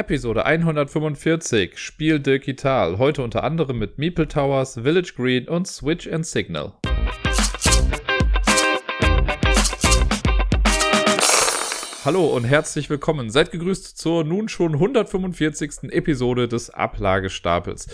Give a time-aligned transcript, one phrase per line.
[0.00, 2.96] Episode 145, Spiel digital.
[2.96, 6.72] Heute unter anderem mit Meeple Towers, Village Green und Switch and Signal.
[12.02, 13.28] Hallo und herzlich willkommen.
[13.28, 15.90] Seid gegrüßt zur nun schon 145.
[15.90, 17.88] Episode des Ablagestapels.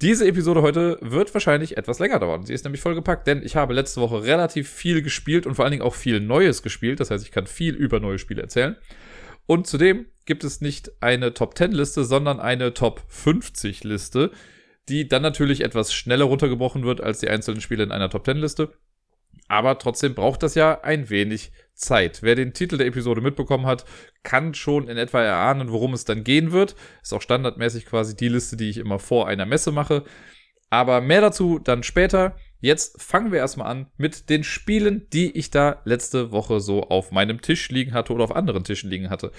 [0.00, 2.44] Diese Episode heute wird wahrscheinlich etwas länger dauern.
[2.44, 5.70] Sie ist nämlich vollgepackt, denn ich habe letzte Woche relativ viel gespielt und vor allen
[5.70, 6.98] Dingen auch viel Neues gespielt.
[6.98, 8.74] Das heißt, ich kann viel über neue Spiele erzählen.
[9.46, 14.30] Und zudem gibt es nicht eine Top 10 Liste, sondern eine Top 50 Liste,
[14.88, 18.36] die dann natürlich etwas schneller runtergebrochen wird als die einzelnen Spiele in einer Top 10
[18.38, 18.72] Liste.
[19.48, 22.22] Aber trotzdem braucht das ja ein wenig Zeit.
[22.22, 23.84] Wer den Titel der Episode mitbekommen hat,
[24.22, 26.76] kann schon in etwa erahnen, worum es dann gehen wird.
[27.02, 30.04] Ist auch standardmäßig quasi die Liste, die ich immer vor einer Messe mache.
[30.70, 32.36] Aber mehr dazu dann später.
[32.62, 37.10] Jetzt fangen wir erstmal an mit den Spielen, die ich da letzte Woche so auf
[37.10, 39.32] meinem Tisch liegen hatte oder auf anderen Tischen liegen hatte.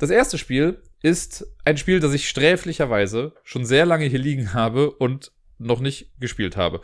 [0.00, 4.90] Das erste Spiel ist ein Spiel, das ich sträflicherweise schon sehr lange hier liegen habe
[4.90, 6.80] und noch nicht gespielt habe.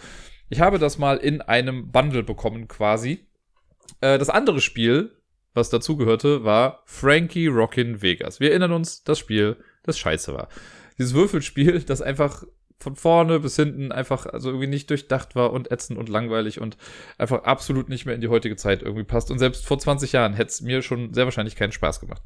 [0.48, 3.26] Ich habe das mal in einem Bundle bekommen quasi
[4.00, 5.16] äh, das andere Spiel,
[5.52, 8.38] was dazugehörte, war Frankie Rockin' Vegas.
[8.38, 10.48] Wir erinnern uns, das Spiel, das scheiße war.
[10.96, 12.44] Dieses Würfelspiel, das einfach
[12.82, 16.76] von vorne bis hinten einfach also irgendwie nicht durchdacht war und ätzend und langweilig und
[17.18, 19.30] einfach absolut nicht mehr in die heutige Zeit irgendwie passt.
[19.30, 22.22] Und selbst vor 20 Jahren hätte es mir schon sehr wahrscheinlich keinen Spaß gemacht.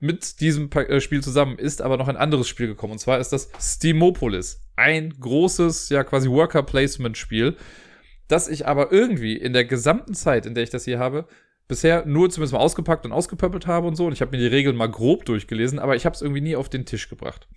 [0.00, 2.92] Mit diesem äh, Spiel zusammen ist aber noch ein anderes Spiel gekommen.
[2.92, 4.60] Und zwar ist das Steamopolis.
[4.76, 7.56] Ein großes, ja quasi Worker-Placement-Spiel,
[8.28, 11.26] das ich aber irgendwie in der gesamten Zeit, in der ich das hier habe,
[11.68, 14.06] bisher nur zumindest mal ausgepackt und ausgepöppelt habe und so.
[14.06, 16.56] Und ich habe mir die Regeln mal grob durchgelesen, aber ich habe es irgendwie nie
[16.56, 17.48] auf den Tisch gebracht.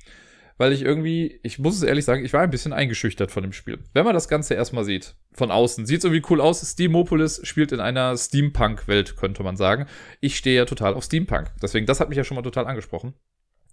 [0.58, 3.54] Weil ich irgendwie, ich muss es ehrlich sagen, ich war ein bisschen eingeschüchtert von dem
[3.54, 3.80] Spiel.
[3.94, 6.68] Wenn man das Ganze erstmal sieht, von außen, sieht es irgendwie cool aus.
[6.68, 9.86] Steamopolis spielt in einer Steampunk-Welt, könnte man sagen.
[10.20, 11.52] Ich stehe ja total auf Steampunk.
[11.62, 13.14] Deswegen, das hat mich ja schon mal total angesprochen.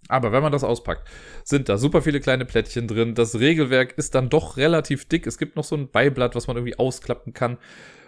[0.07, 1.07] Aber wenn man das auspackt,
[1.43, 3.15] sind da super viele kleine Plättchen drin.
[3.15, 5.25] Das Regelwerk ist dann doch relativ dick.
[5.25, 7.57] Es gibt noch so ein Beiblatt, was man irgendwie ausklappen kann.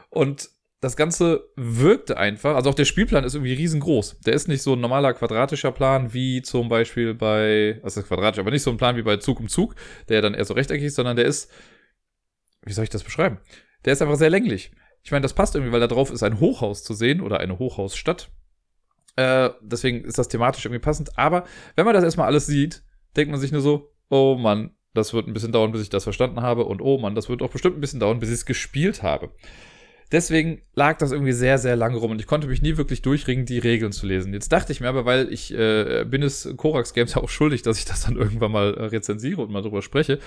[0.09, 0.49] Und
[0.79, 4.19] das Ganze wirkte einfach, also auch der Spielplan ist irgendwie riesengroß.
[4.25, 8.51] Der ist nicht so ein normaler quadratischer Plan wie zum Beispiel bei, ist quadratisch, aber
[8.51, 9.75] nicht so ein Plan wie bei Zug um Zug,
[10.07, 11.51] der dann eher so rechteckig ist, sondern der ist,
[12.63, 13.39] wie soll ich das beschreiben?
[13.85, 14.71] Der ist einfach sehr länglich.
[15.03, 17.57] Ich meine, das passt irgendwie, weil da drauf ist ein Hochhaus zu sehen oder eine
[17.57, 18.29] Hochhausstadt.
[19.15, 21.17] Äh, deswegen ist das thematisch irgendwie passend.
[21.17, 21.45] Aber
[21.75, 22.83] wenn man das erstmal alles sieht,
[23.15, 26.03] denkt man sich nur so, oh Mann, das wird ein bisschen dauern, bis ich das
[26.03, 26.65] verstanden habe.
[26.65, 29.31] Und oh Mann, das wird auch bestimmt ein bisschen dauern, bis ich es gespielt habe.
[30.11, 33.45] Deswegen lag das irgendwie sehr, sehr lange rum und ich konnte mich nie wirklich durchringen,
[33.45, 34.33] die Regeln zu lesen.
[34.33, 37.77] Jetzt dachte ich mir aber, weil ich äh, bin es Korax Games auch schuldig, dass
[37.77, 40.19] ich das dann irgendwann mal äh, rezensiere und mal drüber spreche.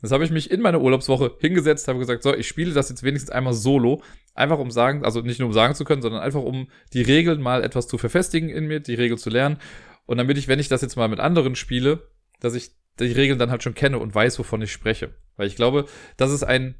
[0.00, 3.02] Das habe ich mich in meine Urlaubswoche hingesetzt, habe gesagt, so, ich spiele das jetzt
[3.02, 4.02] wenigstens einmal solo,
[4.32, 7.42] einfach um sagen, also nicht nur um sagen zu können, sondern einfach um die Regeln
[7.42, 9.58] mal etwas zu verfestigen in mir, die Regeln zu lernen.
[10.06, 12.08] Und damit ich, wenn ich das jetzt mal mit anderen spiele,
[12.40, 15.10] dass ich die Regeln dann halt schon kenne und weiß, wovon ich spreche.
[15.36, 16.76] Weil ich glaube, das ist ein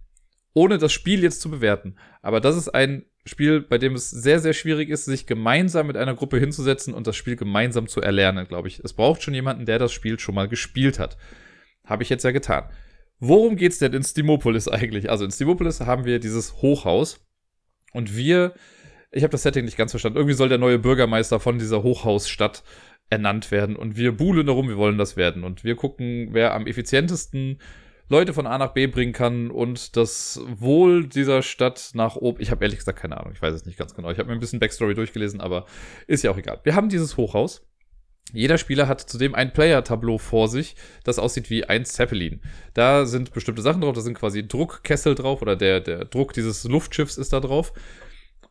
[0.55, 1.97] ohne das Spiel jetzt zu bewerten.
[2.23, 5.97] Aber das ist ein Spiel, bei dem es sehr, sehr schwierig ist, sich gemeinsam mit
[5.97, 8.81] einer Gruppe hinzusetzen und das Spiel gemeinsam zu erlernen, glaube ich.
[8.81, 11.17] Es braucht schon jemanden, der das Spiel schon mal gespielt hat.
[11.85, 12.69] Habe ich jetzt ja getan.
[13.21, 15.11] Worum geht's denn in Stimopolis eigentlich?
[15.11, 17.27] Also in Stimopolis haben wir dieses Hochhaus
[17.93, 18.55] und wir,
[19.11, 20.19] ich habe das Setting nicht ganz verstanden.
[20.19, 22.63] Irgendwie soll der neue Bürgermeister von dieser Hochhausstadt
[23.11, 26.67] ernannt werden und wir buhlen darum, wir wollen das werden und wir gucken, wer am
[26.67, 27.59] effizientesten
[28.11, 32.41] Leute von A nach B bringen kann und das Wohl dieser Stadt nach oben.
[32.41, 34.11] Ich habe ehrlich gesagt keine Ahnung, ich weiß es nicht ganz genau.
[34.11, 35.67] Ich habe mir ein bisschen Backstory durchgelesen, aber
[36.07, 36.61] ist ja auch egal.
[36.65, 37.63] Wir haben dieses Hochhaus.
[38.33, 42.43] Jeder Spieler hat zudem ein Player-Tableau vor sich, das aussieht wie ein Zeppelin.
[42.75, 46.65] Da sind bestimmte Sachen drauf, da sind quasi Druckkessel drauf oder der, der Druck dieses
[46.65, 47.73] Luftschiffs ist da drauf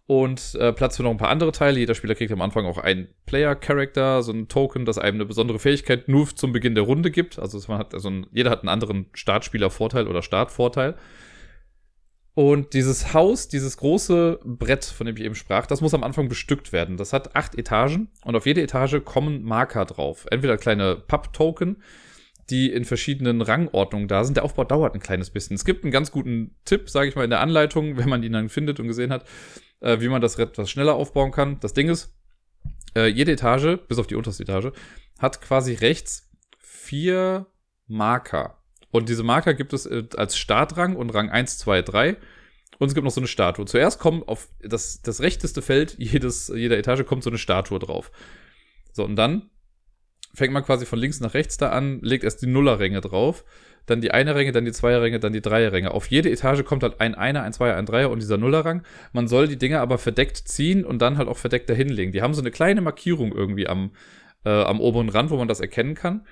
[0.07, 1.79] und äh, Platz für noch ein paar andere Teile.
[1.79, 5.59] Jeder Spieler kriegt am Anfang auch einen Player-Character, so ein Token, das einem eine besondere
[5.59, 7.37] Fähigkeit nur zum Beginn der Runde gibt.
[7.37, 10.95] Also man hat, also jeder hat einen anderen Startspieler-Vorteil oder Startvorteil.
[12.35, 16.29] Und dieses Haus, dieses große Brett, von dem ich eben sprach, das muss am Anfang
[16.29, 16.95] bestückt werden.
[16.95, 20.25] Das hat acht Etagen und auf jede Etage kommen Marker drauf.
[20.31, 21.81] Entweder kleine Papp-Token,
[22.49, 24.37] die in verschiedenen Rangordnungen da sind.
[24.37, 25.55] Der Aufbau dauert ein kleines bisschen.
[25.55, 28.33] Es gibt einen ganz guten Tipp, sage ich mal, in der Anleitung, wenn man ihn
[28.33, 29.25] dann findet und gesehen hat
[29.79, 31.59] äh, wie man das etwas schneller aufbauen kann.
[31.59, 32.13] Das Ding ist,
[32.95, 34.71] äh, jede Etage, bis auf die unterste Etage,
[35.19, 36.29] hat quasi rechts
[36.59, 37.47] vier
[37.87, 38.61] Marker.
[38.91, 42.17] Und diese Marker gibt es äh, als Startrang und Rang 1, 2, 3.
[42.79, 43.65] Und es gibt noch so eine Statue.
[43.65, 48.11] Zuerst kommt auf das, das rechteste Feld jedes, jeder Etage kommt so eine Statue drauf.
[48.93, 49.49] So, und dann
[50.33, 53.43] fängt man quasi von links nach rechts da an, legt erst die Nullerränge drauf
[53.87, 55.91] dann die eine Ränge, dann die Zweierränge, dann die Dreierränge.
[55.91, 58.83] Auf jede Etage kommt halt ein Einer, ein Zweier, ein Dreier und dieser Nullerrang.
[59.13, 62.11] Man soll die Dinge aber verdeckt ziehen und dann halt auch verdeckt dahinlegen.
[62.11, 63.91] Die haben so eine kleine Markierung irgendwie am,
[64.45, 66.25] äh, am oberen Rand, wo man das erkennen kann.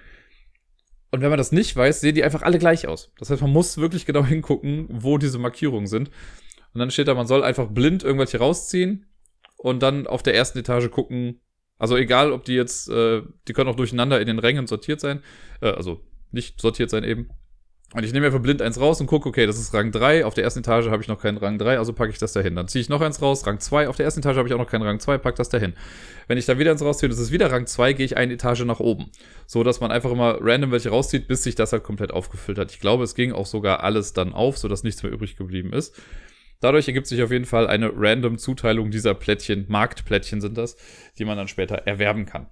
[1.11, 3.13] Und wenn man das nicht weiß, sehen die einfach alle gleich aus.
[3.17, 6.11] Das heißt, man muss wirklich genau hingucken, wo diese Markierungen sind.
[6.73, 9.05] Und dann steht da, man soll einfach blind irgendwelche rausziehen
[9.55, 11.39] und dann auf der ersten Etage gucken.
[11.77, 15.23] Also egal, ob die jetzt, äh, die können auch durcheinander in den Rängen sortiert sein.
[15.61, 16.01] Äh, also
[16.31, 17.29] nicht sortiert sein eben.
[17.95, 20.25] Und ich nehme einfach blind eins raus und gucke, okay, das ist Rang 3.
[20.25, 22.53] Auf der ersten Etage habe ich noch keinen Rang 3, also packe ich das dahin.
[22.53, 23.87] Dann ziehe ich noch eins raus, Rang 2.
[23.87, 25.75] Auf der ersten Etage habe ich auch noch keinen Rang 2, packe das dahin.
[26.27, 28.65] Wenn ich da wieder eins rausziehe, das ist wieder Rang 2, gehe ich eine Etage
[28.65, 29.11] nach oben.
[29.47, 32.69] So, dass man einfach immer random welche rauszieht, bis sich das halt komplett aufgefüllt hat.
[32.69, 35.95] Ich glaube, es ging auch sogar alles dann auf, sodass nichts mehr übrig geblieben ist.
[36.59, 40.75] Dadurch ergibt sich auf jeden Fall eine random Zuteilung dieser Plättchen, Marktplättchen sind das,
[41.17, 42.47] die man dann später erwerben kann.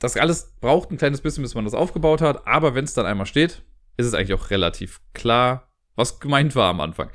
[0.00, 3.06] Das alles braucht ein kleines bisschen, bis man das aufgebaut hat, aber wenn es dann
[3.06, 3.62] einmal steht,
[3.96, 7.10] ist es eigentlich auch relativ klar, was gemeint war am Anfang.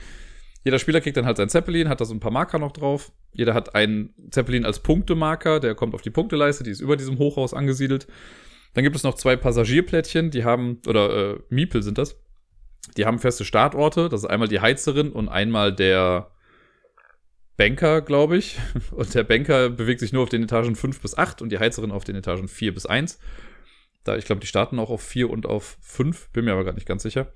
[0.64, 3.12] Jeder Spieler kriegt dann halt sein Zeppelin, hat da so ein paar Marker noch drauf.
[3.32, 7.18] Jeder hat einen Zeppelin als Punktemarker, der kommt auf die Punkteleiste, die ist über diesem
[7.18, 8.08] Hochhaus angesiedelt.
[8.74, 12.22] Dann gibt es noch zwei Passagierplättchen, die haben, oder äh, Miepel sind das.
[12.98, 14.10] Die haben feste Startorte.
[14.10, 16.32] Das ist einmal die Heizerin und einmal der
[17.58, 18.58] Banker, glaube ich.
[18.92, 21.92] Und der Banker bewegt sich nur auf den Etagen 5 bis 8 und die Heizerin
[21.92, 23.20] auf den Etagen 4 bis 1.
[24.04, 26.76] Da, ich glaube, die starten auch auf 4 und auf 5, bin mir aber gerade
[26.76, 27.32] nicht ganz sicher.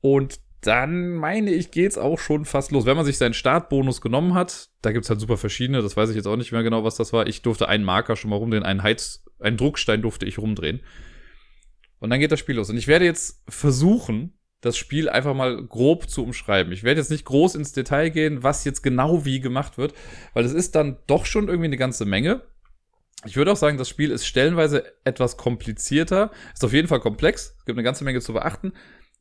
[0.00, 2.84] Und dann meine ich, geht's auch schon fast los.
[2.84, 6.16] Wenn man sich seinen Startbonus genommen hat, da gibt's halt super verschiedene, das weiß ich
[6.16, 7.26] jetzt auch nicht mehr genau, was das war.
[7.28, 10.80] Ich durfte einen Marker schon mal rumdrehen, einen Heiz, einen Druckstein durfte ich rumdrehen.
[12.00, 12.70] Und dann geht das Spiel los.
[12.70, 16.72] Und ich werde jetzt versuchen, das Spiel einfach mal grob zu umschreiben.
[16.72, 19.94] Ich werde jetzt nicht groß ins Detail gehen, was jetzt genau wie gemacht wird,
[20.34, 22.42] weil es ist dann doch schon irgendwie eine ganze Menge.
[23.24, 27.54] Ich würde auch sagen, das Spiel ist stellenweise etwas komplizierter, ist auf jeden Fall komplex,
[27.58, 28.72] es gibt eine ganze Menge zu beachten.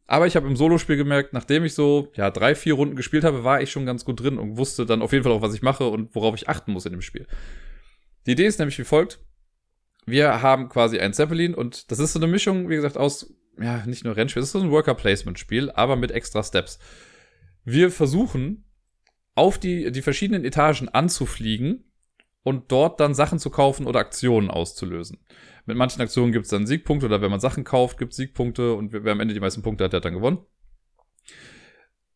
[0.05, 3.43] Aber ich habe im Solospiel gemerkt, nachdem ich so ja drei, vier Runden gespielt habe,
[3.43, 5.61] war ich schon ganz gut drin und wusste dann auf jeden Fall auch, was ich
[5.61, 7.27] mache und worauf ich achten muss in dem Spiel.
[8.25, 9.19] Die Idee ist nämlich wie folgt.
[10.05, 13.85] Wir haben quasi ein Zeppelin und das ist so eine Mischung, wie gesagt, aus, ja,
[13.85, 16.79] nicht nur Rennspiel, das ist so ein Worker-Placement-Spiel, aber mit extra Steps.
[17.65, 18.63] Wir versuchen,
[19.35, 21.83] auf die, die verschiedenen Etagen anzufliegen
[22.47, 25.17] und dort dann Sachen zu kaufen oder Aktionen auszulösen.
[25.65, 28.73] Mit manchen Aktionen gibt es dann Siegpunkte oder wenn man Sachen kauft, gibt es Siegpunkte
[28.73, 30.37] und wer am Ende die meisten Punkte hat, der hat dann gewonnen.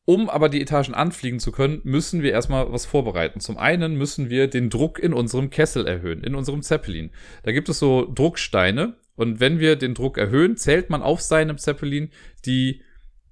[0.05, 3.41] Um aber die Etagen anfliegen zu können, müssen wir erstmal was vorbereiten.
[3.41, 7.11] Zum einen müssen wir den Druck in unserem Kessel erhöhen, in unserem Zeppelin.
[7.43, 11.57] Da gibt es so Drucksteine und wenn wir den Druck erhöhen, zählt man auf seinem
[11.57, 12.09] Zeppelin
[12.45, 12.83] die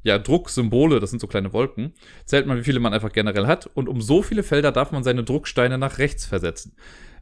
[0.04, 1.94] ja, Drucksymbole, das sind so kleine Wolken,
[2.26, 3.68] zählt man, wie viele man einfach generell hat.
[3.68, 6.76] Und um so viele Felder darf man seine Drucksteine nach rechts versetzen.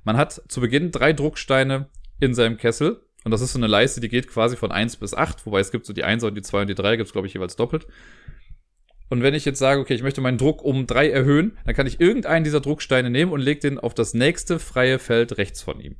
[0.03, 1.89] Man hat zu Beginn drei Drucksteine
[2.19, 3.01] in seinem Kessel.
[3.23, 5.71] Und das ist so eine Leiste, die geht quasi von 1 bis 8, wobei es
[5.71, 7.55] gibt so die 1 und die 2 und die 3, gibt es, glaube ich, jeweils
[7.55, 7.87] doppelt.
[9.09, 11.87] Und wenn ich jetzt sage, okay, ich möchte meinen Druck um 3 erhöhen, dann kann
[11.87, 15.79] ich irgendeinen dieser Drucksteine nehmen und lege den auf das nächste freie Feld rechts von
[15.79, 15.95] ihm.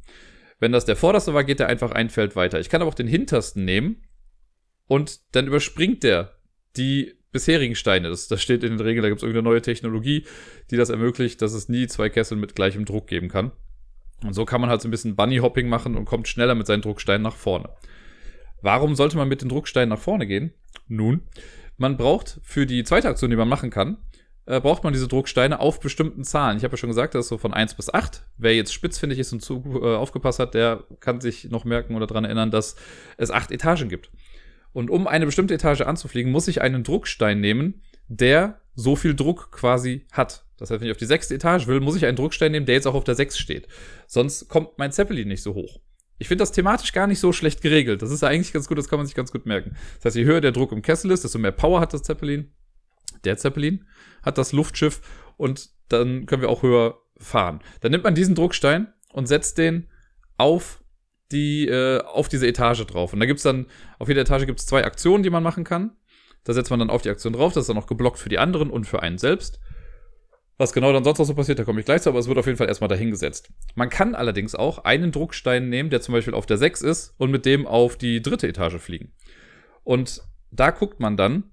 [0.59, 2.59] Wenn das der vorderste war, geht er einfach ein Feld weiter.
[2.59, 4.03] Ich kann aber auch den hintersten nehmen
[4.88, 6.37] und dann überspringt der
[6.77, 8.09] die bisherigen Steine.
[8.09, 10.25] Das, das steht in den Regeln, da gibt es irgendeine neue Technologie,
[10.71, 13.51] die das ermöglicht, dass es nie zwei Kessel mit gleichem Druck geben kann.
[14.24, 16.81] Und so kann man halt so ein bisschen Bunny-Hopping machen und kommt schneller mit seinen
[16.81, 17.69] Drucksteinen nach vorne.
[18.62, 20.53] Warum sollte man mit den Drucksteinen nach vorne gehen?
[20.88, 21.21] Nun,
[21.77, 23.97] man braucht für die zweite Aktion, die man machen kann,
[24.47, 26.57] äh, braucht man diese Drucksteine auf bestimmten Zahlen.
[26.57, 28.25] Ich habe ja schon gesagt, das ist so von 1 bis 8.
[28.38, 32.07] Wer jetzt spitzfindig ist und zu, äh, aufgepasst hat, der kann sich noch merken oder
[32.07, 32.75] daran erinnern, dass
[33.18, 34.09] es acht Etagen gibt.
[34.78, 39.52] Und um eine bestimmte Etage anzufliegen, muss ich einen Druckstein nehmen, der so viel Druck
[39.52, 40.46] quasi hat.
[40.57, 42.76] Das heißt, wenn ich auf die sechste Etage will, muss ich einen Druckstein nehmen, der
[42.76, 43.68] jetzt auch auf der sechs steht.
[44.06, 45.81] Sonst kommt mein Zeppelin nicht so hoch.
[46.19, 48.04] Ich finde das thematisch gar nicht so schlecht geregelt.
[48.04, 49.76] Das ist eigentlich ganz gut, das kann man sich ganz gut merken.
[49.96, 52.52] Das heißt, je höher der Druck im Kessel ist, desto mehr Power hat das Zeppelin.
[53.24, 53.84] Der Zeppelin
[54.22, 55.02] hat das Luftschiff
[55.38, 57.62] und dann können wir auch höher fahren.
[57.81, 59.88] Dann nimmt man diesen Druckstein und setzt den
[60.38, 60.84] auf
[61.31, 63.14] die äh, auf diese Etage drauf.
[63.14, 63.68] Und da gibt's dann,
[64.00, 65.92] auf jeder Etage gibt's zwei Aktionen, die man machen kann.
[66.44, 68.40] Da setzt man dann auf die Aktion drauf, das ist dann auch geblockt für die
[68.40, 69.60] anderen und für einen selbst.
[70.57, 72.38] Was genau dann sonst noch so passiert, da komme ich gleich zu, aber es wird
[72.38, 73.52] auf jeden Fall erstmal dahingesetzt.
[73.76, 77.30] Man kann allerdings auch einen Druckstein nehmen, der zum Beispiel auf der 6 ist und
[77.30, 79.12] mit dem auf die dritte Etage fliegen.
[79.84, 81.44] Und da guckt man dann,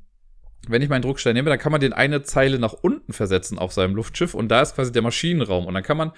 [0.68, 3.72] wenn ich meinen Druckstein nehme, dann kann man den eine Zeile nach unten versetzen auf
[3.72, 5.66] seinem Luftschiff und da ist quasi der Maschinenraum.
[5.66, 6.12] Und dann kann man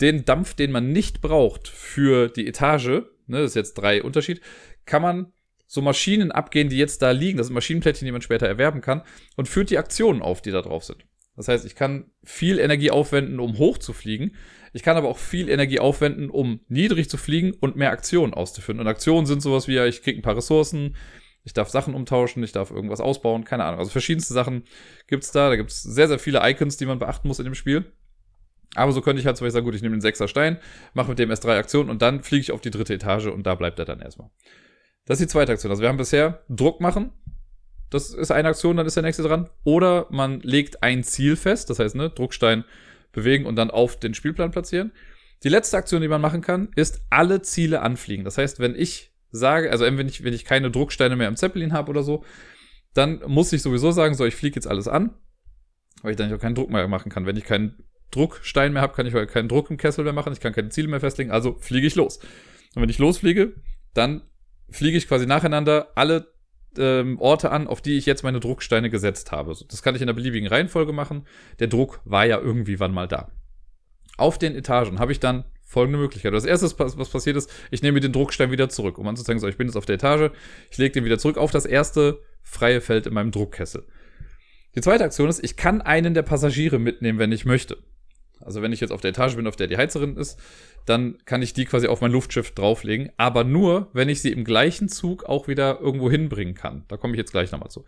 [0.00, 4.40] den Dampf, den man nicht braucht für die Etage, ne, das ist jetzt drei Unterschied,
[4.84, 5.32] kann man
[5.66, 7.36] so Maschinen abgehen, die jetzt da liegen.
[7.36, 9.02] Das sind Maschinenplättchen, die man später erwerben kann
[9.36, 11.04] und führt die Aktionen auf, die da drauf sind.
[11.36, 14.34] Das heißt, ich kann viel Energie aufwenden, um hoch zu fliegen.
[14.72, 18.80] Ich kann aber auch viel Energie aufwenden, um niedrig zu fliegen und mehr Aktionen auszuführen.
[18.80, 20.96] Und Aktionen sind sowas wie, ja, ich kriege ein paar Ressourcen,
[21.44, 23.78] ich darf Sachen umtauschen, ich darf irgendwas ausbauen, keine Ahnung.
[23.78, 24.64] Also verschiedenste Sachen
[25.06, 25.48] gibt's da.
[25.48, 27.92] Da gibt's sehr, sehr viele Icons, die man beachten muss in dem Spiel.
[28.74, 30.58] Aber so könnte ich halt zum Beispiel sagen, gut, ich nehme den sechser Stein,
[30.94, 33.46] mache mit dem erst drei Aktionen und dann fliege ich auf die dritte Etage und
[33.46, 34.30] da bleibt er dann erstmal.
[35.06, 35.70] Das ist die zweite Aktion.
[35.70, 37.12] Also wir haben bisher Druck machen.
[37.90, 39.48] Das ist eine Aktion, dann ist der nächste dran.
[39.64, 42.64] Oder man legt ein Ziel fest, das heißt, ne, Druckstein
[43.12, 44.92] bewegen und dann auf den Spielplan platzieren.
[45.44, 48.24] Die letzte Aktion, die man machen kann, ist alle Ziele anfliegen.
[48.24, 51.72] Das heißt, wenn ich sage, also wenn ich, wenn ich keine Drucksteine mehr im Zeppelin
[51.72, 52.24] habe oder so,
[52.94, 55.14] dann muss ich sowieso sagen, so, ich fliege jetzt alles an,
[56.02, 57.26] weil ich dann auch keinen Druck mehr machen kann.
[57.26, 60.40] Wenn ich keinen Druckstein mehr habe, kann ich keinen Druck im Kessel mehr machen, ich
[60.40, 62.18] kann keine Ziele mehr festlegen, also fliege ich los.
[62.74, 63.54] Und wenn ich losfliege,
[63.94, 64.22] dann
[64.70, 66.32] fliege ich quasi nacheinander alle
[66.76, 69.54] ähm, Orte an, auf die ich jetzt meine Drucksteine gesetzt habe.
[69.68, 71.26] Das kann ich in der beliebigen Reihenfolge machen.
[71.58, 73.30] Der Druck war ja irgendwie wann mal da.
[74.16, 76.32] Auf den Etagen habe ich dann folgende Möglichkeit.
[76.32, 79.58] Das erste, was passiert ist, ich nehme den Druckstein wieder zurück, um anzuzeigen, so, ich
[79.58, 80.30] bin jetzt auf der Etage,
[80.70, 83.86] ich lege den wieder zurück auf das erste freie Feld in meinem Druckkessel.
[84.74, 87.78] Die zweite Aktion ist, ich kann einen der Passagiere mitnehmen, wenn ich möchte.
[88.40, 90.38] Also wenn ich jetzt auf der Etage bin, auf der die Heizerin ist,
[90.86, 94.44] dann kann ich die quasi auf mein Luftschiff drauflegen, aber nur, wenn ich sie im
[94.44, 96.84] gleichen Zug auch wieder irgendwo hinbringen kann.
[96.88, 97.84] Da komme ich jetzt gleich nochmal zu.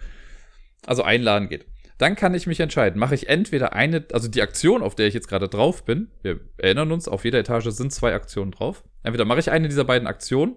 [0.87, 1.67] Also einladen geht.
[1.99, 5.13] Dann kann ich mich entscheiden, mache ich entweder eine, also die Aktion, auf der ich
[5.13, 8.85] jetzt gerade drauf bin, wir erinnern uns, auf jeder Etage sind zwei Aktionen drauf.
[9.03, 10.57] Entweder mache ich eine dieser beiden Aktionen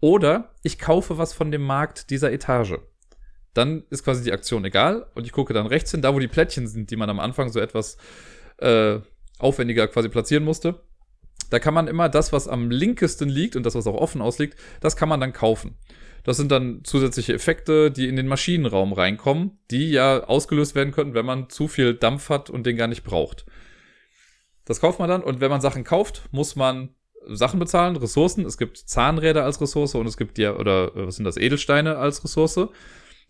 [0.00, 2.78] oder ich kaufe was von dem Markt dieser Etage.
[3.52, 6.28] Dann ist quasi die Aktion egal und ich gucke dann rechts hin, da wo die
[6.28, 7.98] Plättchen sind, die man am Anfang so etwas
[8.56, 9.00] äh,
[9.40, 10.82] aufwendiger quasi platzieren musste.
[11.50, 14.58] Da kann man immer das, was am linkesten liegt und das, was auch offen ausliegt,
[14.80, 15.76] das kann man dann kaufen.
[16.22, 21.14] Das sind dann zusätzliche Effekte, die in den Maschinenraum reinkommen, die ja ausgelöst werden können,
[21.14, 23.46] wenn man zu viel Dampf hat und den gar nicht braucht.
[24.64, 26.94] Das kauft man dann und wenn man Sachen kauft, muss man
[27.26, 28.44] Sachen bezahlen, Ressourcen.
[28.44, 32.22] Es gibt Zahnräder als Ressource und es gibt ja, oder was sind das, Edelsteine als
[32.22, 32.68] Ressource.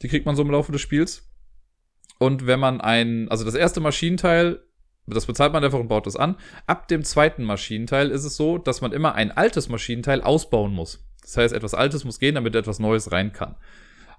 [0.02, 1.28] Die kriegt man so im Laufe des Spiels.
[2.18, 4.62] Und wenn man ein, also das erste Maschinenteil
[5.14, 6.36] das bezahlt man einfach und baut das an.
[6.66, 11.04] Ab dem zweiten Maschinenteil ist es so, dass man immer ein altes Maschinenteil ausbauen muss.
[11.22, 13.56] Das heißt, etwas Altes muss gehen, damit etwas Neues rein kann.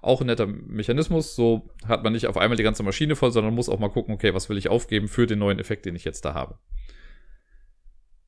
[0.00, 1.36] Auch ein netter Mechanismus.
[1.36, 4.14] So hat man nicht auf einmal die ganze Maschine voll, sondern muss auch mal gucken,
[4.14, 6.58] okay, was will ich aufgeben für den neuen Effekt, den ich jetzt da habe.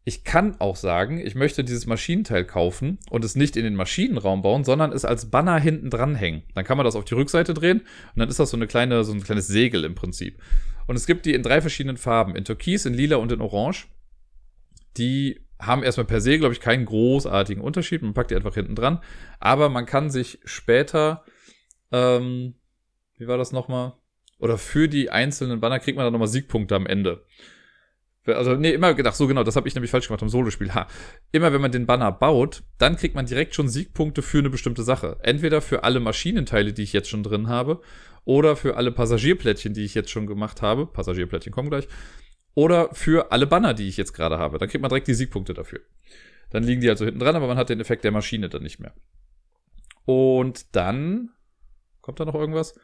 [0.06, 4.42] Ich kann auch sagen, ich möchte dieses Maschinenteil kaufen und es nicht in den Maschinenraum
[4.42, 6.42] bauen, sondern es als Banner hinten dranhängen.
[6.54, 9.02] Dann kann man das auf die Rückseite drehen und dann ist das so eine kleine,
[9.02, 10.38] so ein kleines Segel im Prinzip.
[10.86, 12.36] Und es gibt die in drei verschiedenen Farben.
[12.36, 13.86] In Türkis, in Lila und in Orange.
[14.96, 18.02] Die haben erstmal per se, glaube ich, keinen großartigen Unterschied.
[18.02, 19.00] Man packt die einfach hinten dran.
[19.40, 21.24] Aber man kann sich später,
[21.92, 22.54] ähm,
[23.16, 23.94] wie war das nochmal?
[24.38, 27.24] Oder für die einzelnen Banner kriegt man dann nochmal Siegpunkte am Ende.
[28.26, 30.74] Also, nee, immer gedacht, so genau, das habe ich nämlich falsch gemacht im Solospiel.
[30.74, 30.86] Ha.
[31.30, 34.82] Immer wenn man den Banner baut, dann kriegt man direkt schon Siegpunkte für eine bestimmte
[34.82, 35.18] Sache.
[35.22, 37.82] Entweder für alle Maschinenteile, die ich jetzt schon drin habe,
[38.24, 40.86] oder für alle Passagierplättchen, die ich jetzt schon gemacht habe.
[40.86, 41.88] Passagierplättchen kommen gleich.
[42.54, 44.58] Oder für alle Banner, die ich jetzt gerade habe.
[44.58, 45.80] Dann kriegt man direkt die Siegpunkte dafür.
[46.50, 48.78] Dann liegen die also hinten dran, aber man hat den Effekt der Maschine dann nicht
[48.78, 48.94] mehr.
[50.04, 51.30] Und dann
[52.00, 52.78] kommt da noch irgendwas?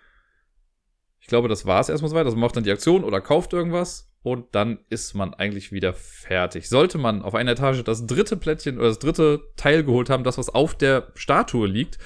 [1.21, 2.25] Ich glaube, das war es erstmal soweit.
[2.25, 5.95] Also man macht dann die Aktion oder kauft irgendwas und dann ist man eigentlich wieder
[5.95, 6.69] fertig.
[6.69, 10.39] Sollte man auf einer Etage das dritte Plättchen oder das dritte Teil geholt haben, das
[10.39, 11.99] was auf der Statue liegt,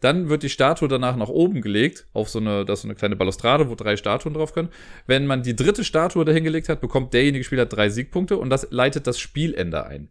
[0.00, 3.16] dann wird die Statue danach nach oben gelegt, auf so eine, das so eine kleine
[3.16, 4.70] Balustrade, wo drei Statuen drauf können.
[5.06, 9.06] Wenn man die dritte Statue dahingelegt hat, bekommt derjenige Spieler drei Siegpunkte und das leitet
[9.06, 10.10] das Spielende ein.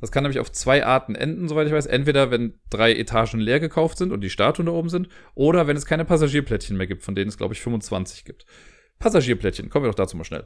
[0.00, 1.86] Das kann nämlich auf zwei Arten enden, soweit ich weiß.
[1.86, 5.76] Entweder, wenn drei Etagen leer gekauft sind und die Statuen da oben sind, oder wenn
[5.76, 8.46] es keine Passagierplättchen mehr gibt, von denen es, glaube ich, 25 gibt.
[9.00, 10.44] Passagierplättchen, kommen wir doch dazu mal schnell.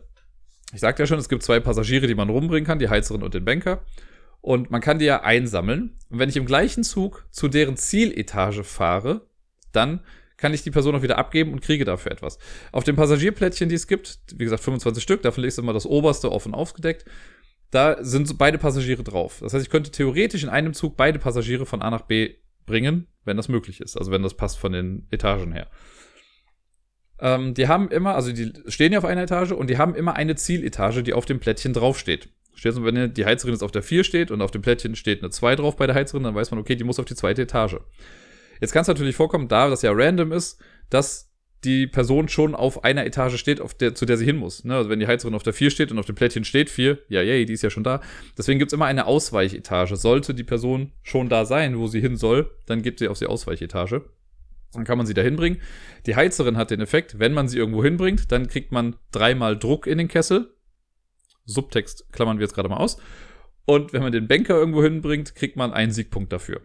[0.72, 3.34] Ich sagte ja schon, es gibt zwei Passagiere, die man rumbringen kann, die Heizerin und
[3.34, 3.84] den Banker.
[4.42, 5.96] Und man kann die ja einsammeln.
[6.10, 9.26] Und wenn ich im gleichen Zug zu deren Zieletage fahre,
[9.72, 10.00] dann
[10.36, 12.38] kann ich die Person auch wieder abgeben und kriege dafür etwas.
[12.72, 16.32] Auf den Passagierplättchen, die es gibt, wie gesagt 25 Stück, davon ist immer das oberste
[16.32, 17.04] offen aufgedeckt,
[17.70, 19.38] da sind beide Passagiere drauf.
[19.40, 22.34] Das heißt, ich könnte theoretisch in einem Zug beide Passagiere von A nach B
[22.66, 23.96] bringen, wenn das möglich ist.
[23.96, 25.68] Also wenn das passt von den Etagen her.
[27.20, 30.16] Ähm, die haben immer, also die stehen ja auf einer Etage und die haben immer
[30.16, 32.28] eine Zieletage, die auf dem Plättchen draufsteht.
[32.54, 35.22] Steht so, wenn die Heizerin jetzt auf der 4 steht und auf dem Plättchen steht
[35.22, 37.42] eine 2 drauf bei der Heizerin, dann weiß man, okay, die muss auf die zweite
[37.42, 37.76] Etage.
[38.60, 41.32] Jetzt kann es natürlich vorkommen, da das ja random ist, dass
[41.64, 44.64] die Person schon auf einer Etage steht, auf der, zu der sie hin muss.
[44.64, 44.74] Ne?
[44.74, 47.22] Also wenn die Heizerin auf der 4 steht und auf dem Plättchen steht 4, ja,
[47.22, 48.00] yay, die ist ja schon da.
[48.36, 49.96] Deswegen gibt's immer eine Ausweichetage.
[49.96, 53.26] Sollte die Person schon da sein, wo sie hin soll, dann gibt sie auf die
[53.26, 54.04] Ausweichetage.
[54.72, 55.60] Dann kann man sie da hinbringen.
[56.06, 59.86] Die Heizerin hat den Effekt, wenn man sie irgendwo hinbringt, dann kriegt man dreimal Druck
[59.86, 60.54] in den Kessel.
[61.44, 62.98] Subtext klammern wir jetzt gerade mal aus.
[63.64, 66.60] Und wenn man den Banker irgendwo hinbringt, kriegt man einen Siegpunkt dafür.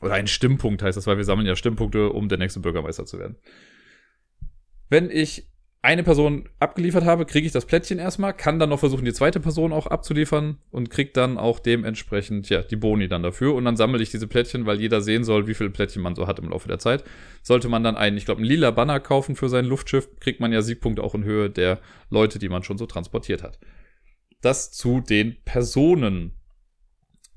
[0.00, 3.18] Oder einen Stimmpunkt heißt das, weil wir sammeln ja Stimmpunkte, um der nächste Bürgermeister zu
[3.18, 3.36] werden.
[4.88, 5.48] Wenn ich
[5.84, 9.40] eine Person abgeliefert habe, kriege ich das Plättchen erstmal, kann dann noch versuchen, die zweite
[9.40, 13.54] Person auch abzuliefern und kriege dann auch dementsprechend, ja, die Boni dann dafür.
[13.54, 16.28] Und dann sammle ich diese Plättchen, weil jeder sehen soll, wie viele Plättchen man so
[16.28, 17.02] hat im Laufe der Zeit.
[17.42, 20.52] Sollte man dann einen, ich glaube, einen lila Banner kaufen für sein Luftschiff, kriegt man
[20.52, 21.80] ja Siegpunkte auch in Höhe der
[22.10, 23.58] Leute, die man schon so transportiert hat.
[24.42, 26.32] Das zu den Personen.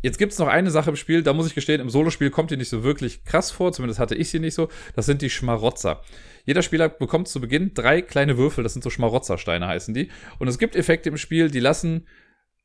[0.02, 2.52] Jetzt gibt es noch eine Sache im Spiel, da muss ich gestehen, im Solospiel kommt
[2.52, 4.70] die nicht so wirklich krass vor, zumindest hatte ich sie nicht so.
[4.96, 6.02] Das sind die Schmarotzer.
[6.46, 10.10] Jeder Spieler bekommt zu Beginn drei kleine Würfel, das sind so Schmarotzersteine heißen die.
[10.38, 12.08] Und es gibt Effekte im Spiel, die lassen,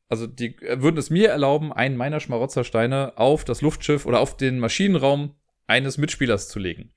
[0.08, 4.58] also die würden es mir erlauben, einen meiner Schmarotzersteine auf das Luftschiff oder auf den
[4.58, 5.34] Maschinenraum
[5.66, 6.92] eines Mitspielers zu legen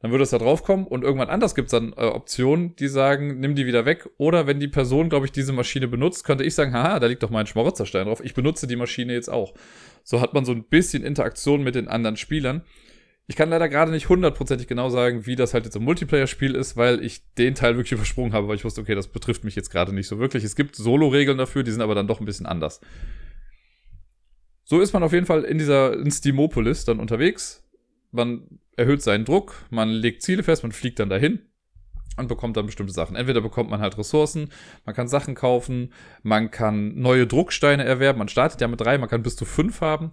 [0.00, 2.88] dann würde es da drauf kommen und irgendwann anders gibt es dann äh, Optionen, die
[2.88, 4.08] sagen, nimm die wieder weg.
[4.16, 7.22] Oder wenn die Person, glaube ich, diese Maschine benutzt, könnte ich sagen, haha, da liegt
[7.22, 8.24] doch mein Schmarotzerstein drauf.
[8.24, 9.54] Ich benutze die Maschine jetzt auch.
[10.02, 12.62] So hat man so ein bisschen Interaktion mit den anderen Spielern.
[13.26, 16.78] Ich kann leider gerade nicht hundertprozentig genau sagen, wie das halt jetzt im Multiplayer-Spiel ist,
[16.78, 19.70] weil ich den Teil wirklich übersprungen habe, weil ich wusste, okay, das betrifft mich jetzt
[19.70, 20.44] gerade nicht so wirklich.
[20.44, 22.80] Es gibt Solo-Regeln dafür, die sind aber dann doch ein bisschen anders.
[24.64, 27.68] So ist man auf jeden Fall in dieser in Steamopolis dann unterwegs.
[28.12, 31.40] Man erhöht seinen Druck, man legt Ziele fest, man fliegt dann dahin
[32.16, 33.14] und bekommt dann bestimmte Sachen.
[33.14, 34.50] Entweder bekommt man halt Ressourcen,
[34.84, 38.18] man kann Sachen kaufen, man kann neue Drucksteine erwerben.
[38.18, 40.12] Man startet ja mit drei, man kann bis zu fünf haben.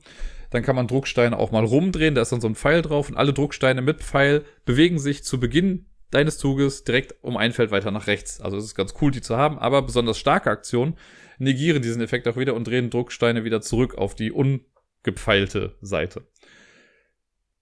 [0.50, 3.18] Dann kann man Drucksteine auch mal rumdrehen, da ist dann so ein Pfeil drauf und
[3.18, 7.92] alle Drucksteine mit Pfeil bewegen sich zu Beginn deines Zuges direkt um ein Feld weiter
[7.92, 8.40] nach rechts.
[8.40, 10.96] Also es ist ganz cool, die zu haben, aber besonders starke Aktionen
[11.38, 16.26] negieren diesen Effekt auch wieder und drehen Drucksteine wieder zurück auf die ungepfeilte Seite.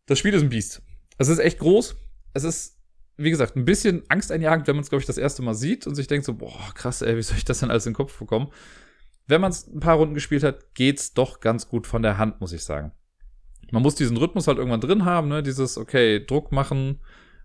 [0.06, 0.84] Das Spiel ist ein Biest.
[1.18, 1.96] Es ist echt groß.
[2.34, 2.80] Es ist,
[3.18, 5.96] wie gesagt, ein bisschen angsteinjagend, wenn man es, glaube ich, das erste Mal sieht und
[5.96, 8.18] sich denkt so, boah, krass, ey, wie soll ich das denn alles in den Kopf
[8.18, 8.52] bekommen?
[9.28, 12.42] Wenn man es ein paar Runden gespielt hat, geht's doch ganz gut von der Hand,
[12.42, 12.92] muss ich sagen.
[13.72, 15.42] Man muss diesen Rhythmus halt irgendwann drin haben, ne?
[15.42, 17.00] Dieses, okay, Druck machen,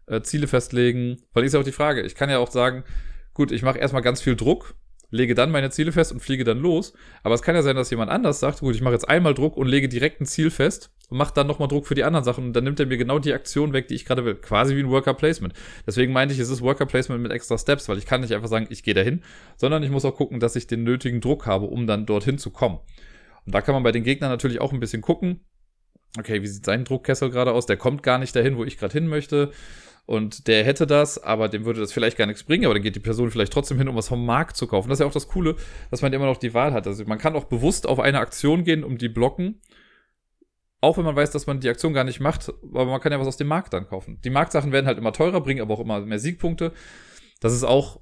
[0.07, 1.23] äh, Ziele festlegen.
[1.33, 2.03] Weil ist ja auch die Frage.
[2.03, 2.85] Ich kann ja auch sagen,
[3.33, 4.75] gut, ich mache erstmal ganz viel Druck,
[5.09, 6.93] lege dann meine Ziele fest und fliege dann los.
[7.23, 9.57] Aber es kann ja sein, dass jemand anders sagt, gut, ich mache jetzt einmal Druck
[9.57, 12.45] und lege direkt ein Ziel fest und macht dann nochmal Druck für die anderen Sachen
[12.47, 14.37] und dann nimmt er mir genau die Aktion weg, die ich gerade will.
[14.37, 15.53] Quasi wie ein Worker Placement.
[15.87, 18.49] Deswegen meinte ich, es ist Worker Placement mit extra Steps, weil ich kann nicht einfach
[18.49, 19.23] sagen, ich gehe dahin,
[19.57, 22.51] sondern ich muss auch gucken, dass ich den nötigen Druck habe, um dann dorthin zu
[22.51, 22.79] kommen.
[23.45, 25.41] Und da kann man bei den Gegnern natürlich auch ein bisschen gucken.
[26.19, 27.67] Okay, wie sieht sein Druckkessel gerade aus?
[27.67, 29.51] Der kommt gar nicht dahin, wo ich gerade hin möchte.
[30.07, 32.97] Und der hätte das, aber dem würde das vielleicht gar nichts bringen, aber dann geht
[32.97, 34.89] die Person vielleicht trotzdem hin, um was vom Markt zu kaufen.
[34.89, 35.55] Das ist ja auch das Coole,
[35.91, 36.87] dass man immer noch die Wahl hat.
[36.89, 39.61] Also man kann auch bewusst auf eine Aktion gehen, um die blocken
[40.81, 43.21] auch wenn man weiß, dass man die Aktion gar nicht macht, aber man kann ja
[43.21, 44.21] was aus dem Markt dann kaufen.
[44.23, 46.73] Die Marktsachen werden halt immer teurer, bringen aber auch immer mehr Siegpunkte.
[47.41, 48.01] Das ist auch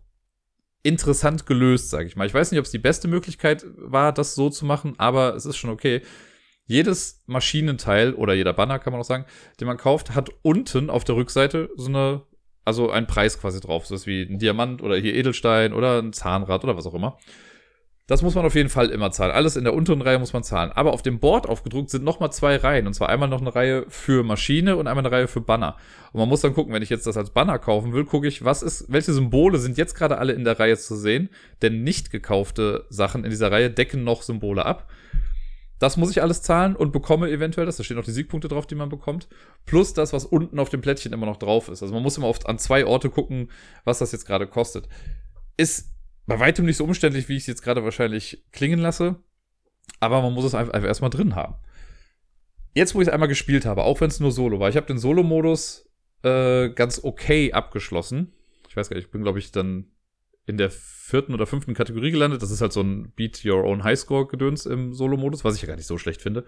[0.82, 2.26] interessant gelöst, sage ich mal.
[2.26, 5.44] Ich weiß nicht, ob es die beste Möglichkeit war, das so zu machen, aber es
[5.44, 6.02] ist schon okay.
[6.66, 9.24] Jedes Maschinenteil oder jeder Banner, kann man auch sagen,
[9.58, 12.22] den man kauft, hat unten auf der Rückseite so eine,
[12.64, 13.86] also ein Preis quasi drauf.
[13.86, 17.18] So ist wie ein Diamant oder hier Edelstein oder ein Zahnrad oder was auch immer.
[18.08, 19.32] Das muss man auf jeden Fall immer zahlen.
[19.32, 20.72] Alles in der unteren Reihe muss man zahlen.
[20.72, 22.86] Aber auf dem Board aufgedruckt sind nochmal zwei Reihen.
[22.86, 25.76] Und zwar einmal noch eine Reihe für Maschine und einmal eine Reihe für Banner.
[26.12, 28.42] Und man muss dann gucken, wenn ich jetzt das als Banner kaufen will, gucke ich,
[28.42, 31.28] was ist, welche Symbole sind jetzt gerade alle in der Reihe zu sehen.
[31.60, 34.88] Denn nicht gekaufte Sachen in dieser Reihe decken noch Symbole ab.
[35.78, 37.76] Das muss ich alles zahlen und bekomme eventuell das.
[37.76, 39.28] Da stehen auch die Siegpunkte drauf, die man bekommt.
[39.66, 41.82] Plus das, was unten auf dem Plättchen immer noch drauf ist.
[41.82, 43.50] Also man muss immer oft an zwei Orte gucken,
[43.84, 44.88] was das jetzt gerade kostet.
[45.58, 45.97] Ist
[46.28, 49.16] bei weitem nicht so umständlich, wie ich es jetzt gerade wahrscheinlich klingen lasse.
[49.98, 51.54] Aber man muss es einfach, erstmal drin haben.
[52.74, 54.86] Jetzt, wo ich es einmal gespielt habe, auch wenn es nur Solo war, ich habe
[54.86, 55.90] den Solo-Modus
[56.22, 58.34] äh, ganz okay abgeschlossen.
[58.68, 59.86] Ich weiß gar nicht, ich bin, glaube ich, dann
[60.44, 62.42] in der vierten oder fünften Kategorie gelandet.
[62.42, 65.76] Das ist halt so ein Beat Your Own Highscore-Gedöns im Solo-Modus, was ich ja gar
[65.76, 66.44] nicht so schlecht finde.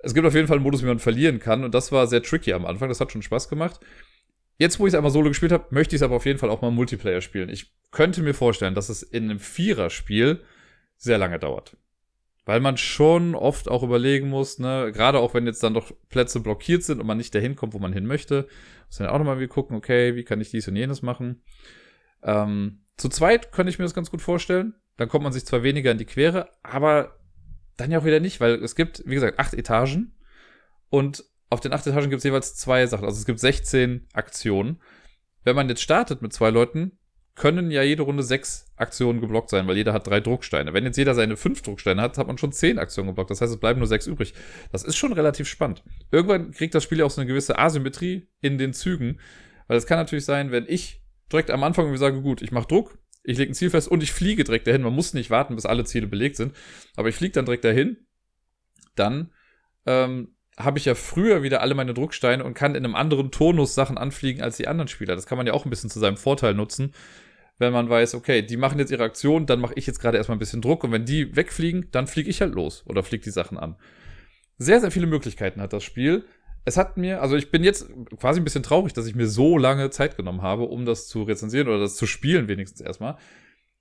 [0.00, 2.22] Es gibt auf jeden Fall einen Modus, wie man verlieren kann, und das war sehr
[2.22, 2.88] tricky am Anfang.
[2.88, 3.78] Das hat schon Spaß gemacht.
[4.58, 6.50] Jetzt, wo ich es einmal solo gespielt habe, möchte ich es aber auf jeden Fall
[6.50, 7.48] auch mal Multiplayer spielen.
[7.48, 10.42] Ich könnte mir vorstellen, dass es in einem Viererspiel
[10.96, 11.76] sehr lange dauert.
[12.46, 16.40] Weil man schon oft auch überlegen muss, ne, gerade auch wenn jetzt dann doch Plätze
[16.40, 18.46] blockiert sind und man nicht dahin kommt, wo man hin möchte,
[18.86, 21.42] muss man auch nochmal wieder gucken, okay, wie kann ich dies und jenes machen.
[22.22, 24.74] Ähm, zu zweit könnte ich mir das ganz gut vorstellen.
[24.96, 27.18] Dann kommt man sich zwar weniger in die Quere, aber
[27.76, 30.16] dann ja auch wieder nicht, weil es gibt, wie gesagt, acht Etagen
[30.88, 33.04] und auf den acht Etagen gibt es jeweils zwei Sachen.
[33.04, 34.80] Also es gibt 16 Aktionen.
[35.44, 36.98] Wenn man jetzt startet mit zwei Leuten,
[37.36, 40.72] können ja jede Runde sechs Aktionen geblockt sein, weil jeder hat drei Drucksteine.
[40.72, 43.30] Wenn jetzt jeder seine fünf Drucksteine hat, hat man schon zehn Aktionen geblockt.
[43.30, 44.32] Das heißt, es bleiben nur sechs übrig.
[44.72, 45.84] Das ist schon relativ spannend.
[46.10, 49.20] Irgendwann kriegt das Spiel ja auch so eine gewisse Asymmetrie in den Zügen.
[49.68, 52.68] Weil es kann natürlich sein, wenn ich direkt am Anfang irgendwie sage, gut, ich mache
[52.68, 54.82] Druck, ich lege ein Ziel fest und ich fliege direkt dahin.
[54.82, 56.54] Man muss nicht warten, bis alle Ziele belegt sind.
[56.96, 57.98] Aber ich fliege dann direkt dahin.
[58.94, 59.30] Dann
[59.84, 63.74] ähm, habe ich ja früher wieder alle meine Drucksteine und kann in einem anderen Tonus
[63.74, 65.14] Sachen anfliegen als die anderen Spieler.
[65.14, 66.92] Das kann man ja auch ein bisschen zu seinem Vorteil nutzen.
[67.58, 70.36] wenn man weiß, okay, die machen jetzt ihre Aktion, dann mache ich jetzt gerade erstmal
[70.36, 73.30] ein bisschen Druck und wenn die wegfliegen, dann fliege ich halt los oder fliege die
[73.30, 73.76] Sachen an.
[74.58, 76.26] Sehr, sehr viele Möglichkeiten hat das Spiel.
[76.66, 77.88] Es hat mir, also ich bin jetzt
[78.18, 81.22] quasi ein bisschen traurig, dass ich mir so lange Zeit genommen habe, um das zu
[81.22, 83.16] rezensieren oder das zu spielen, wenigstens erstmal.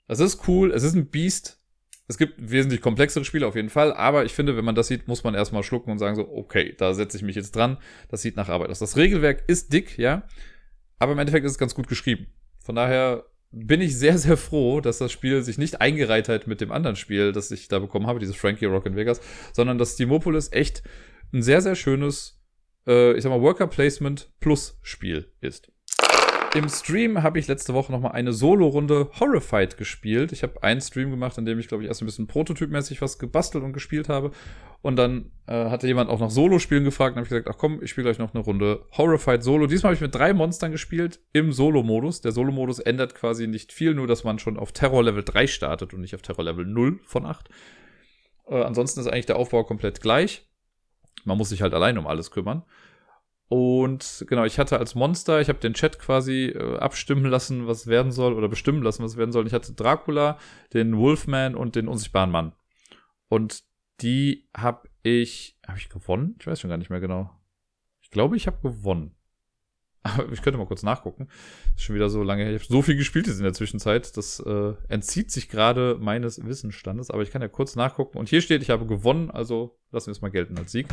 [0.07, 1.59] Es ist cool, es ist ein Beast.
[2.07, 5.07] Es gibt wesentlich komplexere Spiele auf jeden Fall, aber ich finde, wenn man das sieht,
[5.07, 7.77] muss man erstmal schlucken und sagen so, okay, da setze ich mich jetzt dran.
[8.09, 8.79] Das sieht nach Arbeit aus.
[8.79, 10.27] Das Regelwerk ist dick, ja,
[10.99, 12.27] aber im Endeffekt ist es ganz gut geschrieben.
[12.59, 16.61] Von daher bin ich sehr, sehr froh, dass das Spiel sich nicht eingereiht hat mit
[16.61, 19.21] dem anderen Spiel, das ich da bekommen habe, dieses Frankie Rock in Vegas,
[19.53, 20.83] sondern dass Steamopolis echt
[21.33, 22.41] ein sehr, sehr schönes,
[22.85, 25.71] äh, ich sag mal, Worker Placement Plus Spiel ist.
[26.55, 30.31] Im Stream habe ich letzte Woche nochmal eine Solo-Runde Horrified gespielt.
[30.31, 33.19] Ich habe einen Stream gemacht, in dem ich, glaube ich, erst ein bisschen prototypmäßig was
[33.19, 34.31] gebastelt und gespielt habe.
[34.81, 37.83] Und dann äh, hatte jemand auch nach Solo-Spielen gefragt und habe ich gesagt, ach komm,
[37.83, 39.67] ich spiele gleich noch eine Runde Horrified Solo.
[39.67, 42.21] Diesmal habe ich mit drei Monstern gespielt im Solo-Modus.
[42.21, 45.93] Der Solo-Modus ändert quasi nicht viel, nur dass man schon auf Terror Level 3 startet
[45.93, 47.49] und nicht auf Terror Level 0 von 8.
[48.47, 50.47] Äh, ansonsten ist eigentlich der Aufbau komplett gleich.
[51.25, 52.63] Man muss sich halt allein um alles kümmern.
[53.55, 57.87] Und genau, ich hatte als Monster, ich habe den Chat quasi äh, abstimmen lassen, was
[57.87, 59.47] werden soll, oder bestimmen lassen, was werden soll.
[59.47, 60.37] Ich hatte Dracula,
[60.73, 62.51] den Wolfman und den unsichtbaren Mann.
[63.29, 63.63] Und
[64.01, 66.35] die habe ich, habe ich gewonnen?
[66.37, 67.31] Ich weiß schon gar nicht mehr genau.
[68.01, 69.15] Ich glaube, ich habe gewonnen.
[70.03, 71.29] Aber ich könnte mal kurz nachgucken.
[71.77, 72.53] ist schon wieder so lange her.
[72.53, 74.17] Ich habe so viel gespielt jetzt in der Zwischenzeit.
[74.17, 77.09] Das äh, entzieht sich gerade meines Wissensstandes.
[77.09, 78.17] Aber ich kann ja kurz nachgucken.
[78.17, 79.31] Und hier steht, ich habe gewonnen.
[79.31, 80.87] Also lassen wir es mal gelten als Sieg.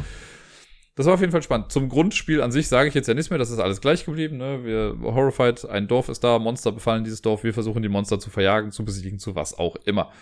[0.95, 1.73] Das war auf jeden Fall spannend.
[1.73, 4.37] Zum Grundspiel an sich sage ich jetzt ja nichts mehr, das ist alles gleich geblieben.
[4.37, 4.65] Ne?
[4.65, 8.29] Wir horrified, ein Dorf ist da, Monster befallen dieses Dorf, wir versuchen die Monster zu
[8.29, 10.13] verjagen, zu besiegen, zu was auch immer.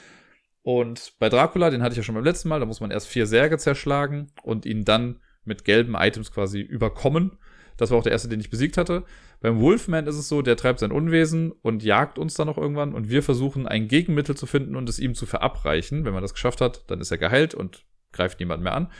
[0.63, 3.09] Und bei Dracula, den hatte ich ja schon beim letzten Mal, da muss man erst
[3.09, 7.39] vier Särge zerschlagen und ihn dann mit gelben Items quasi überkommen.
[7.77, 9.05] Das war auch der erste, den ich besiegt hatte.
[9.41, 12.93] Beim Wolfman ist es so, der treibt sein Unwesen und jagt uns dann noch irgendwann
[12.93, 16.05] und wir versuchen ein Gegenmittel zu finden und es ihm zu verabreichen.
[16.05, 18.93] Wenn man das geschafft hat, dann ist er geheilt und greift niemand mehr an.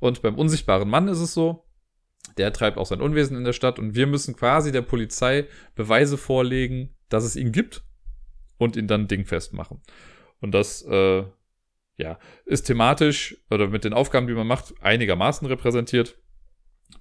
[0.00, 1.64] Und beim unsichtbaren Mann ist es so,
[2.36, 6.16] der treibt auch sein Unwesen in der Stadt und wir müssen quasi der Polizei Beweise
[6.16, 7.82] vorlegen, dass es ihn gibt
[8.58, 9.80] und ihn dann dingfest machen.
[10.40, 11.24] Und das, äh,
[11.96, 16.16] ja, ist thematisch oder mit den Aufgaben, die man macht, einigermaßen repräsentiert.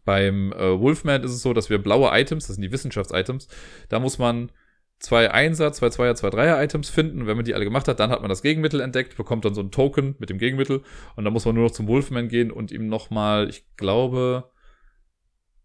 [0.04, 3.48] Beim äh, Wolfman ist es so, dass wir blaue Items, das sind die Wissenschafts-Items,
[3.90, 4.52] da muss man
[5.00, 7.28] zwei Einser, zwei Zweier, zwei Dreier Items finden.
[7.28, 9.62] wenn man die alle gemacht hat, dann hat man das Gegenmittel entdeckt, bekommt dann so
[9.62, 10.82] ein Token mit dem Gegenmittel
[11.16, 14.52] und dann muss man nur noch zum Wolfman gehen und ihm nochmal, ich glaube,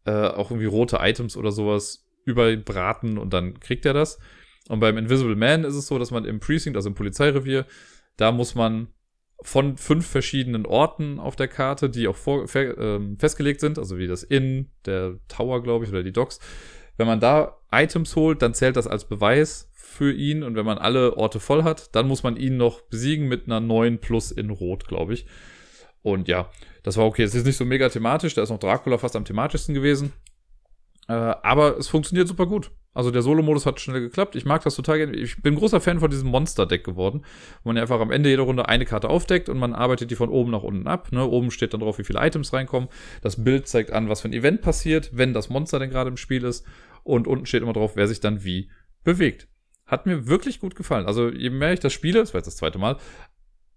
[0.04, 4.18] äh, auch irgendwie rote Items oder sowas überbraten und dann kriegt er das.
[4.68, 7.66] Und beim Invisible Man ist es so, dass man im Precinct, also im Polizeirevier,
[8.16, 8.88] da muss man
[9.44, 13.98] von fünf verschiedenen Orten auf der Karte, die auch vor, fe, äh, festgelegt sind, also
[13.98, 16.38] wie das Inn, der Tower, glaube ich, oder die Docks,
[16.96, 20.42] wenn man da Items holt, dann zählt das als Beweis für ihn.
[20.42, 23.60] Und wenn man alle Orte voll hat, dann muss man ihn noch besiegen mit einer
[23.60, 25.26] 9 plus in Rot, glaube ich.
[26.02, 26.50] Und ja,
[26.82, 27.22] das war okay.
[27.22, 28.34] Es ist nicht so mega thematisch.
[28.34, 30.12] Da ist noch Dracula fast am thematischsten gewesen.
[31.08, 32.70] Äh, aber es funktioniert super gut.
[32.94, 34.36] Also der Solo-Modus hat schnell geklappt.
[34.36, 35.16] Ich mag das total gerne.
[35.16, 37.24] Ich bin großer Fan von diesem Monster-Deck geworden,
[37.62, 40.28] wo man einfach am Ende jeder Runde eine Karte aufdeckt und man arbeitet die von
[40.28, 41.10] oben nach unten ab.
[41.10, 41.24] Ne?
[41.24, 42.88] Oben steht dann drauf, wie viele Items reinkommen.
[43.22, 46.16] Das Bild zeigt an, was für ein Event passiert, wenn das Monster denn gerade im
[46.16, 46.66] Spiel ist.
[47.02, 48.70] Und unten steht immer drauf, wer sich dann wie
[49.04, 49.48] bewegt.
[49.86, 51.06] Hat mir wirklich gut gefallen.
[51.06, 52.98] Also je mehr ich das spiele, das war jetzt das zweite Mal,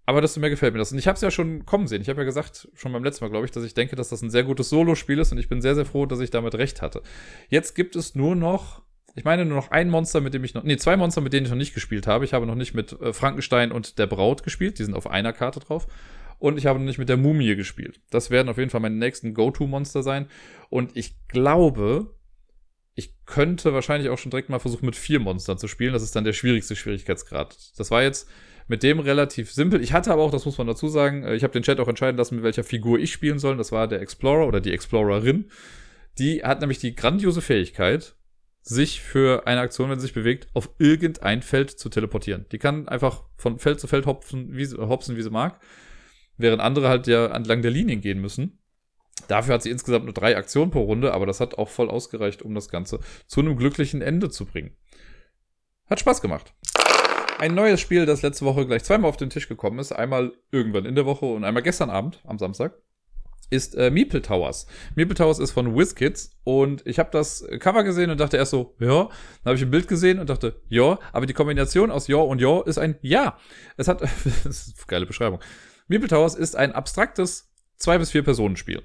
[0.06, 0.92] aber desto mehr gefällt mir das.
[0.92, 2.00] Und ich habe es ja schon kommen sehen.
[2.00, 4.22] Ich habe ja gesagt, schon beim letzten Mal, glaube ich, dass ich denke, dass das
[4.22, 6.80] ein sehr gutes Solo-Spiel ist und ich bin sehr, sehr froh, dass ich damit recht
[6.80, 7.02] hatte.
[7.48, 8.82] Jetzt gibt es nur noch,
[9.16, 11.46] ich meine nur noch ein Monster, mit dem ich noch, nee, zwei Monster, mit denen
[11.46, 12.26] ich noch nicht gespielt habe.
[12.26, 14.78] Ich habe noch nicht mit äh, Frankenstein und der Braut gespielt.
[14.78, 15.86] Die sind auf einer Karte drauf.
[16.38, 18.00] Und ich habe noch nicht mit der Mumie gespielt.
[18.10, 20.26] Das werden auf jeden Fall meine nächsten Go-To-Monster sein.
[20.68, 22.14] Und ich glaube,
[22.94, 25.94] ich könnte wahrscheinlich auch schon direkt mal versuchen, mit vier Monstern zu spielen.
[25.94, 27.56] Das ist dann der schwierigste Schwierigkeitsgrad.
[27.78, 28.28] Das war jetzt
[28.68, 29.82] mit dem relativ simpel.
[29.82, 31.88] Ich hatte aber auch, das muss man dazu sagen, äh, ich habe den Chat auch
[31.88, 33.56] entscheiden lassen, mit welcher Figur ich spielen soll.
[33.56, 35.50] Das war der Explorer oder die Explorerin.
[36.18, 38.15] Die hat nämlich die grandiose Fähigkeit,
[38.68, 42.46] sich für eine Aktion, wenn sie sich bewegt, auf irgendein Feld zu teleportieren.
[42.50, 45.60] Die kann einfach von Feld zu Feld hopfen, wie sie, hopsen, wie sie mag.
[46.36, 48.58] Während andere halt ja entlang der Linien gehen müssen.
[49.28, 52.42] Dafür hat sie insgesamt nur drei Aktionen pro Runde, aber das hat auch voll ausgereicht,
[52.42, 52.98] um das Ganze
[53.28, 54.76] zu einem glücklichen Ende zu bringen.
[55.88, 56.52] Hat Spaß gemacht.
[57.38, 60.86] Ein neues Spiel, das letzte Woche gleich zweimal auf den Tisch gekommen ist, einmal irgendwann
[60.86, 62.74] in der Woche und einmal gestern Abend, am Samstag,
[63.50, 64.66] ist äh, Meeple Towers.
[64.94, 68.74] Meeple Towers ist von WizKids und ich habe das Cover gesehen und dachte erst so,
[68.80, 69.04] ja.
[69.04, 70.98] Dann habe ich ein Bild gesehen und dachte, ja.
[71.12, 73.38] Aber die Kombination aus ja und ja ist ein ja.
[73.76, 74.00] Es hat,
[74.44, 75.40] das ist eine geile Beschreibung.
[75.88, 78.82] Meeple Towers ist ein abstraktes zwei bis vier Personen Spiel.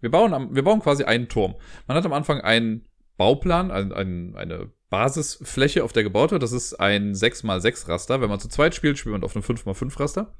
[0.00, 1.54] Wir bauen, wir bauen quasi einen Turm.
[1.86, 6.42] Man hat am Anfang einen Bauplan, ein, ein, eine Basisfläche, auf der gebaut wird.
[6.42, 8.20] Das ist ein 6x6 Raster.
[8.20, 10.34] Wenn man zu zweit spielt, spielt man auf einem 5x5 Raster.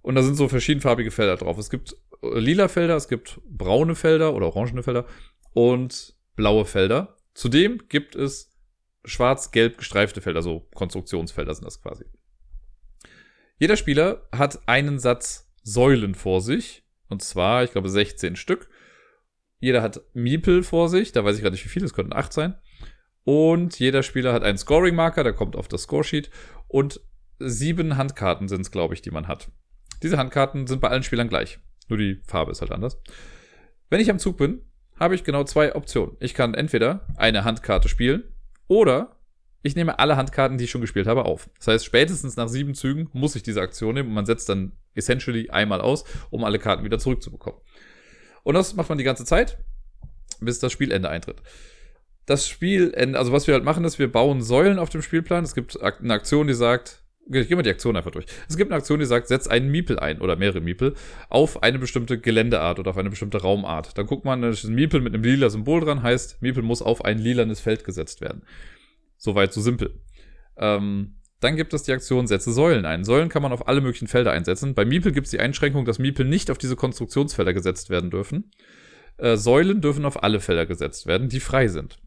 [0.00, 1.58] Und da sind so verschiedenfarbige Felder drauf.
[1.58, 5.06] Es gibt äh, lila Felder, es gibt braune Felder oder orangene Felder
[5.52, 7.16] und blaue Felder.
[7.34, 8.56] Zudem gibt es
[9.04, 12.04] schwarz-gelb gestreifte Felder, so Konstruktionsfelder sind das quasi.
[13.58, 16.82] Jeder Spieler hat einen Satz Säulen vor sich.
[17.08, 18.68] Und zwar, ich glaube, 16 Stück.
[19.60, 21.12] Jeder hat Miepel vor sich.
[21.12, 21.86] Da weiß ich gerade nicht, wie viele.
[21.86, 22.58] Es könnten 8 sein.
[23.24, 25.22] Und jeder Spieler hat einen Scoring-Marker.
[25.22, 26.30] Der kommt auf das Scoresheet.
[26.68, 27.00] Und
[27.38, 29.50] sieben Handkarten sind es, glaube ich, die man hat.
[30.02, 31.60] Diese Handkarten sind bei allen Spielern gleich.
[31.92, 32.96] Nur die Farbe ist halt anders.
[33.90, 34.62] Wenn ich am Zug bin,
[34.98, 36.16] habe ich genau zwei Optionen.
[36.20, 38.24] Ich kann entweder eine Handkarte spielen
[38.66, 39.18] oder
[39.62, 41.50] ich nehme alle Handkarten, die ich schon gespielt habe, auf.
[41.58, 44.72] Das heißt, spätestens nach sieben Zügen muss ich diese Aktion nehmen und man setzt dann
[44.94, 47.60] essentially einmal aus, um alle Karten wieder zurückzubekommen.
[48.42, 49.58] Und das macht man die ganze Zeit,
[50.40, 51.42] bis das Spielende eintritt.
[52.24, 55.44] Das Spielende, also was wir halt machen, ist, wir bauen Säulen auf dem Spielplan.
[55.44, 58.26] Es gibt eine Aktion, die sagt, ich gehe mal die Aktion einfach durch.
[58.48, 60.94] Es gibt eine Aktion, die sagt, setz einen Miepel ein oder mehrere Miepel
[61.28, 63.96] auf eine bestimmte Geländeart oder auf eine bestimmte Raumart.
[63.96, 67.18] Dann guckt man, ein Miepel mit einem lila Symbol dran, heißt, Miepel muss auf ein
[67.18, 68.42] lilanes Feld gesetzt werden.
[69.16, 70.00] Soweit so simpel.
[70.56, 73.04] Ähm, dann gibt es die Aktion Setze Säulen ein.
[73.04, 74.74] Säulen kann man auf alle möglichen Felder einsetzen.
[74.74, 78.50] Bei Miepel gibt es die Einschränkung, dass Miepel nicht auf diese Konstruktionsfelder gesetzt werden dürfen.
[79.16, 81.98] Äh, Säulen dürfen auf alle Felder gesetzt werden, die frei sind.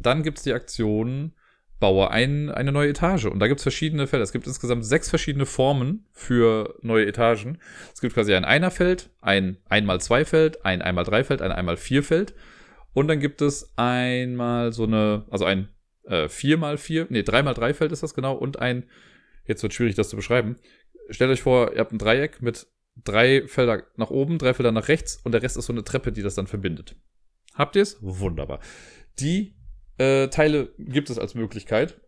[0.00, 1.32] Dann gibt es die Aktion
[1.80, 3.24] baue ein, eine neue Etage.
[3.24, 4.22] Und da gibt es verschiedene Felder.
[4.22, 7.58] Es gibt insgesamt sechs verschiedene Formen für neue Etagen.
[7.92, 11.78] Es gibt quasi ein Einerfeld, ein einmal zwei Feld, ein einmal drei Feld, ein einmal
[11.78, 12.34] vier Feld.
[12.92, 15.68] Und dann gibt es einmal so eine, also ein
[16.04, 18.84] äh, viermal vier, nee, dreimal drei Feld ist das genau und ein,
[19.46, 20.56] jetzt wird schwierig das zu beschreiben.
[21.08, 22.66] Stellt euch vor, ihr habt ein Dreieck mit
[23.04, 26.12] drei Felder nach oben, drei Felder nach rechts und der Rest ist so eine Treppe,
[26.12, 26.96] die das dann verbindet.
[27.54, 27.98] Habt ihr es?
[28.00, 28.60] Wunderbar.
[29.18, 29.54] Die
[30.00, 32.00] äh, Teile gibt es als Möglichkeit.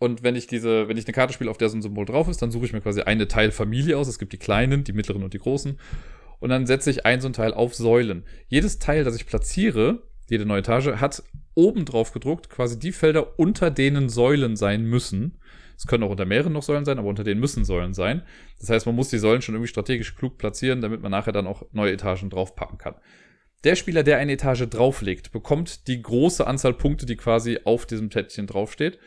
[0.00, 2.26] Und wenn ich diese, wenn ich eine Karte spiele, auf der so ein Symbol drauf
[2.28, 4.08] ist, dann suche ich mir quasi eine Teilfamilie aus.
[4.08, 5.78] Es gibt die kleinen, die mittleren und die großen.
[6.40, 8.24] Und dann setze ich ein so ein Teil auf Säulen.
[8.48, 11.22] Jedes Teil, das ich platziere, jede neue Etage, hat
[11.54, 15.38] oben drauf gedruckt quasi die Felder, unter denen Säulen sein müssen.
[15.76, 18.22] Es können auch unter mehreren noch Säulen sein, aber unter denen müssen Säulen sein.
[18.58, 21.46] Das heißt, man muss die Säulen schon irgendwie strategisch klug platzieren, damit man nachher dann
[21.46, 22.94] auch neue Etagen draufpacken kann.
[23.64, 28.08] Der Spieler, der eine Etage drauflegt, bekommt die große Anzahl Punkte, die quasi auf diesem
[28.08, 28.98] Plättchen draufsteht.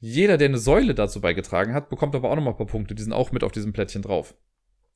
[0.00, 2.94] Jeder, der eine Säule dazu beigetragen hat, bekommt aber auch nochmal ein paar Punkte.
[2.94, 4.34] Die sind auch mit auf diesem Plättchen drauf.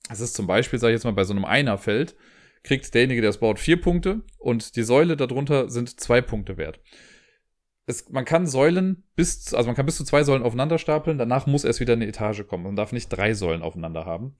[0.08, 2.14] Das ist zum Beispiel, sage ich jetzt mal, bei so einem Einerfeld,
[2.62, 6.80] kriegt derjenige, der es baut, vier Punkte und die Säule darunter sind zwei Punkte wert.
[7.86, 11.46] Es, man kann Säulen bis, also man kann bis zu zwei Säulen aufeinander stapeln, danach
[11.46, 12.64] muss erst wieder eine Etage kommen.
[12.64, 14.36] Man darf nicht drei Säulen aufeinander haben.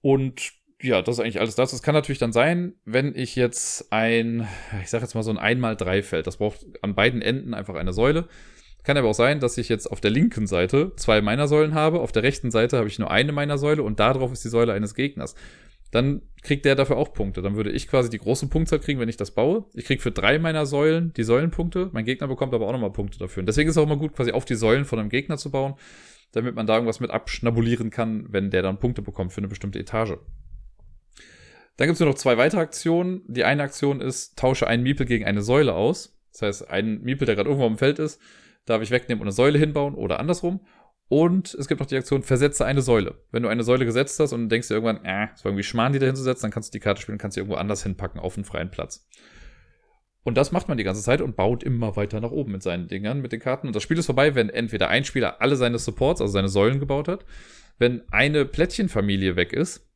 [0.00, 1.72] Und ja, das ist eigentlich alles das.
[1.72, 4.46] Es kann natürlich dann sein, wenn ich jetzt ein,
[4.82, 8.28] ich sag jetzt mal so ein 1x3-Feld, das braucht an beiden Enden einfach eine Säule.
[8.84, 12.00] Kann aber auch sein, dass ich jetzt auf der linken Seite zwei meiner Säulen habe,
[12.00, 14.48] auf der rechten Seite habe ich nur eine meiner Säule und da drauf ist die
[14.48, 15.34] Säule eines Gegners.
[15.90, 17.42] Dann kriegt der dafür auch Punkte.
[17.42, 19.64] Dann würde ich quasi die große Punktzahl kriegen, wenn ich das baue.
[19.74, 21.90] Ich kriege für drei meiner Säulen die Säulenpunkte.
[21.92, 23.40] Mein Gegner bekommt aber auch nochmal Punkte dafür.
[23.40, 25.50] Und deswegen ist es auch immer gut, quasi auf die Säulen von einem Gegner zu
[25.50, 25.74] bauen,
[26.32, 29.78] damit man da irgendwas mit abschnabulieren kann, wenn der dann Punkte bekommt für eine bestimmte
[29.78, 30.18] Etage.
[31.78, 33.22] Dann gibt es nur noch zwei weitere Aktionen.
[33.28, 36.18] Die eine Aktion ist, tausche einen Miepel gegen eine Säule aus.
[36.32, 38.20] Das heißt, einen Miepel, der gerade irgendwo am Feld ist,
[38.66, 40.60] darf ich wegnehmen und eine Säule hinbauen oder andersrum.
[41.06, 43.22] Und es gibt noch die Aktion, versetze eine Säule.
[43.30, 45.92] Wenn du eine Säule gesetzt hast und denkst dir irgendwann, äh, es war irgendwie Schmarrn,
[45.92, 48.20] die da hinzusetzen, dann kannst du die Karte spielen und kannst sie irgendwo anders hinpacken
[48.20, 49.08] auf einen freien Platz.
[50.24, 52.88] Und das macht man die ganze Zeit und baut immer weiter nach oben mit seinen
[52.88, 53.68] Dingern, mit den Karten.
[53.68, 56.80] Und das Spiel ist vorbei, wenn entweder ein Spieler alle seine Supports, also seine Säulen
[56.80, 57.24] gebaut hat,
[57.78, 59.87] wenn eine Plättchenfamilie weg ist,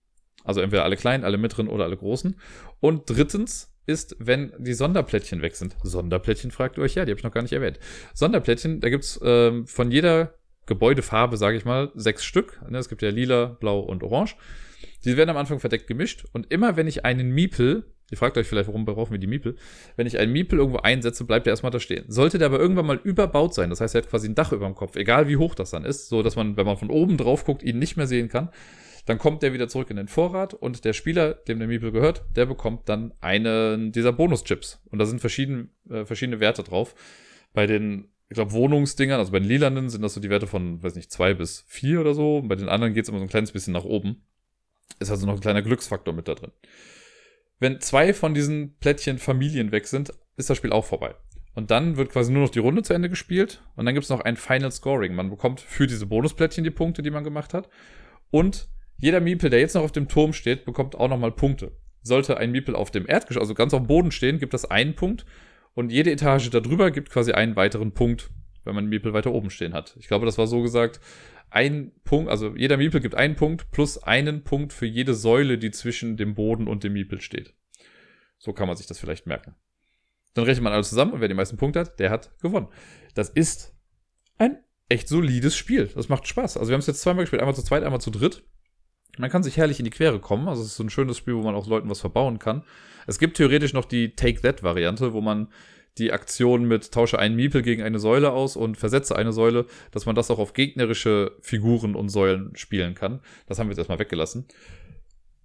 [0.45, 2.37] also entweder alle kleinen, alle mittleren oder alle großen.
[2.81, 5.77] Und drittens ist, wenn die Sonderplättchen weg sind.
[5.83, 7.79] Sonderplättchen fragt ihr euch, ja, die habe ich noch gar nicht erwähnt.
[8.15, 10.35] Sonderplättchen, da gibt's ähm, von jeder
[10.67, 12.61] Gebäudefarbe, sage ich mal, sechs Stück.
[12.69, 14.37] Ne, es gibt ja lila, blau und orange.
[15.05, 16.25] Die werden am Anfang verdeckt gemischt.
[16.33, 19.57] Und immer wenn ich einen Miepel, ihr fragt euch vielleicht, warum brauchen wir die Miepel?
[19.97, 22.05] Wenn ich einen Miepel irgendwo einsetze, bleibt er erstmal da stehen.
[22.07, 24.67] Sollte der aber irgendwann mal überbaut sein, das heißt, er hat quasi ein Dach über
[24.67, 27.17] dem Kopf, egal wie hoch das dann ist, so dass man, wenn man von oben
[27.17, 28.51] drauf guckt, ihn nicht mehr sehen kann,
[29.05, 32.25] dann kommt der wieder zurück in den Vorrat und der Spieler, dem der Meeple gehört,
[32.37, 34.81] der bekommt dann einen dieser Bonuschips.
[34.91, 36.95] Und da sind verschiedene, äh, verschiedene Werte drauf.
[37.53, 40.83] Bei den, ich glaube, Wohnungsdingern, also bei den lilanen sind das so die Werte von,
[40.83, 42.39] weiß nicht, zwei bis vier oder so.
[42.39, 44.23] Und bei den anderen geht es immer so ein kleines bisschen nach oben.
[45.01, 46.53] Ist also noch ein kleiner Glücksfaktor mit da drin.
[47.59, 51.15] Wenn zwei von diesen Plättchen Familien weg sind, ist das Spiel auch vorbei.
[51.55, 53.63] Und dann wird quasi nur noch die Runde zu Ende gespielt.
[53.75, 55.15] Und dann gibt es noch ein Final Scoring.
[55.15, 57.69] Man bekommt für diese Bonusplättchen die Punkte, die man gemacht hat.
[58.31, 58.69] Und
[59.03, 61.73] jeder Miepel, der jetzt noch auf dem Turm steht, bekommt auch nochmal Punkte.
[62.03, 64.95] Sollte ein Miepel auf dem Erdgeschoss, also ganz auf dem Boden stehen, gibt das einen
[64.95, 65.27] Punkt.
[65.75, 68.31] Und jede Etage darüber gibt quasi einen weiteren Punkt,
[68.63, 69.97] wenn man Miepel weiter oben stehen hat.
[69.99, 71.01] Ich glaube, das war so gesagt,
[71.51, 75.73] ein Punkt, also jeder Miepel gibt einen Punkt plus einen Punkt für jede Säule, die
[75.73, 77.55] zwischen dem Boden und dem Miepel steht.
[78.39, 79.57] So kann man sich das vielleicht merken.
[80.35, 82.69] Dann rechnet man alles zusammen und wer die meisten Punkte hat, der hat gewonnen.
[83.15, 83.75] Das ist
[84.39, 85.91] ein echt solides Spiel.
[85.93, 86.57] Das macht Spaß.
[86.57, 88.45] Also wir haben es jetzt zweimal gespielt, einmal zu zweit, einmal zu dritt.
[89.19, 90.49] Man kann sich herrlich in die Quere kommen.
[90.49, 92.63] Also es ist so ein schönes Spiel, wo man auch Leuten was verbauen kann.
[93.07, 95.49] Es gibt theoretisch noch die Take-That-Variante, wo man
[95.99, 100.07] die Aktion mit tausche einen Miepel gegen eine Säule aus und versetze eine Säule, dass
[100.07, 103.21] man das auch auf gegnerische Figuren und Säulen spielen kann.
[103.47, 104.47] Das haben wir jetzt erstmal weggelassen.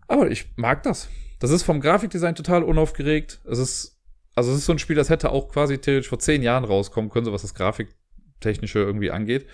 [0.07, 1.09] Aber ich mag das.
[1.39, 3.41] Das ist vom Grafikdesign total unaufgeregt.
[3.45, 3.99] Es ist,
[4.35, 7.09] also es ist so ein Spiel, das hätte auch quasi theoretisch vor zehn Jahren rauskommen
[7.09, 9.47] können, so was das Grafiktechnische irgendwie angeht.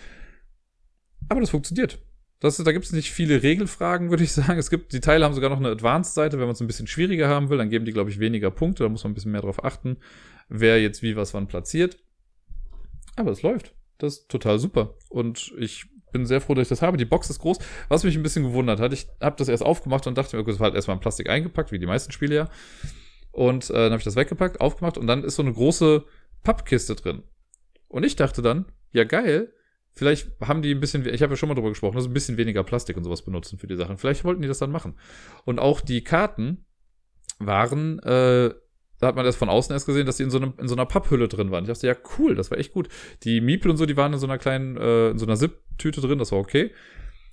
[1.28, 1.98] Aber das funktioniert.
[2.44, 4.60] Das, da gibt es nicht viele Regelfragen, würde ich sagen.
[4.60, 6.40] Es gibt, die Teile haben sogar noch eine Advanced-Seite.
[6.40, 8.84] Wenn man es ein bisschen schwieriger haben will, dann geben die, glaube ich, weniger Punkte.
[8.84, 9.96] Da muss man ein bisschen mehr drauf achten,
[10.50, 12.00] wer jetzt wie was wann platziert.
[13.16, 13.74] Aber es läuft.
[13.98, 14.96] Das ist total super.
[15.08, 16.98] Und ich bin sehr froh, dass ich das habe.
[16.98, 17.60] Die Box ist groß.
[17.88, 20.52] Was mich ein bisschen gewundert hat, ich habe das erst aufgemacht und dachte mir, okay,
[20.52, 22.50] das war halt erstmal in Plastik eingepackt, wie die meisten Spiele ja.
[23.32, 26.04] Und äh, dann habe ich das weggepackt, aufgemacht und dann ist so eine große
[26.44, 27.24] Pappkiste drin.
[27.88, 29.54] Und ich dachte dann, ja geil,
[29.96, 32.38] Vielleicht haben die ein bisschen, ich habe ja schon mal drüber gesprochen, dass ein bisschen
[32.38, 33.98] weniger Plastik und sowas benutzen für die Sachen.
[33.98, 34.98] Vielleicht wollten die das dann machen.
[35.46, 36.66] Und auch die Karten
[37.40, 38.54] waren, äh,
[39.00, 40.76] da hat man das von außen erst gesehen, dass die in so, einem, in so
[40.76, 41.64] einer Papphülle drin waren.
[41.66, 42.90] Ich dachte, ja, cool, das war echt gut.
[43.24, 46.02] Die Miepel und so, die waren in so einer kleinen, äh, in so einer Zip-Tüte
[46.02, 46.72] drin, das war okay.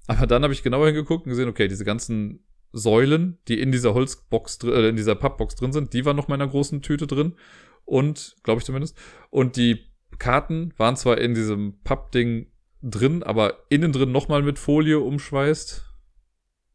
[0.06, 3.94] Aber dann habe ich genauer hingeguckt und gesehen, okay, diese ganzen Säulen, die in dieser
[3.94, 7.06] Holzbox, äh, in dieser Pappbox drin sind, die waren noch mal in einer großen Tüte
[7.06, 7.36] drin.
[7.84, 8.96] Und, glaube ich zumindest.
[9.30, 9.89] Und die
[10.20, 12.46] Karten waren zwar in diesem Pappding
[12.82, 15.84] drin, aber innen drin nochmal mit Folie umschweißt.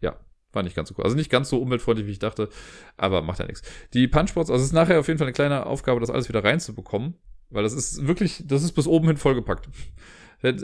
[0.01, 0.19] Ja,
[0.51, 1.05] war nicht ganz so cool.
[1.05, 2.49] Also nicht ganz so umweltfreundlich, wie ich dachte,
[2.97, 3.61] aber macht ja nichts.
[3.93, 6.43] Die Punchboards, also es ist nachher auf jeden Fall eine kleine Aufgabe, das alles wieder
[6.43, 7.15] reinzubekommen,
[7.49, 9.69] weil das ist wirklich, das ist bis oben hin vollgepackt.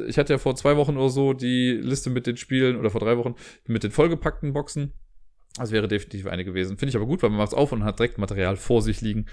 [0.07, 2.99] Ich hatte ja vor zwei Wochen oder so die Liste mit den Spielen oder vor
[2.99, 4.93] drei Wochen mit den vollgepackten Boxen.
[5.55, 6.77] Das wäre definitiv eine gewesen.
[6.77, 9.01] Finde ich aber gut, weil man macht es auf und hat direkt Material vor sich
[9.01, 9.25] liegen.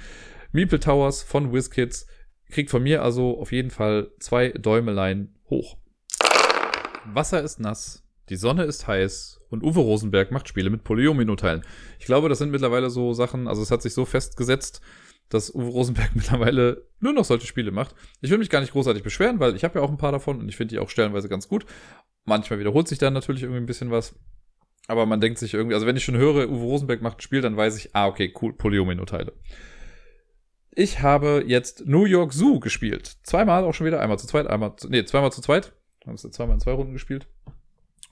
[0.53, 2.07] Meeple Towers von WizKids
[2.49, 5.77] kriegt von mir also auf jeden Fall zwei Däumelein hoch.
[7.05, 11.65] Wasser ist nass, die Sonne ist heiß und Uwe Rosenberg macht Spiele mit Polyomino-Teilen.
[11.99, 14.81] Ich glaube, das sind mittlerweile so Sachen, also es hat sich so festgesetzt,
[15.29, 17.95] dass Uwe Rosenberg mittlerweile nur noch solche Spiele macht.
[18.21, 20.41] Ich will mich gar nicht großartig beschweren, weil ich habe ja auch ein paar davon
[20.41, 21.65] und ich finde die auch stellenweise ganz gut.
[22.25, 24.15] Manchmal wiederholt sich dann natürlich irgendwie ein bisschen was.
[24.87, 27.41] Aber man denkt sich irgendwie, also wenn ich schon höre, Uwe Rosenberg macht ein Spiel,
[27.41, 29.33] dann weiß ich, ah, okay, cool, Polyomino-Teile.
[30.79, 33.17] Ich habe jetzt New York Zoo gespielt.
[33.25, 33.99] Zweimal auch schon wieder.
[33.99, 35.73] Einmal zu zweit, einmal zu, nee, zweimal zu zweit.
[36.07, 37.27] Haben es zweimal in zwei Runden gespielt.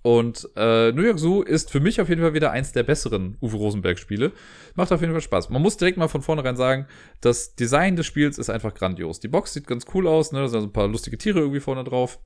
[0.02, 3.38] Und äh, New York Zoo ist für mich auf jeden Fall wieder eins der besseren
[3.40, 4.32] Uwe Rosenberg-Spiele.
[4.74, 5.48] Macht auf jeden Fall Spaß.
[5.50, 6.88] Man muss direkt mal von vornherein sagen,
[7.20, 9.20] das Design des Spiels ist einfach grandios.
[9.20, 10.40] Die Box sieht ganz cool aus, ne?
[10.40, 12.18] Da sind ein paar lustige Tiere irgendwie vorne drauf.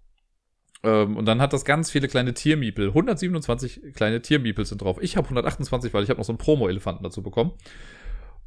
[0.83, 2.88] Ähm, und dann hat das ganz viele kleine Tiermiepel.
[2.88, 4.96] 127 kleine Tiermiepel sind drauf.
[5.03, 7.53] Ich habe 128, weil ich habe noch so einen Promo-Elefanten dazu bekommen.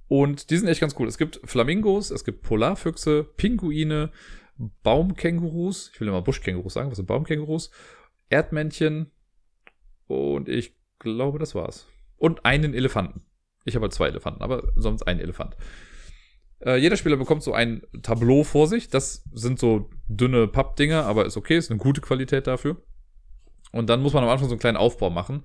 [0.08, 1.08] Und die sind echt ganz cool.
[1.08, 4.12] Es gibt Flamingos, es gibt Polarfüchse, Pinguine,
[4.84, 7.72] Baumkängurus, ich will immer Buschkängurus sagen, was sind Baumkängurus,
[8.30, 9.12] Erdmännchen
[10.08, 11.88] und ich glaube, das war's.
[12.18, 13.22] Und einen Elefanten.
[13.66, 15.56] Ich habe halt zwei Elefanten, aber sonst einen Elefant.
[16.60, 18.90] Äh, jeder Spieler bekommt so ein Tableau vor sich.
[18.90, 22.82] Das sind so dünne Pappdinger, aber ist okay, ist eine gute Qualität dafür.
[23.72, 25.44] Und dann muss man am Anfang so einen kleinen Aufbau machen.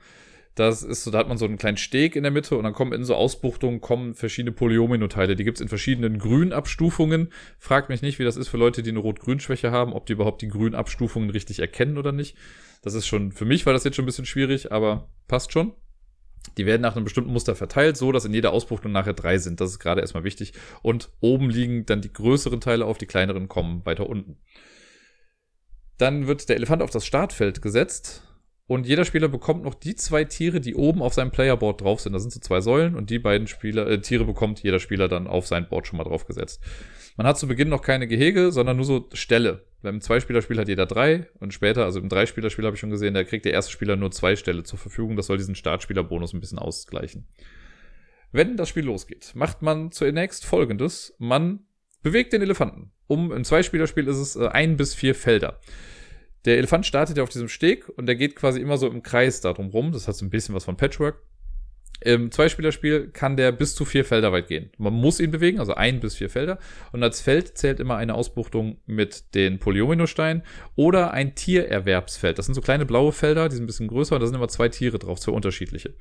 [0.55, 2.73] Das ist so, da hat man so einen kleinen Steg in der Mitte und dann
[2.73, 5.37] kommen in so Ausbuchtungen kommen verschiedene Polyomino-Teile.
[5.37, 7.33] Die gibt's in verschiedenen Grünabstufungen.
[7.59, 10.43] Fragt mich nicht, wie das ist für Leute, die eine Rot-Grün-Schwäche haben, ob die überhaupt
[10.43, 12.37] die Grünabstufungen richtig erkennen oder nicht.
[12.83, 15.75] Das ist schon, für mich war das jetzt schon ein bisschen schwierig, aber passt schon.
[16.57, 19.61] Die werden nach einem bestimmten Muster verteilt, so dass in jeder Ausbuchtung nachher drei sind.
[19.61, 20.55] Das ist gerade erstmal wichtig.
[20.83, 24.39] Und oben liegen dann die größeren Teile auf, die kleineren kommen weiter unten.
[25.99, 28.28] Dann wird der Elefant auf das Startfeld gesetzt
[28.69, 32.13] und jeder Spieler bekommt noch die zwei Tiere, die oben auf seinem Playerboard drauf sind.
[32.13, 35.27] Das sind so zwei Säulen und die beiden Spieler, äh, Tiere bekommt jeder Spieler dann
[35.27, 36.63] auf sein Board schon mal draufgesetzt.
[37.17, 39.65] Man hat zu Beginn noch keine Gehege, sondern nur so Ställe.
[39.81, 43.25] Beim Zweispielerspiel hat jeder drei und später, also im Dreispielerspiel habe ich schon gesehen, da
[43.25, 45.17] kriegt der erste Spieler nur zwei Ställe zur Verfügung.
[45.17, 47.27] Das soll diesen Startspielerbonus ein bisschen ausgleichen.
[48.33, 51.15] Wenn das Spiel losgeht, macht man zunächst folgendes.
[51.19, 51.61] Man
[52.03, 52.93] bewegt den Elefanten.
[53.07, 55.59] Um, im Zweispielerspiel ist es äh, ein bis vier Felder.
[56.49, 59.43] Der Elefant startet ja auf diesem Steg und der geht quasi immer so im Kreis
[59.43, 59.93] darum rum.
[59.93, 61.21] Das hat so ein bisschen was von Patchwork.
[62.01, 64.71] Im Zweispielerspiel kann der bis zu vier Felder weit gehen.
[64.79, 66.59] Man muss ihn bewegen, also ein bis vier Felder.
[66.93, 70.43] Und als Feld zählt immer eine Ausbuchtung mit den Polyominosteinen
[70.75, 72.39] oder ein Tiererwerbsfeld.
[72.39, 74.49] Das sind so kleine blaue Felder, die sind ein bisschen größer und da sind immer
[74.49, 75.93] zwei Tiere drauf, zwei unterschiedliche.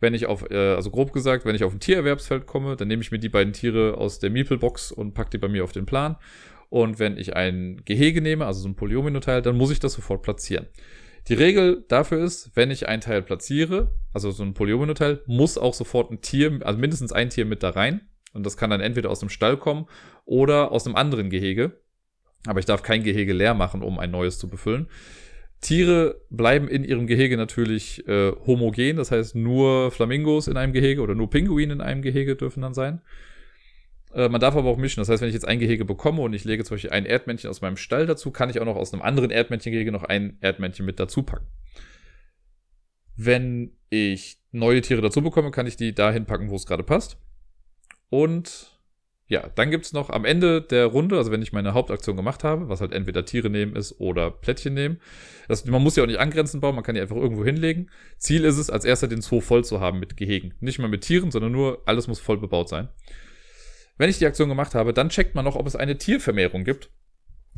[0.00, 3.00] wenn ich auf, äh, also grob gesagt, wenn ich auf ein Tiererwerbsfeld komme, dann nehme
[3.00, 5.86] ich mir die beiden Tiere aus der Meeple-Box und packe die bei mir auf den
[5.86, 6.16] Plan.
[6.76, 10.20] Und wenn ich ein Gehege nehme, also so ein Polyomino-Teil, dann muss ich das sofort
[10.20, 10.66] platzieren.
[11.26, 15.72] Die Regel dafür ist, wenn ich ein Teil platziere, also so ein Polyomino-Teil, muss auch
[15.72, 18.02] sofort ein Tier, also mindestens ein Tier mit da rein.
[18.34, 19.86] Und das kann dann entweder aus dem Stall kommen
[20.26, 21.80] oder aus einem anderen Gehege.
[22.46, 24.88] Aber ich darf kein Gehege leer machen, um ein neues zu befüllen.
[25.62, 31.00] Tiere bleiben in ihrem Gehege natürlich äh, homogen, das heißt nur Flamingos in einem Gehege
[31.00, 33.00] oder nur Pinguine in einem Gehege dürfen dann sein.
[34.16, 36.32] Äh, man darf aber auch mischen, das heißt, wenn ich jetzt ein Gehege bekomme und
[36.32, 38.92] ich lege zum Beispiel ein Erdmännchen aus meinem Stall dazu, kann ich auch noch aus
[38.92, 41.46] einem anderen Erdmännchengehege noch ein Erdmännchen mit dazu packen.
[43.14, 47.18] Wenn ich neue Tiere dazu bekomme, kann ich die dahin packen, wo es gerade passt.
[48.08, 48.72] Und
[49.28, 52.68] ja, dann gibt's noch am Ende der Runde, also wenn ich meine Hauptaktion gemacht habe,
[52.68, 54.98] was halt entweder Tiere nehmen ist oder Plättchen nehmen.
[55.48, 57.90] Das, man muss ja auch nicht angrenzend bauen, man kann die einfach irgendwo hinlegen.
[58.16, 60.54] Ziel ist es, als erster den Zoo voll zu haben mit Gehegen.
[60.60, 62.88] Nicht mal mit Tieren, sondern nur alles muss voll bebaut sein.
[63.98, 66.90] Wenn ich die Aktion gemacht habe, dann checkt man noch, ob es eine Tiervermehrung gibt.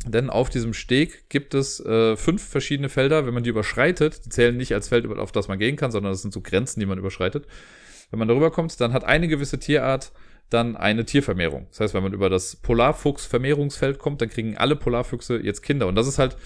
[0.07, 3.27] Denn auf diesem Steg gibt es äh, fünf verschiedene Felder.
[3.27, 6.13] Wenn man die überschreitet, die zählen nicht als Feld, auf das man gehen kann, sondern
[6.13, 7.47] das sind so Grenzen, die man überschreitet.
[8.11, 10.13] Wenn man darüber kommt, dann hat eine gewisse Tierart
[10.51, 11.67] dann eine Tiervermehrung.
[11.71, 15.87] Das heißt, wenn man über das Polarfuchs-Vermehrungsfeld kommt, dann kriegen alle Polarfüchse jetzt Kinder.
[15.89, 16.37] Und das ist halt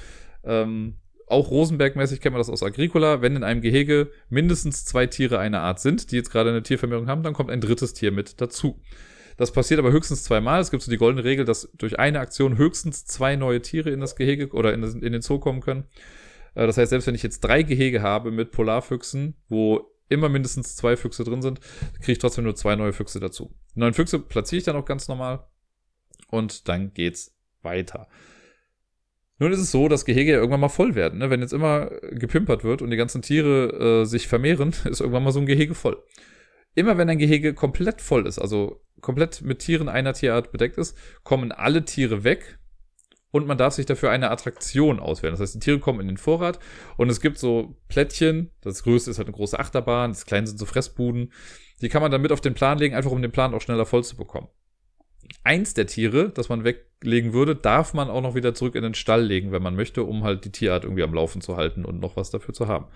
[0.45, 0.97] ähm,
[1.29, 3.23] auch Rosenberg-mäßig kennt man das aus Agricola.
[3.23, 7.07] Wenn in einem Gehege mindestens zwei Tiere einer Art sind, die jetzt gerade eine Tiervermehrung
[7.07, 8.81] haben, dann kommt ein drittes Tier mit dazu.
[9.37, 10.61] Das passiert aber höchstens zweimal.
[10.61, 14.01] Es gibt so die goldene Regel, dass durch eine Aktion höchstens zwei neue Tiere in
[14.01, 15.85] das Gehege oder in, das, in den Zoo kommen können.
[16.55, 20.77] Äh, das heißt, selbst wenn ich jetzt drei Gehege habe mit Polarfüchsen, wo immer mindestens
[20.77, 21.61] zwei Füchse drin sind,
[22.01, 23.55] kriege ich trotzdem nur zwei neue Füchse dazu.
[23.75, 25.47] Die neuen Füchse platziere ich dann auch ganz normal
[26.29, 28.09] und dann geht's weiter.
[29.39, 31.19] Nun ist es so, dass Gehege ja irgendwann mal voll werden.
[31.19, 31.31] Ne?
[31.31, 35.33] Wenn jetzt immer gepimpert wird und die ganzen Tiere äh, sich vermehren, ist irgendwann mal
[35.33, 36.03] so ein Gehege voll.
[36.75, 40.97] Immer wenn ein Gehege komplett voll ist, also komplett mit Tieren einer Tierart bedeckt ist,
[41.23, 42.59] kommen alle Tiere weg,
[43.33, 45.33] und man darf sich dafür eine Attraktion auswählen.
[45.33, 46.61] Das heißt, die Tiere kommen in den Vorrat
[46.99, 48.51] und es gibt so Plättchen.
[48.61, 51.33] Das größte ist halt eine große Achterbahn, das kleine sind so Fressbuden.
[51.81, 53.87] Die kann man dann mit auf den Plan legen, einfach um den Plan auch schneller
[53.87, 54.49] voll zu bekommen.
[55.45, 58.95] Eins der Tiere, das man weglegen würde, darf man auch noch wieder zurück in den
[58.95, 62.01] Stall legen, wenn man möchte, um halt die Tierart irgendwie am Laufen zu halten und
[62.01, 62.87] noch was dafür zu haben.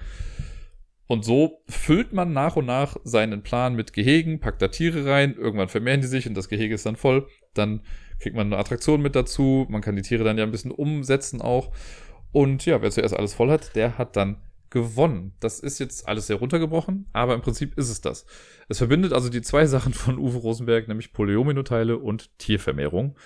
[1.06, 5.34] Und so füllt man nach und nach seinen Plan mit Gehegen, packt da Tiere rein,
[5.34, 7.28] irgendwann vermehren die sich und das Gehege ist dann voll.
[7.54, 7.82] Dann
[8.18, 9.66] kriegt man eine Attraktion mit dazu.
[9.68, 11.72] Man kann die Tiere dann ja ein bisschen umsetzen auch.
[12.32, 15.32] Und ja, wer zuerst alles voll hat, der hat dann gewonnen.
[15.40, 18.26] Das ist jetzt alles sehr runtergebrochen, aber im Prinzip ist es das.
[18.68, 23.16] Es verbindet also die zwei Sachen von Uwe Rosenberg, nämlich Polyomino-Teile und Tiervermehrung.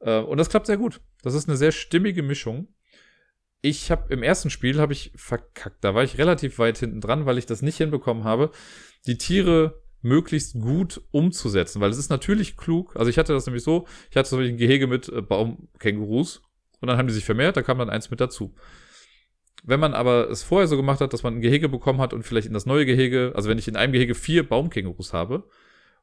[0.00, 1.00] Äh, und das klappt sehr gut.
[1.22, 2.68] Das ist eine sehr stimmige Mischung.
[3.60, 5.82] Ich habe im ersten Spiel habe ich verkackt.
[5.82, 8.50] Da war ich relativ weit hinten dran, weil ich das nicht hinbekommen habe,
[9.06, 12.94] die Tiere möglichst gut umzusetzen, weil es ist natürlich klug.
[12.96, 16.42] Also ich hatte das nämlich so, ich hatte so ein Gehege mit äh, Baumkängurus
[16.80, 18.54] und dann haben die sich vermehrt, da kam dann eins mit dazu.
[19.64, 22.22] Wenn man aber es vorher so gemacht hat, dass man ein Gehege bekommen hat und
[22.22, 25.48] vielleicht in das neue Gehege, also wenn ich in einem Gehege vier Baumkängurus habe,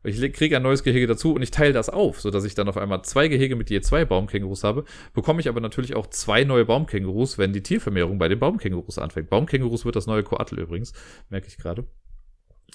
[0.05, 2.69] ich kriege ein neues Gehege dazu und ich teile das auf, so dass ich dann
[2.69, 6.43] auf einmal zwei Gehege mit je zwei Baumkängurus habe, bekomme ich aber natürlich auch zwei
[6.43, 9.29] neue Baumkängurus, wenn die Tiervermehrung bei den Baumkängurus anfängt.
[9.29, 10.93] Baumkängurus wird das neue Koatl übrigens,
[11.29, 11.85] merke ich gerade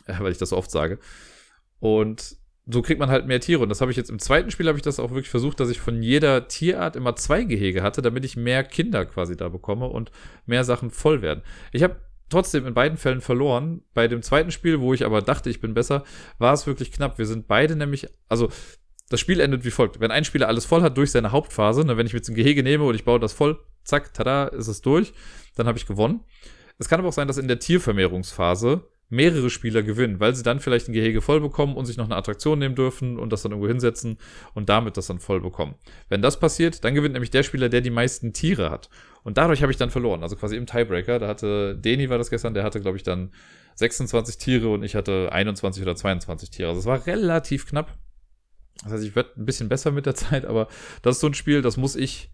[0.06, 0.98] weil ich das so oft sage.
[1.78, 3.62] Und so kriegt man halt mehr Tiere.
[3.62, 5.70] Und das habe ich jetzt im zweiten Spiel, habe ich das auch wirklich versucht, dass
[5.70, 9.86] ich von jeder Tierart immer zwei Gehege hatte, damit ich mehr Kinder quasi da bekomme
[9.86, 10.12] und
[10.46, 11.42] mehr Sachen voll werden.
[11.72, 11.96] Ich habe
[12.30, 13.82] trotzdem in beiden Fällen verloren.
[13.94, 16.04] Bei dem zweiten Spiel, wo ich aber dachte, ich bin besser,
[16.38, 17.18] war es wirklich knapp.
[17.18, 18.48] Wir sind beide nämlich, also
[19.10, 20.00] das Spiel endet wie folgt.
[20.00, 22.62] Wenn ein Spieler alles voll hat durch seine Hauptphase, ne, wenn ich jetzt ein Gehege
[22.62, 25.12] nehme und ich baue das voll, zack, tada, ist es durch,
[25.56, 26.20] dann habe ich gewonnen.
[26.78, 30.60] Es kann aber auch sein, dass in der Tiervermehrungsphase mehrere Spieler gewinnen, weil sie dann
[30.60, 33.52] vielleicht ein Gehege voll bekommen und sich noch eine Attraktion nehmen dürfen und das dann
[33.52, 34.18] irgendwo hinsetzen
[34.54, 35.74] und damit das dann voll bekommen.
[36.08, 38.88] Wenn das passiert, dann gewinnt nämlich der Spieler, der die meisten Tiere hat.
[39.22, 40.22] Und dadurch habe ich dann verloren.
[40.22, 41.18] Also quasi im Tiebreaker.
[41.18, 43.32] Da hatte Deni war das gestern, der hatte, glaube ich, dann
[43.74, 46.68] 26 Tiere und ich hatte 21 oder 22 Tiere.
[46.68, 47.96] Also es war relativ knapp.
[48.82, 50.68] Das heißt, ich werde ein bisschen besser mit der Zeit, aber
[51.02, 52.30] das ist so ein Spiel, das muss ich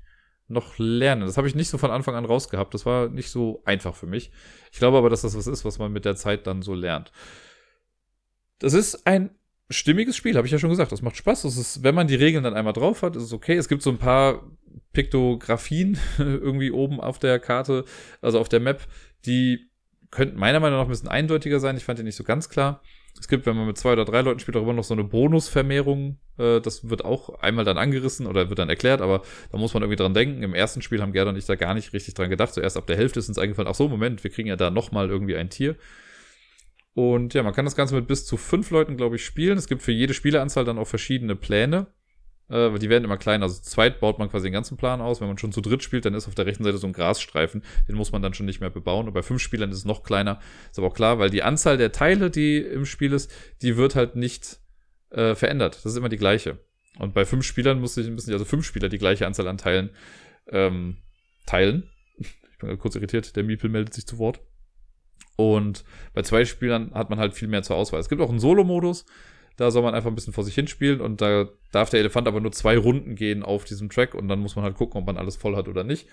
[0.49, 1.23] noch lernen.
[1.23, 2.73] Das habe ich nicht so von Anfang an rausgehabt.
[2.73, 4.31] Das war nicht so einfach für mich.
[4.71, 7.11] Ich glaube aber, dass das was ist, was man mit der Zeit dann so lernt.
[8.61, 9.31] Das ist ein
[9.71, 10.93] stimmiges Spiel, habe ich ja schon gesagt.
[10.93, 11.43] Das macht Spaß.
[11.43, 13.57] Das ist, wenn man die Regeln dann einmal drauf hat, ist es okay.
[13.57, 14.45] Es gibt so ein paar
[14.93, 17.85] Piktografien irgendwie oben auf der Karte,
[18.23, 18.87] also auf der Map,
[19.27, 19.71] die
[20.11, 21.77] könnten meiner Meinung nach ein bisschen eindeutiger sein.
[21.77, 22.83] Ich fand die nicht so ganz klar.
[23.19, 26.19] Es gibt, wenn man mit zwei oder drei Leuten spielt, darüber noch so eine Bonusvermehrung.
[26.39, 29.83] Äh, das wird auch einmal dann angerissen oder wird dann erklärt, aber da muss man
[29.83, 30.43] irgendwie dran denken.
[30.43, 32.55] Im ersten Spiel haben Gerda und ich da gar nicht richtig dran gedacht.
[32.55, 35.09] Zuerst ab der Hälfte ist uns eingefallen, ach so, Moment, wir kriegen ja da nochmal
[35.09, 35.77] irgendwie ein Tier.
[36.97, 39.59] Und ja, man kann das Ganze mit bis zu fünf Leuten, glaube ich, spielen.
[39.59, 41.89] Es gibt für jede Spieleranzahl dann auch verschiedene Pläne.
[42.49, 43.43] Äh, die werden immer kleiner.
[43.45, 45.21] Also zweit baut man quasi den ganzen Plan aus.
[45.21, 47.63] Wenn man schon zu dritt spielt, dann ist auf der rechten Seite so ein Grasstreifen.
[47.87, 49.09] Den muss man dann schon nicht mehr bebauen.
[49.09, 50.41] Und bei fünf Spielern ist es noch kleiner.
[50.71, 53.31] Ist aber auch klar, weil die Anzahl der Teile, die im Spiel ist,
[53.61, 54.57] die wird halt nicht
[55.11, 55.77] äh, verändert.
[55.77, 56.61] Das ist immer die gleiche.
[56.99, 59.91] Und bei fünf Spielern muss ich, müssen also fünf Spieler die gleiche Anzahl an Teilen
[60.49, 60.97] ähm,
[61.45, 61.91] teilen.
[62.53, 64.41] Ich bin kurz irritiert, der Miepel meldet sich zu Wort.
[65.37, 65.85] Und
[66.15, 68.01] bei zwei Spielern hat man halt viel mehr zur Auswahl.
[68.01, 69.05] Es gibt auch einen Solo-Modus,
[69.57, 72.41] da soll man einfach ein bisschen vor sich hinspielen und da darf der Elefant aber
[72.41, 75.17] nur zwei Runden gehen auf diesem Track und dann muss man halt gucken, ob man
[75.17, 76.07] alles voll hat oder nicht.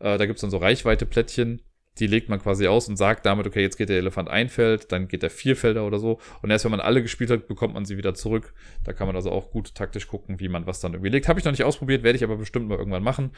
[0.00, 1.62] Äh, da gibt's dann so Reichweite-Plättchen,
[1.98, 4.92] die legt man quasi aus und sagt damit, okay, jetzt geht der Elefant ein Feld,
[4.92, 6.20] dann geht der vier Felder oder so.
[6.42, 8.54] Und erst wenn man alle gespielt hat, bekommt man sie wieder zurück.
[8.84, 11.28] Da kann man also auch gut taktisch gucken, wie man was dann irgendwie legt.
[11.28, 13.32] Habe ich noch nicht ausprobiert, werde ich aber bestimmt mal irgendwann machen.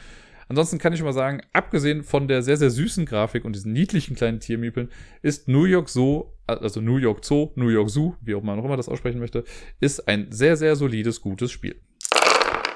[0.51, 4.17] Ansonsten kann ich mal sagen, abgesehen von der sehr, sehr süßen Grafik und diesen niedlichen
[4.17, 4.89] kleinen Tiermiepeln,
[5.21, 8.65] ist New York Zoo, also New York Zoo, New York Zoo, wie auch man auch
[8.65, 9.45] immer das aussprechen möchte,
[9.79, 11.79] ist ein sehr, sehr solides, gutes Spiel.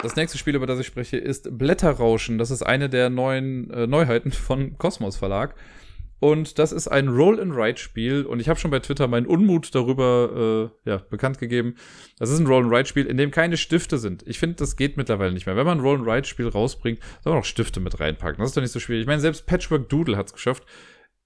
[0.02, 2.38] Das nächste Spiel, über das ich spreche, ist Blätterrauschen.
[2.38, 5.56] Das ist eine der neuen äh, Neuheiten von Kosmos Verlag.
[6.20, 8.26] Und das ist ein Roll-and-Ride-Spiel.
[8.26, 11.76] Und ich habe schon bei Twitter meinen Unmut darüber äh, ja, bekannt gegeben.
[12.18, 14.24] Das ist ein Roll-and-Ride-Spiel, in dem keine Stifte sind.
[14.26, 15.56] Ich finde, das geht mittlerweile nicht mehr.
[15.56, 18.40] Wenn man ein Roll-and-Ride-Spiel rausbringt, soll man auch Stifte mit reinpacken.
[18.40, 19.02] Das ist doch nicht so schwierig.
[19.02, 20.66] Ich meine, selbst Patchwork Doodle hat es geschafft.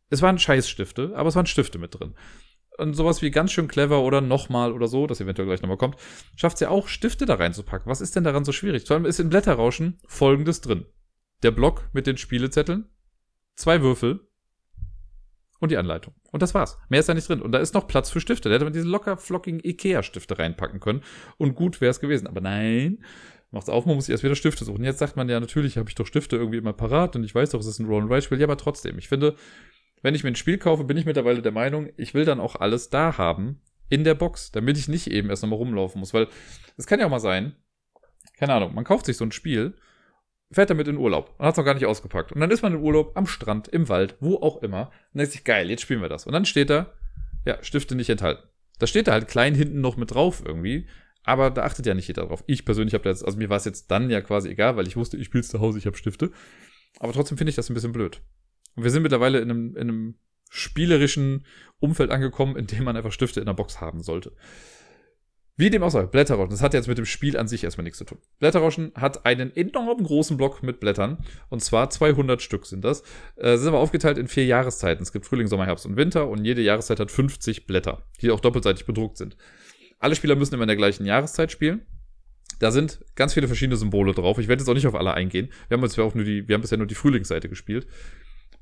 [0.09, 2.15] Es waren Scheißstifte, aber es waren Stifte mit drin.
[2.79, 5.97] Und sowas wie ganz schön clever oder nochmal oder so, das eventuell gleich nochmal kommt,
[6.35, 7.91] schafft es ja auch, Stifte da reinzupacken.
[7.91, 8.87] Was ist denn daran so schwierig?
[8.87, 10.85] Vor allem ist in Blätterrauschen folgendes drin.
[11.43, 12.89] Der Block mit den Spielezetteln,
[13.55, 14.28] zwei Würfel,
[15.59, 16.13] und die Anleitung.
[16.31, 16.77] Und das war's.
[16.89, 17.41] Mehr ist da nicht drin.
[17.41, 18.49] Und da ist noch Platz für Stifte.
[18.49, 21.01] Da hätte man diese locker flockigen Ikea-Stifte reinpacken können.
[21.37, 22.27] Und gut wäre es gewesen.
[22.27, 23.03] Aber nein,
[23.51, 24.83] macht's auf, man muss erst wieder Stifte suchen.
[24.83, 27.51] Jetzt sagt man ja, natürlich habe ich doch Stifte irgendwie immer parat und ich weiß
[27.51, 28.39] doch, es ist ein Roll-and-Ride-Spiel.
[28.39, 28.97] Ja, aber trotzdem.
[28.97, 29.35] Ich finde,
[30.01, 32.55] wenn ich mir ein Spiel kaufe, bin ich mittlerweile der Meinung, ich will dann auch
[32.55, 36.13] alles da haben in der Box, damit ich nicht eben erst nochmal rumlaufen muss.
[36.13, 36.27] Weil
[36.77, 37.55] es kann ja auch mal sein,
[38.37, 39.75] keine Ahnung, man kauft sich so ein Spiel
[40.51, 42.31] fährt damit in Urlaub und hat es noch gar nicht ausgepackt.
[42.31, 44.91] Und dann ist man im Urlaub am Strand, im Wald, wo auch immer.
[45.13, 46.25] Und denkt sich, geil, jetzt spielen wir das.
[46.25, 46.93] Und dann steht da,
[47.45, 48.43] ja, Stifte nicht enthalten.
[48.79, 50.87] Da steht da halt klein hinten noch mit drauf irgendwie.
[51.23, 52.43] Aber da achtet ja nicht jeder drauf.
[52.47, 54.87] Ich persönlich habe da jetzt, also mir war es jetzt dann ja quasi egal, weil
[54.87, 56.31] ich wusste, ich spiele zu Hause, ich habe Stifte.
[56.99, 58.21] Aber trotzdem finde ich das ein bisschen blöd.
[58.75, 60.15] Und wir sind mittlerweile in einem, in einem
[60.49, 61.45] spielerischen
[61.79, 64.31] Umfeld angekommen, in dem man einfach Stifte in der Box haben sollte.
[65.59, 67.97] Wie dem auch sei, Blätterrauschen, das hat jetzt mit dem Spiel an sich erstmal nichts
[67.97, 68.19] zu tun.
[68.39, 71.17] Blätterrauschen hat einen enorm großen Block mit Blättern.
[71.49, 73.03] Und zwar 200 Stück sind das.
[73.35, 75.03] Äh, sind aber aufgeteilt in vier Jahreszeiten.
[75.03, 76.29] Es gibt Frühling, Sommer, Herbst und Winter.
[76.29, 79.35] Und jede Jahreszeit hat 50 Blätter, die auch doppelseitig bedruckt sind.
[79.99, 81.85] Alle Spieler müssen immer in der gleichen Jahreszeit spielen.
[82.59, 84.37] Da sind ganz viele verschiedene Symbole drauf.
[84.39, 85.49] Ich werde jetzt auch nicht auf alle eingehen.
[85.67, 87.85] Wir haben, jetzt auch nur die, wir haben bisher nur die Frühlingsseite gespielt.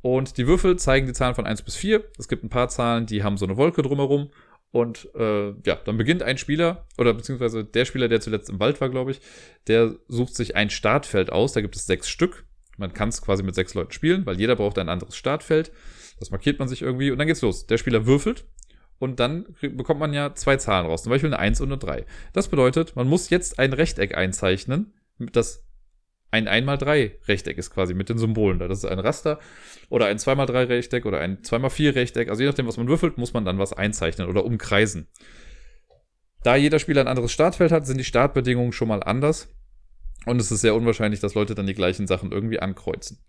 [0.01, 2.03] Und die Würfel zeigen die Zahlen von 1 bis 4.
[2.17, 4.31] Es gibt ein paar Zahlen, die haben so eine Wolke drumherum.
[4.71, 8.81] Und äh, ja, dann beginnt ein Spieler, oder beziehungsweise der Spieler, der zuletzt im Wald
[8.81, 9.21] war, glaube ich,
[9.67, 11.53] der sucht sich ein Startfeld aus.
[11.53, 12.45] Da gibt es sechs Stück.
[12.77, 15.71] Man kann es quasi mit sechs Leuten spielen, weil jeder braucht ein anderes Startfeld.
[16.19, 17.65] Das markiert man sich irgendwie und dann geht's los.
[17.65, 18.45] Der Spieler würfelt
[18.99, 22.05] und dann bekommt man ja zwei Zahlen raus, zum Beispiel eine 1 und eine 3.
[22.33, 25.66] Das bedeutet, man muss jetzt ein Rechteck einzeichnen, das
[26.31, 28.67] ein 1x3 Rechteck ist quasi mit den Symbolen da.
[28.67, 29.39] Das ist ein Raster
[29.89, 32.29] oder ein 2x3 Rechteck oder ein 2x4 Rechteck.
[32.29, 35.07] Also je nachdem, was man würfelt, muss man dann was einzeichnen oder umkreisen.
[36.43, 39.53] Da jeder Spieler ein anderes Startfeld hat, sind die Startbedingungen schon mal anders.
[40.25, 43.19] Und es ist sehr unwahrscheinlich, dass Leute dann die gleichen Sachen irgendwie ankreuzen.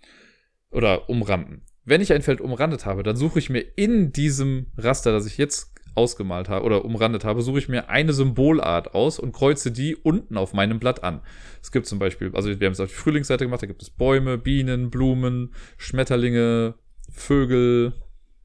[0.71, 1.65] Oder umranden.
[1.85, 5.39] Wenn ich ein Feld umrandet habe, dann suche ich mir in diesem Raster, das ich
[5.39, 9.97] jetzt ausgemalt habe oder umrandet habe, suche ich mir eine Symbolart aus und kreuze die
[9.97, 11.21] unten auf meinem Blatt an.
[11.61, 13.91] Es gibt zum Beispiel, also wir haben es auf die Frühlingsseite gemacht, da gibt es
[13.91, 16.75] Bäume, Bienen, Blumen, Schmetterlinge,
[17.11, 17.93] Vögel,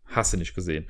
[0.07, 0.87] hasse nicht gesehen.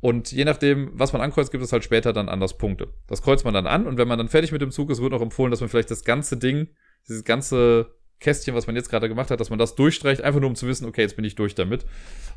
[0.00, 2.88] Und je nachdem, was man ankreuzt, gibt es halt später dann anders Punkte.
[3.06, 5.12] Das kreuzt man dann an und wenn man dann fertig mit dem Zug ist, wird
[5.12, 6.68] auch empfohlen, dass man vielleicht das ganze Ding,
[7.08, 10.48] dieses ganze Kästchen, was man jetzt gerade gemacht hat, dass man das durchstreicht, einfach nur
[10.48, 11.84] um zu wissen, okay, jetzt bin ich durch damit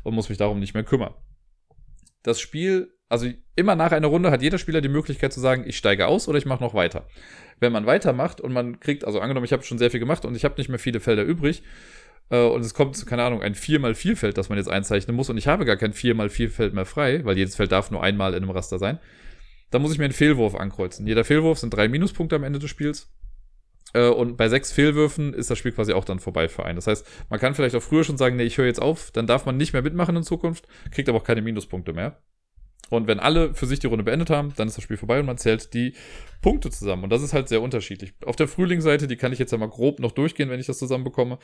[0.02, 1.14] und muss mich darum nicht mehr kümmern.
[2.22, 5.76] Das Spiel also immer nach einer Runde hat jeder Spieler die Möglichkeit zu sagen, ich
[5.76, 7.08] steige aus oder ich mache noch weiter.
[7.58, 10.36] Wenn man weitermacht und man kriegt, also angenommen, ich habe schon sehr viel gemacht und
[10.36, 11.64] ich habe nicht mehr viele Felder übrig
[12.30, 15.36] äh, und es kommt, keine Ahnung, ein 4x4 Feld, das man jetzt einzeichnen muss und
[15.36, 18.44] ich habe gar kein 4x4 Feld mehr frei, weil jedes Feld darf nur einmal in
[18.44, 19.00] einem Raster sein,
[19.72, 21.04] dann muss ich mir einen Fehlwurf ankreuzen.
[21.04, 23.10] Jeder Fehlwurf sind drei Minuspunkte am Ende des Spiels.
[23.92, 26.76] Äh, und bei sechs Fehlwürfen ist das Spiel quasi auch dann vorbei für einen.
[26.76, 29.26] Das heißt, man kann vielleicht auch früher schon sagen, nee, ich höre jetzt auf, dann
[29.26, 32.22] darf man nicht mehr mitmachen in Zukunft, kriegt aber auch keine Minuspunkte mehr.
[32.88, 35.26] Und wenn alle für sich die Runde beendet haben, dann ist das Spiel vorbei und
[35.26, 35.94] man zählt die
[36.42, 37.04] Punkte zusammen.
[37.04, 38.14] Und das ist halt sehr unterschiedlich.
[38.26, 40.78] Auf der Frühlingsseite, die kann ich jetzt ja mal grob noch durchgehen, wenn ich das
[40.78, 41.38] zusammenbekomme.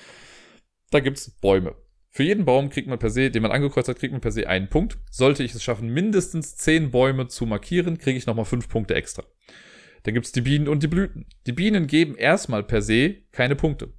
[0.90, 1.76] Da gibt's Bäume.
[2.10, 4.48] Für jeden Baum kriegt man per se, den man angekreuzt hat, kriegt man per se
[4.48, 4.98] einen Punkt.
[5.10, 9.22] Sollte ich es schaffen, mindestens zehn Bäume zu markieren, kriege ich nochmal fünf Punkte extra.
[10.06, 11.26] Dann gibt's die Bienen und die Blüten.
[11.48, 13.92] Die Bienen geben erstmal per se keine Punkte.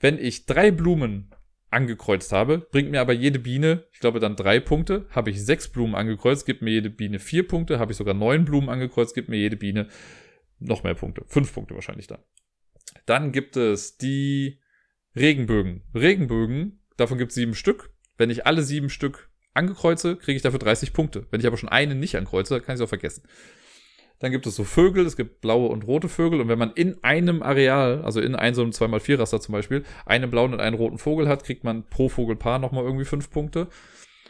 [0.00, 1.34] Wenn ich drei Blumen
[1.70, 5.06] angekreuzt habe, bringt mir aber jede Biene, ich glaube dann drei Punkte.
[5.08, 7.78] Habe ich sechs Blumen angekreuzt, gibt mir jede Biene vier Punkte.
[7.78, 9.88] Habe ich sogar neun Blumen angekreuzt, gibt mir jede Biene
[10.58, 11.24] noch mehr Punkte.
[11.26, 12.20] Fünf Punkte wahrscheinlich dann.
[13.06, 14.60] Dann gibt es die
[15.16, 15.84] Regenbögen.
[15.94, 17.94] Regenbögen, davon gibt es sieben Stück.
[18.18, 21.26] Wenn ich alle sieben Stück angekreuze, kriege ich dafür 30 Punkte.
[21.30, 23.22] Wenn ich aber schon einen nicht ankreuze, kann ich es auch vergessen.
[24.22, 26.40] Dann gibt es so Vögel, es gibt blaue und rote Vögel.
[26.40, 30.30] Und wenn man in einem Areal, also in einem so einem 2x4-Raster zum Beispiel, einen
[30.30, 33.66] blauen und einen roten Vogel hat, kriegt man pro Vogelpaar nochmal irgendwie fünf Punkte.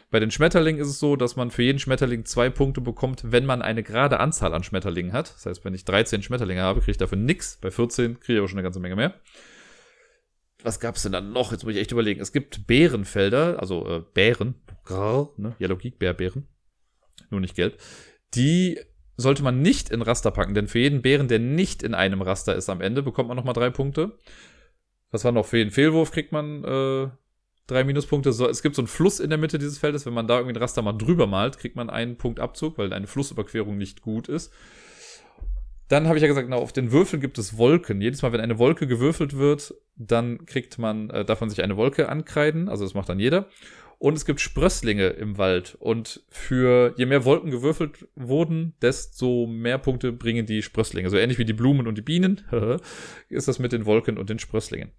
[0.09, 3.45] Bei den Schmetterlingen ist es so, dass man für jeden Schmetterling zwei Punkte bekommt, wenn
[3.45, 5.31] man eine gerade Anzahl an Schmetterlingen hat.
[5.35, 7.59] Das heißt, wenn ich 13 Schmetterlinge habe, kriege ich dafür nix.
[7.61, 9.13] Bei 14 kriege ich aber schon eine ganze Menge mehr.
[10.63, 11.51] Was gab es denn dann noch?
[11.51, 12.19] Jetzt muss ich echt überlegen.
[12.19, 14.55] Es gibt Bärenfelder, also äh, Bären,
[15.37, 15.55] ne?
[15.61, 16.47] Yellow Geek Bärbären,
[17.29, 17.79] nur nicht gelb.
[18.33, 18.79] Die
[19.17, 22.55] sollte man nicht in Raster packen, denn für jeden Bären, der nicht in einem Raster
[22.55, 24.17] ist am Ende, bekommt man nochmal drei Punkte.
[25.11, 25.45] Was war noch?
[25.45, 27.07] Für jeden Fehlwurf kriegt man äh,
[27.67, 28.33] drei Minuspunkte.
[28.33, 30.05] So, es gibt so einen Fluss in der Mitte dieses Feldes.
[30.05, 32.91] Wenn man da irgendwie ein Raster mal drüber malt, kriegt man einen Punkt Abzug, weil
[32.91, 34.51] eine Flussüberquerung nicht gut ist.
[35.89, 38.01] Dann habe ich ja gesagt, na, auf den Würfeln gibt es Wolken.
[38.01, 41.77] Jedes Mal, wenn eine Wolke gewürfelt wird, dann kriegt man, äh, darf man sich eine
[41.77, 42.67] Wolke ankreiden.
[42.69, 43.47] Also das macht dann jeder.
[44.03, 45.77] Und es gibt Sprösslinge im Wald.
[45.79, 51.09] Und für je mehr Wolken gewürfelt wurden, desto mehr Punkte bringen die Sprösslinge.
[51.09, 52.41] So ähnlich wie die Blumen und die Bienen
[53.29, 54.91] ist das mit den Wolken und den Sprösslingen.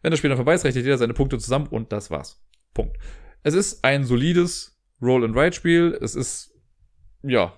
[0.00, 2.40] Wenn das Spiel dann vorbei ist, rechnet jeder seine Punkte zusammen und das war's.
[2.72, 2.98] Punkt.
[3.42, 5.98] Es ist ein solides Roll-and-Ride-Spiel.
[6.00, 6.54] Es ist,
[7.24, 7.52] ja,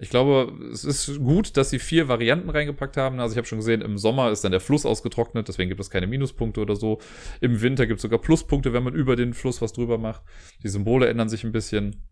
[0.00, 3.18] ich glaube, es ist gut, dass sie vier Varianten reingepackt haben.
[3.18, 5.90] Also ich habe schon gesehen, im Sommer ist dann der Fluss ausgetrocknet, deswegen gibt es
[5.90, 7.00] keine Minuspunkte oder so.
[7.40, 10.22] Im Winter gibt es sogar Pluspunkte, wenn man über den Fluss was drüber macht.
[10.62, 12.04] Die Symbole ändern sich ein bisschen.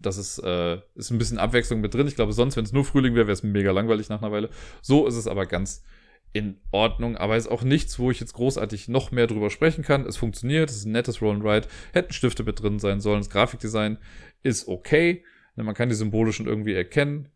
[0.00, 2.08] Das ist, äh, ist ein bisschen Abwechslung mit drin.
[2.08, 4.50] Ich glaube, sonst, wenn es nur Frühling wäre, wäre es mega langweilig nach einer Weile.
[4.82, 5.84] So ist es aber ganz
[6.32, 10.04] in Ordnung, aber ist auch nichts, wo ich jetzt großartig noch mehr drüber sprechen kann.
[10.04, 13.20] Es funktioniert, es ist ein nettes Roll and Ride, hätten Stifte mit drin sein sollen.
[13.20, 13.98] Das Grafikdesign
[14.42, 15.22] ist okay
[15.56, 17.28] man kann die Symbole schon irgendwie erkennen.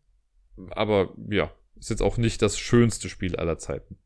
[0.71, 3.97] Aber ja, ist jetzt auch nicht das schönste Spiel aller Zeiten.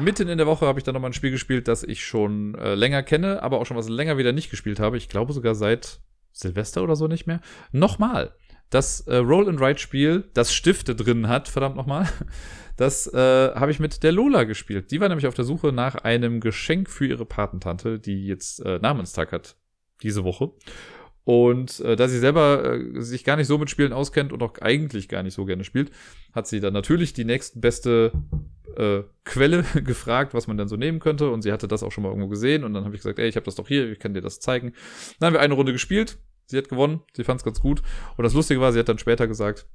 [0.00, 2.74] Mitten in der Woche habe ich dann nochmal ein Spiel gespielt, das ich schon äh,
[2.74, 4.96] länger kenne, aber auch schon was länger wieder nicht gespielt habe.
[4.96, 6.00] Ich glaube sogar seit
[6.32, 7.40] Silvester oder so nicht mehr.
[7.72, 8.34] Nochmal.
[8.68, 12.08] Das äh, Roll-and-Ride-Spiel, das Stifte drin hat, verdammt nochmal,
[12.76, 14.90] das äh, habe ich mit der Lola gespielt.
[14.90, 18.78] Die war nämlich auf der Suche nach einem Geschenk für ihre Patentante, die jetzt äh,
[18.80, 19.56] Namenstag hat
[20.02, 20.50] diese Woche.
[21.26, 24.58] Und äh, da sie selber äh, sich gar nicht so mit Spielen auskennt und auch
[24.60, 25.90] eigentlich gar nicht so gerne spielt,
[26.32, 28.12] hat sie dann natürlich die nächstbeste
[28.76, 31.28] äh, Quelle gefragt, was man dann so nehmen könnte.
[31.30, 32.62] Und sie hatte das auch schon mal irgendwo gesehen.
[32.62, 34.38] Und dann habe ich gesagt, ey, ich habe das doch hier, ich kann dir das
[34.38, 34.72] zeigen.
[35.18, 36.16] Dann haben wir eine Runde gespielt.
[36.46, 37.82] Sie hat gewonnen, sie fand es ganz gut.
[38.16, 39.66] Und das Lustige war, sie hat dann später gesagt,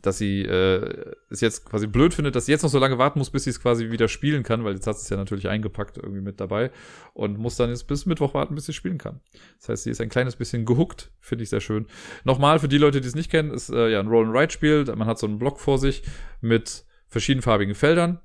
[0.00, 3.18] dass sie äh, es jetzt quasi blöd findet, dass sie jetzt noch so lange warten
[3.18, 5.48] muss, bis sie es quasi wieder spielen kann, weil jetzt hat sie es ja natürlich
[5.48, 6.70] eingepackt irgendwie mit dabei
[7.12, 9.20] und muss dann jetzt bis Mittwoch warten, bis sie spielen kann.
[9.58, 11.86] Das heißt, sie ist ein kleines bisschen gehuckt, finde ich sehr schön.
[12.24, 14.84] Nochmal für die Leute, die es nicht kennen, ist äh, ja ein Roll-and-Ride-Spiel.
[14.96, 16.02] Man hat so einen Block vor sich
[16.40, 18.20] mit verschiedenfarbigen Feldern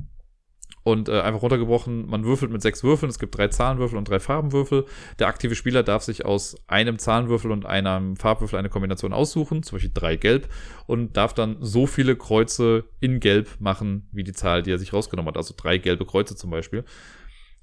[0.87, 4.21] und äh, einfach runtergebrochen, man würfelt mit sechs Würfeln, es gibt drei Zahlenwürfel und drei
[4.21, 4.85] Farbenwürfel.
[5.19, 9.75] Der aktive Spieler darf sich aus einem Zahlenwürfel und einem Farbwürfel eine Kombination aussuchen, zum
[9.75, 10.47] Beispiel drei Gelb,
[10.85, 14.93] und darf dann so viele Kreuze in Gelb machen, wie die Zahl, die er sich
[14.93, 15.35] rausgenommen hat.
[15.35, 16.85] Also drei gelbe Kreuze zum Beispiel.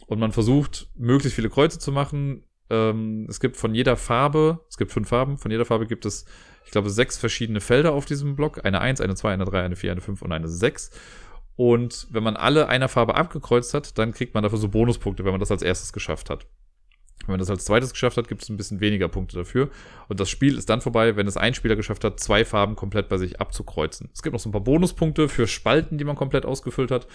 [0.06, 2.44] Und man versucht, möglichst viele Kreuze zu machen.
[2.68, 6.26] Ähm, es gibt von jeder Farbe, es gibt fünf Farben, von jeder Farbe gibt es,
[6.66, 8.66] ich glaube, sechs verschiedene Felder auf diesem Block.
[8.66, 10.90] Eine 1, eine 2, eine 3, eine 4, eine 5 und eine 6.
[11.56, 15.32] Und wenn man alle einer Farbe abgekreuzt hat, dann kriegt man dafür so Bonuspunkte, wenn
[15.32, 16.46] man das als erstes geschafft hat.
[17.26, 19.70] Wenn man das als zweites geschafft hat, gibt es ein bisschen weniger Punkte dafür.
[20.08, 23.08] Und das Spiel ist dann vorbei, wenn es ein Spieler geschafft hat, zwei Farben komplett
[23.08, 24.10] bei sich abzukreuzen.
[24.12, 27.06] Es gibt noch so ein paar Bonuspunkte für Spalten, die man komplett ausgefüllt hat.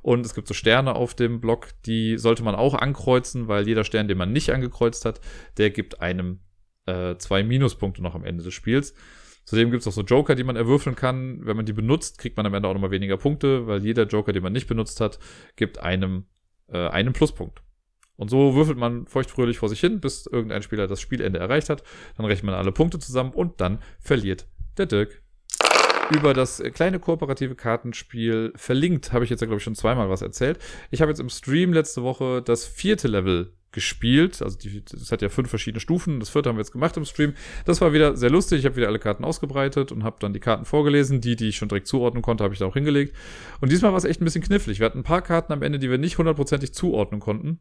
[0.00, 3.84] Und es gibt so Sterne auf dem Block, die sollte man auch ankreuzen, weil jeder
[3.84, 5.20] Stern, den man nicht angekreuzt hat,
[5.58, 6.40] der gibt einem
[6.86, 8.94] äh, zwei Minuspunkte noch am Ende des Spiels.
[9.48, 11.46] Zudem gibt es auch so Joker, die man erwürfeln kann.
[11.46, 14.34] Wenn man die benutzt, kriegt man am Ende auch nochmal weniger Punkte, weil jeder Joker,
[14.34, 15.18] den man nicht benutzt hat,
[15.56, 16.26] gibt einem
[16.70, 17.62] äh, einen Pluspunkt.
[18.16, 21.82] Und so würfelt man feuchtfröhlich vor sich hin, bis irgendein Spieler das Spielende erreicht hat.
[22.18, 24.46] Dann rechnet man alle Punkte zusammen und dann verliert
[24.76, 25.22] der Dirk.
[26.10, 30.58] Über das kleine kooperative Kartenspiel verlinkt habe ich jetzt glaube ich, schon zweimal was erzählt.
[30.90, 34.42] Ich habe jetzt im Stream letzte Woche das vierte Level gespielt.
[34.42, 36.20] Also die, das hat ja fünf verschiedene Stufen.
[36.20, 37.34] Das vierte haben wir jetzt gemacht im Stream.
[37.64, 38.60] Das war wieder sehr lustig.
[38.60, 41.20] Ich habe wieder alle Karten ausgebreitet und habe dann die Karten vorgelesen.
[41.20, 43.14] Die, die ich schon direkt zuordnen konnte, habe ich da auch hingelegt.
[43.60, 44.78] Und diesmal war es echt ein bisschen knifflig.
[44.78, 47.60] Wir hatten ein paar Karten am Ende, die wir nicht hundertprozentig zuordnen konnten.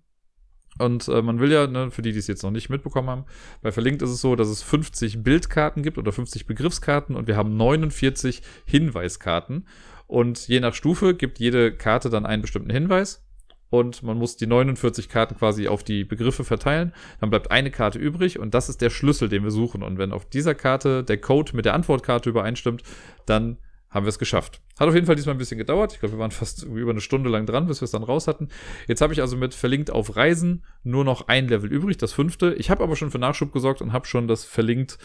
[0.79, 3.25] Und äh, man will ja, ne, für die, die es jetzt noch nicht mitbekommen haben,
[3.61, 7.35] bei Verlinkt ist es so, dass es 50 Bildkarten gibt oder 50 Begriffskarten und wir
[7.35, 9.67] haben 49 Hinweiskarten.
[10.05, 13.26] Und je nach Stufe gibt jede Karte dann einen bestimmten Hinweis.
[13.69, 16.93] Und man muss die 49 Karten quasi auf die Begriffe verteilen.
[17.19, 19.83] Dann bleibt eine Karte übrig und das ist der Schlüssel, den wir suchen.
[19.83, 22.83] Und wenn auf dieser Karte der Code mit der Antwortkarte übereinstimmt,
[23.25, 23.57] dann
[23.89, 24.61] haben wir es geschafft.
[24.79, 25.93] Hat auf jeden Fall diesmal ein bisschen gedauert.
[25.93, 28.27] Ich glaube, wir waren fast über eine Stunde lang dran, bis wir es dann raus
[28.27, 28.49] hatten.
[28.87, 32.53] Jetzt habe ich also mit verlinkt auf Reisen nur noch ein Level übrig, das fünfte.
[32.53, 34.97] Ich habe aber schon für Nachschub gesorgt und habe schon das verlinkt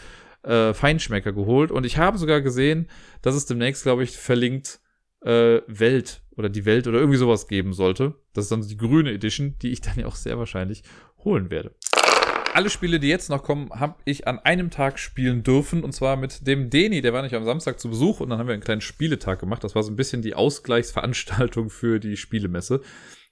[0.42, 1.70] äh, Feinschmecker geholt.
[1.70, 2.88] Und ich habe sogar gesehen,
[3.22, 4.80] dass es demnächst, glaube ich, verlinkt
[5.24, 8.14] äh, Welt oder die Welt oder irgendwie sowas geben sollte.
[8.32, 10.82] Das ist dann die grüne Edition, die ich dann ja auch sehr wahrscheinlich
[11.24, 11.74] holen werde
[12.54, 15.82] alle Spiele, die jetzt noch kommen, habe ich an einem Tag spielen dürfen.
[15.84, 18.20] Und zwar mit dem Deni, der war nicht am Samstag zu Besuch.
[18.20, 19.64] Und dann haben wir einen kleinen Spieletag gemacht.
[19.64, 22.80] Das war so ein bisschen die Ausgleichsveranstaltung für die Spielemesse.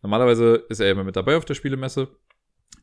[0.02, 2.08] Normalerweise ist er immer mit dabei auf der Spielemesse.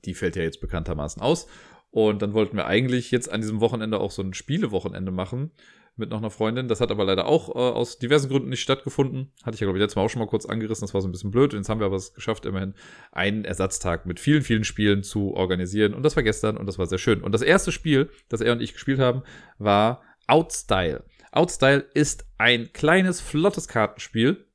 [0.06, 1.48] Die fällt ja jetzt bekanntermaßen aus.
[1.90, 5.52] Und dann wollten wir eigentlich jetzt an diesem Wochenende auch so ein Spielewochenende machen
[5.98, 6.68] mit noch einer Freundin.
[6.68, 9.32] Das hat aber leider auch äh, aus diversen Gründen nicht stattgefunden.
[9.44, 10.86] Hatte ich ja, glaube ich, letztes Mal auch schon mal kurz angerissen.
[10.86, 11.54] Das war so ein bisschen blöd.
[11.54, 12.74] Jetzt haben wir aber es geschafft, immerhin
[13.12, 15.94] einen Ersatztag mit vielen, vielen Spielen zu organisieren.
[15.94, 17.22] Und das war gestern und das war sehr schön.
[17.22, 19.24] Und das erste Spiel, das er und ich gespielt haben,
[19.58, 21.04] war Outstyle.
[21.32, 24.46] Outstyle ist ein kleines, flottes Kartenspiel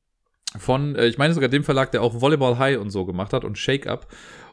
[0.58, 3.44] von, äh, ich meine sogar dem Verlag, der auch Volleyball High und so gemacht hat
[3.44, 4.08] und Shake Up.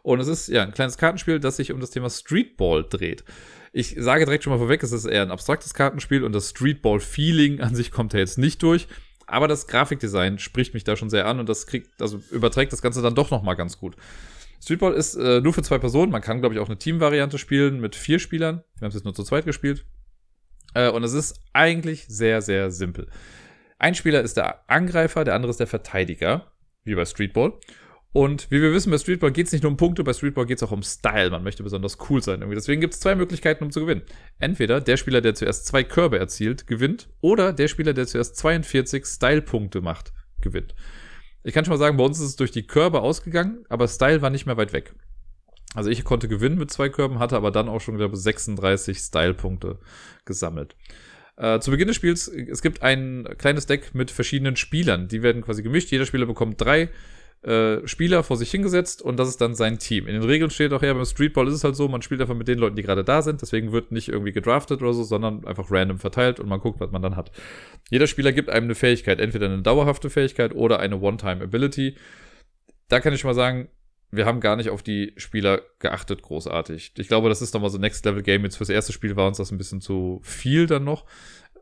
[0.09, 3.23] Und es ist ja ein kleines Kartenspiel, das sich um das Thema Streetball dreht.
[3.73, 7.61] Ich sage direkt schon mal vorweg, es ist eher ein abstraktes Kartenspiel und das Streetball-Feeling
[7.61, 8.87] an sich kommt ja jetzt nicht durch.
[9.27, 12.81] Aber das Grafikdesign spricht mich da schon sehr an und das kriegt, also überträgt das
[12.81, 13.97] Ganze dann doch nochmal ganz gut.
[14.59, 16.11] Streetball ist äh, nur für zwei Personen.
[16.11, 18.63] Man kann, glaube ich, auch eine Teamvariante spielen mit vier Spielern.
[18.79, 19.85] Wir haben es jetzt nur zu zweit gespielt.
[20.73, 23.11] Äh, und es ist eigentlich sehr, sehr simpel.
[23.77, 26.51] Ein Spieler ist der Angreifer, der andere ist der Verteidiger,
[26.83, 27.59] wie bei Streetball.
[28.11, 30.57] Und wie wir wissen, bei Streetball geht es nicht nur um Punkte, bei Streetball geht
[30.57, 31.29] es auch um Style.
[31.29, 32.41] Man möchte besonders cool sein.
[32.41, 32.55] Irgendwie.
[32.55, 34.01] Deswegen gibt es zwei Möglichkeiten, um zu gewinnen.
[34.39, 39.05] Entweder der Spieler, der zuerst zwei Körbe erzielt, gewinnt, oder der Spieler, der zuerst 42
[39.05, 40.73] Style-Punkte macht, gewinnt.
[41.43, 44.21] Ich kann schon mal sagen, bei uns ist es durch die Körbe ausgegangen, aber Style
[44.21, 44.93] war nicht mehr weit weg.
[45.75, 48.97] Also ich konnte gewinnen mit zwei Körben, hatte aber dann auch schon, glaube ich, 36
[48.97, 49.77] Style-Punkte
[50.25, 50.75] gesammelt.
[51.37, 55.07] Äh, zu Beginn des Spiels, es gibt ein kleines Deck mit verschiedenen Spielern.
[55.07, 55.91] Die werden quasi gemischt.
[55.91, 56.89] Jeder Spieler bekommt drei
[57.41, 60.07] äh, Spieler vor sich hingesetzt und das ist dann sein Team.
[60.07, 62.35] In den Regeln steht auch ja, beim Streetball ist es halt so, man spielt einfach
[62.35, 65.45] mit den Leuten, die gerade da sind, deswegen wird nicht irgendwie gedraftet oder so, sondern
[65.45, 67.31] einfach random verteilt und man guckt, was man dann hat.
[67.89, 71.95] Jeder Spieler gibt einem eine Fähigkeit, entweder eine dauerhafte Fähigkeit oder eine One-Time-Ability.
[72.89, 73.69] Da kann ich mal sagen,
[74.11, 76.93] wir haben gar nicht auf die Spieler geachtet, großartig.
[76.97, 78.43] Ich glaube, das ist nochmal so Next-Level-Game.
[78.43, 81.05] Jetzt fürs erste Spiel war uns das ein bisschen zu viel dann noch.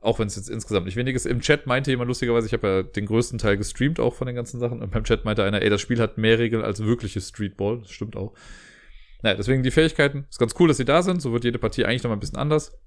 [0.07, 1.25] Auch wenn es jetzt insgesamt nicht wenig ist.
[1.25, 4.37] Im Chat meinte jemand lustigerweise, ich habe ja den größten Teil gestreamt auch von den
[4.37, 4.81] ganzen Sachen.
[4.81, 7.79] Und beim Chat meinte einer, ey, das Spiel hat mehr Regeln als wirkliches Streetball.
[7.79, 8.33] Das stimmt auch.
[9.21, 10.25] Naja, deswegen die Fähigkeiten.
[10.29, 11.21] Ist ganz cool, dass sie da sind.
[11.21, 12.79] So wird jede Partie eigentlich nochmal ein bisschen anders.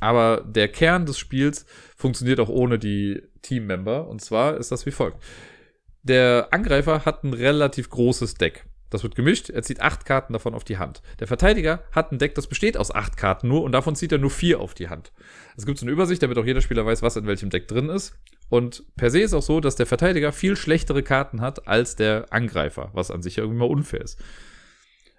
[0.00, 1.64] Aber der Kern des Spiels
[1.96, 4.06] funktioniert auch ohne die Teammember.
[4.06, 5.22] Und zwar ist das wie folgt.
[6.02, 8.66] Der Angreifer hat ein relativ großes Deck.
[8.94, 9.50] Das wird gemischt.
[9.50, 11.02] Er zieht acht Karten davon auf die Hand.
[11.18, 14.18] Der Verteidiger hat ein Deck, das besteht aus acht Karten nur und davon zieht er
[14.18, 15.10] nur vier auf die Hand.
[15.56, 17.88] Es gibt so eine Übersicht, damit auch jeder Spieler weiß, was in welchem Deck drin
[17.88, 18.16] ist.
[18.50, 22.26] Und per se ist auch so, dass der Verteidiger viel schlechtere Karten hat als der
[22.30, 24.22] Angreifer, was an sich ja irgendwie mal unfair ist.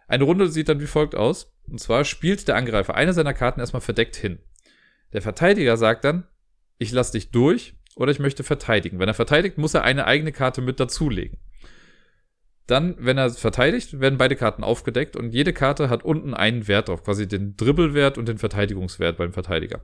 [0.08, 1.54] Eine Runde sieht dann wie folgt aus.
[1.68, 4.40] Und zwar spielt der Angreifer eine seiner Karten erstmal verdeckt hin.
[5.12, 6.26] Der Verteidiger sagt dann,
[6.78, 9.00] ich lasse dich durch oder ich möchte verteidigen.
[9.00, 11.40] Wenn er verteidigt, muss er eine eigene Karte mit dazulegen.
[12.68, 16.90] Dann, wenn er verteidigt, werden beide Karten aufgedeckt und jede Karte hat unten einen Wert
[16.90, 19.82] drauf, quasi den Dribbelwert und den Verteidigungswert beim Verteidiger.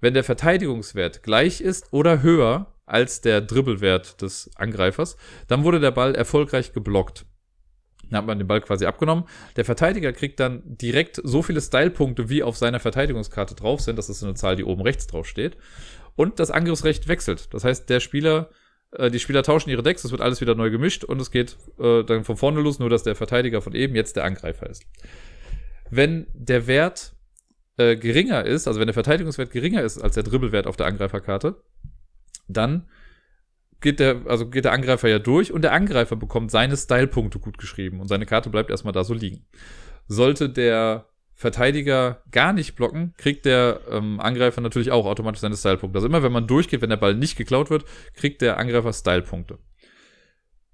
[0.00, 5.16] Wenn der Verteidigungswert gleich ist oder höher als der Dribbelwert des Angreifers,
[5.48, 7.24] dann wurde der Ball erfolgreich geblockt.
[8.10, 9.24] Dann hat man den Ball quasi abgenommen.
[9.56, 13.96] Der Verteidiger kriegt dann direkt so viele Stylepunkte, wie auf seiner Verteidigungskarte drauf sind.
[13.96, 15.56] Das ist eine Zahl, die oben rechts drauf steht.
[16.16, 17.54] Und das Angriffsrecht wechselt.
[17.54, 18.50] Das heißt, der Spieler
[18.92, 21.56] äh, die Spieler tauschen ihre Decks, es wird alles wieder neu gemischt und es geht
[21.78, 24.84] äh, dann von vorne los, nur dass der Verteidiger von eben jetzt der Angreifer ist.
[25.90, 27.14] Wenn der Wert
[27.76, 31.62] äh, geringer ist, also wenn der Verteidigungswert geringer ist als der Dribbelwert auf der Angreiferkarte,
[32.48, 32.88] dann
[33.80, 37.58] geht der, also geht der Angreifer ja durch und der Angreifer bekommt seine Stylepunkte gut
[37.58, 39.46] geschrieben und seine Karte bleibt erstmal da so liegen.
[40.06, 41.09] Sollte der
[41.40, 45.96] Verteidiger gar nicht blocken, kriegt der ähm, Angreifer natürlich auch automatisch seine Stylepunkte.
[45.96, 49.58] Also immer wenn man durchgeht, wenn der Ball nicht geklaut wird, kriegt der Angreifer Stylepunkte.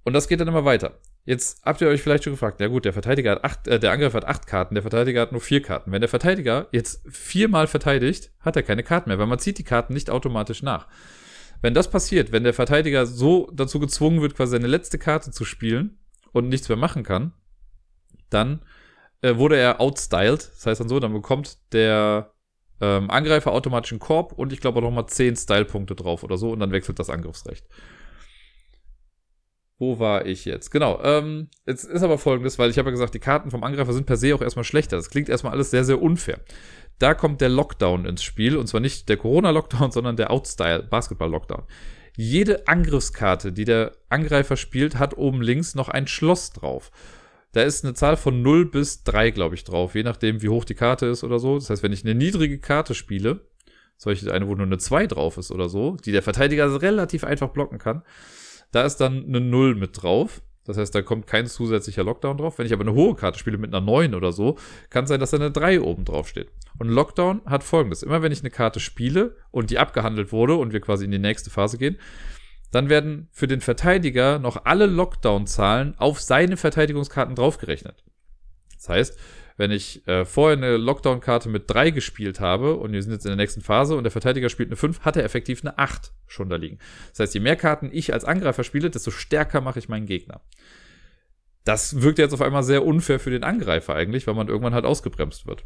[0.02, 0.98] Und das geht dann immer weiter.
[1.24, 3.92] Jetzt habt ihr euch vielleicht schon gefragt, ja gut, der Verteidiger hat acht, äh, der
[3.92, 5.92] Angreifer hat acht Karten, der Verteidiger hat nur vier Karten.
[5.92, 9.62] Wenn der Verteidiger jetzt viermal verteidigt, hat er keine Karten mehr, weil man zieht die
[9.62, 10.88] Karten nicht automatisch nach.
[11.62, 15.44] Wenn das passiert, wenn der Verteidiger so dazu gezwungen wird, quasi seine letzte Karte zu
[15.44, 16.00] spielen
[16.32, 17.34] und nichts mehr machen kann,
[18.30, 18.62] dann
[19.22, 20.50] äh, wurde er outstyled.
[20.54, 22.32] Das heißt dann so, dann bekommt der
[22.80, 26.50] ähm, Angreifer automatisch einen Korb und ich glaube auch nochmal 10 Style-Punkte drauf oder so
[26.50, 27.66] und dann wechselt das Angriffsrecht.
[29.78, 30.70] Wo war ich jetzt?
[30.70, 31.02] Genau.
[31.02, 34.06] Ähm, jetzt ist aber folgendes, weil ich habe ja gesagt, die Karten vom Angreifer sind
[34.06, 34.96] per se auch erstmal schlechter.
[34.96, 36.40] Das klingt erstmal alles sehr, sehr unfair.
[36.98, 41.64] Da kommt der Lockdown ins Spiel und zwar nicht der Corona-Lockdown, sondern der Outstyle-Basketball-Lockdown.
[42.16, 46.90] Jede Angriffskarte, die der Angreifer spielt, hat oben links noch ein Schloss drauf.
[47.57, 50.66] Da ist eine Zahl von 0 bis 3, glaube ich, drauf, je nachdem, wie hoch
[50.66, 51.54] die Karte ist oder so.
[51.54, 53.46] Das heißt, wenn ich eine niedrige Karte spiele,
[53.96, 57.48] solche eine, wo nur eine 2 drauf ist oder so, die der Verteidiger relativ einfach
[57.48, 58.02] blocken kann,
[58.72, 60.42] da ist dann eine 0 mit drauf.
[60.66, 62.59] Das heißt, da kommt kein zusätzlicher Lockdown drauf.
[62.59, 64.59] Wenn ich aber eine hohe Karte spiele mit einer 9 oder so,
[64.90, 66.50] kann es sein, dass da eine 3 oben drauf steht.
[66.78, 68.02] Und Lockdown hat folgendes.
[68.02, 71.18] Immer wenn ich eine Karte spiele und die abgehandelt wurde und wir quasi in die
[71.18, 71.96] nächste Phase gehen,
[72.70, 78.04] dann werden für den Verteidiger noch alle Lockdown-Zahlen auf seine Verteidigungskarten draufgerechnet.
[78.76, 79.18] Das heißt,
[79.56, 83.30] wenn ich äh, vorher eine Lockdown-Karte mit 3 gespielt habe und wir sind jetzt in
[83.30, 86.50] der nächsten Phase und der Verteidiger spielt eine 5, hat er effektiv eine 8 schon
[86.50, 86.78] da liegen.
[87.10, 90.42] Das heißt, je mehr Karten ich als Angreifer spiele, desto stärker mache ich meinen Gegner.
[91.64, 94.84] Das wirkt jetzt auf einmal sehr unfair für den Angreifer eigentlich, weil man irgendwann halt
[94.84, 95.64] ausgebremst wird.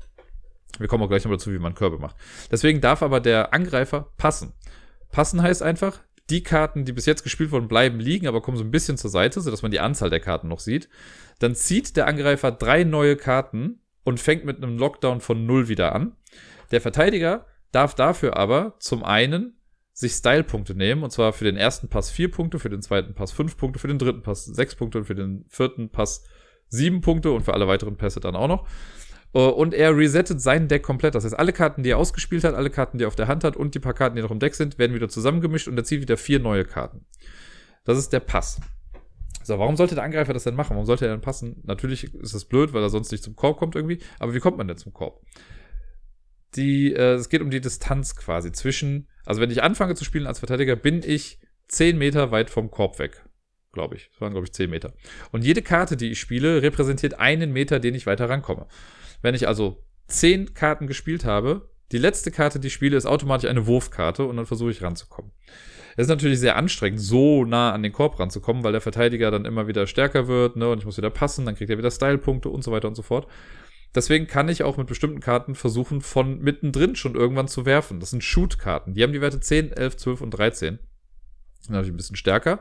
[0.79, 2.17] Wir kommen auch gleich noch dazu, wie man Körbe macht.
[2.51, 4.55] Deswegen darf aber der Angreifer passen.
[5.11, 6.01] Passen heißt einfach,
[6.31, 9.11] die Karten, die bis jetzt gespielt wurden, bleiben liegen, aber kommen so ein bisschen zur
[9.11, 10.89] Seite, sodass man die Anzahl der Karten noch sieht.
[11.39, 15.95] Dann zieht der Angreifer drei neue Karten und fängt mit einem Lockdown von null wieder
[15.95, 16.17] an.
[16.71, 19.57] Der Verteidiger darf dafür aber zum einen
[19.93, 23.33] sich Style-Punkte nehmen, und zwar für den ersten Pass vier Punkte, für den zweiten Pass
[23.33, 26.25] fünf Punkte, für den dritten Pass sechs Punkte und für den vierten Pass
[26.69, 28.67] sieben Punkte und für alle weiteren Pässe dann auch noch.
[29.35, 31.15] Äh, und er resettet sein Deck komplett.
[31.15, 33.45] Das heißt, alle Karten, die er ausgespielt hat, alle Karten, die er auf der Hand
[33.45, 35.85] hat und die paar Karten, die noch im Deck sind, werden wieder zusammengemischt und er
[35.85, 37.07] zieht wieder vier neue Karten.
[37.85, 38.61] Das ist der Pass.
[39.43, 40.71] So, warum sollte der Angreifer das denn machen?
[40.71, 41.61] Warum sollte er denn passen?
[41.65, 43.99] Natürlich ist das blöd, weil er sonst nicht zum Korb kommt irgendwie.
[44.19, 45.23] Aber wie kommt man denn zum Korb?
[46.57, 50.27] Die, äh, es geht um die Distanz quasi zwischen, also wenn ich anfange zu spielen
[50.27, 53.25] als Verteidiger, bin ich 10 Meter weit vom Korb weg.
[53.73, 54.11] Glaube ich.
[54.11, 54.93] Das waren, glaube ich, 10 Meter.
[55.31, 58.67] Und jede Karte, die ich spiele, repräsentiert einen Meter, den ich weiter rankomme.
[59.23, 63.51] Wenn ich also 10 Karten gespielt habe, die letzte Karte, die ich spiele, ist automatisch
[63.51, 65.33] eine Wurfkarte und dann versuche ich ranzukommen.
[65.97, 69.45] Es ist natürlich sehr anstrengend, so nah an den Korb ranzukommen, weil der Verteidiger dann
[69.45, 72.49] immer wieder stärker wird, ne, und ich muss wieder passen, dann kriegt er wieder Style-Punkte
[72.49, 73.27] und so weiter und so fort.
[73.95, 77.99] Deswegen kann ich auch mit bestimmten Karten versuchen, von mittendrin schon irgendwann zu werfen.
[77.99, 78.95] Das sind Shoot-Karten.
[78.95, 80.79] Die haben die Werte 10, 11, 12 und 13.
[81.59, 82.61] Sind natürlich ein bisschen stärker.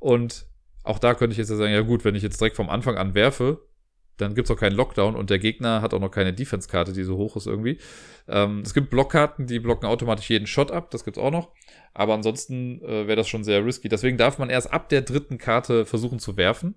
[0.00, 0.46] Und
[0.82, 2.96] auch da könnte ich jetzt ja sagen, ja gut, wenn ich jetzt direkt vom Anfang
[2.96, 3.60] an werfe,
[4.18, 7.16] dann gibt's auch keinen Lockdown und der Gegner hat auch noch keine Defense-Karte, die so
[7.16, 7.78] hoch ist irgendwie.
[8.28, 11.52] Ähm, es gibt Blockkarten, die blocken automatisch jeden Shot ab, das gibt's auch noch.
[11.94, 13.88] Aber ansonsten äh, wäre das schon sehr risky.
[13.88, 16.76] Deswegen darf man erst ab der dritten Karte versuchen zu werfen.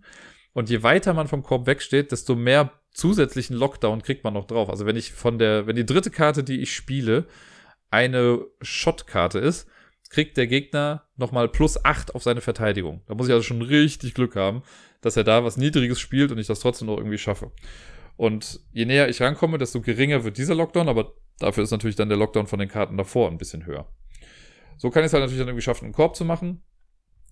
[0.53, 4.69] Und je weiter man vom Korb wegsteht, desto mehr zusätzlichen Lockdown kriegt man noch drauf.
[4.69, 7.27] Also wenn ich von der, wenn die dritte Karte, die ich spiele,
[7.91, 9.67] eine Shot-Karte ist,
[10.09, 13.01] kriegt der Gegner nochmal plus 8 auf seine Verteidigung.
[13.07, 14.63] Da muss ich also schon richtig Glück haben,
[15.01, 17.51] dass er da was Niedriges spielt und ich das trotzdem noch irgendwie schaffe.
[18.17, 22.09] Und je näher ich rankomme, desto geringer wird dieser Lockdown, aber dafür ist natürlich dann
[22.09, 23.88] der Lockdown von den Karten davor ein bisschen höher.
[24.78, 26.63] So kann ich es halt natürlich dann irgendwie schaffen, einen Korb zu machen.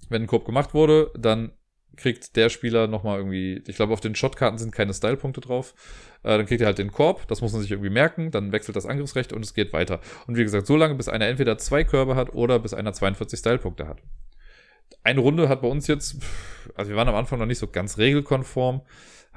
[0.10, 1.52] Wenn ein Korb gemacht wurde, dann
[1.96, 5.74] kriegt der Spieler nochmal irgendwie, ich glaube, auf den Shotkarten sind keine Style-Punkte drauf.
[6.24, 8.76] Äh, dann kriegt er halt den Korb, das muss man sich irgendwie merken, dann wechselt
[8.76, 10.00] das Angriffsrecht und es geht weiter.
[10.28, 13.40] Und wie gesagt, so lange, bis einer entweder zwei Körbe hat oder bis einer 42
[13.40, 14.02] Style-Punkte hat.
[15.04, 16.18] Eine Runde hat bei uns jetzt,
[16.76, 18.82] also wir waren am Anfang noch nicht so ganz regelkonform,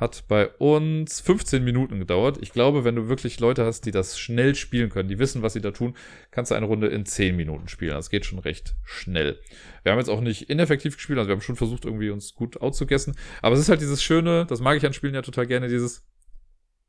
[0.01, 2.39] hat bei uns 15 Minuten gedauert.
[2.41, 5.53] Ich glaube, wenn du wirklich Leute hast, die das schnell spielen können, die wissen, was
[5.53, 5.95] sie da tun,
[6.31, 7.93] kannst du eine Runde in 10 Minuten spielen.
[7.93, 9.39] Das geht schon recht schnell.
[9.83, 12.61] Wir haben jetzt auch nicht ineffektiv gespielt, also wir haben schon versucht, irgendwie uns gut
[12.63, 13.15] outzugessen.
[13.43, 16.03] Aber es ist halt dieses Schöne, das mag ich an Spielen ja total gerne, dieses,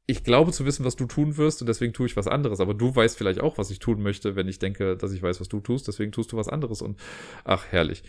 [0.08, 2.62] ich glaube zu wissen, was du tun wirst und deswegen tue ich was anderes.
[2.62, 5.42] Aber du weißt vielleicht auch, was ich tun möchte, wenn ich denke, dass ich weiß,
[5.42, 5.88] was du tust.
[5.88, 6.98] Deswegen tust du was anderes und
[7.44, 8.04] ach, herrlich.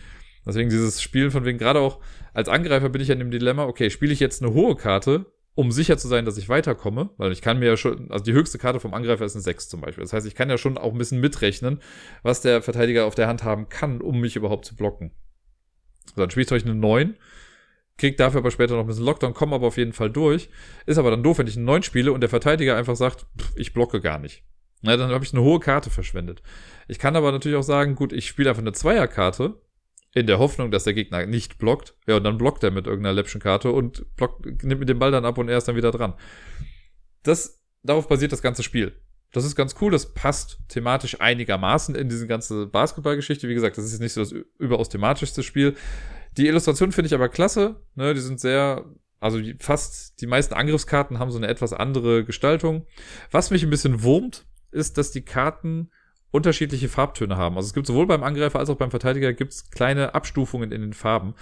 [0.46, 2.00] Deswegen dieses Spielen von wegen, gerade auch
[2.34, 5.70] als Angreifer bin ich an dem Dilemma, okay, spiele ich jetzt eine hohe Karte, um
[5.70, 8.58] sicher zu sein, dass ich weiterkomme, weil ich kann mir ja schon, also die höchste
[8.58, 10.02] Karte vom Angreifer ist eine 6 zum Beispiel.
[10.02, 11.80] Das heißt, ich kann ja schon auch ein bisschen mitrechnen,
[12.22, 15.12] was der Verteidiger auf der Hand haben kann, um mich überhaupt zu blocken.
[16.06, 17.16] So, dann spiele ich euch eine 9,
[17.98, 20.48] krieg dafür aber später noch ein bisschen Lockdown, komme aber auf jeden Fall durch.
[20.86, 23.52] Ist aber dann doof, wenn ich eine 9 spiele und der Verteidiger einfach sagt, pff,
[23.56, 24.42] ich blocke gar nicht.
[24.80, 26.42] Na, dann habe ich eine hohe Karte verschwendet.
[26.88, 29.60] Ich kann aber natürlich auch sagen, gut, ich spiele einfach eine Zweierkarte
[30.14, 31.94] in der Hoffnung, dass der Gegner nicht blockt.
[32.06, 35.10] Ja, und dann blockt er mit irgendeiner läppschen Karte und blockt, nimmt mit dem Ball
[35.10, 36.14] dann ab und er ist dann wieder dran.
[37.22, 38.92] Das, darauf basiert das ganze Spiel.
[39.32, 43.48] Das ist ganz cool, das passt thematisch einigermaßen in diese ganze Basketballgeschichte.
[43.48, 45.74] Wie gesagt, das ist nicht so das überaus thematischste Spiel.
[46.36, 48.84] Die Illustrationen finde ich aber klasse, ne, die sind sehr
[49.20, 52.86] Also die, fast die meisten Angriffskarten haben so eine etwas andere Gestaltung.
[53.30, 55.90] Was mich ein bisschen wurmt, ist, dass die Karten
[56.32, 57.56] unterschiedliche Farbtöne haben.
[57.56, 60.94] Also es gibt sowohl beim Angreifer als auch beim Verteidiger gibt's kleine Abstufungen in den
[60.94, 61.34] Farben.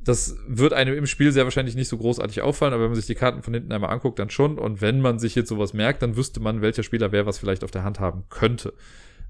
[0.00, 3.06] Das wird einem im Spiel sehr wahrscheinlich nicht so großartig auffallen, aber wenn man sich
[3.06, 4.58] die Karten von hinten einmal anguckt, dann schon.
[4.58, 7.64] Und wenn man sich jetzt sowas merkt, dann wüsste man, welcher Spieler wer was vielleicht
[7.64, 8.74] auf der Hand haben könnte.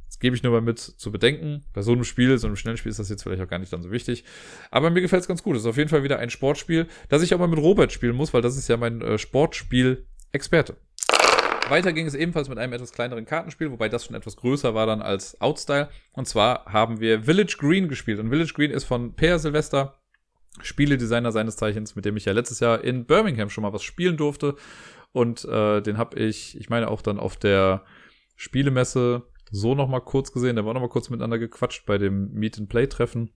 [0.08, 1.64] Das gebe ich nur mal mit zu bedenken.
[1.72, 3.72] Bei so einem Spiel, so einem schnellen Spiel ist das jetzt vielleicht auch gar nicht
[3.72, 4.24] dann so wichtig.
[4.70, 5.56] Aber mir gefällt es ganz gut.
[5.56, 8.16] Es ist auf jeden Fall wieder ein Sportspiel, das ich auch mal mit Robert spielen
[8.16, 10.76] muss, weil das ist ja mein äh, Sportspiel-Experte.
[11.68, 14.86] Weiter ging es ebenfalls mit einem etwas kleineren Kartenspiel, wobei das schon etwas größer war
[14.86, 15.88] dann als Outstyle.
[16.12, 18.18] Und zwar haben wir Village Green gespielt.
[18.20, 19.98] Und Village Green ist von Per Silvester,
[20.60, 24.16] Spieledesigner seines Zeichens, mit dem ich ja letztes Jahr in Birmingham schon mal was spielen
[24.16, 24.56] durfte.
[25.12, 27.84] Und äh, den habe ich, ich meine auch dann auf der
[28.36, 30.56] Spielemesse so noch mal kurz gesehen.
[30.56, 33.30] Der war noch mal kurz miteinander gequatscht bei dem Meet-and-Play-Treffen.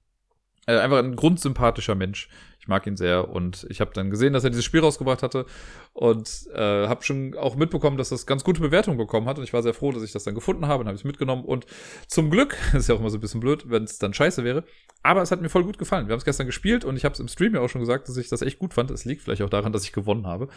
[0.69, 2.29] Äh, einfach ein grundsympathischer Mensch.
[2.61, 5.47] Ich mag ihn sehr und ich habe dann gesehen, dass er dieses Spiel rausgebracht hatte
[5.95, 9.55] und äh, habe schon auch mitbekommen, dass das ganz gute Bewertungen bekommen hat und ich
[9.55, 11.64] war sehr froh, dass ich das dann gefunden habe und habe es mitgenommen und
[12.07, 14.64] zum Glück, ist ja auch immer so ein bisschen blöd, wenn es dann scheiße wäre,
[15.03, 16.07] aber es hat mir voll gut gefallen.
[16.07, 18.07] Wir haben es gestern gespielt und ich habe es im Stream ja auch schon gesagt,
[18.07, 18.91] dass ich das echt gut fand.
[18.91, 20.49] Es liegt vielleicht auch daran, dass ich gewonnen habe.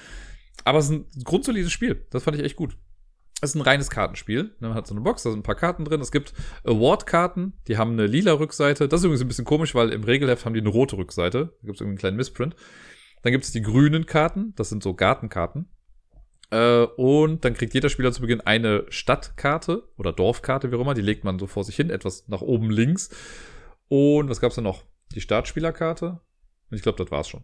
[0.65, 2.05] Aber es ist ein grundsolides Spiel.
[2.09, 2.75] Das fand ich echt gut.
[3.43, 4.55] Es ist ein reines Kartenspiel.
[4.59, 5.99] Man hat so eine Box, da sind ein paar Karten drin.
[5.99, 6.33] Es gibt
[6.63, 8.87] Award-Karten, die haben eine lila Rückseite.
[8.87, 11.45] Das ist übrigens ein bisschen komisch, weil im Regelheft haben die eine rote Rückseite.
[11.45, 12.55] Da gibt es irgendwie einen kleinen Missprint.
[13.23, 15.69] Dann gibt es die grünen Karten, das sind so Gartenkarten.
[16.51, 20.93] Äh, und dann kriegt jeder Spieler zu Beginn eine Stadtkarte oder Dorfkarte, wie auch immer.
[20.93, 23.09] Die legt man so vor sich hin, etwas nach oben links.
[23.87, 24.83] Und was gab es da noch?
[25.15, 26.19] Die Startspielerkarte.
[26.69, 27.43] Und ich glaube, das war's schon.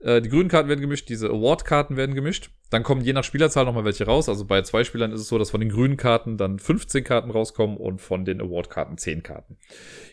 [0.00, 2.50] Äh, die grünen Karten werden gemischt, diese Award-Karten werden gemischt.
[2.70, 4.28] Dann kommen je nach Spielerzahl nochmal welche raus.
[4.28, 7.30] Also bei zwei Spielern ist es so, dass von den grünen Karten dann 15 Karten
[7.30, 9.56] rauskommen und von den Award-Karten 10 Karten.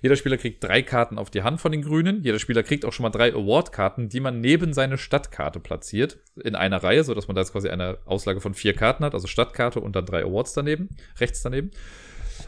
[0.02, 2.24] Jeder Spieler kriegt drei Karten auf die Hand von den grünen.
[2.24, 6.18] Jeder Spieler kriegt auch schon mal drei Award-Karten, die man neben seine Stadtkarte platziert.
[6.44, 9.14] In einer Reihe, sodass man da jetzt quasi eine Auslage von vier Karten hat.
[9.14, 11.72] Also Stadtkarte und dann drei Awards daneben, rechts daneben.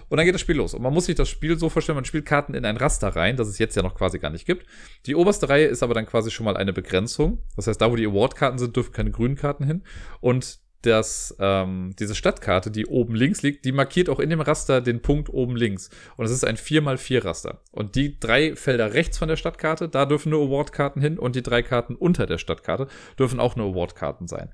[0.09, 0.73] Und dann geht das Spiel los.
[0.73, 3.37] Und man muss sich das Spiel so vorstellen, man spielt Karten in ein Raster rein,
[3.37, 4.65] das es jetzt ja noch quasi gar nicht gibt.
[5.05, 7.43] Die oberste Reihe ist aber dann quasi schon mal eine Begrenzung.
[7.55, 9.83] Das heißt, da wo die Award-Karten sind, dürfen keine grünen Karten hin.
[10.19, 14.81] Und das, ähm, diese Stadtkarte, die oben links liegt, die markiert auch in dem Raster
[14.81, 15.89] den Punkt oben links.
[16.17, 17.61] Und es ist ein 4x4 Raster.
[17.71, 21.43] Und die drei Felder rechts von der Stadtkarte, da dürfen nur Award-Karten hin und die
[21.43, 24.51] drei Karten unter der Stadtkarte dürfen auch nur Award-Karten sein.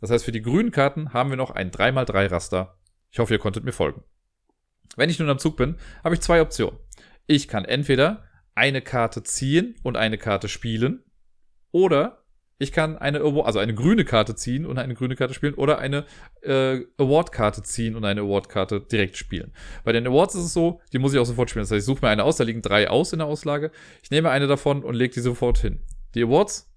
[0.00, 2.78] Das heißt, für die grünen Karten haben wir noch ein 3x3 Raster.
[3.10, 4.02] Ich hoffe, ihr konntet mir folgen.
[4.96, 6.78] Wenn ich nun am Zug bin, habe ich zwei Optionen.
[7.26, 8.24] Ich kann entweder
[8.54, 11.04] eine Karte ziehen und eine Karte spielen
[11.70, 12.24] oder
[12.58, 16.04] ich kann eine also eine grüne Karte ziehen und eine grüne Karte spielen oder eine
[16.42, 19.52] äh, Award-Karte ziehen und eine Award-Karte direkt spielen.
[19.84, 21.62] Bei den Awards ist es so, die muss ich auch sofort spielen.
[21.62, 23.70] Das heißt, ich suche mir eine aus, da liegen drei aus in der Auslage.
[24.02, 25.84] Ich nehme eine davon und lege die sofort hin.
[26.16, 26.68] Die Awards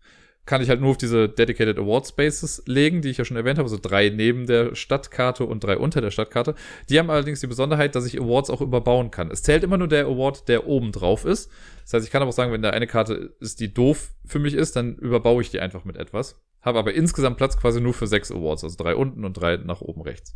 [0.46, 3.58] kann ich halt nur auf diese Dedicated Award Spaces legen, die ich ja schon erwähnt
[3.60, 6.56] habe, also drei neben der Stadtkarte und drei unter der Stadtkarte.
[6.89, 9.30] Die haben allerdings die Besonderheit, dass ich Awards auch überbauen kann.
[9.30, 11.52] Es zählt immer nur der Award, der oben drauf ist.
[11.84, 14.39] Das heißt, ich kann aber auch sagen, wenn da eine Karte ist, die doof für
[14.39, 16.42] mich ist, dann überbaue ich die einfach mit etwas.
[16.62, 19.82] Habe aber insgesamt Platz quasi nur für sechs Awards, also drei unten und drei nach
[19.82, 20.36] oben rechts.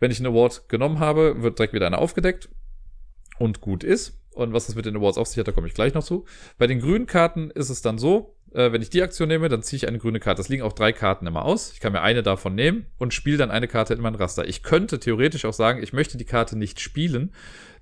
[0.00, 2.48] Wenn ich einen Award genommen habe, wird direkt wieder einer aufgedeckt
[3.38, 4.18] und gut ist.
[4.30, 6.24] Und was das mit den Awards auf sich hat, da komme ich gleich noch zu.
[6.58, 9.62] Bei den grünen Karten ist es dann so, äh, wenn ich die Aktion nehme, dann
[9.62, 10.40] ziehe ich eine grüne Karte.
[10.40, 11.72] Das liegen auch drei Karten immer aus.
[11.72, 14.46] Ich kann mir eine davon nehmen und spiele dann eine Karte in mein Raster.
[14.46, 17.32] Ich könnte theoretisch auch sagen, ich möchte die Karte nicht spielen.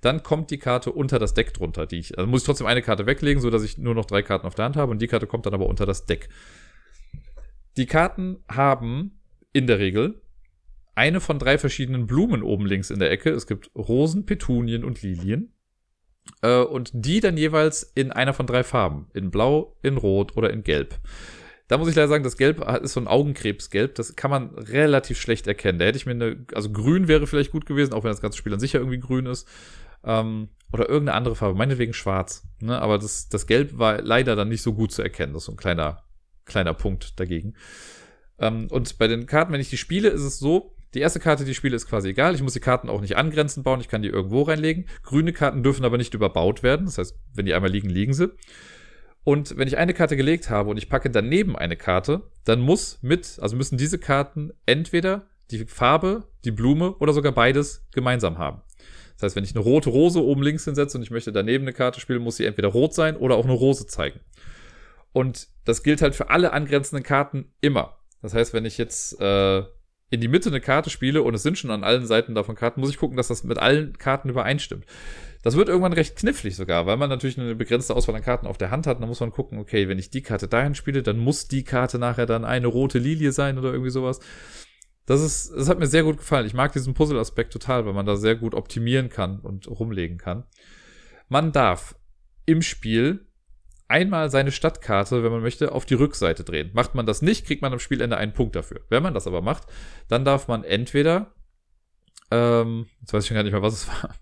[0.01, 1.85] Dann kommt die Karte unter das Deck drunter.
[1.85, 4.21] Die ich, also muss ich trotzdem eine Karte weglegen, so dass ich nur noch drei
[4.21, 6.29] Karten auf der Hand habe und die Karte kommt dann aber unter das Deck.
[7.77, 9.19] Die Karten haben
[9.53, 10.21] in der Regel
[10.95, 13.29] eine von drei verschiedenen Blumen oben links in der Ecke.
[13.29, 15.53] Es gibt Rosen, Petunien und Lilien.
[16.41, 19.07] Äh, und die dann jeweils in einer von drei Farben.
[19.13, 20.95] In Blau, in Rot oder in Gelb.
[21.67, 23.95] Da muss ich leider sagen, das Gelb ist so ein Augenkrebsgelb.
[23.95, 25.79] Das kann man relativ schlecht erkennen.
[25.79, 28.37] Da hätte ich mir eine, also grün wäre vielleicht gut gewesen, auch wenn das ganze
[28.37, 29.47] Spiel an sich ja irgendwie grün ist.
[30.03, 32.47] Ähm, oder irgendeine andere Farbe, meinetwegen schwarz.
[32.61, 32.79] Ne?
[32.79, 35.33] Aber das, das Gelb war leider dann nicht so gut zu erkennen.
[35.33, 36.03] Das ist so ein kleiner,
[36.45, 37.55] kleiner Punkt dagegen.
[38.39, 41.43] Ähm, und bei den Karten, wenn ich die spiele, ist es so, die erste Karte,
[41.43, 42.33] die ich spiele, ist quasi egal.
[42.35, 43.81] Ich muss die Karten auch nicht angrenzend bauen.
[43.81, 44.85] Ich kann die irgendwo reinlegen.
[45.03, 46.85] Grüne Karten dürfen aber nicht überbaut werden.
[46.85, 48.31] Das heißt, wenn die einmal liegen, liegen sie.
[49.23, 52.99] Und wenn ich eine Karte gelegt habe und ich packe daneben eine Karte, dann muss
[53.01, 58.61] mit, also müssen diese Karten entweder die Farbe, die Blume oder sogar beides gemeinsam haben.
[59.15, 61.73] Das heißt, wenn ich eine rote Rose oben links hinsetze und ich möchte daneben eine
[61.73, 64.19] Karte spielen, muss sie entweder rot sein oder auch eine Rose zeigen.
[65.11, 67.97] Und das gilt halt für alle angrenzenden Karten immer.
[68.21, 69.63] Das heißt, wenn ich jetzt äh,
[70.09, 72.79] in die Mitte eine Karte spiele und es sind schon an allen Seiten davon Karten,
[72.79, 74.85] muss ich gucken, dass das mit allen Karten übereinstimmt.
[75.43, 78.57] Das wird irgendwann recht knifflig sogar, weil man natürlich eine begrenzte Auswahl an Karten auf
[78.57, 79.01] der Hand hat.
[79.01, 81.99] Dann muss man gucken, okay, wenn ich die Karte dahin spiele, dann muss die Karte
[81.99, 84.19] nachher dann eine rote Lilie sein oder irgendwie sowas.
[85.05, 86.45] Das ist, das hat mir sehr gut gefallen.
[86.45, 90.43] Ich mag diesen Puzzle-Aspekt total, weil man da sehr gut optimieren kann und rumlegen kann.
[91.29, 91.95] Man darf
[92.45, 93.26] im Spiel
[93.87, 96.71] einmal seine Stadtkarte, wenn man möchte, auf die Rückseite drehen.
[96.73, 98.81] Macht man das nicht, kriegt man am Spielende einen Punkt dafür.
[98.89, 99.63] Wenn man das aber macht,
[100.07, 101.33] dann darf man entweder,
[102.31, 104.13] ähm, jetzt weiß ich schon gar nicht mehr, was es war.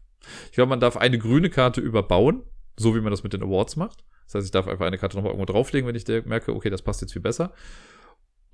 [0.45, 2.43] Ich glaube, man darf eine grüne Karte überbauen,
[2.77, 4.03] so wie man das mit den Awards macht.
[4.25, 6.81] Das heißt, ich darf einfach eine Karte nochmal irgendwo drauflegen, wenn ich merke, okay, das
[6.81, 7.53] passt jetzt viel besser.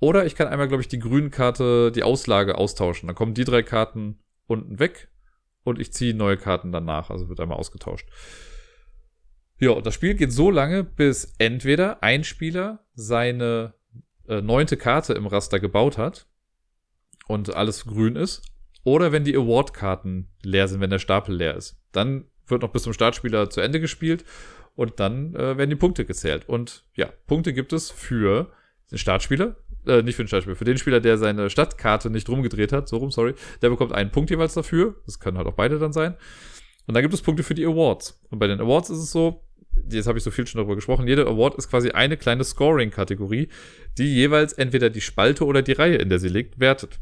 [0.00, 3.06] Oder ich kann einmal, glaube ich, die grüne Karte, die Auslage austauschen.
[3.06, 5.08] Dann kommen die drei Karten unten weg
[5.64, 7.10] und ich ziehe neue Karten danach.
[7.10, 8.08] Also wird einmal ausgetauscht.
[9.62, 13.74] Ja, und das Spiel geht so lange, bis entweder ein Spieler seine
[14.26, 16.26] äh, neunte Karte im Raster gebaut hat
[17.28, 18.42] und alles grün ist,
[18.82, 21.80] oder wenn die Award-Karten leer sind, wenn der Stapel leer ist.
[21.92, 24.24] Dann wird noch bis zum Startspieler zu Ende gespielt
[24.74, 26.48] und dann äh, werden die Punkte gezählt.
[26.48, 28.50] Und ja, Punkte gibt es für
[28.90, 29.54] den Startspieler,
[29.86, 32.96] äh, nicht für den Startspieler, für den Spieler, der seine Stadtkarte nicht rumgedreht hat, so
[32.96, 34.96] rum, sorry, der bekommt einen Punkt jeweils dafür.
[35.06, 36.16] Das können halt auch beide dann sein.
[36.88, 38.20] Und dann gibt es Punkte für die Awards.
[38.30, 39.44] Und bei den Awards ist es so,
[39.88, 43.48] jetzt habe ich so viel schon darüber gesprochen, jeder Award ist quasi eine kleine Scoring-Kategorie,
[43.98, 47.00] die jeweils entweder die Spalte oder die Reihe, in der sie liegt, wertet.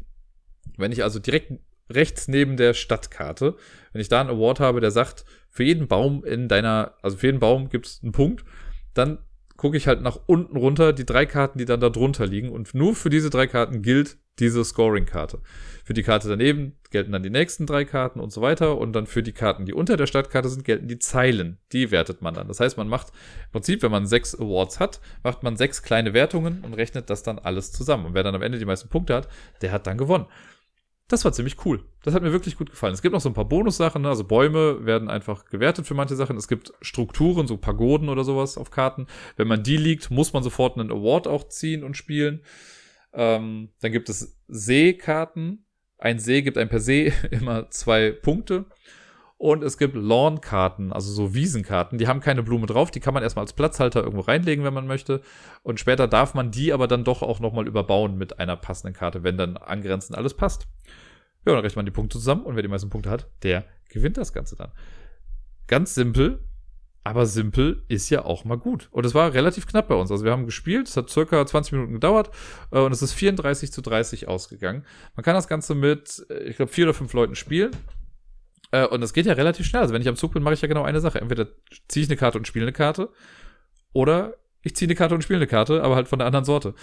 [0.77, 1.53] Wenn ich also direkt
[1.89, 3.55] rechts neben der Stadtkarte,
[3.91, 7.27] wenn ich da einen Award habe, der sagt, für jeden Baum in deiner, also für
[7.27, 8.45] jeden Baum gibt es einen Punkt,
[8.93, 9.19] dann
[9.61, 12.49] gucke ich halt nach unten runter die drei Karten, die dann da drunter liegen.
[12.49, 15.37] Und nur für diese drei Karten gilt diese Scoring-Karte.
[15.83, 18.79] Für die Karte daneben gelten dann die nächsten drei Karten und so weiter.
[18.79, 21.59] Und dann für die Karten, die unter der Stadtkarte sind, gelten die Zeilen.
[21.73, 22.47] Die wertet man dann.
[22.47, 26.15] Das heißt, man macht im Prinzip, wenn man sechs Awards hat, macht man sechs kleine
[26.15, 28.07] Wertungen und rechnet das dann alles zusammen.
[28.07, 29.27] Und wer dann am Ende die meisten Punkte hat,
[29.61, 30.25] der hat dann gewonnen.
[31.11, 31.83] Das war ziemlich cool.
[32.03, 32.93] Das hat mir wirklich gut gefallen.
[32.93, 34.07] Es gibt noch so ein paar Bonussachen, ne?
[34.07, 36.37] also Bäume werden einfach gewertet für manche Sachen.
[36.37, 39.07] Es gibt Strukturen, so Pagoden oder sowas auf Karten.
[39.35, 42.45] Wenn man die liegt, muss man sofort einen Award auch ziehen und spielen.
[43.11, 45.65] Ähm, dann gibt es Seekarten.
[45.97, 48.67] Ein See gibt ein per Se immer zwei Punkte.
[49.41, 51.97] Und es gibt Lawn-Karten, also so Wiesenkarten.
[51.97, 52.91] Die haben keine Blume drauf.
[52.91, 55.21] Die kann man erstmal als Platzhalter irgendwo reinlegen, wenn man möchte.
[55.63, 59.23] Und später darf man die aber dann doch auch nochmal überbauen mit einer passenden Karte,
[59.23, 60.67] wenn dann angrenzend alles passt.
[61.43, 64.17] Ja, dann rechnet man die Punkte zusammen und wer die meisten Punkte hat, der gewinnt
[64.17, 64.73] das Ganze dann.
[65.65, 66.43] Ganz simpel,
[67.03, 68.89] aber simpel ist ja auch mal gut.
[68.91, 70.11] Und es war relativ knapp bei uns.
[70.11, 72.29] Also wir haben gespielt, es hat circa 20 Minuten gedauert
[72.69, 74.85] äh, und es ist 34 zu 30 ausgegangen.
[75.15, 77.71] Man kann das Ganze mit, äh, ich glaube, vier oder fünf Leuten spielen.
[78.71, 79.81] Äh, und es geht ja relativ schnell.
[79.81, 81.21] Also wenn ich am Zug bin, mache ich ja genau eine Sache.
[81.21, 81.47] Entweder
[81.87, 83.09] ziehe ich eine Karte und spiele eine Karte
[83.93, 86.73] oder ich ziehe eine Karte und spiele eine Karte, aber halt von der anderen Sorte.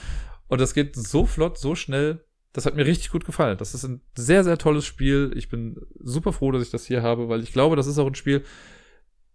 [0.49, 2.25] Und das geht so flott, so schnell.
[2.53, 3.59] Das hat mir richtig gut gefallen.
[3.59, 5.33] Das ist ein sehr, sehr tolles Spiel.
[5.37, 8.07] Ich bin super froh, dass ich das hier habe, weil ich glaube, das ist auch
[8.07, 8.43] ein Spiel,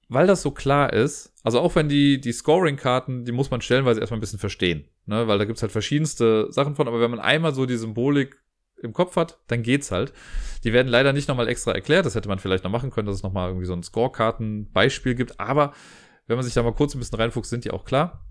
[0.10, 1.34] weil das so klar ist.
[1.44, 4.90] Also auch wenn die, die Scoring-Karten, die muss man stellenweise erstmal ein bisschen verstehen.
[5.06, 5.28] Ne?
[5.28, 6.88] Weil da gibt's halt verschiedenste Sachen von.
[6.88, 8.38] Aber wenn man einmal so die Symbolik
[8.84, 10.14] im Kopf hat, dann geht's halt.
[10.64, 12.06] Die werden leider nicht nochmal extra erklärt.
[12.06, 15.40] Das hätte man vielleicht noch machen können, dass es nochmal irgendwie so ein Scorekarten-Beispiel gibt.
[15.40, 15.74] Aber
[16.28, 18.26] wenn man sich da mal kurz ein bisschen reinfuchst, sind die auch klar.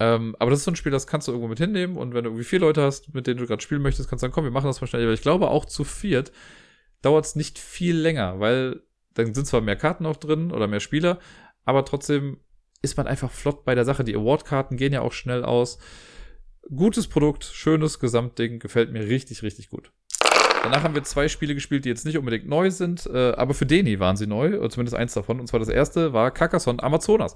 [0.00, 1.96] Ähm, aber das ist so ein Spiel, das kannst du irgendwo mit hinnehmen.
[1.96, 4.24] Und wenn du irgendwie vier Leute hast, mit denen du gerade spielen möchtest, kannst du
[4.24, 5.02] sagen, komm, wir machen das mal schnell.
[5.02, 6.32] Aber ich glaube, auch zu viert
[7.02, 8.82] dauert es nicht viel länger, weil
[9.14, 11.18] dann sind zwar mehr Karten auch drin oder mehr Spieler,
[11.64, 12.38] aber trotzdem
[12.80, 14.04] ist man einfach flott bei der Sache.
[14.04, 15.78] Die Award-Karten gehen ja auch schnell aus
[16.74, 19.92] gutes Produkt, schönes Gesamtding, gefällt mir richtig, richtig gut.
[20.62, 23.66] Danach haben wir zwei Spiele gespielt, die jetzt nicht unbedingt neu sind, äh, aber für
[23.66, 25.40] Deni waren sie neu, zumindest eins davon.
[25.40, 27.34] Und zwar das erste war Carcassonne Amazonas.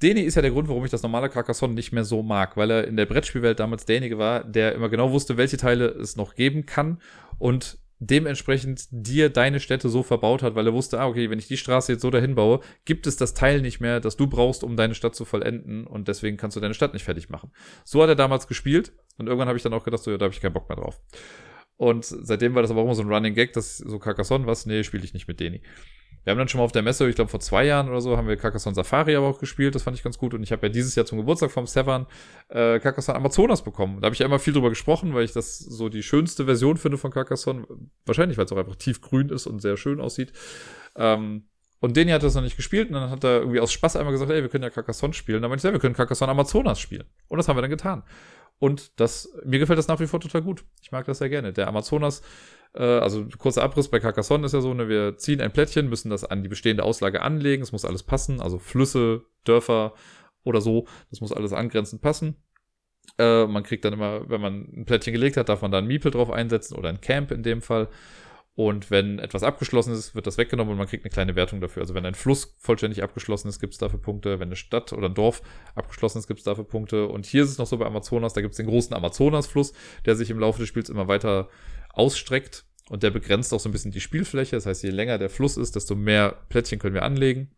[0.00, 2.70] Deni ist ja der Grund, warum ich das normale Carcassonne nicht mehr so mag, weil
[2.70, 6.36] er in der Brettspielwelt damals derjenige war, der immer genau wusste, welche Teile es noch
[6.36, 7.00] geben kann
[7.38, 11.48] und dementsprechend dir deine Städte so verbaut hat, weil er wusste, ah, okay, wenn ich
[11.48, 14.62] die Straße jetzt so dahin baue, gibt es das Teil nicht mehr, das du brauchst,
[14.62, 17.50] um deine Stadt zu vollenden und deswegen kannst du deine Stadt nicht fertig machen.
[17.84, 20.24] So hat er damals gespielt und irgendwann habe ich dann auch gedacht, so, ja, da
[20.24, 21.00] habe ich keinen Bock mehr drauf.
[21.76, 24.66] Und seitdem war das aber auch immer so ein Running Gag, dass so Carcassonne was,
[24.66, 25.62] nee, spiele ich nicht mit Deni.
[26.24, 28.16] Wir haben dann schon mal auf der Messe, ich glaube vor zwei Jahren oder so,
[28.16, 29.74] haben wir Carcassonne Safari aber auch gespielt.
[29.74, 30.34] Das fand ich ganz gut.
[30.34, 32.06] Und ich habe ja dieses Jahr zum Geburtstag vom Severn
[32.48, 34.00] äh, Carcassonne Amazonas bekommen.
[34.00, 36.76] Da habe ich ja immer viel drüber gesprochen, weil ich das so die schönste Version
[36.76, 37.66] finde von Carcassonne.
[38.04, 40.32] Wahrscheinlich, weil es auch einfach tiefgrün ist und sehr schön aussieht.
[40.96, 41.44] Ähm,
[41.80, 44.12] und Deni hat das noch nicht gespielt und dann hat er irgendwie aus Spaß einmal
[44.12, 45.42] gesagt, ey, wir können ja Carcassonne spielen.
[45.42, 47.04] Dann meinte ich, ja, wir können Carcassonne Amazonas spielen.
[47.28, 48.02] Und das haben wir dann getan.
[48.58, 50.64] Und das, mir gefällt das nach wie vor total gut.
[50.82, 51.52] Ich mag das sehr gerne.
[51.52, 52.22] Der Amazonas
[52.74, 56.10] äh, also kurzer Abriss bei Carcassonne ist ja so, ne, wir ziehen ein Plättchen, müssen
[56.10, 59.94] das an die bestehende Auslage anlegen, es muss alles passen, also Flüsse, Dörfer
[60.44, 62.36] oder so, das muss alles angrenzend passen.
[63.18, 65.86] Äh, man kriegt dann immer, wenn man ein Plättchen gelegt hat, darf man da ein
[65.86, 67.88] Miepel drauf einsetzen oder ein Camp in dem Fall.
[68.58, 71.82] Und wenn etwas abgeschlossen ist, wird das weggenommen und man kriegt eine kleine Wertung dafür.
[71.82, 74.40] Also wenn ein Fluss vollständig abgeschlossen ist, gibt es dafür Punkte.
[74.40, 75.42] Wenn eine Stadt oder ein Dorf
[75.76, 77.06] abgeschlossen ist, gibt es dafür Punkte.
[77.06, 79.74] Und hier ist es noch so bei Amazonas, da gibt es den großen Amazonasfluss,
[80.06, 81.48] der sich im Laufe des Spiels immer weiter
[81.98, 82.64] ausstreckt.
[82.88, 84.56] Und der begrenzt auch so ein bisschen die Spielfläche.
[84.56, 87.50] Das heißt, je länger der Fluss ist, desto mehr Plättchen können wir anlegen.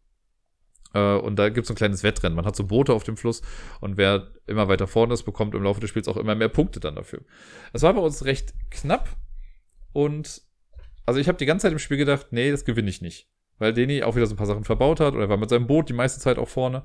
[0.93, 2.37] Äh, und da gibt es ein kleines Wettrennen.
[2.37, 3.43] Man hat so Boote auf dem Fluss
[3.81, 6.81] und wer immer weiter vorne ist, bekommt im Laufe des Spiels auch immer mehr Punkte
[6.81, 7.21] dann dafür.
[7.73, 9.09] Das war bei uns recht knapp
[9.93, 10.43] und
[11.07, 13.29] also ich habe die ganze Zeit im Spiel gedacht, nee, das gewinne ich nicht.
[13.61, 15.69] Weil Deni auch wieder so ein paar Sachen verbaut hat oder er war mit seinem
[15.69, 16.83] Boot die meiste Zeit auch vorne.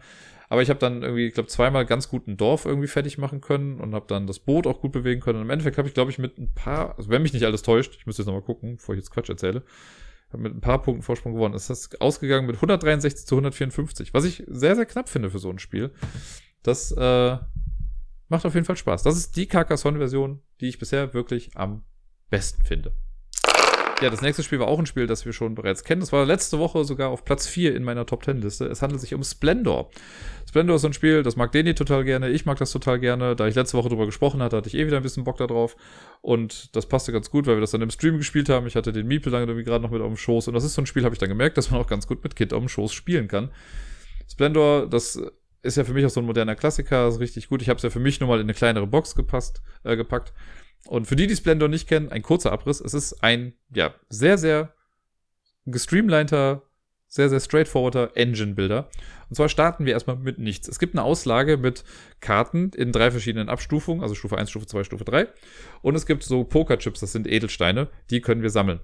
[0.50, 3.42] Aber ich habe dann irgendwie, ich glaube, zweimal ganz gut ein Dorf irgendwie fertig machen
[3.42, 5.40] können und habe dann das Boot auch gut bewegen können.
[5.40, 7.64] Und im Endeffekt habe ich, glaube ich, mit ein paar, also wenn mich nicht alles
[7.64, 9.64] täuscht, ich müsste jetzt nochmal gucken, bevor ich jetzt Quatsch erzähle,
[10.32, 11.56] habe mit ein paar Punkten Vorsprung gewonnen.
[11.56, 15.50] Es ist ausgegangen mit 163 zu 154, was ich sehr, sehr knapp finde für so
[15.50, 15.92] ein Spiel.
[16.62, 17.38] Das äh,
[18.28, 19.04] macht auf jeden Fall Spaß.
[19.04, 21.84] Das ist die Carcassonne-Version, die ich bisher wirklich am
[22.30, 22.94] besten finde.
[24.02, 26.02] Ja, das nächste Spiel war auch ein Spiel, das wir schon bereits kennen.
[26.02, 28.66] Das war letzte Woche sogar auf Platz 4 in meiner Top 10 Liste.
[28.66, 29.90] Es handelt sich um Splendor.
[30.48, 32.30] Splendor ist so ein Spiel, das mag Deni total gerne.
[32.30, 33.38] Ich mag das total gerne.
[33.38, 35.48] Da ich letzte Woche drüber gesprochen hatte, hatte ich eh wieder ein bisschen Bock da
[35.48, 35.78] drauf.
[36.22, 38.68] Und das passte ganz gut, weil wir das dann im Stream gespielt haben.
[38.68, 40.50] Ich hatte den Miepel dann irgendwie gerade noch mit auf dem Schoß.
[40.50, 42.22] Und das ist so ein Spiel, habe ich dann gemerkt, dass man auch ganz gut
[42.22, 43.50] mit Kind auf dem Schoß spielen kann.
[44.30, 45.22] Splendor, das
[45.62, 47.62] ist ja für mich auch so ein moderner Klassiker, ist richtig gut.
[47.62, 50.34] Ich habe es ja für mich nur mal in eine kleinere Box gepasst, äh, gepackt.
[50.88, 52.80] Und für die, die Splendor nicht kennen, ein kurzer Abriss.
[52.80, 54.74] Es ist ein, ja, sehr, sehr
[55.66, 56.62] gestreamliner,
[57.08, 58.90] sehr, sehr straightforwarder Engine-Builder.
[59.30, 60.68] Und zwar starten wir erstmal mit nichts.
[60.68, 61.84] Es gibt eine Auslage mit
[62.20, 65.28] Karten in drei verschiedenen Abstufungen, also Stufe 1, Stufe 2, Stufe 3.
[65.82, 68.80] Und es gibt so Pokerchips, das sind Edelsteine, die können wir sammeln.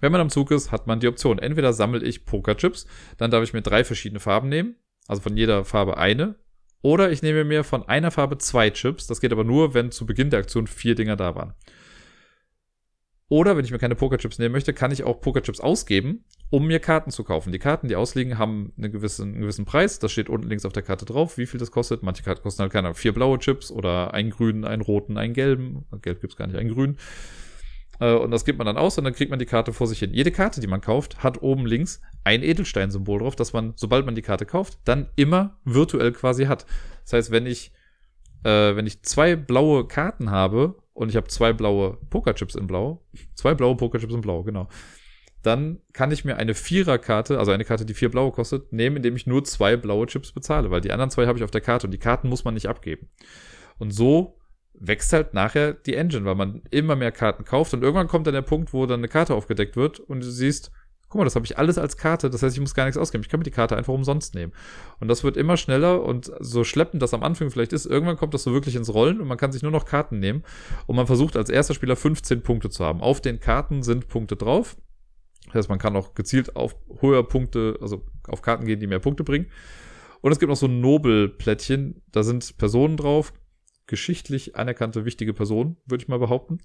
[0.00, 1.38] Wenn man am Zug ist, hat man die Option.
[1.38, 2.86] Entweder sammle ich Pokerchips,
[3.16, 4.76] dann darf ich mir drei verschiedene Farben nehmen,
[5.06, 6.36] also von jeder Farbe eine.
[6.84, 9.06] Oder ich nehme mir von einer Farbe zwei Chips.
[9.06, 11.54] Das geht aber nur, wenn zu Beginn der Aktion vier Dinger da waren.
[13.30, 16.80] Oder wenn ich mir keine Pokerchips nehmen möchte, kann ich auch Pokerchips ausgeben, um mir
[16.80, 17.52] Karten zu kaufen.
[17.52, 19.98] Die Karten, die ausliegen, haben einen gewissen, einen gewissen Preis.
[19.98, 22.02] Das steht unten links auf der Karte drauf, wie viel das kostet.
[22.02, 25.86] Manche Karten kosten halt keine vier blaue Chips oder einen grünen, einen roten, einen gelben.
[26.02, 26.98] Gelb gibt's gar nicht, einen grünen.
[28.00, 29.98] Äh, und das gibt man dann aus und dann kriegt man die Karte vor sich
[29.98, 30.12] hin.
[30.12, 34.14] Jede Karte, die man kauft, hat oben links ein Edelsteinsymbol drauf, das man, sobald man
[34.14, 36.66] die Karte kauft, dann immer virtuell quasi hat.
[37.04, 37.72] Das heißt, wenn ich,
[38.44, 43.04] äh, wenn ich zwei blaue Karten habe und ich habe zwei blaue Pokerchips in Blau,
[43.34, 44.68] zwei blaue Pokerchips in Blau, genau,
[45.42, 49.14] dann kann ich mir eine Viererkarte, also eine Karte, die vier blaue kostet, nehmen, indem
[49.14, 51.86] ich nur zwei blaue Chips bezahle, weil die anderen zwei habe ich auf der Karte
[51.86, 53.10] und die Karten muss man nicht abgeben.
[53.78, 54.38] Und so
[54.78, 58.34] wächst halt nachher die Engine, weil man immer mehr Karten kauft und irgendwann kommt dann
[58.34, 60.70] der Punkt, wo dann eine Karte aufgedeckt wird und du siehst,
[61.08, 63.22] guck mal, das habe ich alles als Karte, das heißt, ich muss gar nichts ausgeben,
[63.22, 64.52] ich kann mir die Karte einfach umsonst nehmen.
[64.98, 68.34] Und das wird immer schneller und so schleppend das am Anfang vielleicht ist, irgendwann kommt
[68.34, 70.42] das so wirklich ins Rollen und man kann sich nur noch Karten nehmen
[70.86, 73.00] und man versucht als erster Spieler 15 Punkte zu haben.
[73.00, 74.76] Auf den Karten sind Punkte drauf.
[75.46, 78.98] Das heißt, man kann auch gezielt auf höher Punkte, also auf Karten gehen, die mehr
[78.98, 79.46] Punkte bringen.
[80.20, 83.32] Und es gibt noch so Nobelplättchen, da sind Personen drauf,
[83.86, 86.58] geschichtlich anerkannte wichtige Person, würde ich mal behaupten.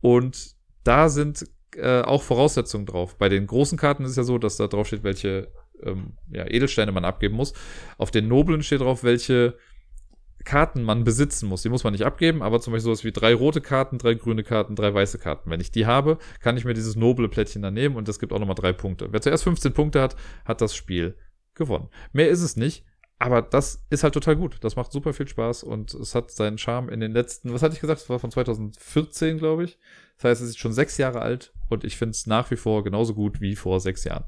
[0.00, 1.44] Und da sind
[1.76, 3.16] äh, auch Voraussetzungen drauf.
[3.16, 6.46] Bei den großen Karten ist es ja so, dass da drauf steht, welche ähm, ja,
[6.46, 7.52] Edelsteine man abgeben muss.
[7.98, 9.56] Auf den Noblen steht drauf, welche
[10.44, 11.62] Karten man besitzen muss.
[11.62, 14.44] Die muss man nicht abgeben, aber zum Beispiel sowas wie drei rote Karten, drei grüne
[14.44, 15.50] Karten, drei weiße Karten.
[15.50, 18.32] Wenn ich die habe, kann ich mir dieses noble Plättchen dann nehmen und das gibt
[18.32, 19.08] auch nochmal drei Punkte.
[19.10, 21.16] Wer zuerst 15 Punkte hat, hat das Spiel
[21.54, 21.88] gewonnen.
[22.12, 22.84] Mehr ist es nicht
[23.18, 24.58] aber das ist halt total gut.
[24.62, 27.74] Das macht super viel Spaß und es hat seinen Charme in den letzten, was hatte
[27.74, 28.00] ich gesagt?
[28.00, 29.78] Das war von 2014, glaube ich.
[30.16, 32.84] Das heißt, es ist schon sechs Jahre alt und ich finde es nach wie vor
[32.84, 34.24] genauso gut wie vor sechs Jahren.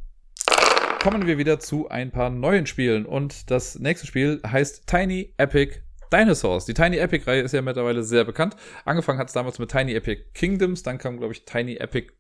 [1.03, 5.81] Kommen wir wieder zu ein paar neuen Spielen und das nächste Spiel heißt Tiny Epic
[6.13, 6.65] Dinosaurs.
[6.65, 8.57] Die Tiny Epic Reihe ist ja mittlerweile sehr bekannt.
[8.85, 12.13] Angefangen hat es damals mit Tiny Epic Kingdoms, dann kam, glaube ich, Tiny Epic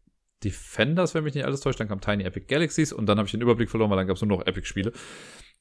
[0.44, 3.32] Defenders, wenn mich nicht alles täuscht, dann kam Tiny Epic Galaxies und dann habe ich
[3.32, 4.92] den Überblick verloren, weil dann gab es nur noch Epic-Spiele.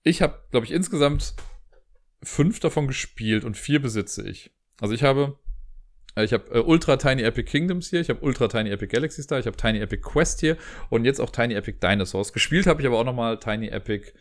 [0.06, 1.34] Ich habe, glaube ich, insgesamt
[2.24, 4.52] fünf davon gespielt und vier besitze ich.
[4.80, 5.40] Also ich habe
[6.16, 9.26] äh, ich habe äh, Ultra Tiny Epic Kingdoms hier, ich habe Ultra Tiny Epic Galaxies
[9.26, 10.58] da, ich habe Tiny Epic Quest hier
[10.92, 12.34] und jetzt auch Tiny Epic Dinosaurs.
[12.34, 14.14] Gespielt habe ich aber auch nochmal Tiny Epic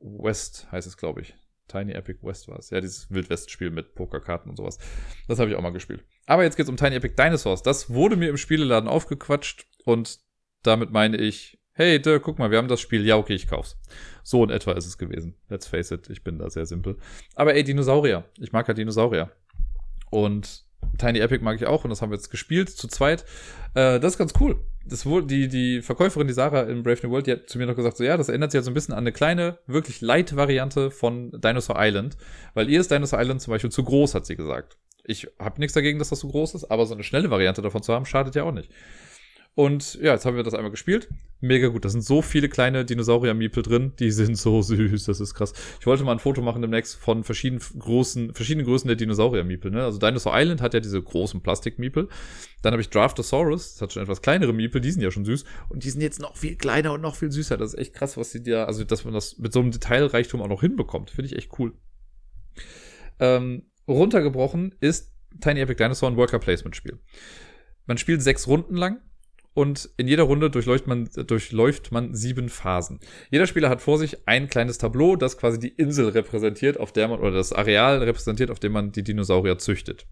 [0.00, 1.34] West, heißt es, glaube ich.
[1.66, 2.70] Tiny Epic West war es.
[2.70, 4.78] Ja, dieses Wildwest-Spiel mit Pokerkarten und sowas.
[5.26, 6.04] Das habe ich auch mal gespielt.
[6.26, 7.62] Aber jetzt geht es um Tiny Epic Dinosaurs.
[7.62, 10.20] Das wurde mir im Spieleladen aufgequatscht und
[10.62, 13.76] damit meine ich hey Dirk, guck mal, wir haben das Spiel, ja okay, ich kauf's.
[14.22, 15.34] So in etwa ist es gewesen.
[15.48, 16.96] Let's face it, ich bin da sehr simpel.
[17.34, 18.24] Aber ey, Dinosaurier.
[18.38, 19.30] Ich mag halt Dinosaurier.
[20.10, 20.64] Und
[20.98, 23.24] Tiny Epic mag ich auch und das haben wir jetzt gespielt zu zweit.
[23.74, 24.60] Äh, das ist ganz cool.
[24.84, 27.66] das wohl, die, die Verkäuferin, die Sarah in Brave New World, die hat zu mir
[27.66, 30.00] noch gesagt, so ja, das erinnert sich halt so ein bisschen an eine kleine, wirklich
[30.00, 32.16] Light-Variante von Dinosaur Island,
[32.54, 34.76] weil ihr ist Dinosaur Island zum Beispiel zu groß, hat sie gesagt.
[35.04, 37.82] Ich habe nichts dagegen, dass das so groß ist, aber so eine schnelle Variante davon
[37.82, 38.70] zu haben, schadet ja auch nicht.
[39.54, 41.08] Und ja, jetzt haben wir das einmal gespielt.
[41.40, 41.84] Mega gut.
[41.84, 43.92] Da sind so viele kleine Dinosaurier-Miepel drin.
[43.98, 45.04] Die sind so süß.
[45.04, 45.52] Das ist krass.
[45.78, 49.70] Ich wollte mal ein Foto machen demnächst von verschiedenen großen, verschiedenen Größen der Dinosaurier-Miepel.
[49.70, 49.84] Ne?
[49.84, 52.08] Also Dinosaur Island hat ja diese großen Plastik-Miepel.
[52.62, 53.74] Dann habe ich Draftosaurus.
[53.74, 54.80] Das hat schon etwas kleinere Miepel.
[54.80, 55.44] Die sind ja schon süß.
[55.68, 57.58] Und die sind jetzt noch viel kleiner und noch viel süßer.
[57.58, 60.40] Das ist echt krass, was die da, also dass man das mit so einem Detailreichtum
[60.40, 61.10] auch noch hinbekommt.
[61.10, 61.74] Finde ich echt cool.
[63.20, 65.12] Ähm, runtergebrochen ist
[65.42, 66.98] Tiny Epic Dinosaur ein Worker Placement Spiel.
[67.86, 69.02] Man spielt sechs Runden lang
[69.54, 73.00] und in jeder Runde durchläuft man, durchläuft man sieben Phasen.
[73.30, 77.08] Jeder Spieler hat vor sich ein kleines Tableau, das quasi die Insel repräsentiert, auf der
[77.08, 80.06] man, oder das Areal repräsentiert, auf dem man die Dinosaurier züchtet.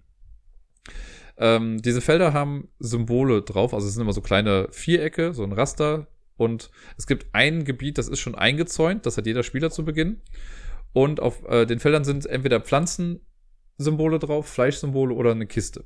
[1.39, 5.53] Ähm, diese Felder haben Symbole drauf, also es sind immer so kleine Vierecke, so ein
[5.53, 6.07] Raster.
[6.37, 10.21] Und es gibt ein Gebiet, das ist schon eingezäunt, das hat jeder Spieler zu Beginn.
[10.93, 15.85] Und auf äh, den Feldern sind entweder Pflanzensymbole drauf, Fleischsymbole oder eine Kiste.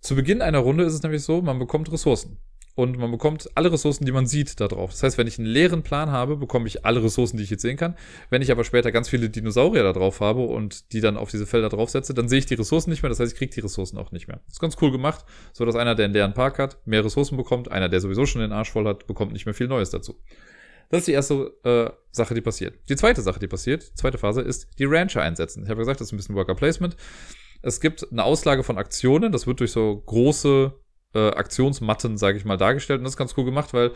[0.00, 2.38] Zu Beginn einer Runde ist es nämlich so, man bekommt Ressourcen
[2.76, 4.90] und man bekommt alle Ressourcen, die man sieht, da drauf.
[4.90, 7.62] Das heißt, wenn ich einen leeren Plan habe, bekomme ich alle Ressourcen, die ich jetzt
[7.62, 7.96] sehen kann.
[8.30, 11.46] Wenn ich aber später ganz viele Dinosaurier da drauf habe und die dann auf diese
[11.46, 13.10] Felder draufsetze, dann sehe ich die Ressourcen nicht mehr.
[13.10, 14.40] Das heißt, ich kriege die Ressourcen auch nicht mehr.
[14.46, 17.36] Das ist ganz cool gemacht, so dass einer, der einen leeren Park hat, mehr Ressourcen
[17.36, 17.70] bekommt.
[17.70, 20.16] Einer, der sowieso schon den Arsch voll hat, bekommt nicht mehr viel Neues dazu.
[20.90, 22.74] Das ist die erste äh, Sache, die passiert.
[22.88, 25.62] Die zweite Sache, die passiert, die zweite Phase, ist die Rancher einsetzen.
[25.64, 26.96] Ich habe gesagt, das ist ein bisschen Worker Placement.
[27.62, 29.32] Es gibt eine Auslage von Aktionen.
[29.32, 30.74] Das wird durch so große
[31.14, 32.98] äh, Aktionsmatten, sage ich mal, dargestellt.
[32.98, 33.92] Und das ist ganz cool gemacht, weil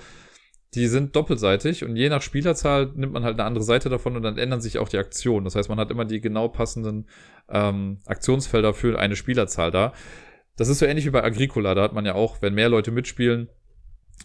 [0.75, 4.23] die sind doppelseitig und je nach Spielerzahl nimmt man halt eine andere Seite davon und
[4.23, 5.45] dann ändern sich auch die Aktionen.
[5.45, 7.09] Das heißt, man hat immer die genau passenden
[7.49, 9.95] ähm, Aktionsfelder für eine Spielerzahl da.
[10.57, 11.75] Das ist so ähnlich wie bei Agricola.
[11.75, 13.49] Da hat man ja auch, wenn mehr Leute mitspielen,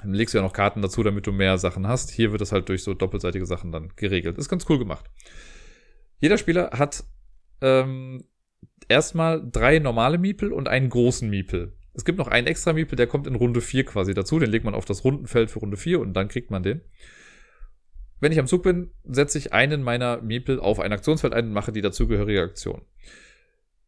[0.02, 2.12] dann legst du ja noch Karten dazu, damit du mehr Sachen hast.
[2.12, 4.38] Hier wird das halt durch so doppelseitige Sachen dann geregelt.
[4.38, 5.10] ist ganz cool gemacht.
[6.20, 7.06] Jeder Spieler hat
[7.62, 8.26] ähm,
[8.90, 11.74] erstmal drei normale Miepel und einen großen Miepel.
[11.94, 14.40] Es gibt noch einen extra Miepel, der kommt in Runde 4 quasi dazu.
[14.40, 16.82] Den legt man auf das Rundenfeld für Runde 4 und dann kriegt man den.
[18.20, 21.54] Wenn ich am Zug bin, setze ich einen meiner Miepel auf ein Aktionsfeld ein und
[21.54, 22.82] mache die dazugehörige Aktion.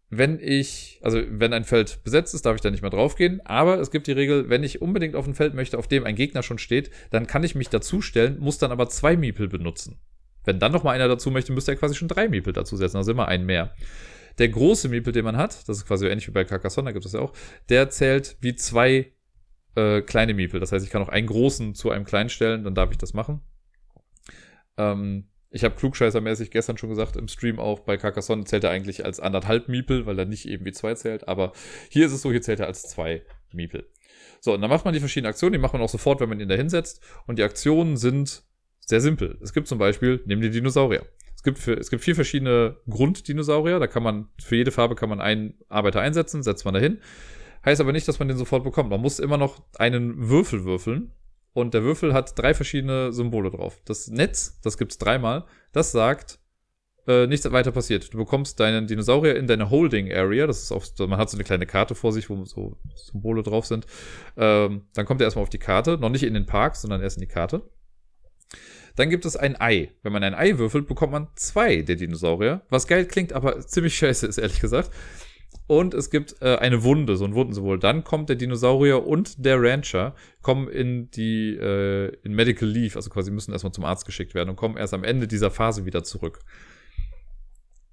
[0.09, 3.41] Wenn ich, also wenn ein Feld besetzt ist, darf ich da nicht mehr draufgehen.
[3.45, 6.15] Aber es gibt die Regel, wenn ich unbedingt auf ein Feld möchte, auf dem ein
[6.15, 9.99] Gegner schon steht, dann kann ich mich dazustellen, muss dann aber zwei Miepel benutzen.
[10.43, 12.97] Wenn dann noch mal einer dazu möchte, müsste er quasi schon drei Miepel dazu setzen,
[12.97, 13.73] also immer einen mehr.
[14.37, 17.05] Der große Miepel, den man hat, das ist quasi ähnlich wie bei Carcassonne, da gibt
[17.05, 17.33] es ja auch,
[17.69, 19.13] der zählt wie zwei
[19.75, 20.59] äh, kleine Miepel.
[20.59, 23.13] Das heißt, ich kann auch einen großen zu einem kleinen stellen, dann darf ich das
[23.13, 23.41] machen.
[24.77, 29.05] Ähm, ich habe klugscheißermäßig gestern schon gesagt, im Stream auch, bei Carcassonne zählt er eigentlich
[29.05, 31.29] als anderthalb Miepel, weil er nicht eben wie zwei zählt.
[31.29, 31.53] Aber
[31.89, 33.89] hier ist es so, hier zählt er als zwei Miepel.
[34.41, 36.41] So, und dann macht man die verschiedenen Aktionen, die macht man auch sofort, wenn man
[36.41, 37.01] ihn da hinsetzt.
[37.25, 38.43] Und die Aktionen sind
[38.81, 39.39] sehr simpel.
[39.41, 41.05] Es gibt zum Beispiel, nimm die Dinosaurier
[41.45, 43.79] gibt für, es gibt vier verschiedene Grunddinosaurier.
[43.79, 46.99] Da kann man, für jede Farbe kann man einen Arbeiter einsetzen, setzt man dahin.
[47.63, 48.89] Heißt aber nicht, dass man den sofort bekommt.
[48.89, 51.13] Man muss immer noch einen Würfel würfeln.
[51.53, 53.79] Und der Würfel hat drei verschiedene Symbole drauf.
[53.85, 56.37] Das Netz, das gibt's dreimal, das sagt,
[57.07, 58.13] äh, nichts weiter passiert.
[58.13, 60.47] Du bekommst deinen Dinosaurier in deine Holding Area.
[60.47, 63.65] Das ist auf, man hat so eine kleine Karte vor sich, wo so Symbole drauf
[63.65, 63.85] sind.
[64.35, 65.97] Ähm, dann kommt er erstmal auf die Karte.
[65.97, 67.61] Noch nicht in den Park, sondern erst in die Karte.
[68.95, 69.91] Dann gibt es ein Ei.
[70.03, 72.61] Wenn man ein Ei würfelt, bekommt man zwei der Dinosaurier.
[72.69, 74.91] Was geil klingt, aber ziemlich scheiße ist, ehrlich gesagt.
[75.67, 77.79] Und es gibt äh, eine Wunde, so ein Wundensymbol.
[77.79, 83.09] Dann kommt der Dinosaurier und der Rancher, kommen in die, äh, in Medical Leave, also
[83.09, 86.03] quasi müssen erstmal zum Arzt geschickt werden und kommen erst am Ende dieser Phase wieder
[86.03, 86.39] zurück.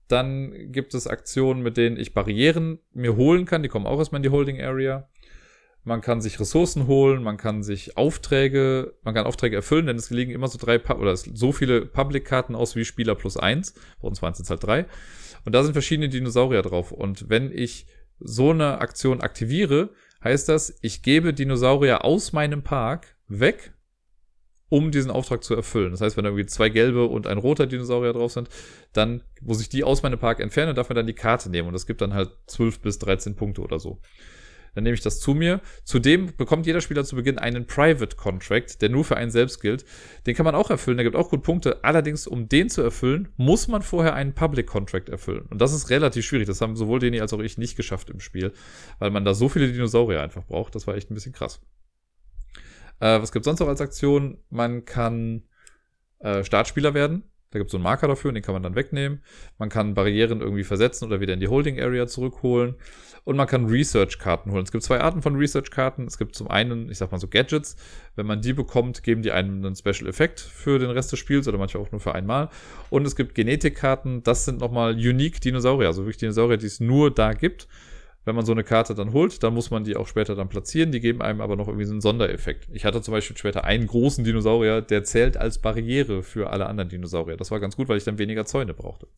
[0.09, 3.63] Dann gibt es Aktionen, mit denen ich Barrieren mir holen kann.
[3.63, 5.09] Die kommen auch erstmal in die Holding Area
[5.85, 10.11] man kann sich Ressourcen holen, man kann sich Aufträge, man kann Aufträge erfüllen, denn es
[10.11, 13.75] liegen immer so drei, oder so viele Public-Karten aus wie Spieler plus eins.
[14.01, 14.87] Bei uns waren es jetzt halt drei.
[15.45, 16.93] Und da sind verschiedene Dinosaurier drauf.
[16.93, 17.87] Und wenn ich
[18.21, 19.91] so eine Aktion aktiviere,
[20.23, 23.73] heißt das, ich gebe Dinosaurier aus meinem Park weg,
[24.69, 25.91] um diesen Auftrag zu erfüllen.
[25.91, 28.49] Das heißt, wenn da irgendwie zwei gelbe und ein roter Dinosaurier drauf sind,
[28.93, 31.67] dann muss ich die aus meinem Park entfernen darf mir dann die Karte nehmen.
[31.67, 34.01] Und das gibt dann halt 12 bis 13 Punkte oder so.
[34.75, 35.61] Dann nehme ich das zu mir.
[35.85, 39.85] Zudem bekommt jeder Spieler zu Beginn einen Private Contract, der nur für einen selbst gilt.
[40.27, 41.85] Den kann man auch erfüllen, der gibt auch gut Punkte.
[41.85, 45.47] Allerdings, um den zu erfüllen, muss man vorher einen Public Contract erfüllen.
[45.51, 46.47] Und das ist relativ schwierig.
[46.47, 48.53] Das haben sowohl Deni als auch ich nicht geschafft im Spiel,
[48.99, 50.75] weil man da so viele Dinosaurier einfach braucht.
[50.75, 51.61] Das war echt ein bisschen krass.
[53.01, 54.39] Äh, was gibt sonst noch als Aktion?
[54.49, 55.43] Man kann
[56.21, 57.25] äh, Startspieler werden.
[57.53, 59.21] Da gibt es so einen Marker dafür und den kann man dann wegnehmen.
[59.59, 62.77] Man kann Barrieren irgendwie versetzen oder wieder in die Holding Area zurückholen.
[63.25, 64.65] Und man kann Research-Karten holen.
[64.65, 66.07] Es gibt zwei Arten von Research-Karten.
[66.07, 67.77] Es gibt zum einen, ich sag mal so Gadgets.
[68.17, 71.47] Wenn man die bekommt, geben die einem einen Special Effekt für den Rest des Spiels
[71.47, 72.49] oder manchmal auch nur für einmal.
[72.91, 74.25] Und es gibt Genetikkarten.
[74.25, 75.87] Das sind nochmal unique Dinosaurier.
[75.87, 77.69] Also wirklich Dinosaurier, die es nur da gibt.
[78.25, 80.93] Wenn man so eine Karte dann holt, dann muss man die auch später dann platzieren.
[80.93, 82.69] Die geben einem aber noch irgendwie so einen Sondereffekt.
[82.73, 86.89] Ich hatte zum Beispiel später einen großen Dinosaurier, der zählt als Barriere für alle anderen
[86.89, 87.37] Dinosaurier.
[87.37, 89.09] Das war ganz gut, weil ich dann weniger Zäune brauchte.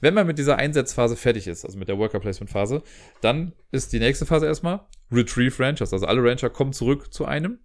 [0.00, 2.82] Wenn man mit dieser Einsetzphase fertig ist, also mit der Worker Placement Phase,
[3.20, 4.80] dann ist die nächste Phase erstmal
[5.12, 5.92] Retrieve Ranchers.
[5.92, 7.58] Also alle Rancher kommen zurück zu einem.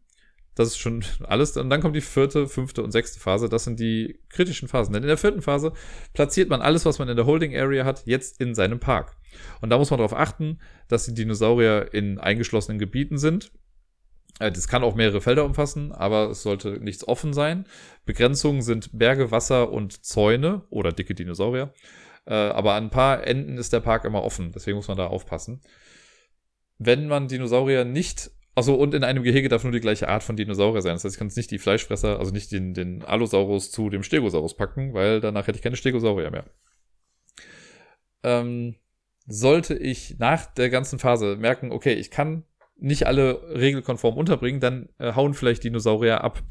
[0.55, 1.55] Das ist schon alles.
[1.55, 3.47] Und dann kommt die vierte, fünfte und sechste Phase.
[3.47, 4.93] Das sind die kritischen Phasen.
[4.93, 5.71] Denn in der vierten Phase
[6.13, 9.15] platziert man alles, was man in der Holding Area hat, jetzt in seinem Park.
[9.61, 10.59] Und da muss man darauf achten,
[10.89, 13.51] dass die Dinosaurier in eingeschlossenen Gebieten sind.
[14.39, 17.65] Äh, das kann auch mehrere Felder umfassen, aber es sollte nichts offen sein.
[18.05, 21.73] Begrenzungen sind Berge, Wasser und Zäune oder dicke Dinosaurier.
[22.25, 25.07] Äh, aber an ein paar Enden ist der Park immer offen, deswegen muss man da
[25.07, 25.61] aufpassen.
[26.77, 30.35] Wenn man Dinosaurier nicht Achso, und in einem Gehege darf nur die gleiche Art von
[30.35, 30.93] Dinosaurier sein.
[30.93, 34.03] Das heißt, ich kann jetzt nicht die Fleischfresser, also nicht den, den Allosaurus zu dem
[34.03, 36.45] Stegosaurus packen, weil danach hätte ich keine Stegosaurier mehr.
[38.23, 38.75] Ähm,
[39.25, 42.43] sollte ich nach der ganzen Phase merken, okay, ich kann
[42.75, 46.41] nicht alle regelkonform unterbringen, dann äh, hauen vielleicht Dinosaurier ab.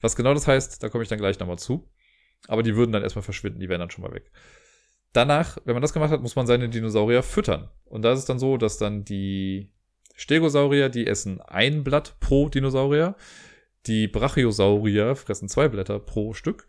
[0.00, 1.88] Was genau das heißt, da komme ich dann gleich nochmal zu.
[2.48, 4.32] Aber die würden dann erstmal verschwinden, die wären dann schon mal weg.
[5.12, 7.68] Danach, wenn man das gemacht hat, muss man seine Dinosaurier füttern.
[7.84, 9.70] Und da ist es dann so, dass dann die
[10.14, 13.16] Stegosaurier, die essen ein Blatt pro Dinosaurier.
[13.86, 16.66] Die Brachiosaurier fressen zwei Blätter pro Stück.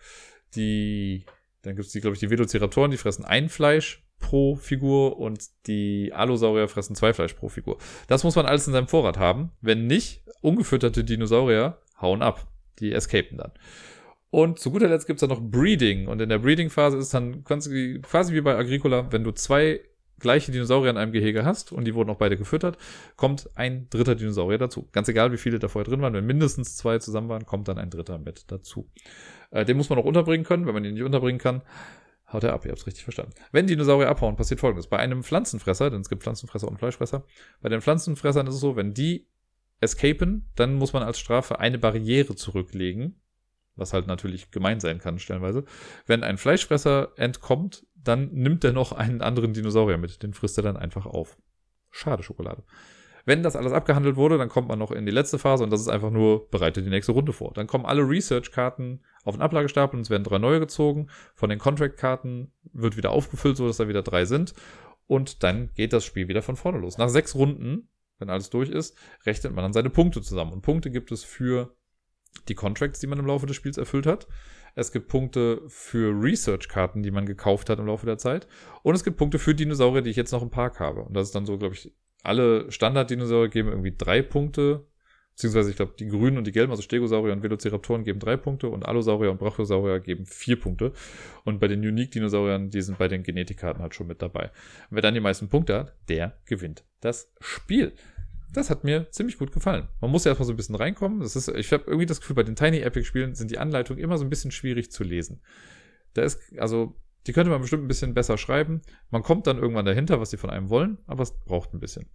[0.55, 1.25] Die,
[1.61, 5.43] dann gibt es die, glaube ich, die Velociraptoren, die fressen ein Fleisch pro Figur und
[5.67, 7.77] die Allosaurier fressen zwei Fleisch pro Figur.
[8.07, 9.51] Das muss man alles in seinem Vorrat haben.
[9.61, 12.47] Wenn nicht, ungefütterte Dinosaurier hauen ab.
[12.79, 13.51] Die escapen dann.
[14.29, 16.07] Und zu guter Letzt gibt's dann noch Breeding.
[16.07, 17.99] Und in der Breeding-Phase ist dann quasi
[18.33, 19.81] wie bei Agricola, wenn du zwei
[20.21, 22.77] gleiche Dinosaurier in einem Gehege hast und die wurden auch beide gefüttert,
[23.15, 24.87] kommt ein dritter Dinosaurier dazu.
[24.91, 27.77] Ganz egal, wie viele da vorher drin waren, wenn mindestens zwei zusammen waren, kommt dann
[27.77, 28.89] ein dritter mit dazu.
[29.51, 30.65] Äh, den muss man auch unterbringen können.
[30.65, 31.61] Wenn man ihn nicht unterbringen kann,
[32.31, 32.65] haut er ab.
[32.65, 33.33] Ihr habt es richtig verstanden.
[33.51, 34.87] Wenn Dinosaurier abhauen, passiert folgendes.
[34.87, 37.25] Bei einem Pflanzenfresser, denn es gibt Pflanzenfresser und Fleischfresser,
[37.61, 39.27] bei den Pflanzenfressern ist es so, wenn die
[39.79, 43.21] escapen, dann muss man als Strafe eine Barriere zurücklegen
[43.75, 45.65] was halt natürlich gemein sein kann, stellenweise.
[46.05, 50.23] Wenn ein Fleischfresser entkommt, dann nimmt er noch einen anderen Dinosaurier mit.
[50.23, 51.37] Den frisst er dann einfach auf.
[51.89, 52.63] Schade Schokolade.
[53.25, 55.81] Wenn das alles abgehandelt wurde, dann kommt man noch in die letzte Phase und das
[55.81, 57.53] ist einfach nur, bereite die nächste Runde vor.
[57.53, 61.07] Dann kommen alle Research-Karten auf den Ablagestapel und es werden drei neue gezogen.
[61.35, 64.53] Von den Contract-Karten wird wieder aufgefüllt, so dass da wieder drei sind.
[65.05, 66.97] Und dann geht das Spiel wieder von vorne los.
[66.97, 70.53] Nach sechs Runden, wenn alles durch ist, rechnet man dann seine Punkte zusammen.
[70.53, 71.75] Und Punkte gibt es für
[72.47, 74.27] die Contracts, die man im Laufe des Spiels erfüllt hat.
[74.75, 78.47] Es gibt Punkte für Research-Karten, die man gekauft hat im Laufe der Zeit.
[78.83, 81.01] Und es gibt Punkte für Dinosaurier, die ich jetzt noch im Park habe.
[81.01, 81.93] Und das ist dann so, glaube ich,
[82.23, 84.85] alle Standard-Dinosaurier geben irgendwie drei Punkte.
[85.35, 88.69] Beziehungsweise, ich glaube, die grünen und die gelben, also Stegosaurier und Velociraptoren geben drei Punkte
[88.69, 90.93] und Allosaurier und Brachiosaurier geben vier Punkte.
[91.45, 94.43] Und bei den Unique-Dinosauriern, die sind bei den Genetikkarten halt schon mit dabei.
[94.43, 94.51] Und
[94.91, 97.93] wer dann die meisten Punkte hat, der gewinnt das Spiel
[98.53, 99.87] das hat mir ziemlich gut gefallen.
[100.01, 101.21] Man muss ja erstmal so ein bisschen reinkommen.
[101.21, 104.03] Das ist, ich habe irgendwie das Gefühl, bei den Tiny Epic Spielen sind die Anleitungen
[104.03, 105.41] immer so ein bisschen schwierig zu lesen.
[106.13, 106.95] Da ist, also,
[107.27, 108.81] die könnte man bestimmt ein bisschen besser schreiben.
[109.09, 112.07] Man kommt dann irgendwann dahinter, was sie von einem wollen, aber es braucht ein bisschen.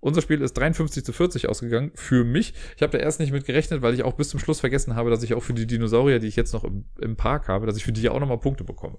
[0.00, 2.54] Unser Spiel ist 53 zu 40 ausgegangen für mich.
[2.76, 5.10] Ich habe da erst nicht mit gerechnet, weil ich auch bis zum Schluss vergessen habe,
[5.10, 7.76] dass ich auch für die Dinosaurier, die ich jetzt noch im, im Park habe, dass
[7.76, 8.98] ich für die auch nochmal Punkte bekomme.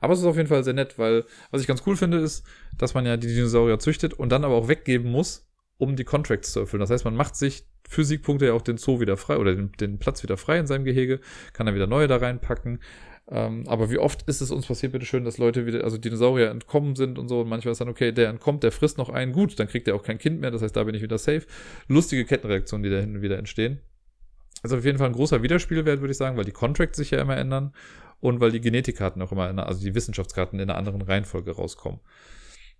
[0.00, 2.44] Aber es ist auf jeden Fall sehr nett, weil was ich ganz cool finde, ist,
[2.76, 5.48] dass man ja die Dinosaurier züchtet und dann aber auch weggeben muss,
[5.78, 6.80] um die Contracts zu erfüllen.
[6.80, 9.72] Das heißt, man macht sich für Siegpunkte ja auch den Zoo wieder frei oder den,
[9.72, 11.20] den Platz wieder frei in seinem Gehege,
[11.52, 12.80] kann dann wieder neue da reinpacken.
[13.30, 16.96] Ähm, aber wie oft ist es uns passiert, bitteschön, dass Leute wieder, also Dinosaurier entkommen
[16.96, 19.58] sind und so und manchmal ist dann, okay, der entkommt, der frisst noch einen, gut,
[19.58, 21.42] dann kriegt er auch kein Kind mehr, das heißt, da bin ich wieder safe.
[21.86, 23.80] Lustige Kettenreaktionen, die da hinten wieder entstehen.
[24.62, 27.20] Also auf jeden Fall ein großer Wiederspielwert, würde ich sagen, weil die Contracts sich ja
[27.20, 27.72] immer ändern
[28.20, 32.00] und weil die Genetikkarten auch immer, in, also die Wissenschaftskarten in einer anderen Reihenfolge rauskommen.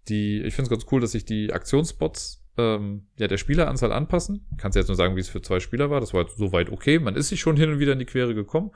[0.08, 4.46] Die, ich finde es ganz cool, dass sich die Aktionsspots ähm, ja, der Spieleranzahl anpassen.
[4.56, 6.00] Kannst jetzt nur sagen, wie es für zwei Spieler war.
[6.00, 6.98] Das war soweit okay.
[6.98, 8.70] Man ist sich schon hin und wieder in die Quere gekommen,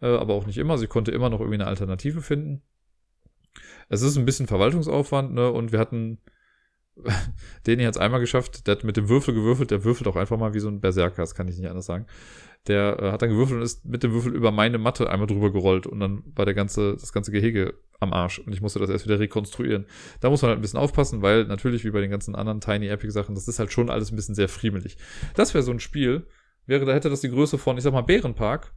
[0.00, 0.78] äh, aber auch nicht immer.
[0.78, 2.62] Sie konnte immer noch irgendwie eine Alternative finden.
[3.88, 5.50] Es ist ein bisschen Verwaltungsaufwand, ne?
[5.50, 6.18] Und wir hatten
[7.66, 10.54] den jetzt einmal geschafft, der hat mit dem Würfel gewürfelt, der würfelt auch einfach mal
[10.54, 12.06] wie so ein Berserker, das kann ich nicht anders sagen.
[12.66, 15.50] Der äh, hat dann gewürfelt und ist mit dem Würfel über meine Matte einmal drüber
[15.50, 18.90] gerollt und dann war der ganze, das ganze Gehege am Arsch und ich musste das
[18.90, 19.86] erst wieder rekonstruieren.
[20.20, 22.88] Da muss man halt ein bisschen aufpassen, weil natürlich wie bei den ganzen anderen Tiny
[22.88, 24.96] Epic Sachen, das ist halt schon alles ein bisschen sehr friemelig.
[25.34, 26.26] Das wäre so ein Spiel,
[26.66, 28.72] wäre, da hätte das die Größe von, ich sag mal, Bärenpark,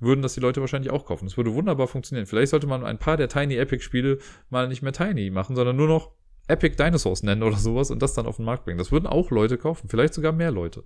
[0.00, 1.26] würden das die Leute wahrscheinlich auch kaufen.
[1.26, 2.26] Das würde wunderbar funktionieren.
[2.26, 4.18] Vielleicht sollte man ein paar der Tiny Epic Spiele
[4.50, 6.12] mal nicht mehr Tiny machen, sondern nur noch
[6.48, 8.78] Epic Dinosaurs nennen oder sowas und das dann auf den Markt bringen.
[8.78, 10.84] Das würden auch Leute kaufen, vielleicht sogar mehr Leute.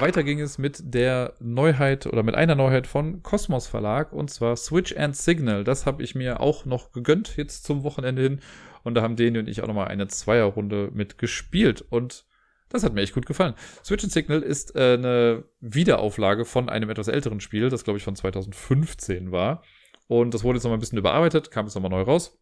[0.00, 4.56] Weiter ging es mit der Neuheit oder mit einer Neuheit von Cosmos Verlag und zwar
[4.56, 5.64] Switch and Signal.
[5.64, 8.40] Das habe ich mir auch noch gegönnt jetzt zum Wochenende hin
[8.82, 12.26] und da haben Deni und ich auch nochmal eine Zweierrunde mit gespielt und
[12.70, 13.54] das hat mir echt gut gefallen.
[13.84, 18.04] Switch and Signal ist äh, eine Wiederauflage von einem etwas älteren Spiel, das glaube ich
[18.04, 19.62] von 2015 war.
[20.08, 22.38] Und das wurde jetzt nochmal ein bisschen überarbeitet, kam jetzt nochmal neu raus.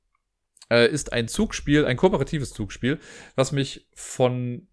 [0.73, 2.99] Äh, ist ein Zugspiel, ein kooperatives Zugspiel,
[3.35, 4.69] was mich von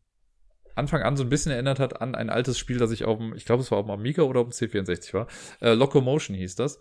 [0.73, 3.35] Anfang an so ein bisschen erinnert hat an ein altes Spiel, das ich auf dem,
[3.35, 5.27] ich glaube, es war auf dem Amiga oder auf dem C64 war.
[5.59, 6.79] Äh, Locomotion hieß das.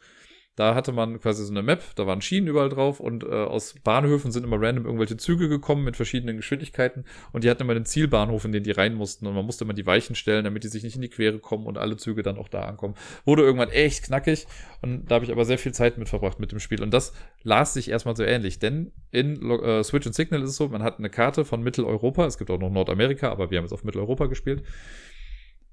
[0.58, 3.76] Da hatte man quasi so eine Map, da waren Schienen überall drauf und äh, aus
[3.84, 7.84] Bahnhöfen sind immer random irgendwelche Züge gekommen mit verschiedenen Geschwindigkeiten und die hatten immer den
[7.84, 10.68] Zielbahnhof, in den die rein mussten und man musste immer die Weichen stellen, damit die
[10.68, 12.94] sich nicht in die Quere kommen und alle Züge dann auch da ankommen.
[13.24, 14.48] Wurde irgendwann echt knackig
[14.82, 17.12] und da habe ich aber sehr viel Zeit mit verbracht mit dem Spiel und das
[17.44, 20.82] las sich erstmal so ähnlich, denn in äh, Switch und Signal ist es so, man
[20.82, 23.84] hat eine Karte von Mitteleuropa, es gibt auch noch Nordamerika, aber wir haben jetzt auf
[23.84, 24.64] Mitteleuropa gespielt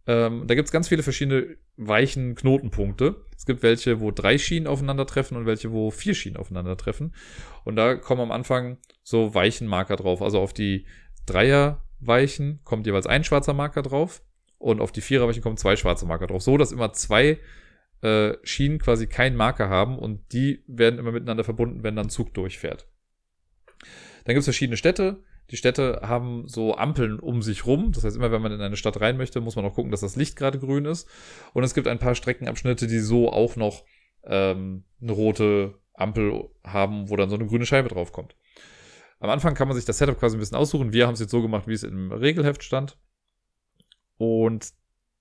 [0.07, 3.25] ähm, da gibt es ganz viele verschiedene weichen Knotenpunkte.
[3.35, 7.13] Es gibt welche, wo drei Schienen aufeinandertreffen und welche, wo vier Schienen aufeinandertreffen.
[7.63, 10.21] Und da kommen am Anfang so weichen Marker drauf.
[10.21, 10.85] Also auf die
[11.25, 14.21] Dreierweichen kommt jeweils ein schwarzer Marker drauf
[14.57, 16.43] und auf die Viererweichen kommen zwei schwarze Marker drauf.
[16.43, 17.39] So, dass immer zwei
[18.01, 22.33] äh, Schienen quasi keinen Marker haben und die werden immer miteinander verbunden, wenn dann Zug
[22.35, 22.87] durchfährt.
[24.25, 25.23] Dann gibt es verschiedene Städte.
[25.51, 27.91] Die Städte haben so Ampeln um sich rum.
[27.91, 30.01] Das heißt, immer wenn man in eine Stadt rein möchte, muss man auch gucken, dass
[30.01, 31.07] das Licht gerade grün ist.
[31.53, 33.83] Und es gibt ein paar Streckenabschnitte, die so auch noch
[34.23, 38.35] ähm, eine rote Ampel haben, wo dann so eine grüne Scheibe draufkommt.
[39.19, 40.93] Am Anfang kann man sich das Setup quasi ein bisschen aussuchen.
[40.93, 42.97] Wir haben es jetzt so gemacht, wie es im Regelheft stand.
[44.17, 44.73] Und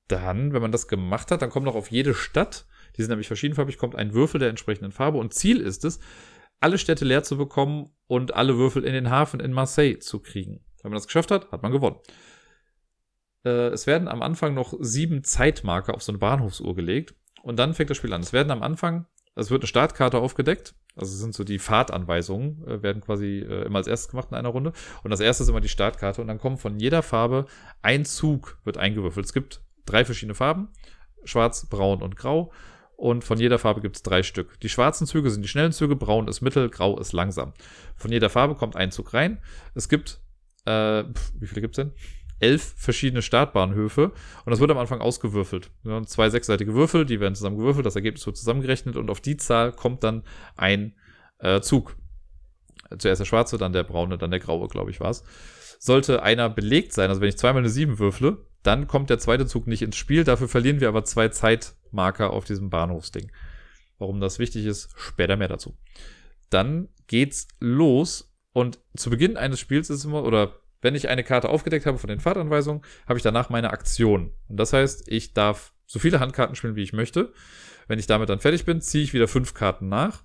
[0.08, 3.26] dann, wenn man das gemacht hat, dann kommt noch auf jede Stadt, die sind nämlich
[3.26, 5.18] verschiedenfarbig, kommt ein Würfel der entsprechenden Farbe.
[5.18, 6.00] Und Ziel ist es,
[6.60, 10.64] alle Städte leer zu bekommen und alle Würfel in den Hafen in Marseille zu kriegen.
[10.82, 11.96] Wenn man das geschafft hat, hat man gewonnen.
[13.44, 17.74] Äh, es werden am Anfang noch sieben Zeitmarker auf so eine Bahnhofsuhr gelegt und dann
[17.74, 18.22] fängt das Spiel an.
[18.22, 22.82] Es werden am Anfang, es wird eine Startkarte aufgedeckt, also sind so die Fahrtanweisungen, äh,
[22.82, 24.72] werden quasi äh, immer als erstes gemacht in einer Runde.
[25.02, 27.46] Und das erste ist immer die Startkarte und dann kommt von jeder Farbe
[27.82, 29.26] ein Zug, wird eingewürfelt.
[29.26, 30.68] Es gibt drei verschiedene Farben,
[31.24, 32.52] schwarz, braun und grau
[32.96, 34.58] und von jeder Farbe gibt es drei Stück.
[34.60, 37.52] Die schwarzen Züge sind die schnellen Züge, braun ist mittel, grau ist langsam.
[37.96, 39.40] Von jeder Farbe kommt ein Zug rein.
[39.74, 40.20] Es gibt,
[40.64, 41.04] äh,
[41.38, 41.92] wie viele gibt es denn?
[42.40, 44.12] Elf verschiedene Startbahnhöfe
[44.44, 45.70] und das wird am Anfang ausgewürfelt.
[45.84, 49.36] Ja, zwei sechsseitige Würfel, die werden zusammen gewürfelt, das Ergebnis wird zusammengerechnet und auf die
[49.36, 50.24] Zahl kommt dann
[50.56, 50.94] ein
[51.38, 51.96] äh, Zug.
[52.98, 55.24] Zuerst der schwarze, dann der braune, dann der graue, glaube ich, war es.
[55.78, 59.46] Sollte einer belegt sein, also wenn ich zweimal eine sieben würfle, dann kommt der zweite
[59.46, 60.24] Zug nicht ins Spiel.
[60.24, 61.28] Dafür verlieren wir aber zwei
[61.94, 63.30] Zeitmarker auf diesem Bahnhofsding.
[63.98, 65.76] Warum das wichtig ist, später mehr dazu.
[66.50, 71.48] Dann geht's los und zu Beginn eines Spiels ist immer, oder wenn ich eine Karte
[71.48, 74.32] aufgedeckt habe von den Fahrtanweisungen, habe ich danach meine Aktion.
[74.48, 77.32] Und das heißt, ich darf so viele Handkarten spielen, wie ich möchte.
[77.88, 80.24] Wenn ich damit dann fertig bin, ziehe ich wieder fünf Karten nach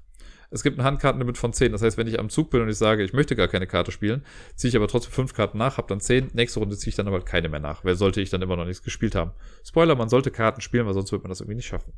[0.52, 1.72] es gibt ein Handkartenlimit von 10.
[1.72, 3.92] Das heißt, wenn ich am Zug bin und ich sage, ich möchte gar keine Karte
[3.92, 4.24] spielen,
[4.56, 6.32] ziehe ich aber trotzdem fünf Karten nach, habe dann 10.
[6.34, 7.84] Nächste Runde ziehe ich dann aber keine mehr nach.
[7.84, 9.32] Wer sollte ich dann immer noch nichts gespielt haben?
[9.64, 11.94] Spoiler, man sollte Karten spielen, weil sonst wird man das irgendwie nicht schaffen.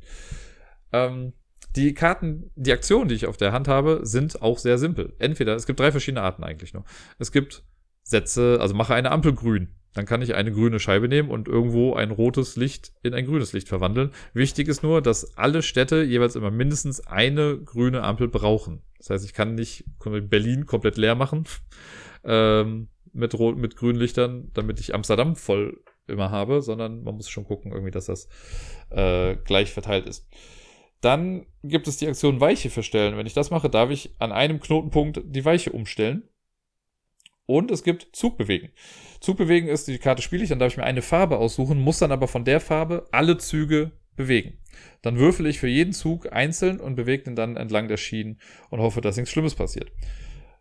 [0.92, 1.32] Ähm,
[1.76, 5.14] die Karten, die Aktionen, die ich auf der Hand habe, sind auch sehr simpel.
[5.18, 6.84] Entweder, es gibt drei verschiedene Arten eigentlich nur.
[7.18, 7.64] Es gibt
[8.02, 11.94] Sätze, also mache eine Ampel grün dann kann ich eine grüne Scheibe nehmen und irgendwo
[11.94, 14.12] ein rotes Licht in ein grünes Licht verwandeln.
[14.32, 18.82] Wichtig ist nur, dass alle Städte jeweils immer mindestens eine grüne Ampel brauchen.
[18.98, 21.44] Das heißt, ich kann nicht Berlin komplett leer machen
[22.24, 27.28] ähm, mit, rot, mit grünen Lichtern, damit ich Amsterdam voll immer habe, sondern man muss
[27.28, 28.28] schon gucken, irgendwie, dass das
[28.90, 30.26] äh, gleich verteilt ist.
[31.00, 33.16] Dann gibt es die Aktion Weiche verstellen.
[33.16, 36.28] Wenn ich das mache, darf ich an einem Knotenpunkt die Weiche umstellen.
[37.46, 38.70] Und es gibt Zug bewegen.
[39.20, 41.98] Zug bewegen ist, die Karte spiele ich, dann darf ich mir eine Farbe aussuchen, muss
[41.98, 44.58] dann aber von der Farbe alle Züge bewegen.
[45.02, 48.38] Dann würfel ich für jeden Zug einzeln und bewege den dann entlang der Schienen
[48.70, 49.90] und hoffe, dass nichts Schlimmes passiert.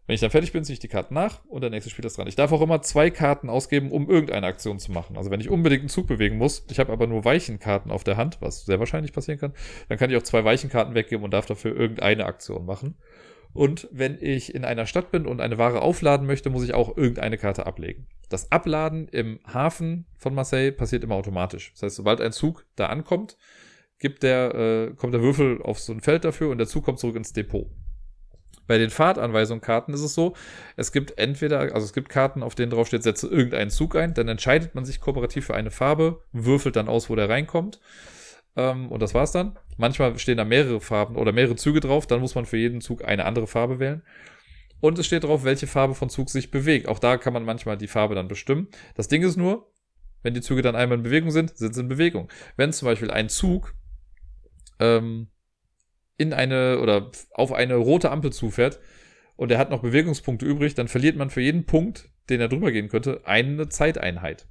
[0.07, 2.15] Wenn ich dann fertig bin, ziehe ich die Karten nach und der nächste spielt das
[2.15, 2.27] dran.
[2.27, 5.15] Ich darf auch immer zwei Karten ausgeben, um irgendeine Aktion zu machen.
[5.15, 8.17] Also wenn ich unbedingt einen Zug bewegen muss, ich habe aber nur Weichenkarten auf der
[8.17, 9.53] Hand, was sehr wahrscheinlich passieren kann,
[9.87, 12.95] dann kann ich auch zwei Weichenkarten weggeben und darf dafür irgendeine Aktion machen.
[13.53, 16.95] Und wenn ich in einer Stadt bin und eine Ware aufladen möchte, muss ich auch
[16.95, 18.07] irgendeine Karte ablegen.
[18.29, 21.71] Das Abladen im Hafen von Marseille passiert immer automatisch.
[21.73, 23.37] Das heißt, sobald ein Zug da ankommt,
[23.99, 26.99] gibt der, äh, kommt der Würfel auf so ein Feld dafür und der Zug kommt
[26.99, 27.69] zurück ins Depot.
[28.67, 30.33] Bei den Fahrtanweisungskarten ist es so,
[30.77, 34.13] es gibt entweder, also es gibt Karten, auf denen drauf steht, setze irgendeinen Zug ein,
[34.13, 37.81] dann entscheidet man sich kooperativ für eine Farbe, würfelt dann aus, wo der reinkommt.
[38.55, 39.57] Ähm, und das war's dann.
[39.77, 43.03] Manchmal stehen da mehrere Farben oder mehrere Züge drauf, dann muss man für jeden Zug
[43.03, 44.03] eine andere Farbe wählen.
[44.79, 46.87] Und es steht drauf, welche Farbe von Zug sich bewegt.
[46.87, 48.67] Auch da kann man manchmal die Farbe dann bestimmen.
[48.95, 49.71] Das Ding ist nur,
[50.23, 52.29] wenn die Züge dann einmal in Bewegung sind, sind sie in Bewegung.
[52.57, 53.73] Wenn zum Beispiel ein Zug
[54.79, 55.29] ähm,
[56.17, 58.79] in eine oder auf eine rote Ampel zufährt
[59.35, 62.71] und er hat noch Bewegungspunkte übrig, dann verliert man für jeden Punkt, den er drüber
[62.71, 64.47] gehen könnte, eine Zeiteinheit.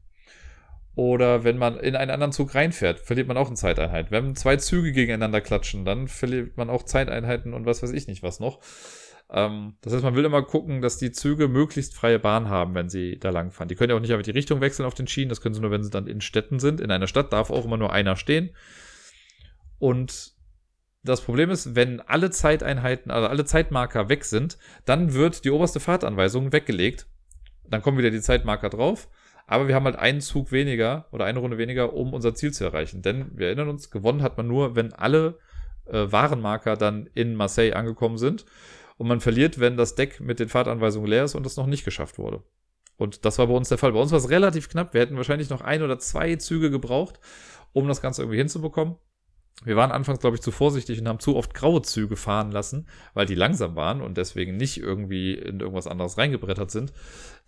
[0.94, 4.10] Oder wenn man in einen anderen Zug reinfährt, verliert man auch eine Zeiteinheit.
[4.10, 8.22] Wenn zwei Züge gegeneinander klatschen, dann verliert man auch Zeiteinheiten und was weiß ich nicht
[8.22, 8.60] was noch.
[9.32, 12.88] Ähm, das heißt, man will immer gucken, dass die Züge möglichst freie Bahn haben, wenn
[12.88, 13.68] sie da langfahren.
[13.68, 15.60] Die können ja auch nicht einfach die Richtung wechseln auf den Schienen, das können sie
[15.60, 16.80] nur, wenn sie dann in Städten sind.
[16.80, 18.50] In einer Stadt darf auch immer nur einer stehen.
[19.78, 20.32] Und
[21.02, 25.80] das Problem ist, wenn alle Zeiteinheiten, also alle Zeitmarker weg sind, dann wird die oberste
[25.80, 27.06] Fahrtanweisung weggelegt.
[27.68, 29.08] Dann kommen wieder die Zeitmarker drauf.
[29.50, 32.62] Aber wir haben halt einen Zug weniger oder eine Runde weniger, um unser Ziel zu
[32.62, 33.02] erreichen.
[33.02, 35.40] Denn wir erinnern uns, gewonnen hat man nur, wenn alle
[35.86, 38.44] äh, Warenmarker dann in Marseille angekommen sind.
[38.96, 41.84] Und man verliert, wenn das Deck mit den Fahrtanweisungen leer ist und das noch nicht
[41.84, 42.44] geschafft wurde.
[42.96, 43.90] Und das war bei uns der Fall.
[43.92, 44.94] Bei uns war es relativ knapp.
[44.94, 47.18] Wir hätten wahrscheinlich noch ein oder zwei Züge gebraucht,
[47.72, 48.98] um das Ganze irgendwie hinzubekommen.
[49.64, 52.88] Wir waren anfangs, glaube ich, zu vorsichtig und haben zu oft graue Züge fahren lassen,
[53.12, 56.92] weil die langsam waren und deswegen nicht irgendwie in irgendwas anderes reingebrettert sind.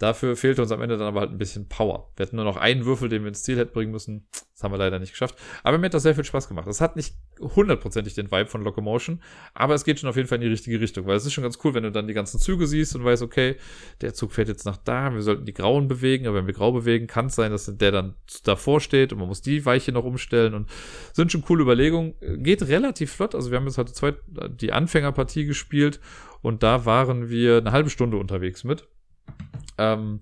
[0.03, 2.11] Dafür fehlte uns am Ende dann aber halt ein bisschen Power.
[2.17, 4.27] Wir hatten nur noch einen Würfel, den wir ins Ziel hätten bringen müssen.
[4.53, 5.37] Das haben wir leider nicht geschafft.
[5.63, 6.67] Aber mir hat das sehr viel Spaß gemacht.
[6.67, 9.23] Es hat nicht hundertprozentig den Vibe von Locomotion,
[9.55, 11.43] aber es geht schon auf jeden Fall in die richtige Richtung, weil es ist schon
[11.43, 13.55] ganz cool, wenn du dann die ganzen Züge siehst und weißt, okay,
[14.01, 16.73] der Zug fährt jetzt nach da, wir sollten die Grauen bewegen, aber wenn wir grau
[16.73, 20.05] bewegen, kann es sein, dass der dann davor steht und man muss die Weiche noch
[20.05, 20.69] umstellen und
[21.13, 22.15] sind schon coole Überlegungen.
[22.43, 24.15] Geht relativ flott, also wir haben jetzt heute zwei,
[24.49, 26.01] die Anfängerpartie gespielt
[26.41, 28.89] und da waren wir eine halbe Stunde unterwegs mit.
[29.79, 30.21] Ähm,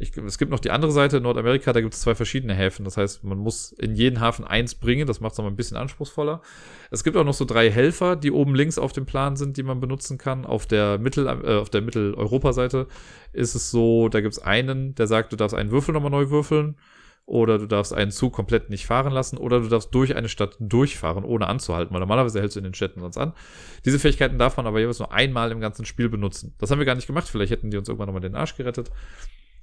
[0.00, 2.84] ich, es gibt noch die andere Seite, Nordamerika, da gibt es zwei verschiedene Häfen.
[2.84, 5.06] Das heißt, man muss in jeden Hafen eins bringen.
[5.06, 6.40] Das macht es nochmal ein bisschen anspruchsvoller.
[6.90, 9.64] Es gibt auch noch so drei Helfer, die oben links auf dem Plan sind, die
[9.64, 10.46] man benutzen kann.
[10.46, 12.86] Auf der Mittel, äh, auf der Mitteleuropa-Seite
[13.32, 16.30] ist es so, da gibt es einen, der sagt, du darfst einen Würfel nochmal neu
[16.30, 16.76] würfeln.
[17.28, 19.36] Oder du darfst einen Zug komplett nicht fahren lassen.
[19.36, 21.92] Oder du darfst durch eine Stadt durchfahren, ohne anzuhalten.
[21.92, 23.34] Weil normalerweise hältst du in den Städten sonst an.
[23.84, 26.54] Diese Fähigkeiten darf man aber jeweils nur einmal im ganzen Spiel benutzen.
[26.56, 27.28] Das haben wir gar nicht gemacht.
[27.28, 28.90] Vielleicht hätten die uns irgendwann nochmal den Arsch gerettet.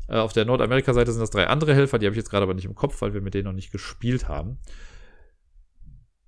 [0.07, 2.53] Äh, auf der Nordamerika-Seite sind das drei andere Helfer, die habe ich jetzt gerade aber
[2.53, 4.59] nicht im Kopf, weil wir mit denen noch nicht gespielt haben.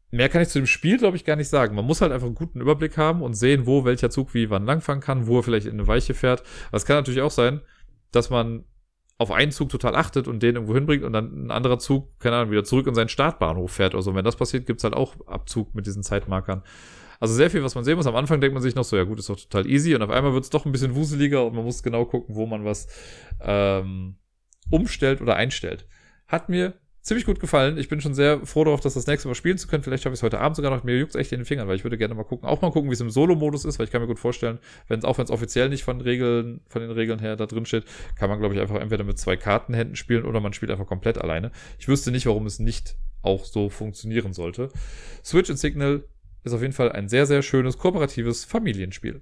[0.09, 1.75] Mehr kann ich zu dem Spiel, glaube ich, gar nicht sagen.
[1.75, 4.65] Man muss halt einfach einen guten Überblick haben und sehen, wo welcher Zug wie wann
[4.65, 6.43] langfahren kann, wo er vielleicht in eine Weiche fährt.
[6.69, 7.61] Aber es kann natürlich auch sein,
[8.11, 8.63] dass man
[9.17, 12.35] auf einen Zug total achtet und den irgendwo hinbringt und dann ein anderer Zug, keine
[12.35, 14.13] Ahnung, wieder zurück in seinen Startbahnhof fährt oder so.
[14.13, 16.61] wenn das passiert, gibt es halt auch Abzug mit diesen Zeitmarkern.
[17.19, 18.05] Also sehr viel, was man sehen muss.
[18.05, 19.95] Am Anfang denkt man sich noch so, ja gut, ist doch total easy.
[19.95, 22.45] Und auf einmal wird es doch ein bisschen wuseliger und man muss genau gucken, wo
[22.45, 22.87] man was
[23.41, 24.17] ähm,
[24.69, 25.87] umstellt oder einstellt.
[26.27, 26.75] Hat mir
[27.07, 27.77] ziemlich gut gefallen.
[27.77, 29.81] Ich bin schon sehr froh darauf, das das nächste Mal spielen zu können.
[29.81, 30.83] Vielleicht habe ich es heute Abend sogar noch.
[30.83, 32.47] Mir juckt echt in den Fingern, weil ich würde gerne mal gucken.
[32.47, 34.59] Auch mal gucken, wie es im Solo-Modus ist, weil ich kann mir gut vorstellen,
[34.89, 37.65] wenn es auch wenn es offiziell nicht von Regeln, von den Regeln her da drin
[37.65, 37.85] steht,
[38.15, 41.17] kann man, glaube ich, einfach entweder mit zwei Kartenhänden spielen oder man spielt einfach komplett
[41.17, 41.51] alleine.
[41.79, 44.69] Ich wüsste nicht, warum es nicht auch so funktionieren sollte.
[45.23, 46.03] Switch und Signal
[46.43, 49.21] ist auf jeden Fall ein sehr, sehr schönes, kooperatives Familienspiel.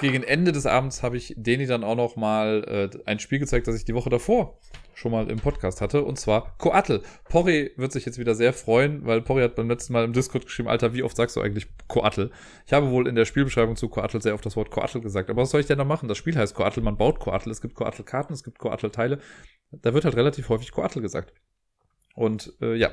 [0.00, 3.66] Gegen Ende des Abends habe ich Deni dann auch noch mal äh, ein Spiel gezeigt,
[3.68, 4.58] das ich die Woche davor
[4.94, 7.02] schon mal im Podcast hatte, und zwar Coatl.
[7.28, 10.44] Porri wird sich jetzt wieder sehr freuen, weil Porri hat beim letzten Mal im Discord
[10.44, 12.30] geschrieben, Alter, wie oft sagst du eigentlich Coatl?
[12.66, 15.42] Ich habe wohl in der Spielbeschreibung zu Coatl sehr oft das Wort Coatl gesagt, aber
[15.42, 16.08] was soll ich denn da machen?
[16.08, 19.18] Das Spiel heißt Coatl, man baut Coatl, es gibt Coatl-Karten, es gibt Coatl-Teile.
[19.70, 21.32] Da wird halt relativ häufig Coatl gesagt.
[22.14, 22.90] Und äh, ja,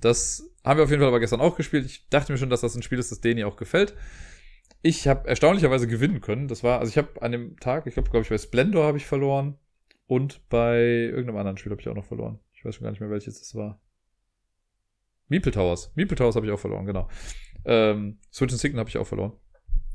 [0.00, 1.84] das haben wir auf jeden Fall aber gestern auch gespielt.
[1.84, 3.94] Ich dachte mir schon, dass das ein Spiel ist, das Deni auch gefällt.
[4.82, 6.48] Ich habe erstaunlicherweise gewinnen können.
[6.48, 8.98] Das war, also ich habe an dem Tag, ich glaube, glaube ich, bei Splendor habe
[8.98, 9.56] ich verloren
[10.06, 12.40] und bei irgendeinem anderen Spiel habe ich auch noch verloren.
[12.52, 13.80] Ich weiß schon gar nicht mehr, welches das war.
[15.28, 15.92] Meeple Towers.
[15.94, 17.08] Meeple Towers habe ich auch verloren, genau.
[17.64, 19.32] Ähm, Switch and Signal habe ich auch verloren.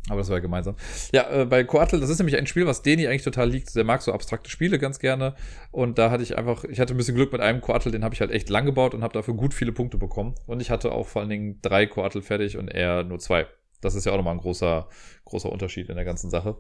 [0.10, 0.76] Aber das war ja gemeinsam.
[1.12, 3.76] Ja, äh, bei Coatl, das ist nämlich ein Spiel, was Deni eigentlich total liegt.
[3.76, 5.36] Der mag so abstrakte Spiele ganz gerne.
[5.72, 8.16] Und da hatte ich einfach, ich hatte ein bisschen Glück mit einem Coatl, den habe
[8.16, 10.36] ich halt echt lang gebaut und habe dafür gut viele Punkte bekommen.
[10.46, 13.48] Und ich hatte auch vor allen Dingen drei Coatl fertig und er nur zwei.
[13.82, 14.88] Das ist ja auch nochmal ein großer,
[15.26, 16.58] großer Unterschied in der ganzen Sache.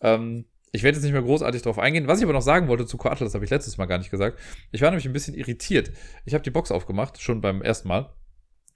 [0.00, 2.06] Ähm, ich werde jetzt nicht mehr großartig darauf eingehen.
[2.06, 4.10] Was ich aber noch sagen wollte zu Coatl, das habe ich letztes Mal gar nicht
[4.10, 4.38] gesagt.
[4.70, 5.90] Ich war nämlich ein bisschen irritiert.
[6.24, 8.12] Ich habe die Box aufgemacht, schon beim ersten Mal.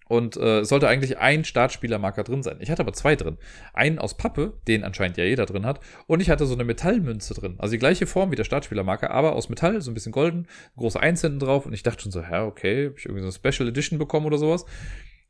[0.07, 2.59] Und äh, es sollte eigentlich ein Startspielermarker drin sein.
[2.61, 3.39] Ich hatte aber zwei drin.
[3.73, 5.81] Einen aus Pappe, den anscheinend ja jeder drin hat.
[6.07, 7.55] Und ich hatte so eine Metallmünze drin.
[7.59, 10.47] Also die gleiche Form wie der Startspielermarker, aber aus Metall, so ein bisschen golden,
[10.77, 11.65] große Eins hinten drauf.
[11.65, 14.27] Und ich dachte schon so, hä, okay, hab ich irgendwie so eine Special Edition bekommen
[14.27, 14.67] oder sowas.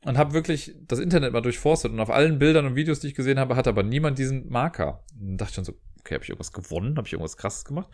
[0.05, 1.91] Und habe wirklich das Internet mal durchforstet.
[1.91, 5.03] Und auf allen Bildern und Videos, die ich gesehen habe, hat aber niemand diesen Marker.
[5.19, 6.97] Und dachte schon so, okay, habe ich irgendwas gewonnen?
[6.97, 7.89] Habe ich irgendwas krasses gemacht?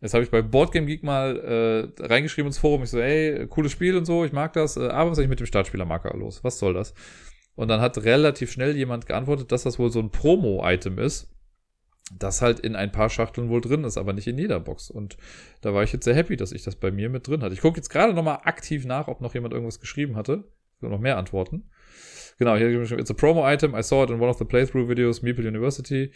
[0.00, 2.82] Jetzt habe ich bei Boardgame Geek mal äh, reingeschrieben ins Forum.
[2.82, 4.76] Ich so, ey, cooles Spiel und so, ich mag das.
[4.76, 6.42] Äh, aber was ist eigentlich mit dem Startspielermarker los?
[6.42, 6.94] Was soll das?
[7.54, 11.30] Und dann hat relativ schnell jemand geantwortet, dass das wohl so ein Promo-Item ist,
[12.12, 14.90] das halt in ein paar Schachteln wohl drin ist, aber nicht in jeder Box.
[14.90, 15.16] Und
[15.60, 17.54] da war ich jetzt sehr happy, dass ich das bei mir mit drin hatte.
[17.54, 20.44] Ich gucke jetzt gerade nochmal aktiv nach, ob noch jemand irgendwas geschrieben hatte.
[20.80, 21.70] Noch mehr Antworten.
[22.38, 23.74] Genau, hier it's a promo item.
[23.74, 26.10] I saw it in one of the playthrough videos, Meeple University.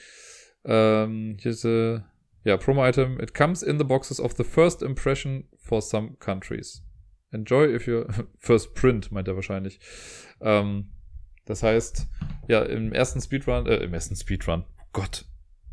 [0.64, 2.10] Ähm, hier ist a,
[2.44, 3.20] ja, promo item.
[3.20, 6.82] It comes in the boxes of the first impression for some countries.
[7.30, 8.06] Enjoy if you
[8.38, 9.80] first print, meint er wahrscheinlich.
[10.40, 10.92] Ähm,
[11.44, 12.06] das heißt,
[12.48, 15.26] ja, im ersten Speedrun, äh, im ersten Speedrun, oh Gott,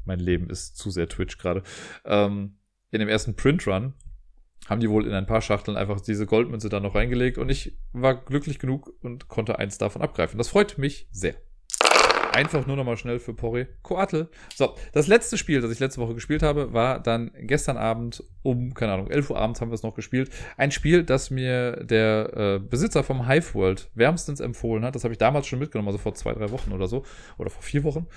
[0.03, 1.63] mein Leben ist zu sehr Twitch gerade.
[2.03, 2.57] Ähm,
[2.91, 3.93] in dem ersten Printrun
[4.67, 7.77] haben die wohl in ein paar Schachteln einfach diese Goldmünze da noch reingelegt und ich
[7.93, 10.37] war glücklich genug und konnte eins davon abgreifen.
[10.37, 11.35] Das freut mich sehr.
[12.33, 13.67] Einfach nur nochmal schnell für Porre.
[13.81, 14.29] Coatl.
[14.55, 18.73] So, das letzte Spiel, das ich letzte Woche gespielt habe, war dann gestern Abend um,
[18.73, 20.29] keine Ahnung, 11 Uhr abends haben wir es noch gespielt.
[20.55, 24.95] Ein Spiel, das mir der äh, Besitzer vom Hive World wärmstens empfohlen hat.
[24.95, 27.03] Das habe ich damals schon mitgenommen, also vor zwei, drei Wochen oder so.
[27.37, 28.07] Oder vor vier Wochen.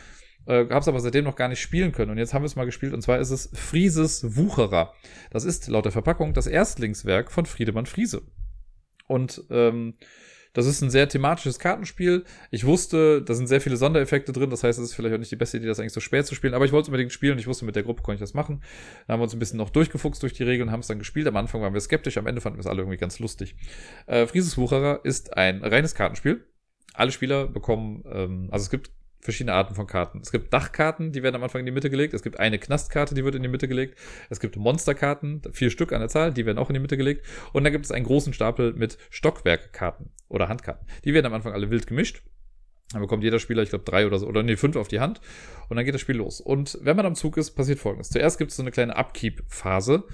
[0.46, 2.10] Äh, habe es aber seitdem noch gar nicht spielen können.
[2.10, 2.92] Und jetzt haben wir es mal gespielt.
[2.92, 4.92] Und zwar ist es Frieses Wucherer.
[5.30, 8.22] Das ist laut der Verpackung das Erstlingswerk von Friedemann Friese.
[9.06, 9.94] Und ähm,
[10.54, 12.24] das ist ein sehr thematisches Kartenspiel.
[12.52, 14.50] Ich wusste, da sind sehr viele Sondereffekte drin.
[14.50, 16.36] Das heißt, es ist vielleicht auch nicht die beste Idee, das eigentlich so spät zu
[16.36, 16.54] spielen.
[16.54, 17.38] Aber ich wollte es unbedingt spielen.
[17.40, 18.62] Ich wusste, mit der Gruppe konnte ich das machen.
[19.06, 21.26] Dann haben wir uns ein bisschen noch durchgefuchst durch die Regeln, haben es dann gespielt.
[21.26, 23.56] Am Anfang waren wir skeptisch, am Ende fanden wir es alle irgendwie ganz lustig.
[24.06, 26.46] Äh, Frieses Wucherer ist ein reines Kartenspiel.
[26.94, 28.92] Alle Spieler bekommen, ähm, also es gibt
[29.24, 30.20] verschiedene Arten von Karten.
[30.22, 32.12] Es gibt Dachkarten, die werden am Anfang in die Mitte gelegt.
[32.12, 33.98] Es gibt eine Knastkarte, die wird in die Mitte gelegt.
[34.28, 37.26] Es gibt Monsterkarten, vier Stück an der Zahl, die werden auch in die Mitte gelegt.
[37.55, 40.86] Und dann gibt es einen großen Stapel mit Stockwerkkarten oder Handkarten.
[41.05, 42.22] Die werden am Anfang alle wild gemischt.
[42.92, 45.22] Dann bekommt jeder Spieler, ich glaube, drei oder so, oder nee, fünf auf die Hand.
[45.70, 46.42] Und dann geht das Spiel los.
[46.42, 48.10] Und wenn man am Zug ist, passiert folgendes.
[48.10, 50.05] Zuerst gibt es so eine kleine Upkeep-Phase.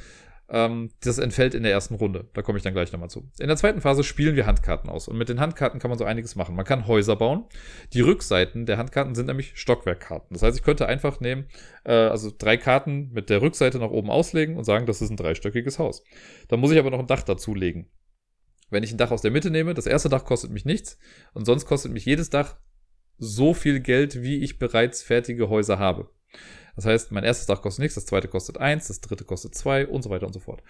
[0.53, 2.29] Ähm, das entfällt in der ersten Runde.
[2.35, 3.31] Da komme ich dann gleich nochmal zu.
[3.39, 5.07] In der zweiten Phase spielen wir Handkarten aus.
[5.07, 6.57] Und mit den Handkarten kann man so einiges machen.
[6.57, 7.45] Man kann Häuser bauen.
[7.93, 10.31] Die Rückseiten der Handkarten sind nämlich Stockwerkkarten.
[10.33, 11.47] Das heißt, ich könnte einfach nehmen,
[11.85, 15.17] äh, also drei Karten mit der Rückseite nach oben auslegen und sagen, das ist ein
[15.17, 16.03] dreistöckiges Haus.
[16.49, 17.89] Dann muss ich aber noch ein Dach dazulegen.
[18.71, 20.99] Wenn ich ein Dach aus der Mitte nehme, das erste Dach kostet mich nichts
[21.33, 22.57] und sonst kostet mich jedes Dach
[23.19, 26.11] so viel Geld, wie ich bereits fertige Häuser habe.
[26.81, 29.86] Das heißt, mein erstes Dach kostet nichts, das zweite kostet eins, das dritte kostet zwei
[29.86, 30.62] und so weiter und so fort.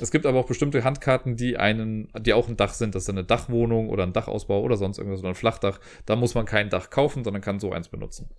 [0.00, 2.94] Es gibt aber auch bestimmte Handkarten, die einen, die auch ein Dach sind.
[2.94, 5.78] Das ist eine Dachwohnung oder ein Dachausbau oder sonst irgendwas oder ein Flachdach.
[6.06, 8.30] Da muss man kein Dach kaufen, sondern kann so eins benutzen.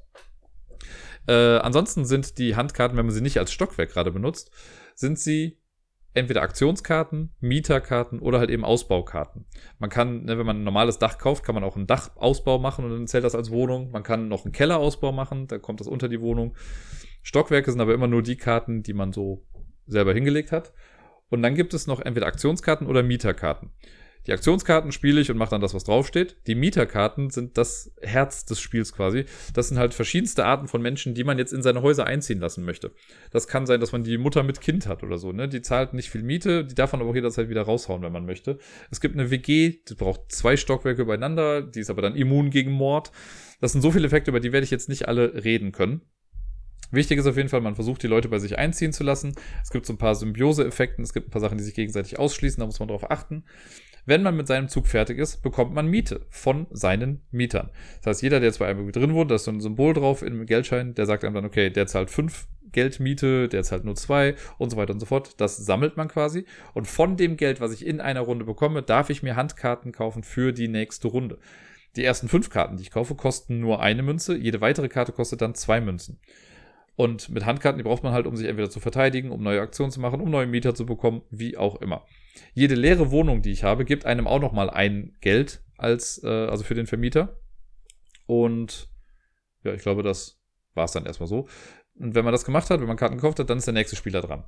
[1.28, 4.50] Äh, ansonsten sind die Handkarten, wenn man sie nicht als Stockwerk gerade benutzt,
[4.96, 5.60] sind sie
[6.14, 9.46] entweder Aktionskarten, Mieterkarten oder halt eben Ausbaukarten.
[9.80, 12.86] Man kann, ne, wenn man ein normales Dach kauft, kann man auch einen Dachausbau machen
[12.86, 13.92] und dann zählt das als Wohnung.
[13.92, 16.56] Man kann noch einen Kellerausbau machen, da kommt das unter die Wohnung.
[17.24, 19.44] Stockwerke sind aber immer nur die Karten, die man so
[19.88, 20.74] selber hingelegt hat.
[21.30, 23.72] Und dann gibt es noch entweder Aktionskarten oder Mieterkarten.
[24.26, 26.38] Die Aktionskarten spiele ich und mache dann das, was draufsteht.
[26.48, 29.26] Die Mieterkarten sind das Herz des Spiels quasi.
[29.54, 32.64] Das sind halt verschiedenste Arten von Menschen, die man jetzt in seine Häuser einziehen lassen
[32.64, 32.92] möchte.
[33.32, 35.34] Das kann sein, dass man die Mutter mit Kind hat oder so.
[35.34, 35.50] Ne?
[35.50, 38.26] Die zahlt nicht viel Miete, die darf man aber auch jederzeit wieder raushauen, wenn man
[38.26, 38.60] möchte.
[38.92, 42.72] Es gibt eine WG, die braucht zwei Stockwerke übereinander, die ist aber dann immun gegen
[42.72, 43.12] Mord.
[43.60, 46.02] Das sind so viele Effekte, über die werde ich jetzt nicht alle reden können.
[46.92, 49.34] Wichtig ist auf jeden Fall, man versucht die Leute bei sich einziehen zu lassen.
[49.64, 52.60] Es gibt so ein paar Symbiose-Effekte, es gibt ein paar Sachen, die sich gegenseitig ausschließen,
[52.60, 53.46] da muss man drauf achten.
[54.06, 57.70] Wenn man mit seinem Zug fertig ist, bekommt man Miete von seinen Mietern.
[58.02, 60.22] Das heißt, jeder, der jetzt bei einem drin wohnt, da ist so ein Symbol drauf
[60.22, 64.36] im Geldschein, der sagt einem dann, okay, der zahlt fünf Geldmiete, der zahlt nur zwei
[64.58, 65.40] und so weiter und so fort.
[65.40, 66.46] Das sammelt man quasi.
[66.74, 70.24] Und von dem Geld, was ich in einer Runde bekomme, darf ich mir Handkarten kaufen
[70.24, 71.38] für die nächste Runde.
[71.96, 74.36] Die ersten fünf Karten, die ich kaufe, kosten nur eine Münze.
[74.36, 76.20] Jede weitere Karte kostet dann zwei Münzen.
[76.96, 79.92] Und mit Handkarten, die braucht man halt, um sich entweder zu verteidigen, um neue Aktionen
[79.92, 82.06] zu machen, um neue Mieter zu bekommen, wie auch immer.
[82.54, 86.64] Jede leere Wohnung, die ich habe, gibt einem auch nochmal ein Geld als, äh, also
[86.64, 87.40] für den Vermieter.
[88.26, 88.90] Und
[89.64, 90.40] ja, ich glaube, das
[90.74, 91.48] war es dann erstmal so.
[91.96, 93.96] Und wenn man das gemacht hat, wenn man Karten gekauft hat, dann ist der nächste
[93.96, 94.44] Spieler dran.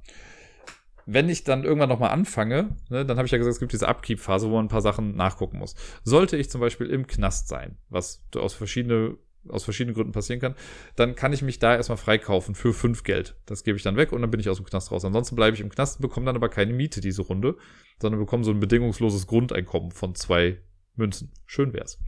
[1.06, 3.88] Wenn ich dann irgendwann nochmal anfange, ne, dann habe ich ja gesagt, es gibt diese
[3.88, 5.76] Upkeep-Phase, wo man ein paar Sachen nachgucken muss.
[6.03, 9.18] Sollte ich zum Beispiel im Knast sein, was aus verschiedenen
[9.49, 10.55] aus verschiedenen Gründen passieren kann,
[10.95, 13.35] dann kann ich mich da erstmal freikaufen für fünf Geld.
[13.45, 15.05] Das gebe ich dann weg und dann bin ich aus dem Knast raus.
[15.05, 17.57] Ansonsten bleibe ich im Knast, bekomme dann aber keine Miete diese Runde,
[18.01, 20.59] sondern bekomme so ein bedingungsloses Grundeinkommen von zwei
[20.95, 21.31] Münzen.
[21.45, 21.99] Schön wär's.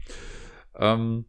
[0.76, 1.26] Ähm,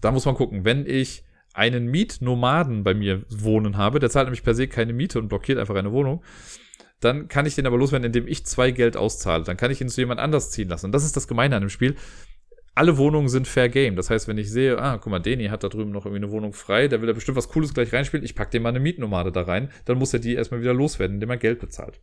[0.00, 1.24] da muss man gucken, wenn ich
[1.54, 5.58] einen Mietnomaden bei mir wohnen habe, der zahlt nämlich per se keine Miete und blockiert
[5.58, 6.22] einfach eine Wohnung,
[7.00, 9.44] dann kann ich den aber loswerden, indem ich zwei Geld auszahle.
[9.44, 10.86] Dann kann ich ihn zu jemand anders ziehen lassen.
[10.86, 11.96] Und das ist das Gemeine an dem Spiel
[12.74, 13.96] alle Wohnungen sind fair game.
[13.96, 16.32] Das heißt, wenn ich sehe, ah, guck mal, Deni hat da drüben noch irgendwie eine
[16.32, 18.80] Wohnung frei, der will da bestimmt was Cooles gleich reinspielen, ich pack dem mal eine
[18.80, 22.00] Mietnomade da rein, dann muss er die erstmal wieder loswerden, indem er Geld bezahlt.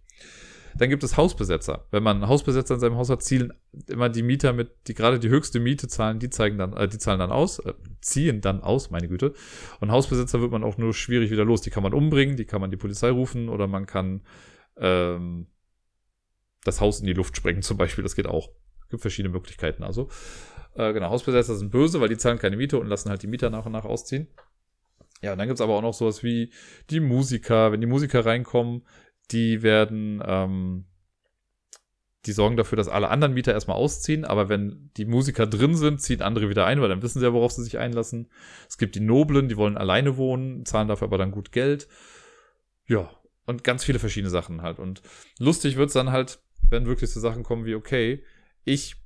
[0.75, 1.85] Dann gibt es Hausbesetzer.
[1.91, 3.53] Wenn man Hausbesetzer in seinem Haus hat, zielen
[3.87, 6.97] immer die Mieter mit, die gerade die höchste Miete zahlen, die zeigen dann, äh, die
[6.97, 9.33] zahlen dann aus, äh, ziehen dann aus, meine Güte.
[9.79, 11.61] Und Hausbesetzer wird man auch nur schwierig wieder los.
[11.61, 14.21] Die kann man umbringen, die kann man die Polizei rufen oder man kann
[14.77, 15.47] ähm,
[16.63, 18.03] das Haus in die Luft sprengen zum Beispiel.
[18.03, 18.49] Das geht auch.
[18.83, 19.83] Es gibt verschiedene Möglichkeiten.
[19.83, 20.09] Also
[20.75, 23.49] äh, genau, Hausbesetzer sind böse, weil die zahlen keine Miete und lassen halt die Mieter
[23.49, 24.27] nach und nach ausziehen.
[25.21, 26.51] Ja, und dann gibt's aber auch noch sowas wie
[26.89, 27.71] die Musiker.
[27.71, 28.83] Wenn die Musiker reinkommen,
[29.31, 30.85] die werden, ähm,
[32.25, 36.01] die sorgen dafür, dass alle anderen Mieter erstmal ausziehen, aber wenn die Musiker drin sind,
[36.01, 38.29] ziehen andere wieder ein, weil dann wissen sie ja, worauf sie sich einlassen.
[38.67, 41.87] Es gibt die Noblen, die wollen alleine wohnen, zahlen dafür aber dann gut Geld.
[42.87, 43.09] Ja,
[43.45, 44.79] und ganz viele verschiedene Sachen halt.
[44.79, 45.01] Und
[45.39, 46.39] lustig wird's dann halt,
[46.69, 48.23] wenn wirklich so Sachen kommen wie, okay,
[48.63, 49.00] ich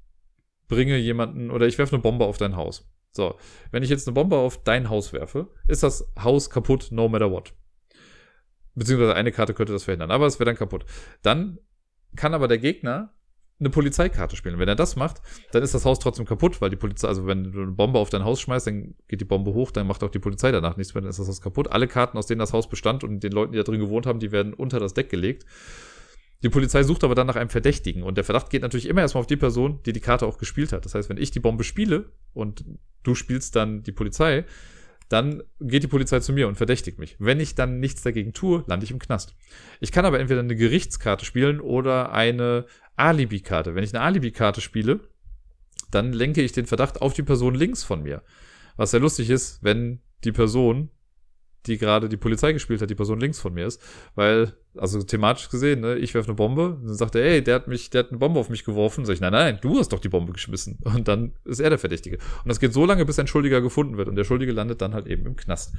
[0.68, 2.90] bringe jemanden oder ich werfe eine Bombe auf dein Haus.
[3.12, 3.36] So,
[3.72, 7.32] wenn ich jetzt eine Bombe auf dein Haus werfe, ist das Haus kaputt, no matter
[7.32, 7.54] what.
[8.74, 10.86] Beziehungsweise eine Karte könnte das verhindern, aber es wäre dann kaputt.
[11.22, 11.60] Dann
[12.18, 13.14] kann aber der Gegner
[13.60, 14.60] eine Polizeikarte spielen.
[14.60, 15.22] Wenn er das macht,
[15.52, 18.10] dann ist das Haus trotzdem kaputt, weil die Polizei, also wenn du eine Bombe auf
[18.10, 20.94] dein Haus schmeißt, dann geht die Bombe hoch, dann macht auch die Polizei danach nichts
[20.94, 21.72] mehr, dann ist das Haus kaputt.
[21.72, 24.20] Alle Karten, aus denen das Haus bestand und den Leuten, die da drin gewohnt haben,
[24.20, 25.46] die werden unter das Deck gelegt.
[26.46, 29.22] Die Polizei sucht aber dann nach einem Verdächtigen und der Verdacht geht natürlich immer erstmal
[29.22, 30.86] auf die Person, die die Karte auch gespielt hat.
[30.86, 32.64] Das heißt, wenn ich die Bombe spiele und
[33.02, 34.46] du spielst dann die Polizei,
[35.10, 37.16] dann geht die Polizei zu mir und verdächtigt mich.
[37.18, 39.36] Wenn ich dann nichts dagegen tue, lande ich im Knast.
[39.80, 43.74] Ich kann aber entweder eine Gerichtskarte spielen oder eine Alibi-Karte.
[43.74, 45.00] Wenn ich eine Alibi-Karte spiele,
[45.90, 48.22] dann lenke ich den Verdacht auf die Person links von mir.
[48.78, 50.92] Was sehr lustig ist, wenn die Person
[51.68, 53.82] die gerade die Polizei gespielt hat, die Person links von mir ist,
[54.16, 57.68] weil, also thematisch gesehen, ne, ich werfe eine Bombe, dann sagt er, ey, der hat
[57.68, 60.00] mich, der hat eine Bombe auf mich geworfen, sag ich, nein, nein, du hast doch
[60.00, 60.80] die Bombe geschmissen.
[60.84, 62.18] Und dann ist er der Verdächtige.
[62.18, 64.94] Und das geht so lange, bis ein Schuldiger gefunden wird und der Schuldige landet dann
[64.94, 65.74] halt eben im Knast.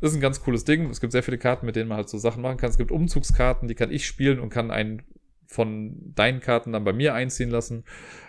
[0.00, 0.88] Das ist ein ganz cooles Ding.
[0.90, 2.70] Es gibt sehr viele Karten, mit denen man halt so Sachen machen kann.
[2.70, 5.02] Es gibt Umzugskarten, die kann ich spielen und kann einen
[5.46, 7.84] von deinen Karten dann bei mir einziehen lassen.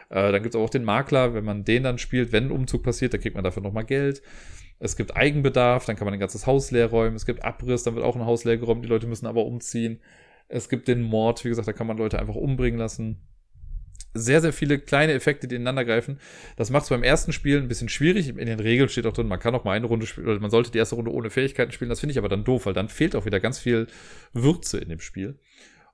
[0.09, 2.81] Äh, dann gibt es auch den Makler, wenn man den dann spielt, wenn ein Umzug
[2.81, 4.21] passiert, dann kriegt man dafür nochmal Geld.
[4.79, 7.15] Es gibt Eigenbedarf, dann kann man ein ganzes Haus leer räumen.
[7.15, 8.83] Es gibt Abriss, dann wird auch ein Haus leer geräumt.
[8.83, 9.99] Die Leute müssen aber umziehen.
[10.47, 13.21] Es gibt den Mord, wie gesagt, da kann man Leute einfach umbringen lassen.
[14.13, 16.19] Sehr, sehr viele kleine Effekte, die ineinander greifen.
[16.55, 18.29] Das macht es beim ersten Spiel ein bisschen schwierig.
[18.29, 20.49] In den Regeln steht auch drin, man kann auch mal eine Runde spielen, oder man
[20.49, 21.89] sollte die erste Runde ohne Fähigkeiten spielen.
[21.89, 23.85] Das finde ich aber dann doof, weil dann fehlt auch wieder ganz viel
[24.33, 25.37] Würze in dem Spiel.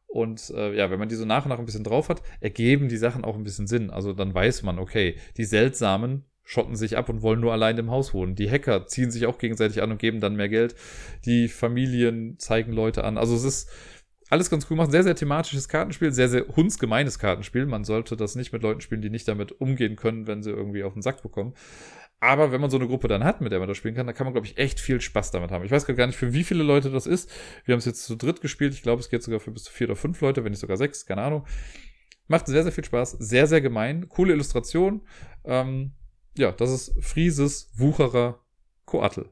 [0.07, 2.88] Und äh, ja, wenn man die so nach und nach ein bisschen drauf hat, ergeben
[2.88, 3.90] die Sachen auch ein bisschen Sinn.
[3.90, 7.92] Also dann weiß man, okay, die seltsamen schotten sich ab und wollen nur allein im
[7.92, 8.36] Haus wohnen.
[8.36, 10.76] Die Hacker ziehen sich auch gegenseitig an und geben dann mehr Geld.
[11.26, 13.18] Die Familien zeigen Leute an.
[13.18, 13.70] Also es ist
[14.30, 14.92] alles ganz cool gemacht.
[14.92, 16.12] Sehr, sehr thematisches Kartenspiel.
[16.12, 17.66] Sehr, sehr hundsgemeines Kartenspiel.
[17.66, 20.84] Man sollte das nicht mit Leuten spielen, die nicht damit umgehen können, wenn sie irgendwie
[20.84, 21.54] auf den Sack bekommen.
[22.20, 24.16] Aber wenn man so eine Gruppe dann hat, mit der man das spielen kann, dann
[24.16, 25.66] kann man, glaube ich, echt viel Spaß damit haben.
[25.66, 27.30] Ich weiß gar nicht, für wie viele Leute das ist.
[27.66, 28.74] Wir haben es jetzt zu dritt gespielt.
[28.74, 30.78] Ich glaube, es geht sogar für bis zu vier oder fünf Leute, wenn nicht sogar
[30.78, 31.46] sechs, keine Ahnung.
[32.28, 33.12] Macht sehr, sehr viel Spaß.
[33.12, 34.10] Sehr, sehr gemein.
[34.10, 35.02] Coole Illustration.
[35.44, 35.94] Ähm,
[36.38, 38.40] ja, das ist Frieses Wucherer
[38.86, 39.30] Koatl.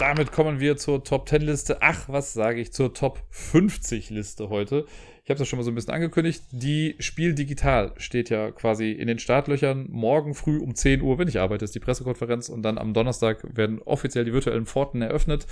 [0.00, 1.78] Damit kommen wir zur Top 10 Liste.
[1.80, 4.86] Ach, was sage ich, zur Top 50 Liste heute.
[5.24, 6.42] Ich habe das schon mal so ein bisschen angekündigt.
[6.50, 9.86] Die Spiel Digital steht ja quasi in den Startlöchern.
[9.90, 13.56] Morgen früh um 10 Uhr, wenn ich arbeite, ist die Pressekonferenz und dann am Donnerstag
[13.56, 15.46] werden offiziell die virtuellen Pforten eröffnet.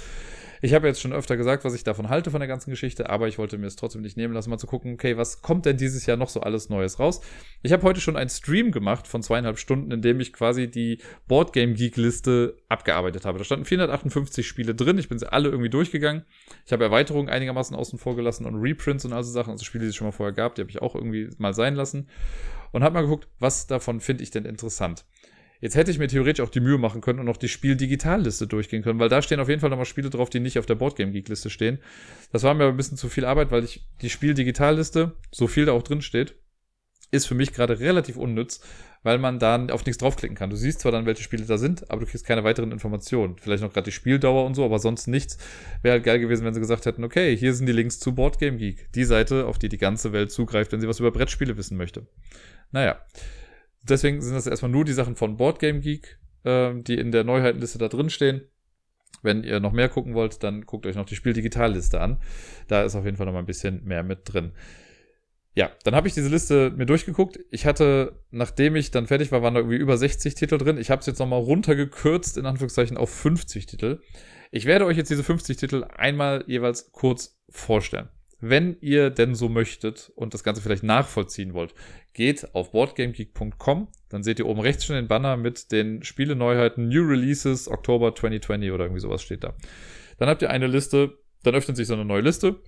[0.65, 3.27] Ich habe jetzt schon öfter gesagt, was ich davon halte von der ganzen Geschichte, aber
[3.27, 5.77] ich wollte mir es trotzdem nicht nehmen lassen, mal zu gucken, okay, was kommt denn
[5.77, 7.21] dieses Jahr noch so alles Neues raus?
[7.63, 10.99] Ich habe heute schon einen Stream gemacht von zweieinhalb Stunden, in dem ich quasi die
[11.27, 13.39] Boardgame Geek Liste abgearbeitet habe.
[13.39, 14.99] Da standen 458 Spiele drin.
[14.99, 16.25] Ich bin sie alle irgendwie durchgegangen.
[16.65, 19.83] Ich habe Erweiterungen einigermaßen außen vor gelassen und Reprints und all so Sachen, also Spiele,
[19.83, 22.07] die es schon mal vorher gab, die habe ich auch irgendwie mal sein lassen
[22.71, 25.05] und habe mal geguckt, was davon finde ich denn interessant.
[25.63, 28.83] Jetzt hätte ich mir theoretisch auch die Mühe machen können und noch die Spiel-Digitalliste durchgehen
[28.83, 31.51] können, weil da stehen auf jeden Fall nochmal Spiele drauf, die nicht auf der Boardgame-Geek-Liste
[31.51, 31.79] stehen.
[32.33, 35.67] Das war mir aber ein bisschen zu viel Arbeit, weil ich die Spiel-Digitalliste, so viel
[35.67, 36.35] da auch drin steht,
[37.13, 38.61] ist für mich gerade relativ unnütz,
[39.05, 40.51] weil man da auf nichts draufklicken kann.
[40.51, 43.37] Du siehst zwar dann, welche Spiele da sind, aber du kriegst keine weiteren Informationen.
[43.39, 45.39] Vielleicht noch gerade die Spieldauer und so, aber sonst nichts.
[45.83, 48.57] Wäre halt geil gewesen, wenn sie gesagt hätten, okay, hier sind die Links zu Boardgame
[48.57, 48.91] Geek.
[48.95, 52.09] Die Seite, auf die die ganze Welt zugreift, wenn sie was über Brettspiele wissen möchte.
[52.73, 53.01] Naja.
[53.83, 57.79] Deswegen sind das erstmal nur die Sachen von Boardgame Geek, äh, die in der Neuheitenliste
[57.79, 58.43] da drin stehen.
[59.23, 62.21] Wenn ihr noch mehr gucken wollt, dann guckt euch noch die Spiel-Digitalliste an.
[62.69, 64.53] Da ist auf jeden Fall noch mal ein bisschen mehr mit drin.
[65.55, 67.39] Ja, dann habe ich diese Liste mir durchgeguckt.
[67.51, 70.79] Ich hatte, nachdem ich dann fertig war, waren da irgendwie über 60 Titel drin.
[70.79, 74.01] Ich habe es jetzt nochmal runtergekürzt, in Anführungszeichen, auf 50 Titel.
[74.51, 78.09] Ich werde euch jetzt diese 50 Titel einmal jeweils kurz vorstellen.
[78.43, 81.75] Wenn ihr denn so möchtet und das Ganze vielleicht nachvollziehen wollt,
[82.13, 87.07] geht auf boardgamegeek.com, dann seht ihr oben rechts schon den Banner mit den Spieleneuheiten, New
[87.07, 89.55] Releases, Oktober 2020 oder irgendwie sowas steht da.
[90.19, 92.61] Dann habt ihr eine Liste, dann öffnet sich so eine neue Liste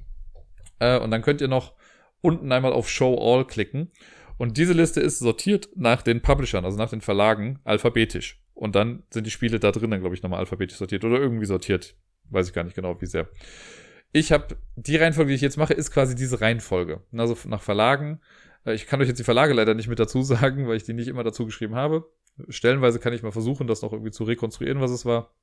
[0.78, 1.74] äh, und dann könnt ihr noch
[2.20, 3.90] unten einmal auf Show All klicken
[4.38, 8.40] und diese Liste ist sortiert nach den Publishern, also nach den Verlagen, alphabetisch.
[8.54, 11.46] Und dann sind die Spiele da drin dann, glaube ich, nochmal alphabetisch sortiert oder irgendwie
[11.46, 11.96] sortiert.
[12.30, 13.28] Weiß ich gar nicht genau, wie sehr.
[14.16, 17.02] Ich habe die Reihenfolge, die ich jetzt mache, ist quasi diese Reihenfolge.
[17.16, 18.20] Also nach Verlagen.
[18.64, 20.94] Äh, ich kann euch jetzt die Verlage leider nicht mit dazu sagen, weil ich die
[20.94, 22.08] nicht immer dazu geschrieben habe.
[22.48, 25.34] Stellenweise kann ich mal versuchen, das noch irgendwie zu rekonstruieren, was es war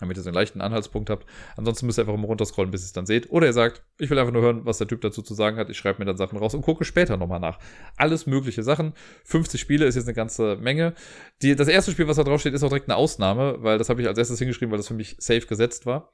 [0.00, 1.24] damit ihr so einen leichten Anhaltspunkt habt.
[1.56, 3.30] Ansonsten müsst ihr einfach mal runterscrollen, bis ihr es dann seht.
[3.30, 5.70] Oder ihr sagt, ich will einfach nur hören, was der Typ dazu zu sagen hat.
[5.70, 7.58] Ich schreibe mir dann Sachen raus und gucke später nochmal nach.
[7.96, 8.94] Alles mögliche Sachen.
[9.24, 10.94] 50 Spiele ist jetzt eine ganze Menge.
[11.42, 14.02] Die, das erste Spiel, was da draufsteht, ist auch direkt eine Ausnahme, weil das habe
[14.02, 16.10] ich als erstes hingeschrieben, weil das für mich safe gesetzt war.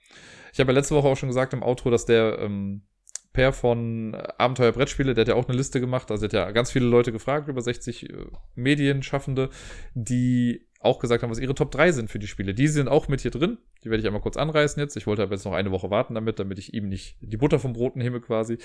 [0.52, 2.82] Ich habe ja letzte Woche auch schon gesagt im Outro, dass der ähm,
[3.32, 6.10] Per von Abenteuer Brettspiele, der hat ja auch eine Liste gemacht.
[6.10, 8.16] Also der hat ja ganz viele Leute gefragt, über 60 äh,
[8.56, 9.50] Medienschaffende,
[9.94, 12.54] die auch gesagt haben, was ihre Top 3 sind für die Spiele.
[12.54, 13.58] Die sind auch mit hier drin.
[13.84, 14.96] Die werde ich einmal kurz anreißen jetzt.
[14.96, 17.58] Ich wollte aber jetzt noch eine Woche warten damit, damit ich ihm nicht die Butter
[17.58, 18.58] vom Brot nehme quasi.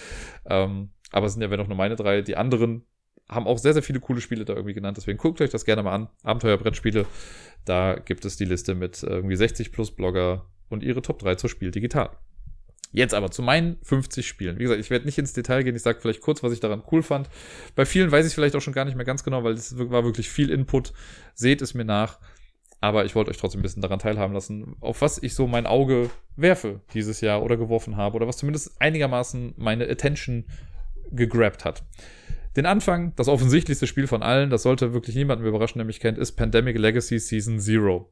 [0.46, 2.22] Ähm, aber es sind ja wenn auch nur meine drei.
[2.22, 2.86] Die anderen
[3.28, 4.98] haben auch sehr, sehr viele coole Spiele da irgendwie genannt.
[4.98, 6.10] Deswegen guckt euch das gerne mal an.
[6.24, 7.06] Abenteuerbrettspiele.
[7.66, 11.50] Da gibt es die Liste mit irgendwie 60 plus Blogger und ihre Top 3 zur
[11.50, 12.12] Spiel digital.
[12.92, 14.58] Jetzt aber zu meinen 50 Spielen.
[14.58, 15.76] Wie gesagt, ich werde nicht ins Detail gehen.
[15.76, 17.30] Ich sage vielleicht kurz, was ich daran cool fand.
[17.76, 20.06] Bei vielen weiß ich vielleicht auch schon gar nicht mehr ganz genau, weil es war
[20.06, 20.94] wirklich viel Input.
[21.34, 22.20] Seht es mir nach.
[22.80, 25.66] Aber ich wollte euch trotzdem ein bisschen daran teilhaben lassen, auf was ich so mein
[25.66, 30.46] Auge werfe dieses Jahr oder geworfen habe oder was zumindest einigermaßen meine Attention
[31.12, 31.84] gegrabt hat.
[32.56, 36.18] Den Anfang, das offensichtlichste Spiel von allen, das sollte wirklich niemanden überraschen, der mich kennt,
[36.18, 38.10] ist Pandemic Legacy Season Zero.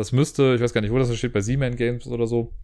[0.00, 2.54] Das müsste, ich weiß gar nicht, wo das steht, bei Z-Man Games oder so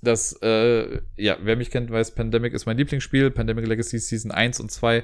[0.00, 3.30] das, äh, ja, wer mich kennt, weiß, Pandemic ist mein Lieblingsspiel.
[3.30, 5.02] Pandemic Legacy Season 1 und 2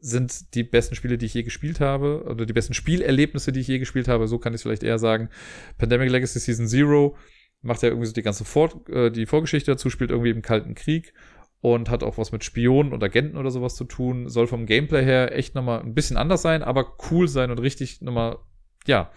[0.00, 3.68] sind die besten Spiele, die ich je gespielt habe, oder die besten Spielerlebnisse, die ich
[3.68, 5.28] je gespielt habe, so kann ich es vielleicht eher sagen.
[5.76, 7.14] Pandemic Legacy Season 0
[7.62, 10.76] macht ja irgendwie so die ganze Vor äh, die Vorgeschichte dazu, spielt irgendwie im Kalten
[10.76, 11.12] Krieg
[11.60, 14.28] und hat auch was mit Spionen und Agenten oder sowas zu tun.
[14.28, 18.02] Soll vom Gameplay her echt nochmal ein bisschen anders sein, aber cool sein und richtig
[18.02, 18.38] nochmal,
[18.86, 19.10] ja,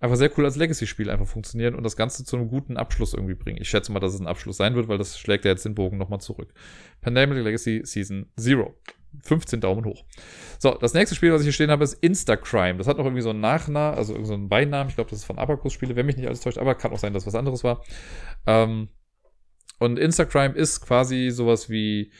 [0.00, 3.34] einfach sehr cool als Legacy-Spiel einfach funktionieren und das Ganze zu einem guten Abschluss irgendwie
[3.34, 3.58] bringen.
[3.60, 5.74] Ich schätze mal, dass es ein Abschluss sein wird, weil das schlägt ja jetzt den
[5.74, 6.52] Bogen nochmal zurück.
[7.00, 8.74] Pandemic Legacy Season Zero.
[9.24, 10.04] 15 Daumen hoch.
[10.58, 12.78] So, das nächste Spiel, was ich hier stehen habe, ist Instacrime.
[12.78, 14.90] Das hat noch irgendwie so einen Nachnamen, also irgendwie so einen Beinamen.
[14.90, 17.14] Ich glaube, das ist von Abacus-Spiele, wenn mich nicht alles täuscht, aber kann auch sein,
[17.14, 17.82] dass was anderes war.
[18.46, 18.88] Ähm,
[19.78, 22.12] und Instacrime ist quasi sowas wie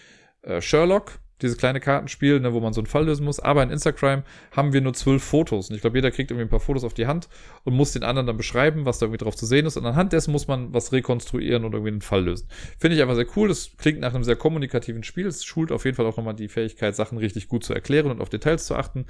[0.42, 3.40] äh, Sherlock, dieses kleine Kartenspiel, ne, wo man so einen Fall lösen muss.
[3.40, 5.70] Aber in Instagram haben wir nur zwölf Fotos.
[5.70, 7.28] Und ich glaube, jeder kriegt irgendwie ein paar Fotos auf die Hand
[7.64, 9.76] und muss den anderen dann beschreiben, was da irgendwie drauf zu sehen ist.
[9.76, 12.48] Und anhand dessen muss man was rekonstruieren und irgendwie einen Fall lösen.
[12.78, 13.48] Finde ich einfach sehr cool.
[13.48, 15.26] Das klingt nach einem sehr kommunikativen Spiel.
[15.26, 18.20] Es schult auf jeden Fall auch nochmal die Fähigkeit, Sachen richtig gut zu erklären und
[18.20, 19.06] auf Details zu achten.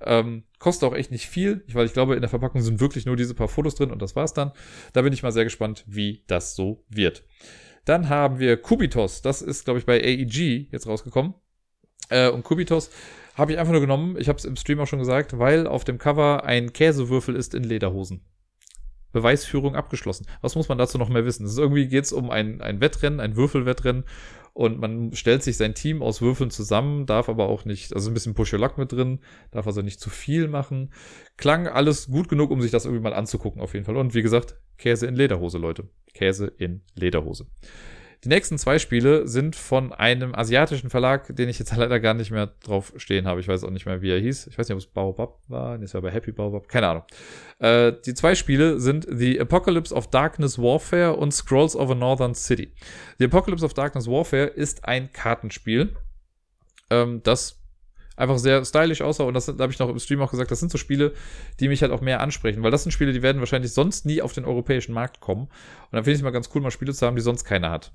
[0.00, 3.16] Ähm, kostet auch echt nicht viel, weil ich glaube, in der Verpackung sind wirklich nur
[3.16, 4.52] diese paar Fotos drin und das war's dann.
[4.92, 7.24] Da bin ich mal sehr gespannt, wie das so wird.
[7.84, 9.22] Dann haben wir Kubitos.
[9.22, 11.34] Das ist, glaube ich, bei AEG jetzt rausgekommen.
[12.08, 12.90] Äh, und Kubitos
[13.34, 15.84] habe ich einfach nur genommen, ich habe es im Stream auch schon gesagt, weil auf
[15.84, 18.24] dem Cover ein Käsewürfel ist in Lederhosen.
[19.12, 20.26] Beweisführung abgeschlossen.
[20.42, 21.46] Was muss man dazu noch mehr wissen?
[21.46, 24.04] Ist irgendwie geht es um ein, ein Wettrennen, ein Würfelwettrennen
[24.58, 28.14] und man stellt sich sein Team aus Würfeln zusammen, darf aber auch nicht, also ein
[28.14, 29.20] bisschen Push-Your-Luck mit drin,
[29.52, 30.92] darf also nicht zu viel machen.
[31.36, 33.96] Klang alles gut genug, um sich das irgendwie mal anzugucken auf jeden Fall.
[33.96, 35.88] Und wie gesagt, Käse in Lederhose, Leute.
[36.12, 37.46] Käse in Lederhose.
[38.24, 42.30] Die nächsten zwei Spiele sind von einem asiatischen Verlag, den ich jetzt leider gar nicht
[42.30, 43.40] mehr drauf stehen habe.
[43.40, 44.48] Ich weiß auch nicht mehr, wie er hieß.
[44.48, 45.78] Ich weiß nicht, ob es Baobab war.
[45.78, 46.68] Nee, es war bei Happy Baobab.
[46.68, 47.04] Keine Ahnung.
[47.60, 52.34] Äh, die zwei Spiele sind The Apocalypse of Darkness Warfare und Scrolls of a Northern
[52.34, 52.72] City.
[53.18, 55.94] The Apocalypse of Darkness Warfare ist ein Kartenspiel,
[56.90, 57.58] ähm, das
[58.16, 59.24] einfach sehr stylisch aussah.
[59.24, 61.14] Und das da habe ich noch im Stream auch gesagt, das sind so Spiele,
[61.60, 64.20] die mich halt auch mehr ansprechen, weil das sind Spiele, die werden wahrscheinlich sonst nie
[64.20, 65.42] auf den europäischen Markt kommen.
[65.42, 67.70] Und dann finde ich es mal ganz cool, mal Spiele zu haben, die sonst keiner
[67.70, 67.92] hat.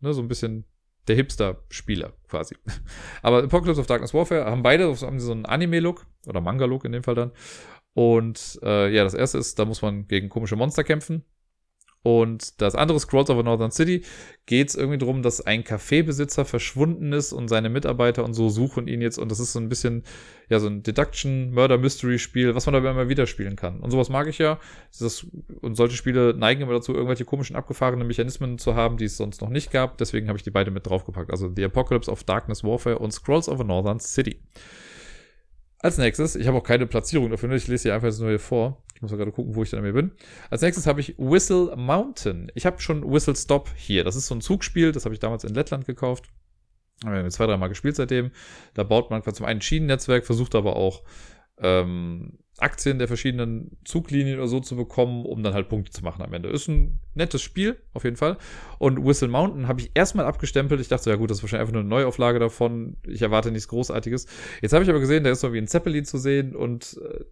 [0.00, 0.64] Ne, so ein bisschen
[1.08, 2.56] der Hipster-Spieler quasi.
[3.22, 7.02] Aber Apocalypse of Darkness Warfare haben beide haben so einen Anime-Look oder Manga-Look in dem
[7.02, 7.32] Fall dann.
[7.94, 11.24] Und äh, ja, das erste ist, da muss man gegen komische Monster kämpfen.
[12.08, 14.02] Und das andere Scrolls of a Northern City
[14.46, 18.88] geht es irgendwie darum, dass ein Kaffeebesitzer verschwunden ist und seine Mitarbeiter und so suchen
[18.88, 19.18] ihn jetzt.
[19.18, 20.04] Und das ist so ein bisschen,
[20.48, 23.80] ja, so ein Deduction, Murder Mystery Spiel, was man aber immer wieder spielen kann.
[23.80, 24.58] Und sowas mag ich ja.
[24.98, 25.26] Das,
[25.60, 29.42] und solche Spiele neigen immer dazu, irgendwelche komischen, abgefahrenen Mechanismen zu haben, die es sonst
[29.42, 29.98] noch nicht gab.
[29.98, 31.30] Deswegen habe ich die beide mit draufgepackt.
[31.30, 34.40] Also The Apocalypse of Darkness Warfare und Scrolls of a Northern City.
[35.80, 38.40] Als nächstes, ich habe auch keine Platzierung dafür, ich lese hier einfach jetzt nur hier
[38.40, 38.82] vor.
[38.94, 40.10] Ich muss mal gerade gucken, wo ich dann hier bin.
[40.50, 42.50] Als nächstes habe ich Whistle Mountain.
[42.56, 44.02] Ich habe schon Whistle Stop hier.
[44.02, 46.24] Das ist so ein Zugspiel, das habe ich damals in Lettland gekauft.
[47.04, 48.32] Haben wir zwei, dreimal gespielt seitdem.
[48.74, 51.04] Da baut man zum einen ein Schienennetzwerk, versucht aber auch
[51.62, 56.22] ähm, Aktien der verschiedenen Zuglinien oder so zu bekommen, um dann halt Punkte zu machen
[56.22, 56.48] am Ende.
[56.48, 58.36] Ist ein nettes Spiel, auf jeden Fall.
[58.78, 60.80] Und Whistle Mountain habe ich erstmal abgestempelt.
[60.80, 62.96] Ich dachte, ja gut, das ist wahrscheinlich einfach nur eine Neuauflage davon.
[63.06, 64.26] Ich erwarte nichts Großartiges.
[64.60, 67.24] Jetzt habe ich aber gesehen, da ist so wie ein Zeppelin zu sehen und äh,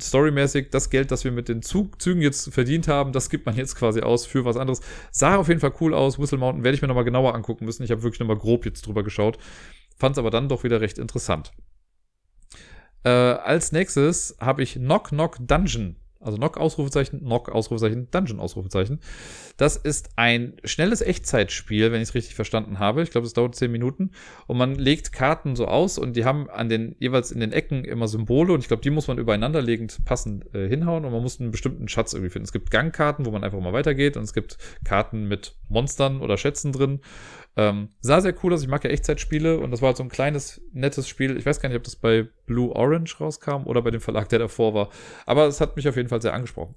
[0.00, 3.56] storymäßig das Geld, das wir mit den Zug Zügen jetzt verdient haben, das gibt man
[3.56, 4.80] jetzt quasi aus für was anderes.
[5.12, 6.18] Sah auf jeden Fall cool aus.
[6.18, 7.84] Whistle Mountain werde ich mir nochmal genauer angucken müssen.
[7.84, 9.38] Ich habe wirklich nochmal grob jetzt drüber geschaut.
[9.96, 11.52] Fand es aber dann doch wieder recht interessant.
[13.04, 15.96] Äh, als nächstes habe ich Knock Knock Dungeon
[16.26, 19.00] also Knock Ausrufezeichen, Knock Ausrufezeichen, Dungeon Ausrufezeichen.
[19.56, 23.02] Das ist ein schnelles Echtzeitspiel, wenn ich es richtig verstanden habe.
[23.02, 24.10] Ich glaube, es dauert zehn Minuten.
[24.46, 27.84] Und man legt Karten so aus und die haben an den, jeweils in den Ecken
[27.84, 31.40] immer Symbole und ich glaube, die muss man übereinanderlegend passend äh, hinhauen und man muss
[31.40, 32.46] einen bestimmten Schatz irgendwie finden.
[32.46, 36.36] Es gibt Gangkarten, wo man einfach mal weitergeht und es gibt Karten mit Monstern oder
[36.36, 37.00] Schätzen drin.
[37.56, 38.62] Ähm, sah sehr cool aus.
[38.62, 41.36] Ich mag ja Echtzeitspiele und das war halt so ein kleines, nettes Spiel.
[41.38, 44.38] Ich weiß gar nicht, ob das bei Blue Orange rauskam oder bei dem Verlag, der
[44.38, 44.90] davor war.
[45.24, 46.74] Aber es hat mich auf jeden Fall sehr angesprochen.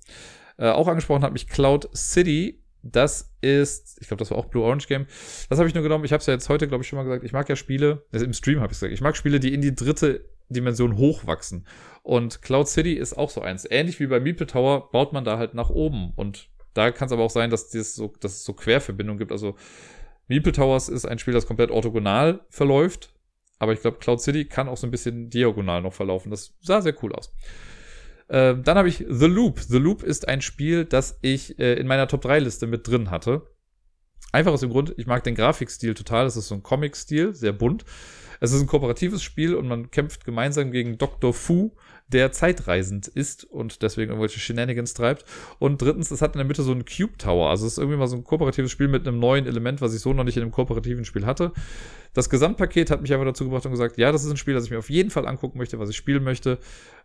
[0.58, 2.64] Äh, auch angesprochen hat mich Cloud City.
[2.82, 5.06] Das ist, ich glaube, das war auch Blue Orange Game.
[5.50, 6.06] Das habe ich nur genommen.
[6.06, 7.26] Ich habe es ja jetzt heute, glaube ich, schon mal gesagt.
[7.26, 9.60] Ich mag ja Spiele, also im Stream habe ich gesagt, ich mag Spiele, die in
[9.60, 11.68] die dritte Dimension hochwachsen.
[12.04, 13.68] Und Cloud City ist auch so eins.
[13.70, 16.14] Ähnlich wie bei Meeple Tower baut man da halt nach oben.
[16.16, 19.34] Und da kann es aber auch sein, dass, das so, dass es so Querverbindungen gibt.
[19.34, 19.56] Also
[20.30, 23.14] Meeple Towers ist ein Spiel, das komplett orthogonal verläuft.
[23.58, 26.32] Aber ich glaube, Cloud City kann auch so ein bisschen diagonal noch verlaufen.
[26.32, 27.34] Das sah sehr cool aus.
[28.30, 29.60] Äh, dann habe ich The Loop.
[29.60, 33.12] The Loop ist ein Spiel, das ich äh, in meiner Top 3 Liste mit drin
[33.12, 33.48] hatte.
[34.32, 36.26] Einfach aus dem Grund, ich mag den Grafikstil total.
[36.26, 37.84] Das ist so ein Comic-Stil, sehr bunt.
[38.40, 41.34] Es ist ein kooperatives Spiel und man kämpft gemeinsam gegen Dr.
[41.34, 41.72] Fu,
[42.10, 45.26] der zeitreisend ist und deswegen irgendwelche Shenanigans treibt.
[45.60, 47.50] Und drittens, es hat in der Mitte so einen Cube Tower.
[47.50, 50.02] Also es ist irgendwie mal so ein kooperatives Spiel mit einem neuen Element, was ich
[50.02, 51.52] so noch nicht in einem kooperativen Spiel hatte.
[52.14, 54.66] Das Gesamtpaket hat mich einfach dazu gebracht und gesagt, ja, das ist ein Spiel, das
[54.66, 56.58] ich mir auf jeden Fall angucken möchte, was ich spielen möchte.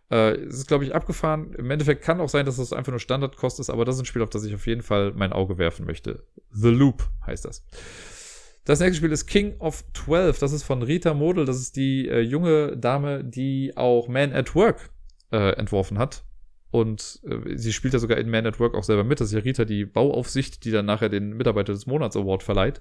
[0.09, 1.53] Äh, es ist, glaube ich, abgefahren.
[1.53, 4.05] Im Endeffekt kann auch sein, dass das einfach nur Standardkost ist, aber das ist ein
[4.05, 6.23] Spiel, auf das ich auf jeden Fall mein Auge werfen möchte.
[6.51, 7.63] The Loop heißt das.
[8.65, 10.39] Das nächste Spiel ist King of 12.
[10.39, 11.45] Das ist von Rita Model.
[11.45, 14.89] Das ist die äh, junge Dame, die auch Man at Work
[15.35, 16.23] äh, entworfen hat.
[16.71, 19.19] Und äh, sie spielt ja sogar in Man at Work auch selber mit.
[19.19, 22.79] Das ist ja Rita, die Bauaufsicht, die dann nachher den Mitarbeiter des Monats Award verleiht.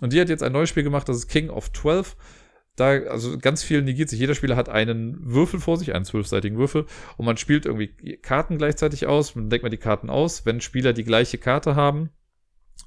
[0.00, 2.16] Und die hat jetzt ein neues Spiel gemacht, das ist King of 12.
[2.76, 4.20] Da, also ganz viel negiert sich.
[4.20, 6.86] Jeder Spieler hat einen Würfel vor sich, einen zwölfseitigen Würfel,
[7.16, 9.34] und man spielt irgendwie Karten gleichzeitig aus.
[9.34, 10.46] Man denkt mal die Karten aus.
[10.46, 12.10] Wenn Spieler die gleiche Karte haben,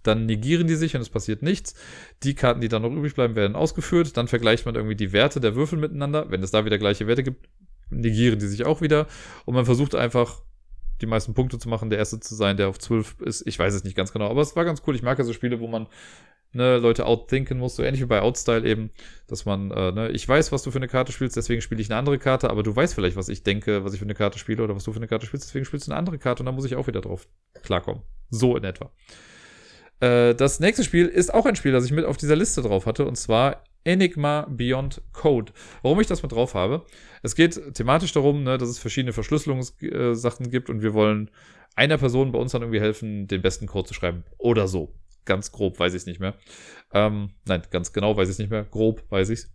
[0.01, 1.75] dann negieren die sich und es passiert nichts.
[2.23, 4.17] Die Karten, die dann noch übrig bleiben, werden ausgeführt.
[4.17, 6.29] Dann vergleicht man irgendwie die Werte der Würfel miteinander.
[6.29, 7.47] Wenn es da wieder gleiche Werte gibt,
[7.89, 9.07] negieren die sich auch wieder.
[9.45, 10.41] Und man versucht einfach,
[11.01, 13.47] die meisten Punkte zu machen, der Erste zu sein, der auf 12 ist.
[13.47, 14.95] Ich weiß es nicht ganz genau, aber es war ganz cool.
[14.95, 15.87] Ich mag ja so Spiele, wo man
[16.53, 18.91] ne, Leute outthinken muss, so ähnlich wie bei Outstyle eben,
[19.27, 21.89] dass man, äh, ne, ich weiß, was du für eine Karte spielst, deswegen spiele ich
[21.89, 24.39] eine andere Karte, aber du weißt vielleicht, was ich denke, was ich für eine Karte
[24.39, 26.45] spiele oder was du für eine Karte spielst, deswegen spielst du eine andere Karte und
[26.45, 27.27] dann muss ich auch wieder drauf
[27.63, 28.03] klarkommen.
[28.29, 28.91] So in etwa.
[29.99, 32.85] Äh, das nächste Spiel ist auch ein Spiel, das ich mit auf dieser Liste drauf
[32.85, 35.51] hatte, und zwar Enigma Beyond Code.
[35.81, 36.85] Warum ich das mit drauf habe?
[37.21, 41.29] Es geht thematisch darum, ne, dass es verschiedene Verschlüsselungssachen gibt und wir wollen
[41.75, 44.23] einer Person bei uns dann irgendwie helfen, den besten Code zu schreiben.
[44.37, 44.93] Oder so.
[45.25, 46.35] Ganz grob weiß ich es nicht mehr.
[46.93, 48.65] Ähm, nein, ganz genau weiß ich es nicht mehr.
[48.65, 49.53] Grob weiß ich es.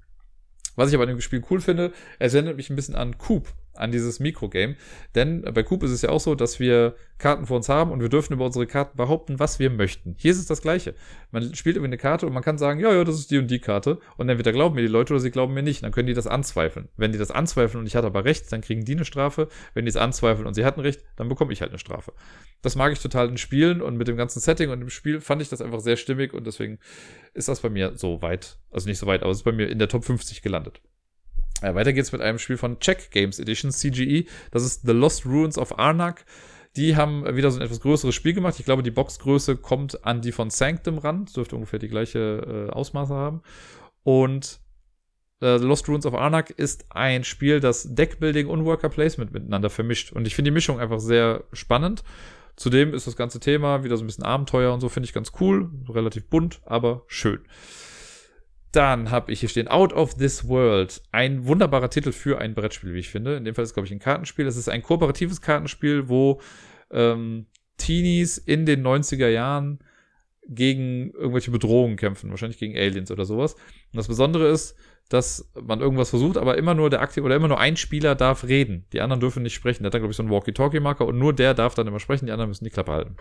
[0.76, 3.52] Was ich aber an dem Spiel cool finde, es erinnert mich ein bisschen an Coop,
[3.78, 4.76] an dieses Mikrogame.
[5.14, 8.00] Denn bei Coop ist es ja auch so, dass wir Karten vor uns haben und
[8.00, 10.14] wir dürfen über unsere Karten behaupten, was wir möchten.
[10.18, 10.94] Hier ist es das Gleiche.
[11.32, 13.50] Man spielt irgendwie eine Karte und man kann sagen, ja, ja, das ist die und
[13.50, 13.98] die Karte.
[14.16, 15.82] Und entweder glauben mir die Leute oder sie glauben mir nicht.
[15.82, 16.88] Dann können die das anzweifeln.
[16.96, 19.48] Wenn die das anzweifeln und ich hatte aber recht, dann kriegen die eine Strafe.
[19.74, 22.12] Wenn die es anzweifeln und sie hatten recht, dann bekomme ich halt eine Strafe.
[22.62, 25.42] Das mag ich total in Spielen und mit dem ganzen Setting und im Spiel fand
[25.42, 26.78] ich das einfach sehr stimmig und deswegen
[27.34, 29.68] ist das bei mir so weit, also nicht so weit, aber es ist bei mir
[29.68, 30.80] in der Top 50 gelandet.
[31.62, 34.26] Ja, weiter geht's mit einem Spiel von Check Games Edition, CGE.
[34.50, 36.24] Das ist The Lost Ruins of Arnak.
[36.76, 38.56] Die haben wieder so ein etwas größeres Spiel gemacht.
[38.58, 41.24] Ich glaube, die Boxgröße kommt an die von Sanctum ran.
[41.24, 43.42] Das dürfte ungefähr die gleiche äh, Ausmaße haben.
[44.04, 44.60] Und
[45.40, 49.70] äh, The Lost Ruins of Arnak ist ein Spiel, das Deckbuilding und Worker Placement miteinander
[49.70, 50.12] vermischt.
[50.12, 52.04] Und ich finde die Mischung einfach sehr spannend.
[52.54, 55.32] Zudem ist das ganze Thema wieder so ein bisschen Abenteuer und so, finde ich ganz
[55.40, 55.70] cool.
[55.88, 57.40] Relativ bunt, aber schön.
[58.72, 61.02] Dann habe ich hier stehen Out of This World.
[61.10, 63.36] Ein wunderbarer Titel für ein Brettspiel, wie ich finde.
[63.36, 64.46] In dem Fall ist es, glaube ich, ein Kartenspiel.
[64.46, 66.40] Es ist ein kooperatives Kartenspiel, wo
[66.90, 67.46] ähm,
[67.78, 69.78] Teenies in den 90er Jahren
[70.48, 73.54] gegen irgendwelche Bedrohungen kämpfen, wahrscheinlich gegen Aliens oder sowas.
[73.54, 74.76] Und das Besondere ist,
[75.08, 78.44] dass man irgendwas versucht, aber immer nur der aktive oder immer nur ein Spieler darf
[78.44, 78.86] reden.
[78.92, 79.82] Die anderen dürfen nicht sprechen.
[79.82, 82.26] Der hat dann, glaube ich, so einen Walkie-Talkie-Marker und nur der darf dann immer sprechen,
[82.26, 83.16] die anderen müssen die Klappe halten.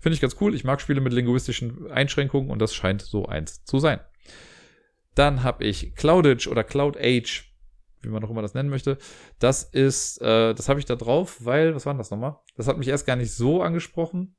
[0.00, 0.54] Finde ich ganz cool.
[0.54, 4.00] Ich mag Spiele mit linguistischen Einschränkungen und das scheint so eins zu sein.
[5.16, 7.52] Dann habe ich Cloudage oder Cloud Age,
[8.02, 8.98] wie man auch immer das nennen möchte.
[9.38, 12.36] Das ist, äh, das habe ich da drauf, weil, was war denn das nochmal?
[12.56, 14.36] Das hat mich erst gar nicht so angesprochen.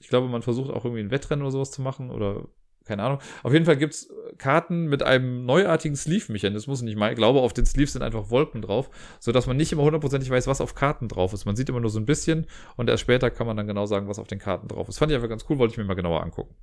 [0.00, 2.46] Ich glaube, man versucht auch irgendwie ein Wettrennen oder sowas zu machen oder
[2.84, 3.20] keine Ahnung.
[3.42, 6.82] Auf jeden Fall gibt's Karten mit einem neuartigen Sleeve-Mechanismus.
[6.82, 8.90] Und ich meine, glaube, auf den Sleeves sind einfach Wolken drauf,
[9.20, 11.44] sodass man nicht immer hundertprozentig weiß, was auf Karten drauf ist.
[11.44, 12.46] Man sieht immer nur so ein bisschen
[12.76, 14.98] und erst später kann man dann genau sagen, was auf den Karten drauf ist.
[14.98, 16.54] Fand ich einfach ganz cool, wollte ich mir mal genauer angucken.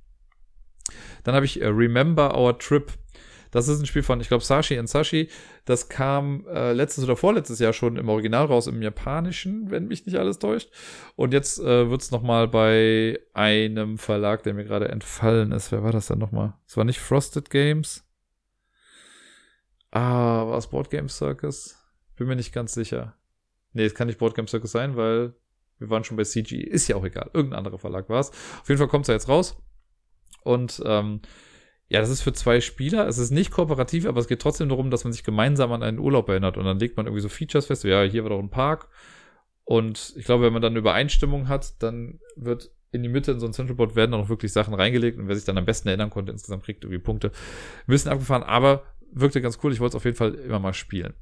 [1.24, 2.92] Dann habe ich äh, Remember Our Trip.
[3.56, 5.30] Das ist ein Spiel von, ich glaube, Sashi and Sashi.
[5.64, 10.04] Das kam äh, letztes oder vorletztes Jahr schon im Original raus, im Japanischen, wenn mich
[10.04, 10.70] nicht alles täuscht.
[11.14, 15.72] Und jetzt äh, wird es nochmal bei einem Verlag, der mir gerade entfallen ist.
[15.72, 16.52] Wer war das denn nochmal?
[16.66, 18.04] Es war nicht Frosted Games.
[19.90, 21.82] Ah, war es Board Game Circus?
[22.16, 23.16] Bin mir nicht ganz sicher.
[23.72, 25.32] Nee, es kann nicht Board Game Circus sein, weil
[25.78, 26.60] wir waren schon bei CG.
[26.60, 27.30] Ist ja auch egal.
[27.32, 28.32] Irgendein anderer Verlag war es.
[28.60, 29.56] Auf jeden Fall kommt es ja jetzt raus.
[30.44, 31.22] Und ähm,
[31.88, 33.06] ja, das ist für zwei Spieler.
[33.06, 35.98] Es ist nicht kooperativ, aber es geht trotzdem darum, dass man sich gemeinsam an einen
[35.98, 36.56] Urlaub erinnert.
[36.56, 37.84] Und dann legt man irgendwie so Features fest.
[37.84, 38.88] Ja, hier war doch ein Park.
[39.64, 43.46] Und ich glaube, wenn man dann Übereinstimmung hat, dann wird in die Mitte in so
[43.46, 45.18] ein Central werden dann auch wirklich Sachen reingelegt.
[45.18, 47.28] Und wer sich dann am besten erinnern konnte, insgesamt kriegt irgendwie Punkte.
[47.28, 47.32] Ein
[47.86, 49.72] bisschen abgefahren, aber wirkte ganz cool.
[49.72, 51.14] Ich wollte es auf jeden Fall immer mal spielen.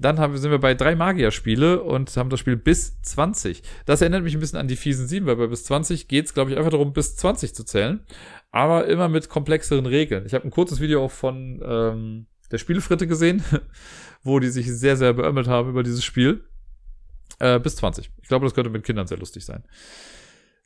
[0.00, 3.62] Dann haben, sind wir bei drei Magier-Spiele und haben das Spiel bis 20.
[3.84, 6.34] Das erinnert mich ein bisschen an die fiesen 7, weil bei bis 20 geht es,
[6.34, 8.06] glaube ich, einfach darum, bis 20 zu zählen
[8.50, 10.24] aber immer mit komplexeren Regeln.
[10.26, 13.42] Ich habe ein kurzes Video auch von ähm, der Spielefritte gesehen,
[14.22, 16.44] wo die sich sehr, sehr beömmelt haben über dieses Spiel.
[17.40, 18.10] Äh, bis 20.
[18.22, 19.62] Ich glaube, das könnte mit Kindern sehr lustig sein.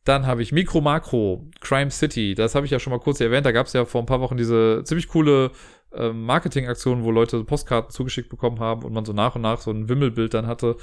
[0.05, 2.35] Dann habe ich Micro Macro, Crime City.
[2.35, 3.45] Das habe ich ja schon mal kurz erwähnt.
[3.45, 5.51] Da gab es ja vor ein paar Wochen diese ziemlich coole
[5.95, 9.71] äh, Marketingaktion, wo Leute Postkarten zugeschickt bekommen haben und man so nach und nach so
[9.71, 10.77] ein Wimmelbild dann hatte,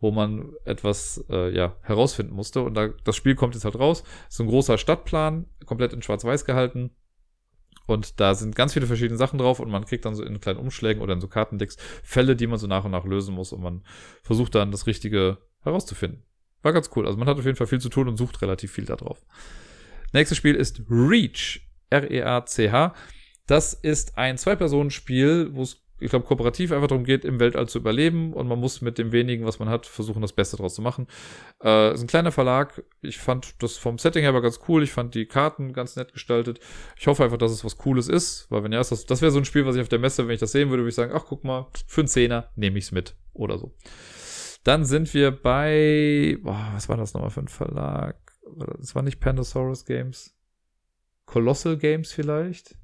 [0.00, 2.62] wo man etwas äh, ja, herausfinden musste.
[2.62, 4.02] Und da, das Spiel kommt jetzt halt raus.
[4.28, 6.90] Ist ein großer Stadtplan, komplett in Schwarz-Weiß gehalten.
[7.86, 10.58] Und da sind ganz viele verschiedene Sachen drauf und man kriegt dann so in kleinen
[10.58, 13.62] Umschlägen oder in so Kartendecks Fälle, die man so nach und nach lösen muss und
[13.62, 13.84] man
[14.22, 16.24] versucht dann das Richtige herauszufinden.
[16.62, 17.06] War ganz cool.
[17.06, 19.24] Also man hat auf jeden Fall viel zu tun und sucht relativ viel da drauf.
[20.12, 21.62] Nächstes Spiel ist Reach.
[21.90, 22.94] R-E-A-C-H.
[23.46, 27.78] Das ist ein Zwei-Personen-Spiel, wo es, ich glaube, kooperativ einfach darum geht, im Weltall zu
[27.78, 30.82] überleben und man muss mit dem wenigen, was man hat, versuchen, das Beste draus zu
[30.82, 31.06] machen.
[31.62, 32.82] Äh, ist ein kleiner Verlag.
[33.02, 34.82] Ich fand das vom Setting her aber ganz cool.
[34.82, 36.58] Ich fand die Karten ganz nett gestaltet.
[36.98, 39.38] Ich hoffe einfach, dass es was Cooles ist, weil wenn ja, das, das wäre so
[39.38, 41.12] ein Spiel, was ich auf der Messe, wenn ich das sehen würde, würde ich sagen,
[41.14, 43.74] ach, guck mal, für einen Zehner nehme ich es mit oder so.
[44.64, 48.16] Dann sind wir bei, boah, was war das nochmal für ein Verlag?
[48.80, 50.36] Das war nicht Pandasaurus Games.
[51.24, 52.76] Colossal Games vielleicht?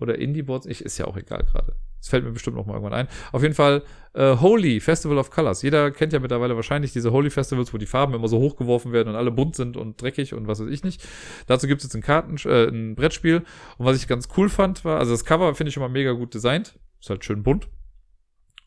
[0.00, 0.66] Oder Indie-Boards?
[0.66, 1.74] Ich, ist ja auch egal gerade.
[1.98, 3.08] Das fällt mir bestimmt noch mal irgendwann ein.
[3.32, 3.82] Auf jeden Fall
[4.14, 5.62] äh, Holy, Festival of Colors.
[5.62, 9.08] Jeder kennt ja mittlerweile wahrscheinlich diese Holy Festivals, wo die Farben immer so hochgeworfen werden
[9.08, 11.04] und alle bunt sind und dreckig und was weiß ich nicht.
[11.46, 13.42] Dazu gibt es jetzt ein Karten, äh, ein Brettspiel.
[13.78, 16.34] Und was ich ganz cool fand, war, also das Cover finde ich mal mega gut
[16.34, 16.78] designt.
[17.00, 17.68] Ist halt schön bunt.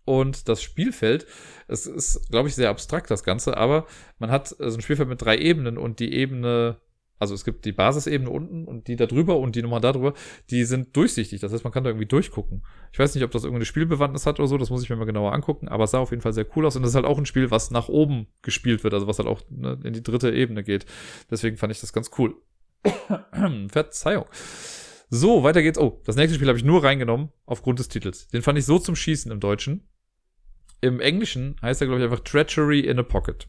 [0.04, 1.28] Und das Spielfeld,
[1.68, 3.86] es ist, glaube ich, sehr abstrakt, das Ganze, aber
[4.18, 6.82] man hat so ein Spielfeld mit drei Ebenen und die Ebene,
[7.22, 10.16] also es gibt die Basisebene unten und die da drüber und die Nummer da drüber,
[10.50, 11.40] die sind durchsichtig.
[11.40, 12.64] Das heißt, man kann da irgendwie durchgucken.
[12.92, 15.06] Ich weiß nicht, ob das irgendeine Spielbewandtnis hat oder so, das muss ich mir mal
[15.06, 17.06] genauer angucken, aber es sah auf jeden Fall sehr cool aus und das ist halt
[17.06, 20.02] auch ein Spiel, was nach oben gespielt wird, also was halt auch ne, in die
[20.02, 20.88] dritte Ebene geht.
[21.30, 22.34] Deswegen fand ich das ganz cool.
[23.70, 24.26] Verzeihung.
[25.12, 25.78] So, weiter geht's.
[25.78, 28.30] Oh, das nächste Spiel habe ich nur reingenommen aufgrund des Titels.
[28.30, 29.88] Den fand ich so zum Schießen im Deutschen.
[30.80, 33.48] Im Englischen heißt er, glaube ich, einfach Treachery in a Pocket.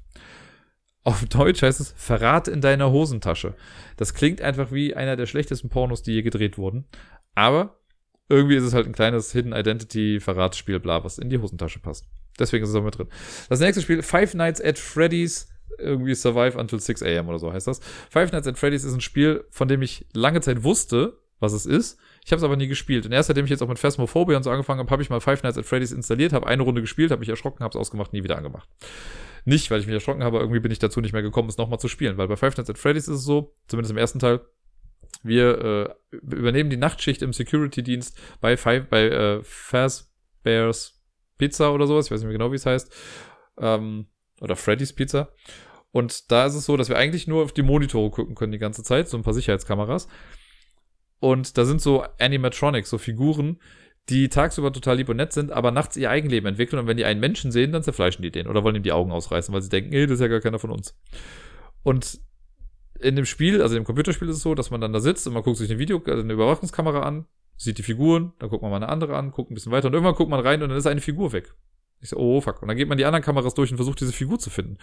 [1.05, 3.55] Auf Deutsch heißt es Verrat in deiner Hosentasche.
[3.97, 6.85] Das klingt einfach wie einer der schlechtesten Pornos, die je gedreht wurden.
[7.35, 7.79] Aber
[8.29, 12.07] irgendwie ist es halt ein kleines Hidden Identity Verratsspiel, bla, was in die Hosentasche passt.
[12.39, 13.09] Deswegen ist es auch mit drin.
[13.49, 15.49] Das nächste Spiel, Five Nights at Freddy's
[15.79, 17.81] irgendwie Survive Until 6 AM oder so heißt das.
[18.11, 21.67] Five Nights at Freddy's ist ein Spiel, von dem ich lange Zeit wusste, was es
[21.67, 21.99] ist.
[22.25, 23.05] Ich habe es aber nie gespielt.
[23.05, 25.21] Und erst seitdem ich jetzt auch mit Phasmophobia und so angefangen habe, habe ich mal
[25.21, 28.13] Five Nights at Freddy's installiert, habe eine Runde gespielt, habe mich erschrocken, habe es ausgemacht,
[28.13, 28.69] nie wieder angemacht.
[29.45, 31.81] Nicht, weil ich mich erschrocken habe, irgendwie bin ich dazu nicht mehr gekommen, es nochmal
[31.81, 32.17] zu spielen.
[32.19, 34.41] Weil bei Five Nights at Freddy's ist es so, zumindest im ersten Teil,
[35.25, 41.01] wir äh, übernehmen die Nachtschicht im Security-Dienst bei, Five, bei äh, Fazbear's
[41.39, 42.07] Pizza oder sowas.
[42.07, 42.93] Ich weiß nicht mehr genau, wie es heißt.
[43.59, 44.07] Ähm,
[44.41, 45.33] oder Freddy's Pizza.
[45.91, 48.59] Und da ist es so, dass wir eigentlich nur auf die Monitore gucken können die
[48.59, 50.09] ganze Zeit, so ein paar Sicherheitskameras.
[51.23, 53.61] Und da sind so Animatronics, so Figuren,
[54.09, 56.81] die tagsüber total lieb und nett sind, aber nachts ihr Eigenleben entwickeln.
[56.81, 59.13] Und wenn die einen Menschen sehen, dann zerfleischen die den oder wollen ihm die Augen
[59.13, 60.99] ausreißen, weil sie denken, ey, das ist ja gar keiner von uns.
[61.85, 62.19] Und
[62.99, 65.33] in dem Spiel, also im Computerspiel ist es so, dass man dann da sitzt und
[65.33, 67.27] man guckt sich eine Video, also eine Überwachungskamera an,
[67.57, 69.95] sieht die Figuren, dann guckt man mal eine andere an, guckt ein bisschen weiter und
[69.95, 71.55] irgendwann guckt man rein und dann ist eine Figur weg.
[72.01, 72.63] Ich so, oh fuck.
[72.63, 74.79] Und dann geht man die anderen Kameras durch und versucht diese Figur zu finden.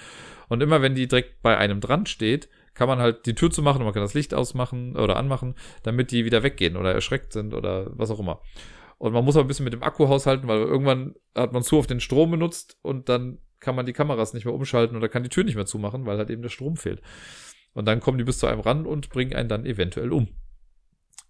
[0.47, 2.47] Und immer wenn die direkt bei einem dran steht,
[2.79, 6.11] kann man halt die Tür zumachen und man kann das Licht ausmachen oder anmachen, damit
[6.11, 8.41] die wieder weggehen oder erschreckt sind oder was auch immer.
[8.97, 11.77] Und man muss auch ein bisschen mit dem Akku haushalten, weil irgendwann hat man zu
[11.77, 15.23] auf den Strom benutzt und dann kann man die Kameras nicht mehr umschalten oder kann
[15.23, 17.01] die Tür nicht mehr zumachen, weil halt eben der Strom fehlt.
[17.73, 20.29] Und dann kommen die bis zu einem ran und bringen einen dann eventuell um.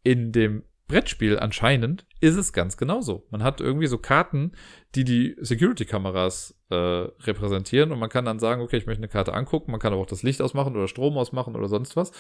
[0.04, 3.26] In dem Brettspiel anscheinend ist es ganz genauso.
[3.32, 4.52] Man hat irgendwie so Karten,
[4.94, 9.34] die die Security-Kameras äh, repräsentieren und man kann dann sagen, okay, ich möchte eine Karte
[9.34, 12.12] angucken, man kann aber auch das Licht ausmachen oder Strom ausmachen oder sonst was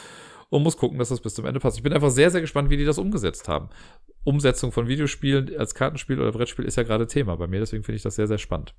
[0.49, 1.77] und muss gucken, dass das bis zum Ende passt.
[1.77, 3.69] Ich bin einfach sehr, sehr gespannt, wie die das umgesetzt haben.
[4.23, 7.97] Umsetzung von Videospielen als Kartenspiel oder Brettspiel ist ja gerade Thema bei mir, deswegen finde
[7.97, 8.73] ich das sehr, sehr spannend.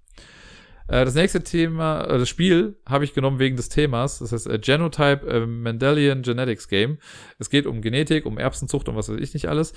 [0.90, 4.18] Äh, das nächste Thema, äh, das Spiel habe ich genommen wegen des Themas.
[4.18, 6.98] Das heißt äh, Genotype Mendelian Genetics Game.
[7.38, 9.72] Es geht um Genetik, um Erbsenzucht und was weiß ich nicht alles.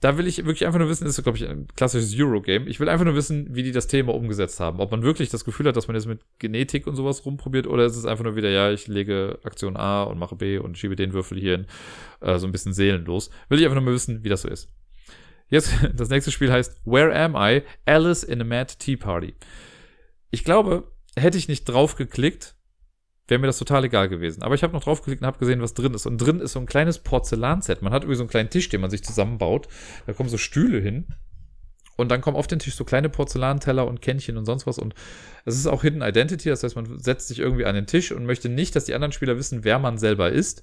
[0.00, 2.66] Da will ich wirklich einfach nur wissen, ist, glaube ich, ein klassisches Eurogame.
[2.68, 4.80] Ich will einfach nur wissen, wie die das Thema umgesetzt haben.
[4.80, 7.84] Ob man wirklich das Gefühl hat, dass man jetzt mit Genetik und sowas rumprobiert, oder
[7.84, 10.96] ist es einfach nur wieder, ja, ich lege Aktion A und mache B und schiebe
[10.96, 11.66] den Würfel hier in
[12.20, 13.30] äh, so ein bisschen seelenlos.
[13.50, 14.70] Will ich einfach nur mal wissen, wie das so ist.
[15.48, 17.62] Jetzt, das nächste Spiel heißt Where Am I?
[17.84, 19.34] Alice in a Mad Tea Party
[20.30, 22.56] ich glaube, hätte ich nicht drauf geklickt,
[23.30, 24.42] wäre mir das total egal gewesen.
[24.42, 26.06] Aber ich habe noch drauf geklickt und habe gesehen, was drin ist.
[26.06, 27.82] Und drin ist so ein kleines Porzellanset.
[27.82, 29.68] Man hat irgendwie so einen kleinen Tisch, den man sich zusammenbaut.
[30.06, 31.06] Da kommen so Stühle hin.
[31.96, 34.78] Und dann kommen auf den Tisch so kleine Porzellanteller und Kännchen und sonst was.
[34.78, 34.94] Und
[35.44, 36.48] es ist auch Hidden Identity.
[36.48, 39.12] Das heißt, man setzt sich irgendwie an den Tisch und möchte nicht, dass die anderen
[39.12, 40.62] Spieler wissen, wer man selber ist.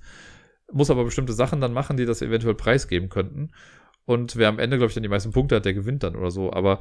[0.71, 3.51] Muss aber bestimmte Sachen dann machen, die das eventuell preisgeben könnten.
[4.05, 6.31] Und wer am Ende, glaube ich, dann die meisten Punkte hat, der gewinnt dann oder
[6.31, 6.51] so.
[6.51, 6.79] Aber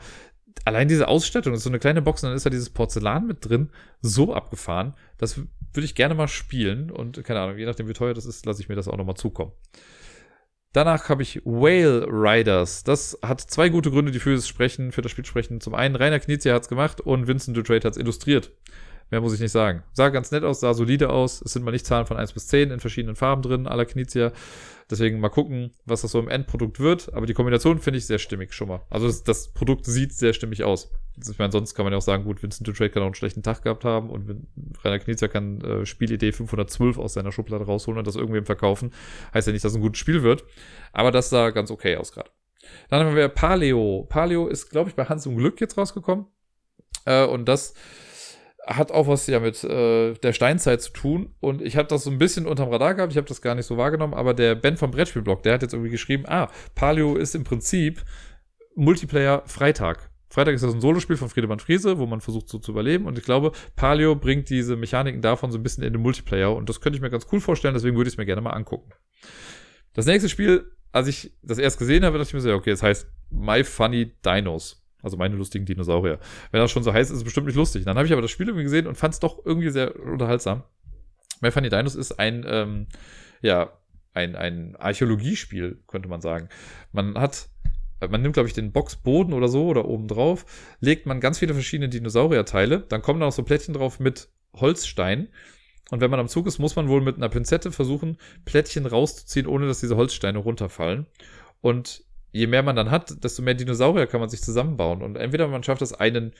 [0.64, 3.26] allein diese Ausstattung, das ist so eine kleine Box und dann ist da dieses Porzellan
[3.26, 4.94] mit drin, so abgefahren.
[5.18, 5.40] Das
[5.76, 8.60] würde ich gerne mal spielen und keine Ahnung, je nachdem wie teuer das ist, lasse
[8.60, 9.52] ich mir das auch nochmal zukommen.
[10.72, 12.84] Danach habe ich Whale Riders.
[12.84, 15.60] Das hat zwei gute Gründe, die für das Sprechen, für das Spiel sprechen.
[15.60, 18.50] Zum einen, Rainer Knizia hat es gemacht und Vincent Dutrade hat es illustriert.
[19.10, 19.84] Mehr muss ich nicht sagen.
[19.92, 21.40] Sah ganz nett aus, sah solide aus.
[21.40, 24.32] Es sind mal nicht Zahlen von 1 bis 10 in verschiedenen Farben drin, aller Knizia.
[24.90, 27.12] Deswegen mal gucken, was das so im Endprodukt wird.
[27.14, 28.82] Aber die Kombination finde ich sehr stimmig schon mal.
[28.90, 30.90] Also das, das, Produkt sieht sehr stimmig aus.
[31.16, 33.42] Ich meine, sonst kann man ja auch sagen, gut, Vincent Dutrade kann auch einen schlechten
[33.42, 34.46] Tag gehabt haben und
[34.84, 38.92] Rainer Knizia kann äh, Spielidee 512 aus seiner Schublade rausholen und das irgendwem verkaufen.
[39.32, 40.44] Heißt ja nicht, dass es ein gutes Spiel wird.
[40.92, 42.30] Aber das sah ganz okay aus gerade.
[42.90, 44.06] Dann haben wir Paleo.
[44.08, 46.26] Paleo ist, glaube ich, bei Hans im Glück jetzt rausgekommen.
[47.06, 47.74] Äh, und das
[48.66, 51.34] hat auch was ja mit äh, der Steinzeit zu tun.
[51.40, 53.66] Und ich habe das so ein bisschen unterm Radar gehabt, ich habe das gar nicht
[53.66, 57.34] so wahrgenommen, aber der Ben vom Brettspielblog, der hat jetzt irgendwie geschrieben, ah, Palio ist
[57.34, 58.04] im Prinzip
[58.74, 60.10] Multiplayer Freitag.
[60.28, 63.06] Freitag ist das ein Solospiel von Friedemann Friese, wo man versucht so zu überleben.
[63.06, 66.54] Und ich glaube, Palio bringt diese Mechaniken davon so ein bisschen in den Multiplayer.
[66.54, 68.50] Und das könnte ich mir ganz cool vorstellen, deswegen würde ich es mir gerne mal
[68.50, 68.90] angucken.
[69.94, 72.82] Das nächste Spiel, als ich das erst gesehen habe, dachte ich mir so, okay, es
[72.82, 74.85] heißt My Funny Dinos.
[75.02, 76.18] Also meine lustigen Dinosaurier.
[76.50, 77.84] Wenn das schon so heißt, ist es bestimmt nicht lustig.
[77.84, 80.64] Dann habe ich aber das Spiel irgendwie gesehen und fand es doch irgendwie sehr unterhaltsam.
[81.40, 82.86] My Funny Dinos ist ein, ähm,
[83.42, 83.72] ja,
[84.14, 86.48] ein, ein Archäologiespiel, könnte man sagen.
[86.92, 87.48] Man hat,
[88.00, 90.46] man nimmt, glaube ich, den Boxboden oder so oder oben drauf,
[90.80, 95.28] legt man ganz viele verschiedene Dinosaurierteile, dann kommen da noch so Plättchen drauf mit Holzstein.
[95.90, 99.46] Und wenn man am Zug ist, muss man wohl mit einer Pinzette versuchen, Plättchen rauszuziehen,
[99.46, 101.06] ohne dass diese Holzsteine runterfallen.
[101.60, 105.02] Und je mehr man dann hat, desto mehr Dinosaurier kann man sich zusammenbauen.
[105.02, 106.32] Und entweder man schafft es, einen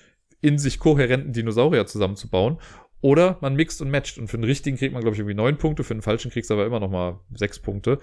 [0.43, 2.59] in sich kohärenten Dinosaurier zusammenzubauen,
[3.01, 4.19] oder man mixt und matcht.
[4.19, 6.51] Und für den richtigen kriegt man, glaube ich, irgendwie neun Punkte, für den falschen kriegst
[6.51, 7.99] du aber immer noch mal sechs Punkte.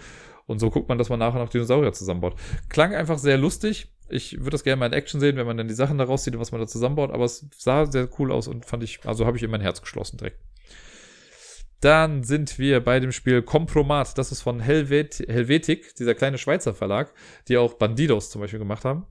[0.45, 2.35] Und so guckt man, dass man nachher noch Dinosaurier zusammenbaut.
[2.69, 3.91] Klang einfach sehr lustig.
[4.09, 6.35] Ich würde das gerne mal in Action sehen, wenn man dann die Sachen da rauszieht
[6.35, 7.11] und was man da zusammenbaut.
[7.11, 9.81] Aber es sah sehr cool aus und fand ich, also habe ich in mein Herz
[9.81, 10.39] geschlossen direkt.
[11.83, 14.17] Dann sind wir bei dem Spiel Kompromat.
[14.17, 17.13] Das ist von Helvet Helvetik, dieser kleine Schweizer Verlag,
[17.49, 19.05] die auch Bandidos zum Beispiel gemacht haben.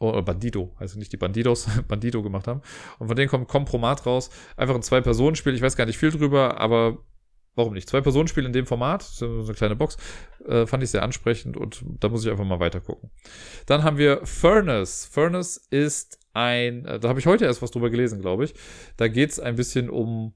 [0.00, 2.62] Oder Bandido, also nicht die Bandidos, Bandido gemacht haben.
[2.98, 4.30] Und von denen kommt Kompromat raus.
[4.56, 5.54] Einfach ein Zwei-Personen-Spiel.
[5.54, 6.98] Ich weiß gar nicht viel drüber, aber
[7.54, 7.88] warum nicht?
[7.88, 9.98] Zwei-Personen-Spiel in dem Format, so eine kleine Box,
[10.48, 13.12] äh, fand ich sehr ansprechend und da muss ich einfach mal weiter gucken.
[13.66, 15.08] Dann haben wir Furnace.
[15.12, 18.54] Furnace ist ein, äh, da habe ich heute erst was drüber gelesen, glaube ich.
[18.96, 20.34] Da geht es ein bisschen um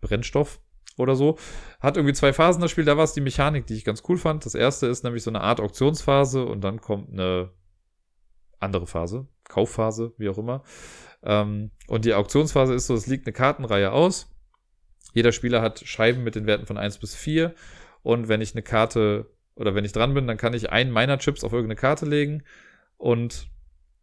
[0.00, 0.60] Brennstoff
[0.96, 1.38] oder so.
[1.80, 2.84] Hat irgendwie zwei Phasen das Spiel.
[2.84, 4.44] Da war es die Mechanik, die ich ganz cool fand.
[4.44, 7.50] Das erste ist nämlich so eine Art Auktionsphase und dann kommt eine
[8.60, 10.62] andere Phase, Kaufphase, wie auch immer.
[11.22, 14.30] Ähm, und die Auktionsphase ist so, es liegt eine Kartenreihe aus.
[15.14, 17.54] Jeder Spieler hat Scheiben mit den Werten von 1 bis 4.
[18.02, 21.18] Und wenn ich eine Karte oder wenn ich dran bin, dann kann ich einen meiner
[21.18, 22.44] Chips auf irgendeine Karte legen
[22.96, 23.48] und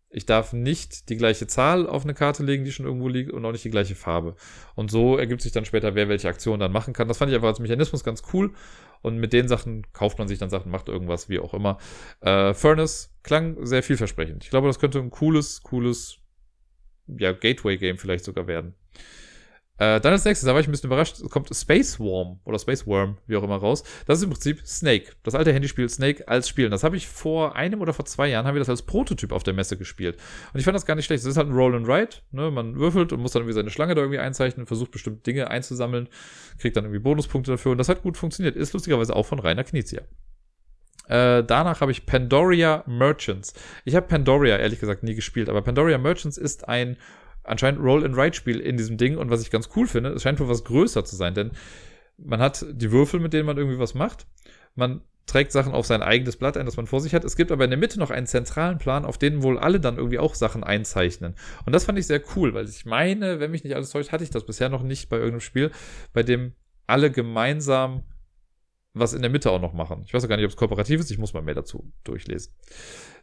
[0.10, 3.44] ich darf nicht die gleiche Zahl auf eine Karte legen, die schon irgendwo liegt, und
[3.46, 4.36] auch nicht die gleiche Farbe.
[4.76, 7.08] Und so ergibt sich dann später, wer welche Aktion dann machen kann.
[7.08, 8.54] Das fand ich einfach als Mechanismus ganz cool.
[9.02, 11.78] Und mit den Sachen kauft man sich dann Sachen, macht irgendwas, wie auch immer.
[12.22, 14.44] Äh, Furnace klang sehr vielversprechend.
[14.44, 16.18] Ich glaube, das könnte ein cooles, cooles,
[17.08, 18.74] ja, Gateway-Game vielleicht sogar werden.
[19.78, 22.88] Äh, dann als nächstes, da war ich ein bisschen überrascht, kommt Space Worm oder Space
[22.88, 23.84] Worm, wie auch immer raus.
[24.06, 25.12] Das ist im Prinzip Snake.
[25.24, 26.66] Das alte Handyspiel Snake als Spiel.
[26.66, 29.34] Und das habe ich vor einem oder vor zwei Jahren, haben wir das als Prototyp
[29.34, 30.18] auf der Messe gespielt.
[30.54, 31.24] Und ich fand das gar nicht schlecht.
[31.24, 32.18] Das ist halt ein Roll and Ride.
[32.32, 32.52] Ne?
[32.52, 36.08] Man würfelt und muss dann irgendwie seine Schlange da irgendwie einzeichnen, versucht bestimmte Dinge einzusammeln,
[36.58, 37.74] kriegt dann irgendwie Bonuspunkte dafür.
[37.74, 38.56] Und das hat gut funktioniert.
[38.56, 40.04] Ist lustigerweise auch von Rainer Knizia.
[41.08, 43.54] Äh, danach habe ich Pandoria Merchants.
[43.84, 46.98] Ich habe Pandoria ehrlich gesagt nie gespielt, aber Pandoria Merchants ist ein
[47.46, 49.18] anscheinend Roll-and-Write-Spiel in diesem Ding.
[49.18, 51.52] Und was ich ganz cool finde, es scheint wohl was größer zu sein, denn
[52.18, 54.26] man hat die Würfel, mit denen man irgendwie was macht.
[54.76, 57.24] Man trägt Sachen auf sein eigenes Blatt ein, das man vor sich hat.
[57.24, 59.98] Es gibt aber in der Mitte noch einen zentralen Plan, auf den wohl alle dann
[59.98, 61.36] irgendwie auch Sachen einzeichnen.
[61.66, 64.24] Und das fand ich sehr cool, weil ich meine, wenn mich nicht alles täuscht, hatte
[64.24, 65.72] ich das bisher noch nicht bei irgendeinem Spiel,
[66.14, 66.54] bei dem
[66.88, 68.04] alle gemeinsam
[68.96, 70.04] was in der Mitte auch noch machen.
[70.06, 72.54] Ich weiß auch gar nicht, ob es kooperativ ist, ich muss mal mehr dazu durchlesen.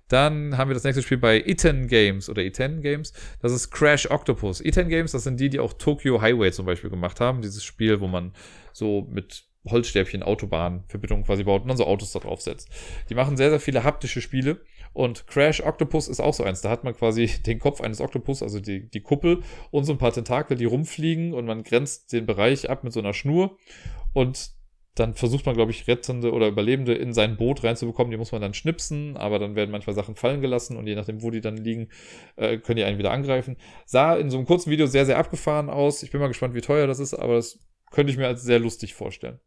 [0.08, 3.12] Dann haben wir das nächste Spiel bei Iten Games oder Iten Games.
[3.40, 4.60] Das ist Crash Octopus.
[4.60, 7.40] Iten Games, das sind die, die auch Tokyo Highway zum Beispiel gemacht haben.
[7.40, 8.32] Dieses Spiel, wo man
[8.72, 12.68] so mit Holzstäbchen Autobahnverbindungen quasi baut und dann so Autos da drauf setzt.
[13.08, 14.60] Die machen sehr, sehr viele haptische Spiele.
[14.92, 16.60] Und Crash Octopus ist auch so eins.
[16.60, 19.40] Da hat man quasi den Kopf eines Octopus, also die, die Kuppel
[19.70, 23.00] und so ein paar Tentakel, die rumfliegen und man grenzt den Bereich ab mit so
[23.00, 23.56] einer Schnur.
[24.12, 24.50] Und
[24.94, 28.10] dann versucht man, glaube ich, Rettende oder Überlebende in sein Boot reinzubekommen.
[28.10, 31.22] Die muss man dann schnipsen, aber dann werden manchmal Sachen fallen gelassen und je nachdem,
[31.22, 31.88] wo die dann liegen,
[32.36, 33.56] äh, können die einen wieder angreifen.
[33.86, 36.02] Sah in so einem kurzen Video sehr, sehr abgefahren aus.
[36.02, 37.58] Ich bin mal gespannt, wie teuer das ist, aber das
[37.90, 39.40] könnte ich mir als sehr lustig vorstellen.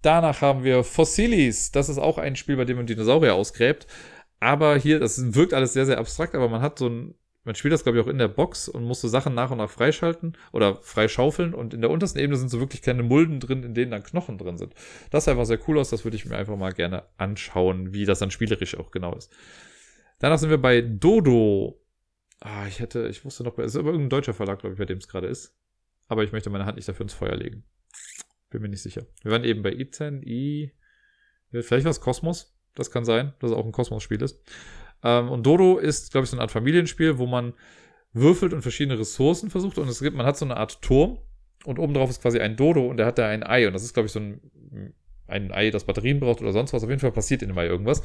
[0.00, 1.70] Danach haben wir Fossilis.
[1.72, 3.86] Das ist auch ein Spiel, bei dem man Dinosaurier ausgräbt.
[4.40, 7.14] Aber hier, das wirkt alles sehr, sehr abstrakt, aber man hat so ein
[7.48, 9.56] man spielt das, glaube ich, auch in der Box und muss so Sachen nach und
[9.56, 11.54] nach freischalten oder freischaufeln.
[11.54, 14.36] Und in der untersten Ebene sind so wirklich kleine Mulden drin, in denen dann Knochen
[14.36, 14.74] drin sind.
[15.10, 15.88] Das sah einfach sehr cool aus.
[15.88, 19.32] Das würde ich mir einfach mal gerne anschauen, wie das dann spielerisch auch genau ist.
[20.18, 21.82] Danach sind wir bei Dodo.
[22.40, 24.84] Ah, ich hätte, ich wusste noch, es ist aber irgendein deutscher Verlag, glaube ich, bei
[24.84, 25.56] dem es gerade ist.
[26.06, 27.64] Aber ich möchte meine Hand nicht dafür ins Feuer legen.
[28.50, 29.06] Bin mir nicht sicher.
[29.22, 30.74] Wir waren eben bei I10, I.
[31.50, 32.54] Vielleicht war es Kosmos.
[32.74, 34.38] Das kann sein, dass es auch ein Kosmos-Spiel ist.
[35.02, 37.54] Ähm, und Dodo ist, glaube ich, so eine Art Familienspiel, wo man
[38.12, 39.78] würfelt und verschiedene Ressourcen versucht.
[39.78, 41.18] Und es gibt, man hat so eine Art Turm
[41.64, 43.66] und oben drauf ist quasi ein Dodo und der hat da ein Ei.
[43.66, 44.40] Und das ist, glaube ich, so ein,
[45.26, 46.82] ein Ei, das Batterien braucht oder sonst was.
[46.82, 48.02] Auf jeden Fall passiert in dem Ei irgendwas.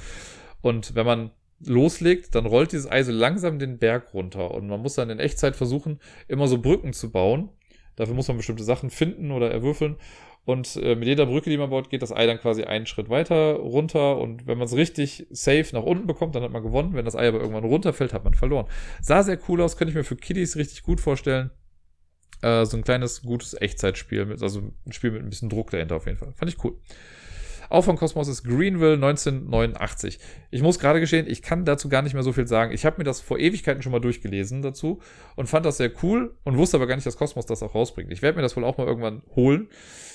[0.62, 1.32] Und wenn man
[1.66, 4.52] loslegt, dann rollt dieses Ei so langsam den Berg runter.
[4.52, 7.50] Und man muss dann in Echtzeit versuchen, immer so Brücken zu bauen.
[7.96, 9.98] Dafür muss man bestimmte Sachen finden oder erwürfeln.
[10.46, 13.10] Und äh, mit jeder Brücke, die man baut, geht das Ei dann quasi einen Schritt
[13.10, 14.18] weiter runter.
[14.18, 16.94] Und wenn man es richtig safe nach unten bekommt, dann hat man gewonnen.
[16.94, 18.68] Wenn das Ei aber irgendwann runterfällt, hat man verloren.
[19.02, 21.52] Sah sehr cool aus, könnte ich mir für Kiddies richtig gut vorstellen.
[22.42, 25.96] Äh, so ein kleines, gutes Echtzeitspiel, mit, also ein Spiel mit ein bisschen Druck dahinter
[25.96, 26.34] auf jeden Fall.
[26.34, 26.78] Fand ich cool.
[27.70, 30.20] Auch von Cosmos ist Greenville 1989.
[30.52, 32.72] Ich muss gerade gestehen, ich kann dazu gar nicht mehr so viel sagen.
[32.72, 35.00] Ich habe mir das vor Ewigkeiten schon mal durchgelesen dazu
[35.36, 38.12] und fand das sehr cool und wusste aber gar nicht, dass Cosmos das auch rausbringt.
[38.12, 39.70] Ich werde mir das wohl auch mal irgendwann holen.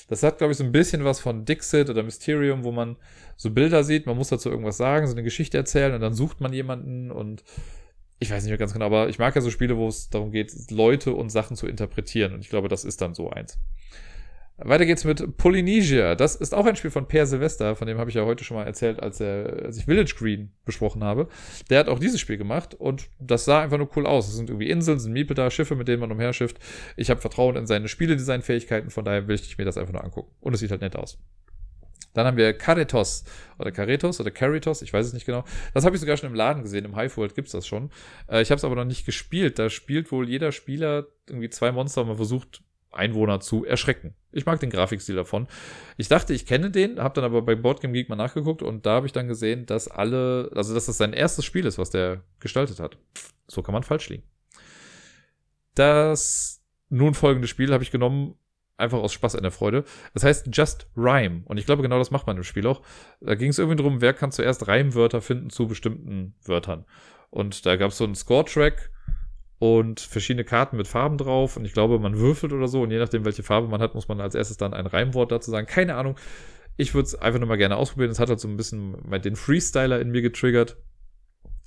[0.09, 2.97] Das hat, glaube ich, so ein bisschen was von Dixit oder Mysterium, wo man
[3.37, 6.41] so Bilder sieht, man muss dazu irgendwas sagen, so eine Geschichte erzählen und dann sucht
[6.41, 7.45] man jemanden und
[8.19, 10.33] ich weiß nicht mehr ganz genau, aber ich mag ja so Spiele, wo es darum
[10.33, 13.59] geht, Leute und Sachen zu interpretieren und ich glaube, das ist dann so eins.
[14.61, 16.17] Weiter geht's mit Polynesia.
[16.17, 18.57] Das ist auch ein Spiel von Per Silvester, von dem habe ich ja heute schon
[18.57, 21.29] mal erzählt, als, er, als ich Village Green besprochen habe.
[21.71, 24.27] Der hat auch dieses Spiel gemacht und das sah einfach nur cool aus.
[24.27, 26.59] Es sind irgendwie Inseln, sind Miepel da, Schiffe, mit denen man umherschifft.
[26.97, 30.33] Ich habe Vertrauen in seine Spieledesign-Fähigkeiten, von daher will ich mir das einfach nur angucken.
[30.41, 31.19] Und es sieht halt nett aus.
[32.15, 33.23] Dann haben wir Caritos
[33.61, 35.45] oder Caritos oder Caritos, ich weiß es nicht genau.
[35.73, 37.91] Das habe ich sogar schon im Laden gesehen, im Hive World gibt's das schon.
[38.29, 39.61] Äh, ich habe es aber noch nicht gespielt.
[39.61, 44.15] Da spielt wohl jeder Spieler irgendwie zwei Monster und man versucht Einwohner zu erschrecken.
[44.31, 45.47] Ich mag den Grafikstil davon.
[45.97, 48.97] Ich dachte, ich kenne den, habe dann aber bei Boardgame Geek mal nachgeguckt und da
[48.97, 52.23] habe ich dann gesehen, dass alle, also dass das sein erstes Spiel ist, was der
[52.41, 52.99] gestaltet hat.
[53.47, 54.25] So kann man falsch liegen.
[55.75, 58.35] Das nun folgende Spiel habe ich genommen,
[58.77, 59.85] einfach aus Spaß an der Freude.
[60.15, 61.43] Das heißt Just Rhyme.
[61.45, 62.83] Und ich glaube, genau das macht man im Spiel auch.
[63.21, 66.85] Da ging es irgendwie darum, wer kann zuerst Reimwörter finden zu bestimmten Wörtern.
[67.31, 68.91] Und da gab es so einen Score-Track
[69.59, 72.99] und verschiedene Karten mit Farben drauf und ich glaube, man würfelt oder so und je
[72.99, 75.67] nachdem, welche Farbe man hat, muss man als erstes dann ein Reimwort dazu sagen.
[75.67, 76.17] Keine Ahnung.
[76.77, 78.11] Ich würde es einfach nur mal gerne ausprobieren.
[78.11, 80.77] Es hat halt so ein bisschen den Freestyler in mir getriggert.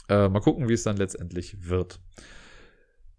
[0.07, 1.99] Äh, mal gucken, wie es dann letztendlich wird.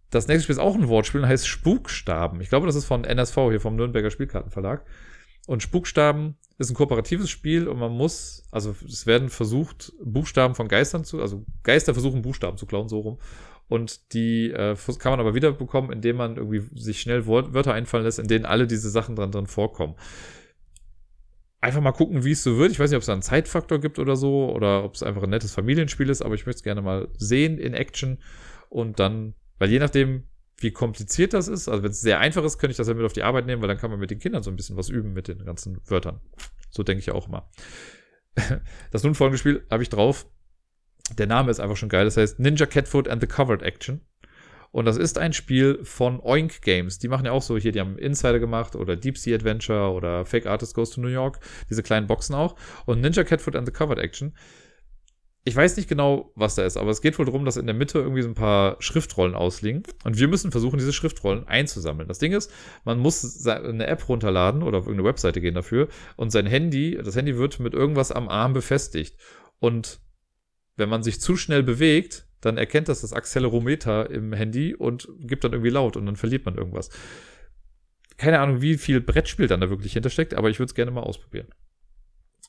[0.08, 2.40] Das nächste Spiel ist auch ein Wortspiel und heißt Spukstaben.
[2.40, 4.84] Ich glaube, das ist von NSV hier vom Nürnberger Spielkartenverlag.
[5.46, 10.68] Und Spukstaben ist ein kooperatives Spiel und man muss, also es werden versucht, Buchstaben von
[10.68, 13.18] Geistern zu, also Geister versuchen Buchstaben zu klauen, so rum.
[13.72, 18.04] Und die äh, kann man aber wieder bekommen, indem man irgendwie sich schnell Wörter einfallen
[18.04, 19.94] lässt, in denen alle diese Sachen dran, drin vorkommen.
[21.62, 22.70] Einfach mal gucken, wie es so wird.
[22.70, 25.22] Ich weiß nicht, ob es da einen Zeitfaktor gibt oder so, oder ob es einfach
[25.22, 28.18] ein nettes Familienspiel ist, aber ich möchte es gerne mal sehen in Action
[28.68, 30.24] und dann, weil je nachdem,
[30.58, 31.66] wie kompliziert das ist.
[31.66, 33.62] Also wenn es sehr einfach ist, könnte ich das ja mit auf die Arbeit nehmen,
[33.62, 35.80] weil dann kann man mit den Kindern so ein bisschen was üben mit den ganzen
[35.86, 36.20] Wörtern.
[36.68, 37.48] So denke ich auch immer.
[38.90, 40.26] Das nun folgende Spiel habe ich drauf.
[41.16, 42.04] Der Name ist einfach schon geil.
[42.04, 44.00] Das heißt Ninja Catfoot and the Covered Action.
[44.70, 46.98] Und das ist ein Spiel von Oink Games.
[46.98, 50.24] Die machen ja auch so hier, die haben Insider gemacht oder Deep Sea Adventure oder
[50.24, 51.40] Fake Artist Goes to New York.
[51.68, 52.56] Diese kleinen Boxen auch.
[52.86, 54.32] Und Ninja Catfoot and the Covered Action
[55.44, 57.74] ich weiß nicht genau, was da ist, aber es geht wohl darum, dass in der
[57.74, 59.82] Mitte irgendwie so ein paar Schriftrollen ausliegen.
[60.04, 62.06] Und wir müssen versuchen, diese Schriftrollen einzusammeln.
[62.06, 62.52] Das Ding ist,
[62.84, 65.88] man muss eine App runterladen oder auf irgendeine Webseite gehen dafür.
[66.16, 69.16] Und sein Handy, das Handy wird mit irgendwas am Arm befestigt.
[69.58, 70.00] Und
[70.76, 75.44] wenn man sich zu schnell bewegt, dann erkennt das das Accelerometer im Handy und gibt
[75.44, 76.90] dann irgendwie laut und dann verliert man irgendwas.
[78.18, 81.02] Keine Ahnung, wie viel Brettspiel dann da wirklich hintersteckt, aber ich würde es gerne mal
[81.02, 81.48] ausprobieren.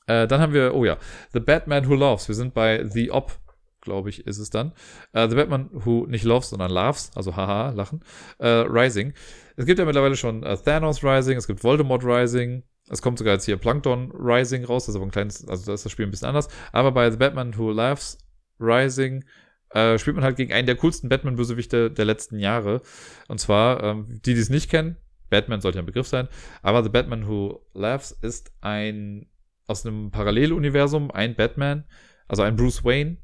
[0.06, 0.98] Äh, dann haben wir, oh ja,
[1.32, 2.28] The Batman Who Loves.
[2.28, 3.38] Wir sind bei The Op,
[3.80, 4.72] glaube ich, ist es dann.
[5.12, 8.00] Äh, The Batman Who nicht loves, sondern loves, also haha, lachen.
[8.38, 9.14] Äh, Rising.
[9.56, 12.64] Es gibt ja mittlerweile schon äh, Thanos Rising, es gibt Voldemort Rising.
[12.88, 15.92] Es kommt sogar jetzt hier Plankton Rising raus, aber ein kleines, also da ist das
[15.92, 16.48] Spiel ein bisschen anders.
[16.72, 18.18] Aber bei The Batman Who Laughs
[18.60, 19.24] Rising
[19.70, 22.82] äh, spielt man halt gegen einen der coolsten Batman-Bösewichte der letzten Jahre.
[23.28, 24.96] Und zwar, ähm, die, die es nicht kennen,
[25.30, 26.28] Batman sollte ein Begriff sein,
[26.62, 29.26] aber The Batman Who Laughs ist ein
[29.66, 31.84] aus einem Paralleluniversum ein Batman,
[32.28, 33.16] also ein Bruce Wayne,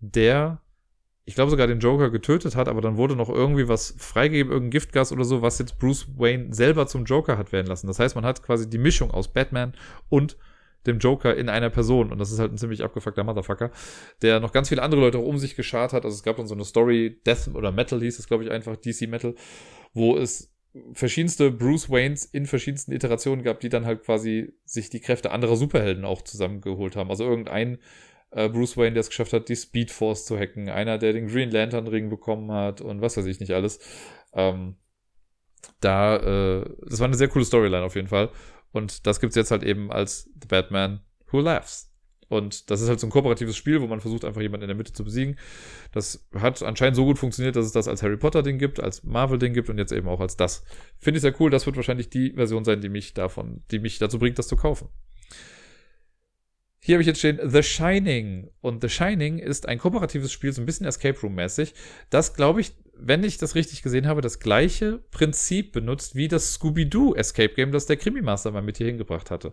[0.00, 0.60] der,
[1.26, 4.70] ich glaube sogar den Joker getötet hat, aber dann wurde noch irgendwie was freigegeben, irgendein
[4.70, 7.88] Giftgas oder so, was jetzt Bruce Wayne selber zum Joker hat werden lassen.
[7.88, 9.74] Das heißt, man hat quasi die Mischung aus Batman
[10.08, 10.36] und
[10.86, 12.12] dem Joker in einer Person.
[12.12, 13.72] Und das ist halt ein ziemlich abgefuckter Motherfucker,
[14.22, 16.04] der noch ganz viele andere Leute auch um sich geschart hat.
[16.04, 18.76] Also es gab dann so eine Story, Death oder Metal hieß es, glaube ich, einfach,
[18.76, 19.34] DC Metal,
[19.94, 20.54] wo es
[20.92, 25.56] verschiedenste Bruce Waynes in verschiedensten Iterationen gab, die dann halt quasi sich die Kräfte anderer
[25.56, 27.10] Superhelden auch zusammengeholt haben.
[27.10, 27.78] Also irgendein
[28.30, 31.28] äh, Bruce Wayne, der es geschafft hat, die Speed Force zu hacken, einer, der den
[31.28, 33.78] Green Lantern Ring bekommen hat und was weiß ich nicht alles.
[34.32, 34.76] Ähm,
[35.80, 38.30] da, äh, das war eine sehr coole Storyline auf jeden Fall.
[38.72, 41.00] Und das gibt's jetzt halt eben als The Batman
[41.30, 41.92] Who Laughs.
[42.28, 44.76] Und das ist halt so ein kooperatives Spiel, wo man versucht, einfach jemanden in der
[44.76, 45.38] Mitte zu besiegen.
[45.92, 49.54] Das hat anscheinend so gut funktioniert, dass es das als Harry Potter-Ding gibt, als Marvel-Ding
[49.54, 50.64] gibt und jetzt eben auch als das.
[50.98, 51.50] Finde ich sehr cool.
[51.50, 54.56] Das wird wahrscheinlich die Version sein, die mich davon, die mich dazu bringt, das zu
[54.56, 54.88] kaufen.
[56.86, 58.48] Hier habe ich jetzt stehen The Shining.
[58.60, 61.74] Und The Shining ist ein kooperatives Spiel, so ein bisschen Escape Room-mäßig,
[62.10, 66.52] das, glaube ich, wenn ich das richtig gesehen habe, das gleiche Prinzip benutzt wie das
[66.52, 69.52] Scooby-Doo Escape Game, das der Krimi-Master mal mit hier hingebracht hatte.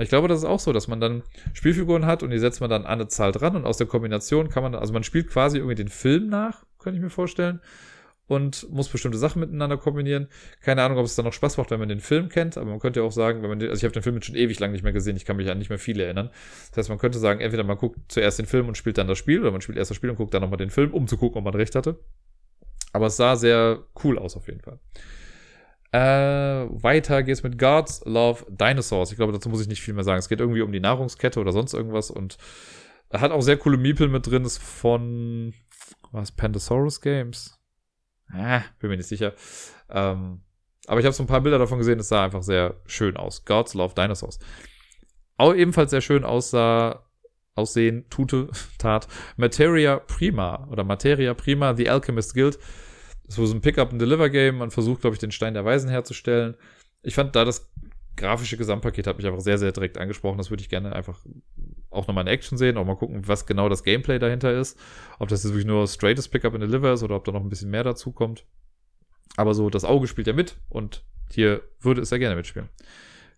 [0.00, 1.22] Ich glaube, das ist auch so, dass man dann
[1.52, 4.48] Spielfiguren hat und die setzt man dann an eine Zahl dran und aus der Kombination
[4.48, 7.60] kann man, also man spielt quasi irgendwie den Film nach, könnte ich mir vorstellen,
[8.26, 10.28] und muss bestimmte Sachen miteinander kombinieren.
[10.62, 12.78] Keine Ahnung, ob es dann noch Spaß macht, wenn man den Film kennt, aber man
[12.78, 14.58] könnte ja auch sagen, wenn man den, also ich habe den Film jetzt schon ewig
[14.60, 16.30] lang nicht mehr gesehen, ich kann mich an nicht mehr viel erinnern.
[16.70, 19.18] Das heißt, man könnte sagen, entweder man guckt zuerst den Film und spielt dann das
[19.18, 21.16] Spiel, oder man spielt erst das Spiel und guckt dann nochmal den Film, um zu
[21.16, 21.98] gucken, ob man recht hatte.
[22.92, 24.78] Aber es sah sehr cool aus auf jeden Fall.
[25.94, 29.10] Äh, weiter geht's mit Gods Love Dinosaurs.
[29.10, 30.18] Ich glaube, dazu muss ich nicht viel mehr sagen.
[30.18, 32.36] Es geht irgendwie um die Nahrungskette oder sonst irgendwas und
[33.12, 34.44] hat auch sehr coole Miepel mit drin.
[34.44, 35.54] Ist von
[36.10, 37.60] was Pandasaurus Games.
[38.32, 39.34] Ah, bin mir nicht sicher.
[39.90, 40.40] Ähm,
[40.86, 41.98] aber ich habe so ein paar Bilder davon gesehen.
[41.98, 43.44] Es sah einfach sehr schön aus.
[43.44, 44.38] Gods Love Dinosaurs.
[45.36, 47.04] Auch ebenfalls sehr schön aussah,
[47.54, 48.48] aussehen, tute,
[48.78, 49.08] tat.
[49.36, 52.58] Materia Prima oder Materia Prima, The Alchemist Guild
[53.26, 54.58] so ein Pick-up-and-Deliver-Game.
[54.58, 56.56] Man versucht, glaube ich, den Stein der Weisen herzustellen.
[57.02, 57.70] Ich fand da das
[58.16, 60.38] grafische Gesamtpaket hat mich einfach sehr, sehr direkt angesprochen.
[60.38, 61.18] Das würde ich gerne einfach
[61.94, 64.78] auch nochmal in Action sehen, auch mal gucken, was genau das Gameplay dahinter ist.
[65.18, 67.48] Ob das jetzt wirklich nur straightes Pickup and Deliver ist oder ob da noch ein
[67.48, 68.44] bisschen mehr dazu kommt.
[69.36, 72.68] Aber so, das Auge spielt ja mit und hier würde es ja gerne mitspielen.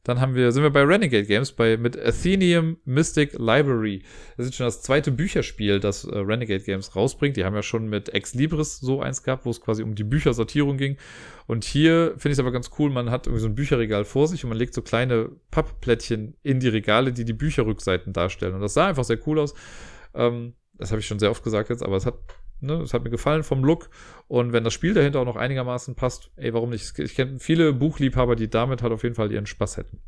[0.07, 4.05] Dann haben wir, sind wir bei Renegade Games, bei, mit Athenium Mystic Library.
[4.37, 7.37] Das ist schon das zweite Bücherspiel, das äh, Renegade Games rausbringt.
[7.37, 10.05] Die haben ja schon mit Ex Libris so eins gehabt, wo es quasi um die
[10.05, 10.97] Büchersortierung ging.
[11.49, 14.29] Und hier finde ich es aber ganz cool, man hat irgendwie so ein Bücherregal vor
[14.29, 18.55] sich und man legt so kleine Pappplättchen in die Regale, die die Bücherrückseiten darstellen.
[18.55, 19.55] Und das sah einfach sehr cool aus.
[20.15, 22.15] Ähm, das habe ich schon sehr oft gesagt jetzt, aber es hat
[22.61, 23.91] Ne, es hat mir gefallen vom Look.
[24.29, 26.99] Und wenn das Spiel dahinter auch noch einigermaßen passt, ey, warum nicht?
[26.99, 30.01] Ich kenne viele Buchliebhaber, die damit halt auf jeden Fall ihren Spaß hätten.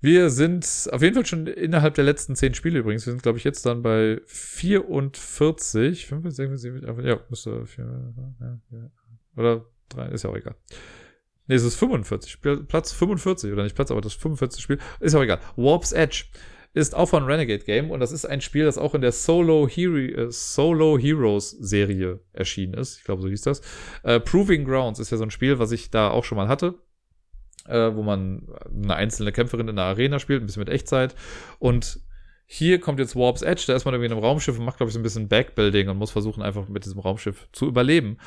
[0.00, 3.06] Wir sind auf jeden Fall schon innerhalb der letzten zehn Spiele übrigens.
[3.06, 6.06] Wir sind, glaube ich, jetzt dann bei 44.
[6.06, 7.64] 45, ja, müsste.
[7.78, 8.90] Ja, ja.
[9.34, 10.56] Oder 3, ist ja auch egal.
[11.46, 12.40] Nee, es ist 45.
[12.68, 14.62] Platz 45 oder nicht Platz, aber das 45.
[14.62, 14.78] Spiel.
[15.00, 15.40] Ist auch egal.
[15.56, 16.24] Warp's Edge
[16.74, 19.66] ist auch von Renegade Game und das ist ein Spiel, das auch in der Solo,
[19.66, 22.98] Hero, äh, Solo Heroes Serie erschienen ist.
[22.98, 23.62] Ich glaube, so hieß das.
[24.02, 26.74] Äh, Proving Grounds ist ja so ein Spiel, was ich da auch schon mal hatte.
[27.66, 31.14] Äh, wo man eine einzelne Kämpferin in der Arena spielt, ein bisschen mit Echtzeit.
[31.58, 31.98] Und
[32.46, 34.88] Hier kommt jetzt Warp's Edge, da ist man irgendwie in einem Raumschiff und macht, glaube
[34.88, 38.18] ich, so ein bisschen Backbuilding und muss versuchen, einfach mit diesem Raumschiff zu überleben.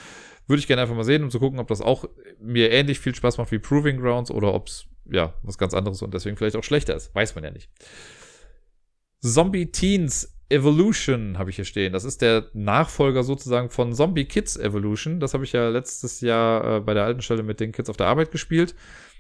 [0.48, 2.06] Würde ich gerne einfach mal sehen, um zu gucken, ob das auch
[2.40, 6.02] mir ähnlich viel Spaß macht wie Proving Grounds oder ob es, ja, was ganz anderes
[6.02, 7.14] und deswegen vielleicht auch schlechter ist.
[7.14, 7.70] Weiß man ja nicht.
[9.22, 11.92] Zombie Teens Evolution habe ich hier stehen.
[11.92, 15.20] Das ist der Nachfolger sozusagen von Zombie Kids Evolution.
[15.20, 17.98] Das habe ich ja letztes Jahr äh, bei der alten Stelle mit den Kids auf
[17.98, 18.74] der Arbeit gespielt.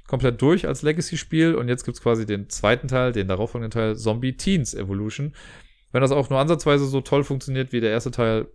[0.08, 1.56] Komplett durch als Legacy-Spiel.
[1.56, 5.34] Und jetzt gibt's quasi den zweiten Teil, den darauffolgenden Teil Zombie Teens Evolution.
[5.92, 8.48] Wenn das auch nur ansatzweise so toll funktioniert wie der erste Teil,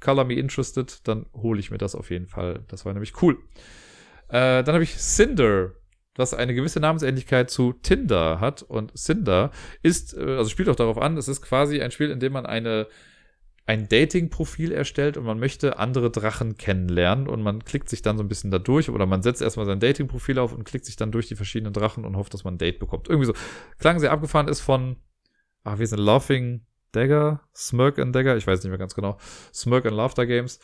[0.00, 2.64] Color Me Interested, dann hole ich mir das auf jeden Fall.
[2.68, 3.38] Das war nämlich cool.
[4.28, 5.72] Äh, dann habe ich Cinder
[6.16, 8.62] was eine gewisse Namensähnlichkeit zu Tinder hat.
[8.62, 9.50] Und Cinder
[9.82, 12.46] ist, äh, also spielt auch darauf an, es ist quasi ein Spiel, in dem man
[12.46, 12.86] eine,
[13.66, 18.22] ein Dating-Profil erstellt und man möchte andere Drachen kennenlernen und man klickt sich dann so
[18.22, 21.10] ein bisschen da durch oder man setzt erstmal sein Dating-Profil auf und klickt sich dann
[21.10, 23.08] durch die verschiedenen Drachen und hofft, dass man ein Date bekommt.
[23.08, 23.34] Irgendwie so.
[23.78, 24.96] Klang sehr abgefahren ist von,
[25.64, 29.18] ach, wir sind Laughing Dagger, Smirk and Dagger, ich weiß nicht mehr ganz genau.
[29.52, 30.60] Smirk and Laughter Games.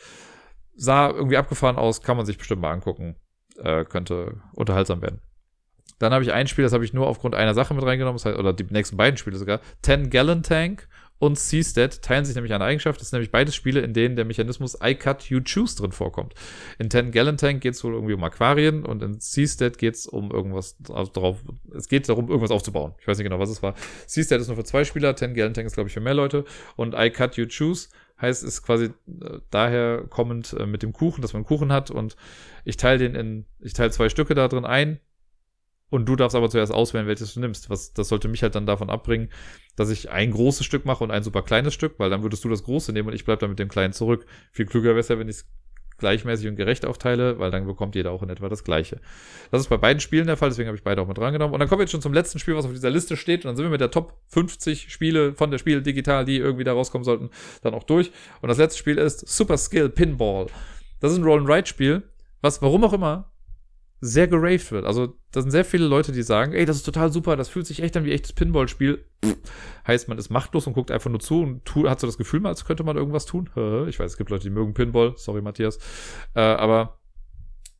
[0.75, 3.15] Sah irgendwie abgefahren aus, kann man sich bestimmt mal angucken.
[3.57, 5.21] Äh, könnte unterhaltsam werden.
[5.99, 8.53] Dann habe ich ein Spiel, das habe ich nur aufgrund einer Sache mit reingenommen, oder
[8.53, 9.61] die nächsten beiden Spiele sogar.
[9.81, 10.87] Ten Gallon Tank
[11.23, 12.99] und Seastead teilen sich nämlich eine Eigenschaft.
[12.99, 16.33] Das sind nämlich beides Spiele, in denen der Mechanismus I Cut, You Choose drin vorkommt.
[16.79, 20.05] In Ten Gallon Tank geht es wohl irgendwie um Aquarien und in Seastead geht es
[20.05, 21.37] um irgendwas drauf.
[21.73, 22.93] Es geht darum, irgendwas aufzubauen.
[22.99, 23.73] Ich weiß nicht genau, was es war.
[24.05, 26.43] Seastead ist nur für zwei Spieler, Ten Gallon Tank ist, glaube ich, für mehr Leute.
[26.75, 27.87] Und I Cut, You Choose
[28.19, 31.89] heißt, ist quasi äh, daher kommend äh, mit dem Kuchen, dass man einen Kuchen hat
[31.89, 32.17] und
[32.65, 34.99] ich teile den in, ich teile zwei Stücke da drin ein
[35.93, 37.69] und du darfst aber zuerst auswählen, welches du nimmst.
[37.69, 39.29] Was, das sollte mich halt dann davon abbringen,
[39.75, 42.49] dass ich ein großes Stück mache und ein super kleines Stück, weil dann würdest du
[42.49, 44.25] das große nehmen und ich bleib dann mit dem kleinen zurück.
[44.51, 45.45] Viel klüger wäre es ja, wenn ich es
[45.99, 49.01] gleichmäßig und gerecht aufteile, weil dann bekommt jeder auch in etwa das gleiche.
[49.51, 51.53] Das ist bei beiden Spielen der Fall, deswegen habe ich beide auch mit drangenommen.
[51.53, 53.45] Und dann kommen wir jetzt schon zum letzten Spiel, was auf dieser Liste steht.
[53.45, 56.63] Und dann sind wir mit der Top 50 Spiele von der Spiel digital, die irgendwie
[56.63, 57.29] da rauskommen sollten,
[57.61, 58.11] dann auch durch.
[58.41, 60.47] Und das letzte Spiel ist Super Skill Pinball.
[61.01, 62.01] Das ist ein Roll-and-Ride-Spiel,
[62.41, 63.31] was, warum auch immer,
[64.03, 64.85] sehr geraved wird.
[64.85, 67.65] Also, da sind sehr viele Leute, die sagen, ey, das ist total super, das fühlt
[67.65, 69.05] sich echt an wie echtes Pinball-Spiel.
[69.87, 72.45] Heißt, man ist machtlos und guckt einfach nur zu und tu, hat so das Gefühl,
[72.45, 73.49] als könnte man irgendwas tun.
[73.87, 75.13] Ich weiß, es gibt Leute, die mögen Pinball.
[75.15, 75.77] Sorry, Matthias.
[76.35, 76.99] Äh, aber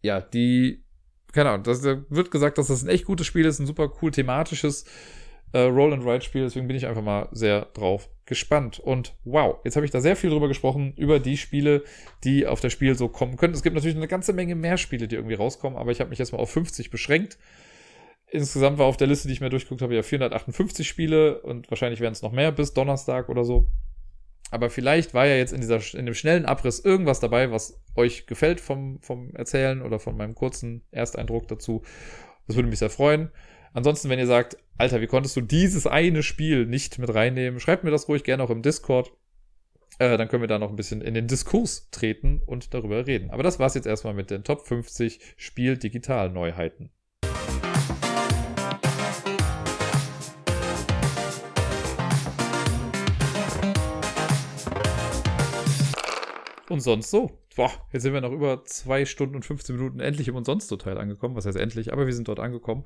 [0.01, 0.85] ja, die,
[1.33, 3.91] keine Ahnung, das, da wird gesagt, dass das ein echt gutes Spiel ist, ein super
[4.01, 4.85] cool thematisches
[5.53, 6.43] äh, Roll-and-Ride-Spiel.
[6.43, 8.79] Deswegen bin ich einfach mal sehr drauf gespannt.
[8.79, 11.83] Und wow, jetzt habe ich da sehr viel drüber gesprochen, über die Spiele,
[12.23, 13.53] die auf das Spiel so kommen können.
[13.53, 16.19] Es gibt natürlich eine ganze Menge mehr Spiele, die irgendwie rauskommen, aber ich habe mich
[16.19, 17.37] jetzt mal auf 50 beschränkt.
[18.27, 21.99] Insgesamt war auf der Liste, die ich mir durchgeguckt habe, ja 458 Spiele und wahrscheinlich
[21.99, 23.67] werden es noch mehr bis Donnerstag oder so.
[24.49, 28.25] Aber vielleicht war ja jetzt in dieser, in dem schnellen Abriss irgendwas dabei, was euch
[28.27, 31.83] gefällt vom, vom Erzählen oder von meinem kurzen Ersteindruck dazu.
[32.47, 33.31] Das würde mich sehr freuen.
[33.75, 37.83] Ansonsten, wenn ihr sagt, Alter, wie konntest du dieses eine Spiel nicht mit reinnehmen, schreibt
[37.83, 39.11] mir das ruhig gerne auch im Discord.
[39.97, 43.31] Äh, dann können wir da noch ein bisschen in den Diskurs treten und darüber reden.
[43.31, 46.91] Aber das war's jetzt erstmal mit den Top 50 Spiel-Digital-Neuheiten.
[56.69, 57.42] Und sonst so.
[57.55, 60.67] Boah, jetzt sind wir noch über zwei Stunden und 15 Minuten endlich im und sonst
[60.67, 61.35] so Teil angekommen.
[61.35, 61.93] Was heißt endlich?
[61.93, 62.83] Aber wir sind dort angekommen.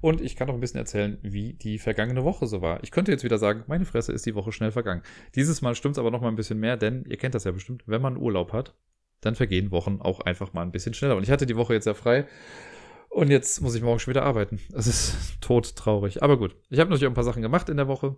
[0.00, 2.82] Und ich kann noch ein bisschen erzählen, wie die vergangene Woche so war.
[2.82, 5.02] Ich könnte jetzt wieder sagen, meine Fresse ist die Woche schnell vergangen.
[5.36, 7.52] Dieses Mal stimmt es aber noch mal ein bisschen mehr, denn ihr kennt das ja
[7.52, 8.74] bestimmt, wenn man Urlaub hat,
[9.20, 11.16] dann vergehen Wochen auch einfach mal ein bisschen schneller.
[11.16, 12.26] Und ich hatte die Woche jetzt ja frei.
[13.10, 14.60] Und jetzt muss ich morgen schon wieder arbeiten.
[14.70, 16.24] Das ist todtraurig.
[16.24, 16.56] Aber gut.
[16.70, 18.16] Ich habe natürlich auch ein paar Sachen gemacht in der Woche.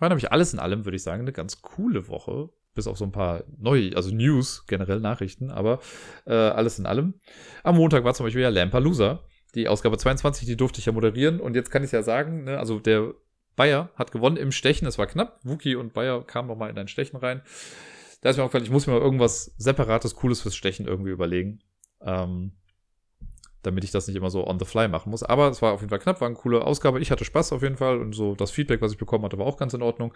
[0.00, 3.04] War nämlich alles in allem, würde ich sagen, eine ganz coole Woche bis auf so
[3.04, 5.80] ein paar neue, also News, generell Nachrichten, aber
[6.26, 7.14] äh, alles in allem.
[7.62, 9.24] Am Montag war zum Beispiel ja Lampalooza,
[9.54, 12.58] die Ausgabe 22, die durfte ich ja moderieren und jetzt kann ich ja sagen, ne,
[12.58, 13.14] also der
[13.56, 16.88] Bayer hat gewonnen im Stechen, es war knapp, Wookie und Bayer kamen nochmal in ein
[16.88, 17.42] Stechen rein.
[18.22, 21.60] Da ist mir aufgefallen, ich muss mir mal irgendwas separates, cooles fürs Stechen irgendwie überlegen.
[22.02, 22.52] Ähm,
[23.62, 25.22] damit ich das nicht immer so on the fly machen muss.
[25.22, 27.00] Aber es war auf jeden Fall knapp, war eine coole Ausgabe.
[27.00, 29.46] Ich hatte Spaß auf jeden Fall und so das Feedback, was ich bekommen hatte, war
[29.46, 30.14] auch ganz in Ordnung.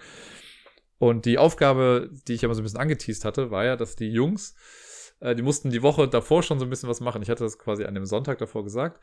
[0.98, 4.10] Und die Aufgabe, die ich immer so ein bisschen angeteased hatte, war ja, dass die
[4.10, 4.54] Jungs,
[5.20, 7.22] äh, die mussten die Woche davor schon so ein bisschen was machen.
[7.22, 9.00] Ich hatte das quasi an dem Sonntag davor gesagt.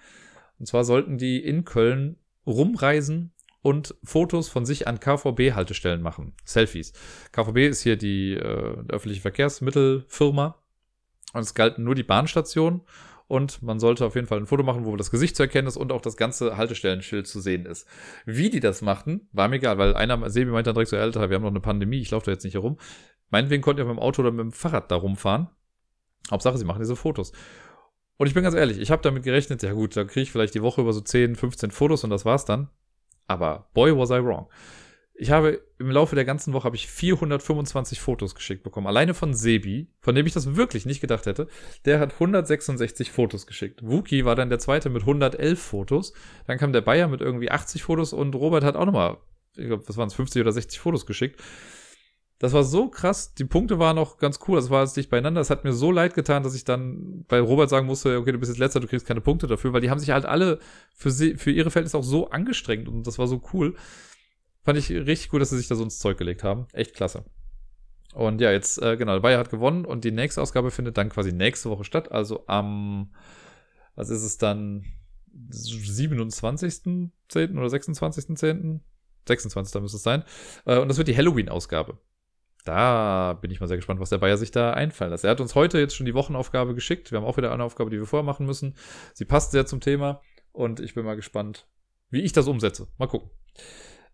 [0.60, 6.34] Und zwar sollten die in Köln rumreisen und Fotos von sich an KVB-Haltestellen machen.
[6.46, 6.94] Selfies.
[7.32, 10.58] KVB ist hier die äh, öffentliche Verkehrsmittelfirma.
[11.34, 12.82] Und es galten nur die Bahnstationen
[13.32, 15.78] und man sollte auf jeden Fall ein Foto machen, wo das Gesicht zu erkennen ist
[15.78, 17.88] und auch das ganze Haltestellenschild zu sehen ist.
[18.26, 21.30] Wie die das machten, war mir egal, weil einer, Sebi meinte dann direkt so, Alter,
[21.30, 22.78] wir haben noch eine Pandemie, ich laufe da jetzt nicht herum.
[23.30, 25.48] Meinetwegen konnte ihr mit dem Auto oder mit dem Fahrrad da rumfahren.
[26.30, 27.32] Hauptsache, sie machen diese Fotos.
[28.18, 30.54] Und ich bin ganz ehrlich, ich habe damit gerechnet, ja gut, da kriege ich vielleicht
[30.54, 32.68] die Woche über so 10, 15 Fotos und das war's dann.
[33.28, 34.50] Aber boy was I wrong
[35.22, 38.88] Ich habe im Laufe der ganzen Woche habe ich 425 Fotos geschickt bekommen.
[38.88, 41.48] Alleine von Sebi, von dem ich das wirklich nicht gedacht hätte.
[41.86, 43.82] Der hat 166 Fotos geschickt.
[43.84, 46.14] Wookie war dann der zweite mit 111 Fotos.
[46.48, 49.18] Dann kam der Bayer mit irgendwie 80 Fotos und Robert hat auch nochmal,
[49.58, 51.40] ich glaube, was waren es, 50 oder 60 Fotos geschickt.
[52.40, 53.36] Das war so krass.
[53.36, 54.56] Die Punkte waren auch ganz cool.
[54.56, 55.40] Das war jetzt dicht beieinander.
[55.40, 58.40] Es hat mir so leid getan, dass ich dann bei Robert sagen musste, okay, du
[58.40, 60.58] bist jetzt letzter, du kriegst keine Punkte dafür, weil die haben sich halt alle
[60.96, 63.76] für sie, für ihre Verhältnisse auch so angestrengt und das war so cool.
[64.64, 66.68] Fand ich richtig gut, dass sie sich da so ins Zeug gelegt haben.
[66.74, 67.26] Echt klasse.
[68.14, 71.32] Und ja, jetzt, äh, genau, Bayer hat gewonnen und die nächste Ausgabe findet dann quasi
[71.32, 72.12] nächste Woche statt.
[72.12, 73.12] Also am,
[73.96, 74.86] was ist es dann,
[75.50, 77.12] 27.10.
[77.34, 78.82] oder 26.10.?
[79.28, 79.82] 26.
[79.82, 80.24] müsste es sein.
[80.66, 81.98] Äh, und das wird die Halloween-Ausgabe.
[82.66, 85.24] Da bin ich mal sehr gespannt, was der Bayer sich da einfallen lässt.
[85.24, 87.12] Er hat uns heute jetzt schon die Wochenaufgabe geschickt.
[87.12, 88.76] Wir haben auch wieder eine Aufgabe, die wir vorher machen müssen.
[89.14, 91.68] Sie passt sehr zum Thema und ich bin mal gespannt,
[92.10, 92.88] wie ich das umsetze.
[92.98, 93.32] Mal gucken.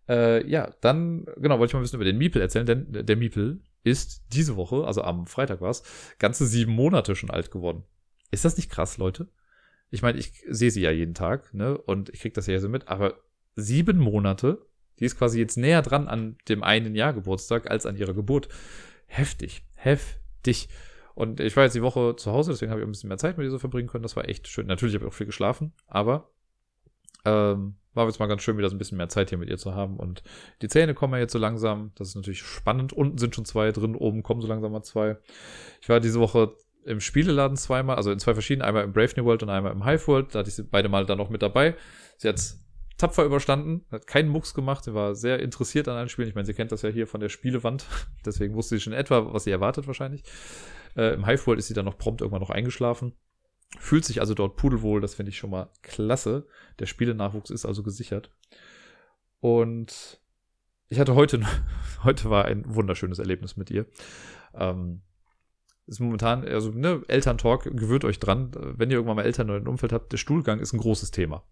[0.08, 3.16] Äh, ja, dann, genau, wollte ich mal ein bisschen über den Miepel erzählen, denn der
[3.16, 5.82] Miepel ist diese Woche, also am Freitag war es,
[6.18, 7.84] ganze sieben Monate schon alt geworden.
[8.30, 9.28] Ist das nicht krass, Leute?
[9.90, 11.78] Ich meine, ich sehe sie ja jeden Tag, ne?
[11.78, 13.20] Und ich krieg das ja so mit, aber
[13.54, 17.96] sieben Monate die ist quasi jetzt näher dran an dem einen Jahr Geburtstag als an
[17.96, 18.48] ihrer Geburt.
[19.06, 20.68] Heftig, heftig.
[21.14, 23.38] Und ich war jetzt die Woche zu Hause, deswegen habe ich ein bisschen mehr Zeit
[23.38, 24.02] mit ihr so verbringen können.
[24.02, 24.66] Das war echt schön.
[24.66, 26.30] Natürlich habe ich auch viel geschlafen, aber
[27.24, 29.58] ähm, war jetzt mal ganz schön, wieder so ein bisschen mehr Zeit hier mit ihr
[29.58, 29.96] zu haben.
[29.96, 30.22] Und
[30.62, 31.92] die Zähne kommen ja jetzt so langsam.
[31.96, 32.92] Das ist natürlich spannend.
[32.92, 35.16] Unten sind schon zwei drin, oben kommen so langsam mal zwei.
[35.80, 36.54] Ich war diese Woche
[36.84, 39.84] im Spieleladen zweimal, also in zwei verschiedenen, einmal im Brave New World und einmal im
[39.84, 40.34] Hive World.
[40.34, 41.74] Da hatte ich sie beide mal dann noch mit dabei.
[42.16, 42.40] Sie hat
[42.98, 46.28] tapfer überstanden, hat keinen Mucks gemacht, sie war sehr interessiert an allen Spielen.
[46.28, 47.86] Ich meine, sie kennt das ja hier von der Spielewand,
[48.26, 50.24] deswegen wusste sie schon etwa, was sie erwartet wahrscheinlich.
[50.96, 53.12] Äh, Im Hive World ist sie dann noch prompt irgendwann noch eingeschlafen.
[53.76, 56.46] Fühlt sich also dort pudelwohl, das finde ich schon mal klasse.
[56.78, 58.30] Der Spielenachwuchs ist also gesichert.
[59.40, 60.20] Und
[60.88, 61.40] ich hatte heute,
[62.02, 63.86] heute war ein wunderschönes Erlebnis mit ihr.
[64.54, 65.02] Ähm,
[65.86, 69.68] ist momentan, also ne, Elterntalk, gewöhnt euch dran, wenn ihr irgendwann mal Eltern oder ein
[69.68, 71.44] Umfeld habt, der Stuhlgang ist ein großes Thema.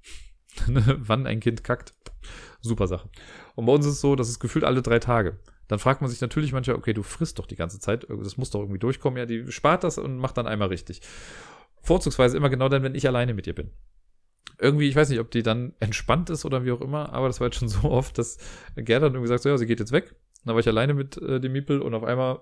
[0.67, 1.95] Wann ein Kind kackt.
[2.61, 3.09] Super Sache.
[3.55, 5.39] Und bei uns ist es so, dass es gefühlt alle drei Tage.
[5.69, 8.51] Dann fragt man sich natürlich manchmal, okay, du frisst doch die ganze Zeit, das muss
[8.51, 9.19] doch irgendwie durchkommen.
[9.19, 11.01] Ja, die spart das und macht dann einmal richtig.
[11.87, 13.71] Vorzugsweise immer genau dann, wenn ich alleine mit ihr bin.
[14.59, 17.41] Irgendwie, ich weiß nicht, ob die dann entspannt ist oder wie auch immer, aber das
[17.41, 18.39] war jetzt schon so oft, dass
[18.75, 20.15] Gerda dann irgendwie sagt, so, ja, sie geht jetzt weg.
[20.45, 22.41] Dann war ich alleine mit äh, dem Miepel und auf einmal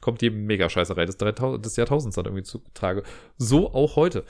[0.00, 3.02] kommt die Mega-Scheißerei des, des Jahrtausends dann irgendwie zu Trage.
[3.36, 4.24] So auch heute.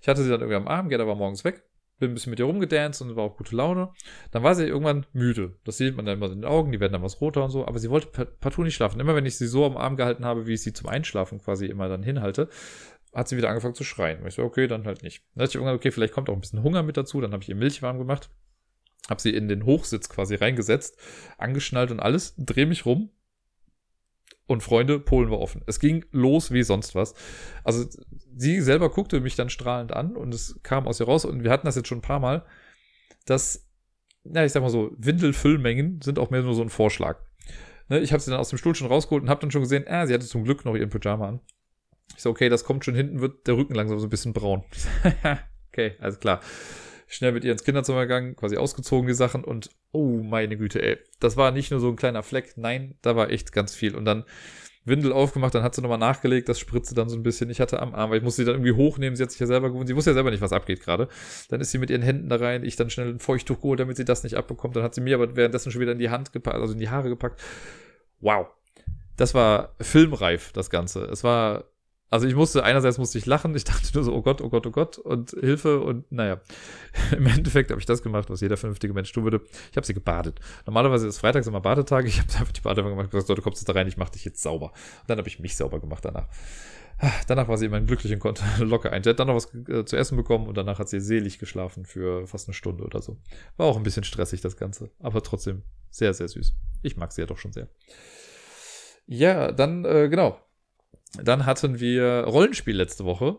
[0.00, 1.62] Ich hatte sie dann irgendwie am Arm, Gerda war morgens weg
[2.02, 3.90] bin ein bisschen mit ihr rumgedanced und war auch gute Laune.
[4.32, 5.56] Dann war sie irgendwann müde.
[5.64, 7.64] Das sieht man dann immer in den Augen, die werden dann was roter und so.
[7.66, 9.00] Aber sie wollte partout nicht schlafen.
[9.00, 11.66] Immer wenn ich sie so am Arm gehalten habe, wie ich sie zum Einschlafen quasi
[11.66, 12.48] immer dann hinhalte,
[13.12, 14.20] hat sie wieder angefangen zu schreien.
[14.20, 15.24] Und ich so, okay, dann halt nicht.
[15.34, 17.20] Dann dachte ich irgendwann, okay, vielleicht kommt auch ein bisschen Hunger mit dazu.
[17.20, 18.30] Dann habe ich ihr Milch warm gemacht.
[19.08, 20.96] Habe sie in den Hochsitz quasi reingesetzt,
[21.36, 23.10] angeschnallt und alles, dreh mich rum,
[24.46, 25.62] und Freunde, Polen war offen.
[25.66, 27.14] Es ging los wie sonst was.
[27.64, 27.86] Also
[28.36, 31.50] sie selber guckte mich dann strahlend an und es kam aus ihr raus und wir
[31.50, 32.44] hatten das jetzt schon ein paar Mal,
[33.26, 33.68] dass,
[34.24, 37.20] na, ich sag mal so, Windelfüllmengen sind auch mehr nur so ein Vorschlag.
[37.88, 39.84] Ne, ich habe sie dann aus dem Stuhl schon rausgeholt und habe dann schon gesehen,
[39.88, 41.40] ah, sie hatte zum Glück noch ihren Pyjama an.
[42.16, 44.64] Ich so, okay, das kommt schon hinten, wird der Rücken langsam so ein bisschen braun.
[45.72, 46.40] okay, alles klar
[47.12, 50.98] schnell mit ihr ins Kinderzimmer gegangen, quasi ausgezogen die Sachen und oh meine Güte, ey.
[51.20, 53.94] Das war nicht nur so ein kleiner Fleck, nein, da war echt ganz viel.
[53.94, 54.24] Und dann
[54.84, 57.50] Windel aufgemacht, dann hat sie nochmal nachgelegt, das spritzte dann so ein bisschen.
[57.50, 59.46] Ich hatte am Arm, weil ich musste sie dann irgendwie hochnehmen, sie hat sich ja
[59.46, 61.08] selber gewohnt, sie wusste ja selber nicht, was abgeht gerade.
[61.50, 63.96] Dann ist sie mit ihren Händen da rein, ich dann schnell ein Feuchttuch geholt, damit
[63.96, 64.74] sie das nicht abbekommt.
[64.74, 66.88] Dann hat sie mir aber währenddessen schon wieder in die Hand gepackt, also in die
[66.88, 67.40] Haare gepackt.
[68.20, 68.48] Wow.
[69.16, 71.04] Das war filmreif, das Ganze.
[71.04, 71.64] Es war
[72.12, 74.66] also ich musste, einerseits musste ich lachen, ich dachte nur so, oh Gott, oh Gott,
[74.66, 76.42] oh Gott und Hilfe und naja,
[77.16, 79.40] im Endeffekt habe ich das gemacht, was jeder vernünftige Mensch tun würde.
[79.70, 80.38] Ich habe sie gebadet.
[80.66, 83.40] Normalerweise ist Freitags immer Badetag, ich habe einfach die Badewanne gemacht und gesagt, so, du
[83.40, 84.72] kommst jetzt da rein, ich mache dich jetzt sauber.
[85.00, 86.28] Und dann habe ich mich sauber gemacht danach.
[87.28, 89.02] Danach war sie immer glücklich und konnte locker ein.
[89.02, 91.86] Sie hat dann noch was äh, zu essen bekommen und danach hat sie selig geschlafen
[91.86, 93.16] für fast eine Stunde oder so.
[93.56, 94.90] War auch ein bisschen stressig, das Ganze.
[95.00, 96.54] Aber trotzdem sehr, sehr süß.
[96.82, 97.68] Ich mag sie ja doch schon sehr.
[99.06, 100.38] Ja, dann, äh, genau.
[101.20, 103.38] Dann hatten wir Rollenspiel letzte Woche.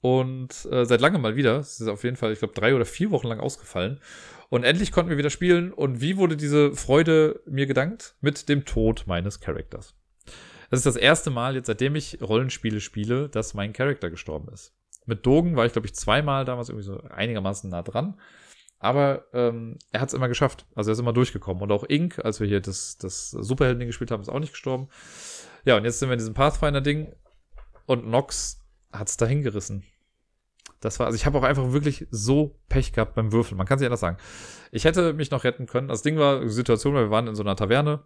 [0.00, 1.58] Und äh, seit langem mal wieder.
[1.58, 4.00] Es ist auf jeden Fall, ich glaube, drei oder vier Wochen lang ausgefallen.
[4.48, 5.72] Und endlich konnten wir wieder spielen.
[5.72, 8.16] Und wie wurde diese Freude mir gedankt?
[8.20, 9.94] Mit dem Tod meines Charakters.
[10.70, 14.74] Das ist das erste Mal jetzt, seitdem ich Rollenspiele spiele, dass mein Charakter gestorben ist.
[15.04, 18.18] Mit Dogen war ich, glaube ich, zweimal damals irgendwie so einigermaßen nah dran.
[18.78, 20.64] Aber ähm, er hat es immer geschafft.
[20.74, 21.62] Also er ist immer durchgekommen.
[21.62, 24.88] Und auch Ink, als wir hier das, das Superhelden gespielt haben, ist auch nicht gestorben.
[25.64, 27.12] Ja, und jetzt sind wir in diesem Pathfinder-Ding
[27.86, 28.60] und Nox
[28.92, 29.84] hat es dahin gerissen.
[30.80, 33.58] Das war, also ich habe auch einfach wirklich so Pech gehabt beim Würfeln.
[33.58, 34.16] Man kann sich anders sagen.
[34.72, 35.88] Ich hätte mich noch retten können.
[35.88, 38.02] Das Ding war Situation, weil wir waren in so einer Taverne.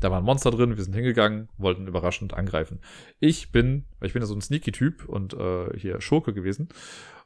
[0.00, 2.80] Da war ein Monster drin, wir sind hingegangen, wollten überraschend angreifen.
[3.18, 6.68] Ich bin, weil ich bin ja so ein Sneaky-Typ und äh, hier Schurke gewesen,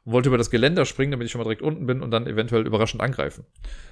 [0.05, 2.65] wollte über das Geländer springen, damit ich schon mal direkt unten bin und dann eventuell
[2.65, 3.45] überraschend angreifen.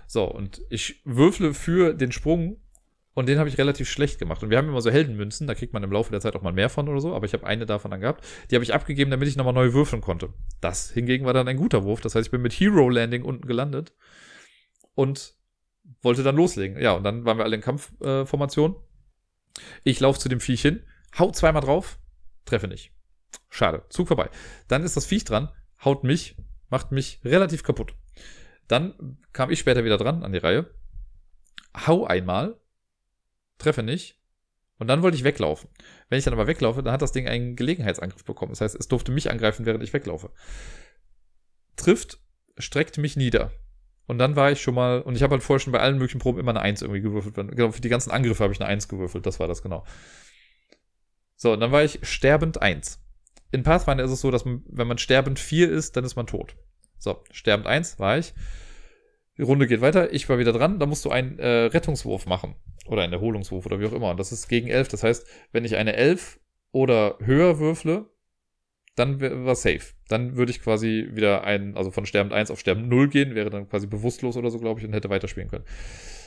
[0.07, 2.57] So, und ich würfle für den Sprung
[3.13, 4.41] und den habe ich relativ schlecht gemacht.
[4.41, 6.53] Und wir haben immer so Heldenmünzen, da kriegt man im Laufe der Zeit auch mal
[6.53, 8.25] mehr von oder so, aber ich habe eine davon dann gehabt.
[8.49, 10.33] Die habe ich abgegeben, damit ich nochmal neu würfeln konnte.
[10.61, 12.01] Das hingegen war dann ein guter Wurf.
[12.01, 13.93] Das heißt, ich bin mit Hero Landing unten gelandet
[14.95, 15.35] und
[16.01, 16.81] wollte dann loslegen.
[16.81, 18.75] Ja, und dann waren wir alle in Kampfformation.
[18.75, 20.85] Äh, ich laufe zu dem Viech hin,
[21.19, 21.99] hau zweimal drauf,
[22.45, 22.93] treffe nicht.
[23.49, 24.29] Schade, Zug vorbei.
[24.69, 25.49] Dann ist das Viech dran,
[25.83, 26.37] haut mich,
[26.69, 27.95] macht mich relativ kaputt.
[28.69, 30.73] Dann kam ich später wieder dran an die Reihe,
[31.85, 32.60] hau einmal,
[33.61, 34.17] treffe nicht.
[34.77, 35.69] Und dann wollte ich weglaufen.
[36.09, 38.51] Wenn ich dann aber weglaufe, dann hat das Ding einen Gelegenheitsangriff bekommen.
[38.51, 40.31] Das heißt, es durfte mich angreifen, während ich weglaufe.
[41.75, 42.19] Trifft,
[42.57, 43.51] streckt mich nieder.
[44.07, 46.19] Und dann war ich schon mal, und ich habe halt vorher schon bei allen möglichen
[46.19, 47.35] Proben immer eine Eins irgendwie gewürfelt.
[47.35, 49.25] Genau, für die ganzen Angriffe habe ich eine Eins gewürfelt.
[49.25, 49.85] Das war das genau.
[51.35, 52.99] So, und dann war ich sterbend Eins.
[53.51, 56.27] In Pathfinder ist es so, dass man, wenn man sterbend vier ist, dann ist man
[56.27, 56.55] tot.
[56.97, 58.33] So, sterbend Eins war ich.
[59.37, 60.13] Die Runde geht weiter.
[60.13, 60.79] Ich war wieder dran.
[60.79, 62.55] Da musst du einen äh, Rettungswurf machen.
[62.85, 64.11] Oder einen Erholungswurf oder wie auch immer.
[64.11, 64.89] Und das ist gegen 11.
[64.89, 66.39] Das heißt, wenn ich eine 11
[66.71, 68.09] oder höher würfle,
[68.95, 69.93] dann wäre safe.
[70.09, 73.49] Dann würde ich quasi wieder ein, also von Sterbend 1 auf Sterbend 0 gehen, wäre
[73.49, 75.65] dann quasi bewusstlos oder so, glaube ich, und hätte weiterspielen können.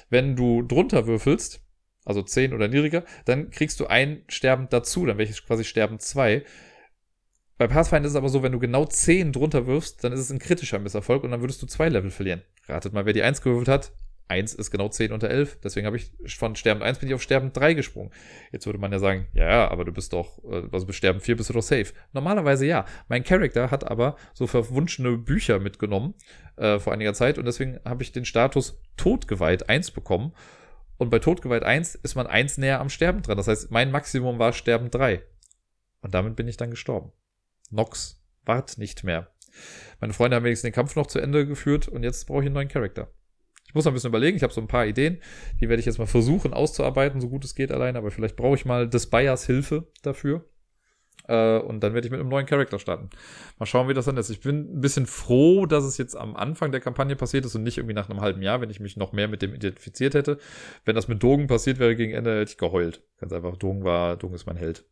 [0.08, 1.60] Wenn du drunter würfelst,
[2.05, 6.02] also 10 oder niedriger, dann kriegst du ein Sterbend dazu, dann wäre ich quasi Sterbend
[6.02, 6.44] 2.
[7.57, 10.31] Bei Pathfinder ist es aber so, wenn du genau 10 drunter wirfst, dann ist es
[10.31, 12.42] ein kritischer Misserfolg und dann würdest du zwei Level verlieren.
[12.68, 13.92] Ratet mal, wer die 1 gewürfelt hat.
[14.28, 15.58] 1 ist genau 10 unter 11.
[15.62, 18.10] Deswegen habe ich von Sterben 1 bin ich auf Sterben 3 gesprungen.
[18.52, 21.36] Jetzt würde man ja sagen, ja, aber du bist doch, äh, also bis Sterben 4
[21.36, 21.92] bist du doch safe.
[22.12, 22.86] Normalerweise ja.
[23.08, 26.14] Mein Charakter hat aber so verwunschene Bücher mitgenommen
[26.56, 30.32] äh, vor einiger Zeit und deswegen habe ich den Status Todgeweiht 1 bekommen.
[30.96, 33.36] Und bei Todgeweiht 1 ist man 1 näher am Sterben dran.
[33.36, 35.22] Das heißt, mein Maximum war Sterben 3.
[36.00, 37.12] Und damit bin ich dann gestorben.
[37.70, 39.33] Nox wart nicht mehr.
[40.00, 42.55] Meine Freunde haben wenigstens den Kampf noch zu Ende geführt und jetzt brauche ich einen
[42.55, 43.08] neuen Charakter.
[43.66, 45.20] Ich muss noch ein bisschen überlegen, ich habe so ein paar Ideen,
[45.60, 48.55] die werde ich jetzt mal versuchen auszuarbeiten, so gut es geht allein, aber vielleicht brauche
[48.55, 50.44] ich mal des Bayers Hilfe dafür.
[51.26, 53.10] Äh, und dann werde ich mit einem neuen Charakter starten.
[53.58, 54.31] Mal schauen, wie das dann ist.
[54.31, 57.62] Ich bin ein bisschen froh, dass es jetzt am Anfang der Kampagne passiert ist und
[57.62, 60.39] nicht irgendwie nach einem halben Jahr, wenn ich mich noch mehr mit dem identifiziert hätte.
[60.84, 63.02] Wenn das mit Dogen passiert wäre gegen Ende, hätte ich geheult.
[63.18, 64.84] Ganz einfach, Dogen war, Dogen ist mein Held.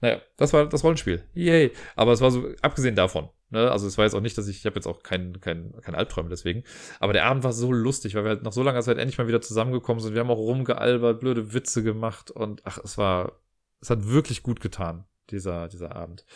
[0.00, 1.22] Naja, das war das Rollenspiel.
[1.34, 1.70] Yay.
[1.94, 4.58] Aber es war so, abgesehen davon, ne, also es war jetzt auch nicht, dass ich,
[4.58, 6.64] ich habe jetzt auch kein, kein, kein Albträume deswegen.
[7.00, 9.28] Aber der Abend war so lustig, weil wir halt nach so langer Zeit endlich mal
[9.28, 10.12] wieder zusammengekommen sind.
[10.12, 13.40] Wir haben auch rumgealbert, blöde Witze gemacht und ach, es war,
[13.80, 16.26] es hat wirklich gut getan, dieser, dieser Abend.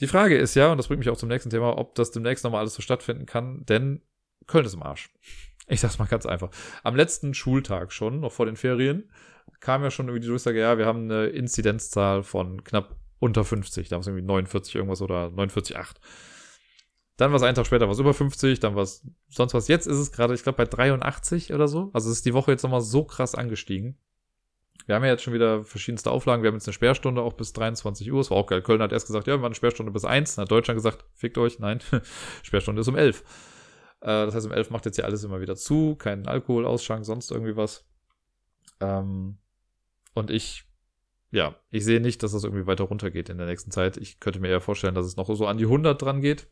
[0.00, 2.44] Die Frage ist ja, und das bringt mich auch zum nächsten Thema, ob das demnächst
[2.44, 4.02] nochmal alles so stattfinden kann, denn
[4.46, 5.10] Köln ist im Arsch.
[5.68, 6.50] Ich sag's mal ganz einfach.
[6.84, 9.10] Am letzten Schultag schon, noch vor den Ferien,
[9.60, 13.88] kam ja schon irgendwie die Durchsage, ja, wir haben eine Inzidenzzahl von knapp unter 50.
[13.88, 15.96] Da haben es irgendwie 49 irgendwas oder 49,8.
[17.16, 19.68] Dann war es einen Tag später was über 50, dann war es sonst was.
[19.68, 21.90] Jetzt ist es gerade, ich glaube, bei 83 oder so.
[21.94, 23.98] Also es ist die Woche jetzt nochmal so krass angestiegen.
[24.84, 26.42] Wir haben ja jetzt schon wieder verschiedenste Auflagen.
[26.42, 28.20] Wir haben jetzt eine Sperrstunde auch bis 23 Uhr.
[28.20, 28.62] Es war auch geil.
[28.62, 30.36] Köln hat erst gesagt, ja, wir machen eine Sperrstunde bis 1.
[30.36, 31.58] Dann hat Deutschland gesagt, fickt euch.
[31.58, 31.80] Nein,
[32.42, 33.20] Sperrstunde ist um 11.
[34.00, 35.96] Äh, das heißt, um 11 macht jetzt ja alles immer wieder zu.
[35.96, 37.84] Kein Alkohol, Ausschank, sonst irgendwie was.
[38.80, 39.38] Ähm,
[40.14, 40.64] und ich,
[41.30, 43.96] ja, ich sehe nicht, dass das irgendwie weiter runtergeht in der nächsten Zeit.
[43.96, 46.48] Ich könnte mir eher vorstellen, dass es noch so an die 100 dran geht.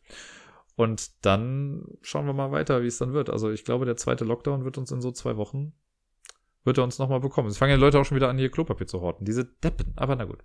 [0.75, 3.29] Und dann schauen wir mal weiter, wie es dann wird.
[3.29, 5.73] Also ich glaube, der zweite Lockdown wird uns in so zwei Wochen,
[6.65, 7.47] wird er uns nochmal bekommen.
[7.47, 9.25] Es fangen ja Leute auch schon wieder an, hier Klopapier zu horten.
[9.25, 10.43] Diese Deppen, aber na gut.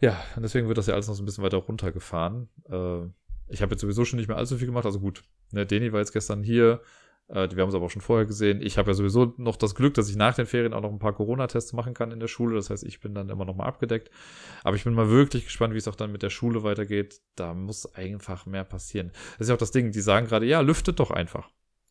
[0.00, 2.48] Ja, und deswegen wird das ja alles noch so ein bisschen weiter runtergefahren.
[2.68, 3.06] Äh,
[3.48, 4.86] ich habe jetzt sowieso schon nicht mehr allzu viel gemacht.
[4.86, 5.22] Also gut,
[5.52, 6.80] ne, Deni war jetzt gestern hier.
[7.28, 8.60] Äh, wir haben es aber auch schon vorher gesehen.
[8.60, 10.98] Ich habe ja sowieso noch das Glück, dass ich nach den Ferien auch noch ein
[10.98, 12.56] paar Corona-Tests machen kann in der Schule.
[12.56, 14.10] Das heißt, ich bin dann immer noch mal abgedeckt.
[14.62, 17.20] Aber ich bin mal wirklich gespannt, wie es auch dann mit der Schule weitergeht.
[17.36, 19.10] Da muss einfach mehr passieren.
[19.32, 21.50] Das ist ja auch das Ding, die sagen gerade, ja, lüftet doch einfach.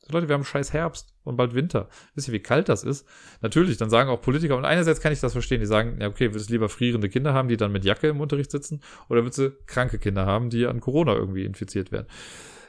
[0.09, 1.87] Leute, wir haben scheiß Herbst und bald Winter.
[2.13, 3.07] Wisst ihr, wie kalt das ist?
[3.41, 6.33] Natürlich, dann sagen auch Politiker, und einerseits kann ich das verstehen, die sagen, ja, okay,
[6.33, 9.37] willst du lieber frierende Kinder haben, die dann mit Jacke im Unterricht sitzen, oder willst
[9.37, 12.07] du kranke Kinder haben, die an Corona irgendwie infiziert werden?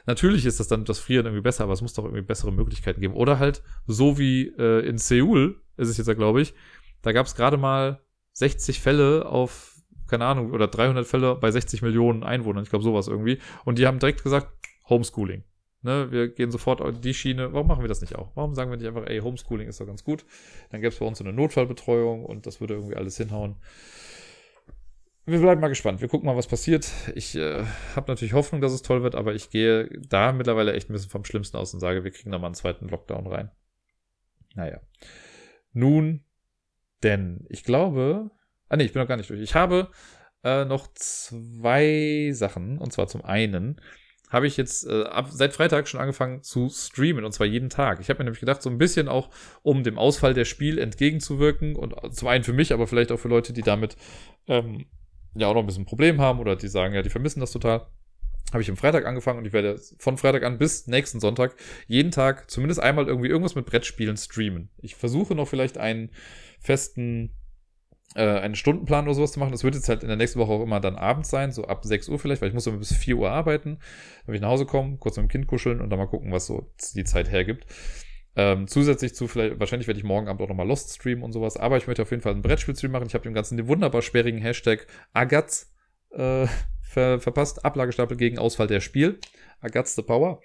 [0.05, 3.01] Natürlich ist das dann das Frieren irgendwie besser, aber es muss doch irgendwie bessere Möglichkeiten
[3.01, 3.15] geben.
[3.15, 6.53] Oder halt, so wie äh, in Seoul ist es jetzt ja, glaube ich,
[7.01, 8.01] da gab es gerade mal
[8.33, 9.75] 60 Fälle auf,
[10.07, 12.63] keine Ahnung, oder 300 Fälle bei 60 Millionen Einwohnern.
[12.63, 13.39] Ich glaube, sowas irgendwie.
[13.63, 14.47] Und die haben direkt gesagt,
[14.89, 15.43] Homeschooling.
[15.81, 17.53] Ne, wir gehen sofort auf die Schiene.
[17.53, 18.31] Warum machen wir das nicht auch?
[18.35, 20.25] Warum sagen wir nicht einfach, ey, Homeschooling ist doch ganz gut?
[20.71, 23.55] Dann gäbe es bei uns so eine Notfallbetreuung und das würde irgendwie alles hinhauen.
[25.25, 26.01] Wir bleiben mal gespannt.
[26.01, 26.91] Wir gucken mal, was passiert.
[27.15, 27.63] Ich äh,
[27.95, 31.09] habe natürlich Hoffnung, dass es toll wird, aber ich gehe da mittlerweile echt ein bisschen
[31.09, 33.51] vom Schlimmsten aus und sage, wir kriegen da mal einen zweiten Lockdown rein.
[34.55, 34.79] Naja.
[35.73, 36.23] Nun,
[37.03, 38.31] denn ich glaube.
[38.69, 39.41] Ah, nee, ich bin noch gar nicht durch.
[39.41, 39.89] Ich habe
[40.43, 42.77] äh, noch zwei Sachen.
[42.77, 43.81] Und zwar zum einen
[44.29, 47.99] habe ich jetzt äh, ab, seit Freitag schon angefangen zu streamen und zwar jeden Tag.
[47.99, 49.29] Ich habe mir nämlich gedacht, so ein bisschen auch,
[49.61, 53.27] um dem Ausfall der Spiel entgegenzuwirken und zum einen für mich, aber vielleicht auch für
[53.27, 53.95] Leute, die damit
[54.47, 54.85] ähm,
[55.35, 57.51] ja auch noch ein bisschen ein Problem haben oder die sagen, ja, die vermissen das
[57.51, 57.87] total.
[58.51, 61.55] Habe ich am Freitag angefangen und ich werde von Freitag an bis nächsten Sonntag
[61.87, 64.69] jeden Tag zumindest einmal irgendwie irgendwas mit Brettspielen streamen.
[64.77, 66.11] Ich versuche noch vielleicht einen
[66.59, 67.31] festen
[68.15, 69.51] äh, einen Stundenplan oder sowas zu machen.
[69.51, 71.83] Das wird jetzt halt in der nächsten Woche auch immer dann abends sein, so ab
[71.83, 73.79] 6 Uhr vielleicht, weil ich muss immer bis 4 Uhr arbeiten.
[74.25, 76.45] Will ich nach Hause kommen, kurz mit dem Kind kuscheln und dann mal gucken, was
[76.45, 77.65] so die Zeit hergibt.
[78.37, 81.55] Ähm, zusätzlich zu vielleicht, wahrscheinlich werde ich morgen Abend auch nochmal Lost streamen und sowas,
[81.55, 83.07] aber ich möchte auf jeden Fall einen Brettspielstream machen.
[83.07, 85.73] Ich habe dem Ganzen den wunderbar sperrigen Hashtag Agatz
[86.11, 86.47] äh,
[86.81, 87.63] ver verpasst.
[87.63, 89.19] Ablagestapel gegen Ausfall der Spiel.
[89.61, 90.41] Agatz the Power.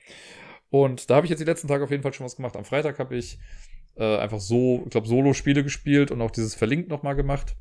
[0.71, 2.57] Und da habe ich jetzt die letzten Tage auf jeden Fall schon was gemacht.
[2.57, 3.41] Am Freitag habe ich
[3.97, 7.57] äh, einfach so, ich glaube, Solo-Spiele gespielt und auch dieses Verlinkt nochmal gemacht.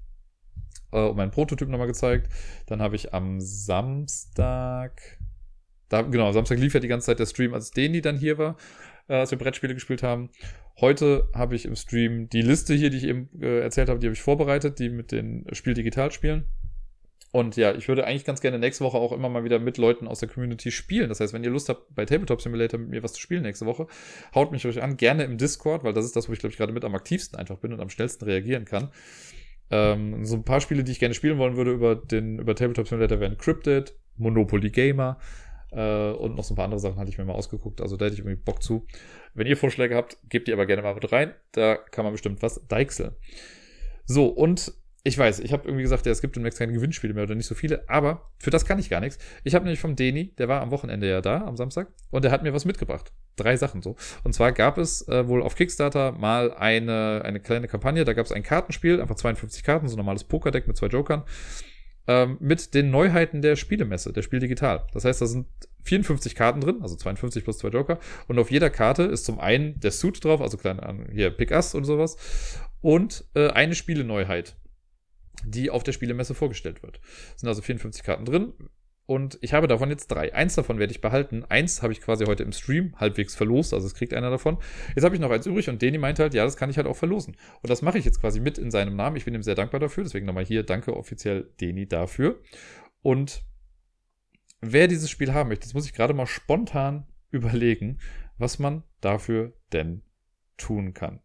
[0.92, 2.32] Äh, und meinen Prototyp nochmal gezeigt.
[2.68, 5.02] Dann habe ich am Samstag.
[5.90, 8.58] Da, genau, Samstag lief ja die ganze Zeit der Stream, als Deni dann hier war
[9.10, 10.30] äh, als wir Brettspiele gespielt haben.
[10.80, 14.08] Heute habe ich im Stream die Liste hier, die ich eben äh, erzählt habe, die
[14.08, 16.46] habe ich vorbereitet, die mit den Spiel digital spielen.
[17.32, 20.08] Und ja, ich würde eigentlich ganz gerne nächste Woche auch immer mal wieder mit Leuten
[20.08, 21.10] aus der Community spielen.
[21.10, 23.68] Das heißt, wenn ihr Lust habt, bei Tabletop Simulator mit mir was zu spielen nächste
[23.68, 23.86] Woche,
[24.34, 26.58] haut mich euch an, gerne im Discord, weil das ist das, wo ich glaube ich
[26.58, 28.90] gerade mit am aktivsten einfach bin und am schnellsten reagieren kann.
[29.70, 32.88] Ähm, so ein paar Spiele, die ich gerne spielen wollen würde über den über Tabletop
[32.88, 35.20] Simulator wären Cryptid, Monopoly Gamer,
[35.72, 37.82] äh, und noch so ein paar andere Sachen hatte ich mir mal ausgeguckt.
[37.82, 38.86] Also da hätte ich irgendwie Bock zu.
[39.34, 41.34] Wenn ihr Vorschläge habt, gebt die aber gerne mal mit rein.
[41.52, 43.16] Da kann man bestimmt was deichseln.
[44.06, 44.74] So, und
[45.04, 47.46] ich weiß, ich habe irgendwie gesagt, ja, es gibt demnächst keine Gewinnspiele mehr oder nicht
[47.46, 49.18] so viele, aber für das kann ich gar nichts.
[49.44, 52.32] Ich habe nämlich vom Deni, der war am Wochenende ja da, am Samstag, und der
[52.32, 53.14] hat mir was mitgebracht.
[53.38, 53.96] Drei Sachen so.
[54.24, 58.26] Und zwar gab es äh, wohl auf Kickstarter mal eine, eine kleine Kampagne, da gab
[58.26, 61.24] es ein Kartenspiel, einfach 52 Karten, so ein normales Pokerdeck mit zwei Jokern
[62.10, 64.88] ähm, mit den Neuheiten der Spielemesse, der Spiel Digital.
[64.94, 65.46] Das heißt, da sind
[65.84, 68.00] 54 Karten drin, also 52 plus zwei Joker.
[68.28, 71.52] Und auf jeder Karte ist zum einen der Suit drauf, also kleine, äh, hier Pick
[71.52, 72.18] Us und sowas.
[72.82, 74.56] Und äh, eine Spieleneuheit,
[75.46, 77.00] die auf der Spielemesse vorgestellt wird.
[77.36, 78.54] Es sind also 54 Karten drin.
[79.10, 80.36] Und ich habe davon jetzt drei.
[80.36, 81.44] Eins davon werde ich behalten.
[81.44, 84.60] Eins habe ich quasi heute im Stream halbwegs verlost, also es kriegt einer davon.
[84.96, 86.86] Jetzt habe ich noch eins übrig und Deni meinte halt, ja, das kann ich halt
[86.86, 87.36] auch verlosen.
[87.64, 89.16] Und das mache ich jetzt quasi mit in seinem Namen.
[89.16, 90.04] Ich bin ihm sehr dankbar dafür.
[90.04, 92.40] Deswegen nochmal hier danke offiziell Deni dafür.
[93.02, 93.42] Und
[94.62, 97.98] wer dieses Spiel haben möchte, das muss ich gerade mal spontan überlegen,
[98.38, 100.04] was man dafür denn
[100.56, 101.20] tun kann.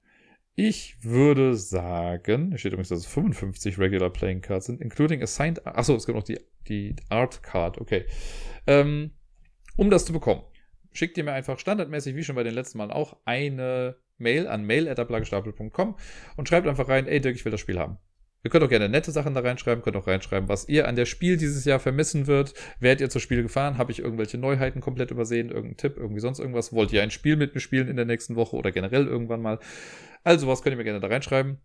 [0.55, 5.67] Ich würde sagen, hier steht übrigens, dass es 55 Regular Playing Cards sind, including assigned.
[5.67, 6.39] Achso, es gibt noch die,
[6.69, 8.07] die Art Card, okay.
[8.67, 9.13] Ähm,
[9.77, 10.43] um das zu bekommen,
[10.93, 14.65] schickt ihr mir einfach standardmäßig, wie schon bei den letzten Malen auch, eine Mail an
[14.65, 15.97] mail.ablagestapel.com
[16.37, 17.99] und schreibt einfach rein, ey Dirk, ich will das Spiel haben.
[18.45, 21.07] Ihr könnt auch gerne nette Sachen da reinschreiben, könnt auch reinschreiben, was ihr an der
[21.07, 22.53] Spiel dieses Jahr vermissen wird.
[22.79, 23.79] Werdet ihr zur Spiel gefahren?
[23.79, 25.49] Habe ich irgendwelche Neuheiten komplett übersehen?
[25.49, 25.97] Irgendein Tipp?
[25.97, 26.71] Irgendwie sonst irgendwas?
[26.75, 29.59] Wollt ihr ein Spiel mit mir spielen in der nächsten Woche oder generell irgendwann mal?
[30.25, 31.59] Also was könnt ihr mir gerne da reinschreiben.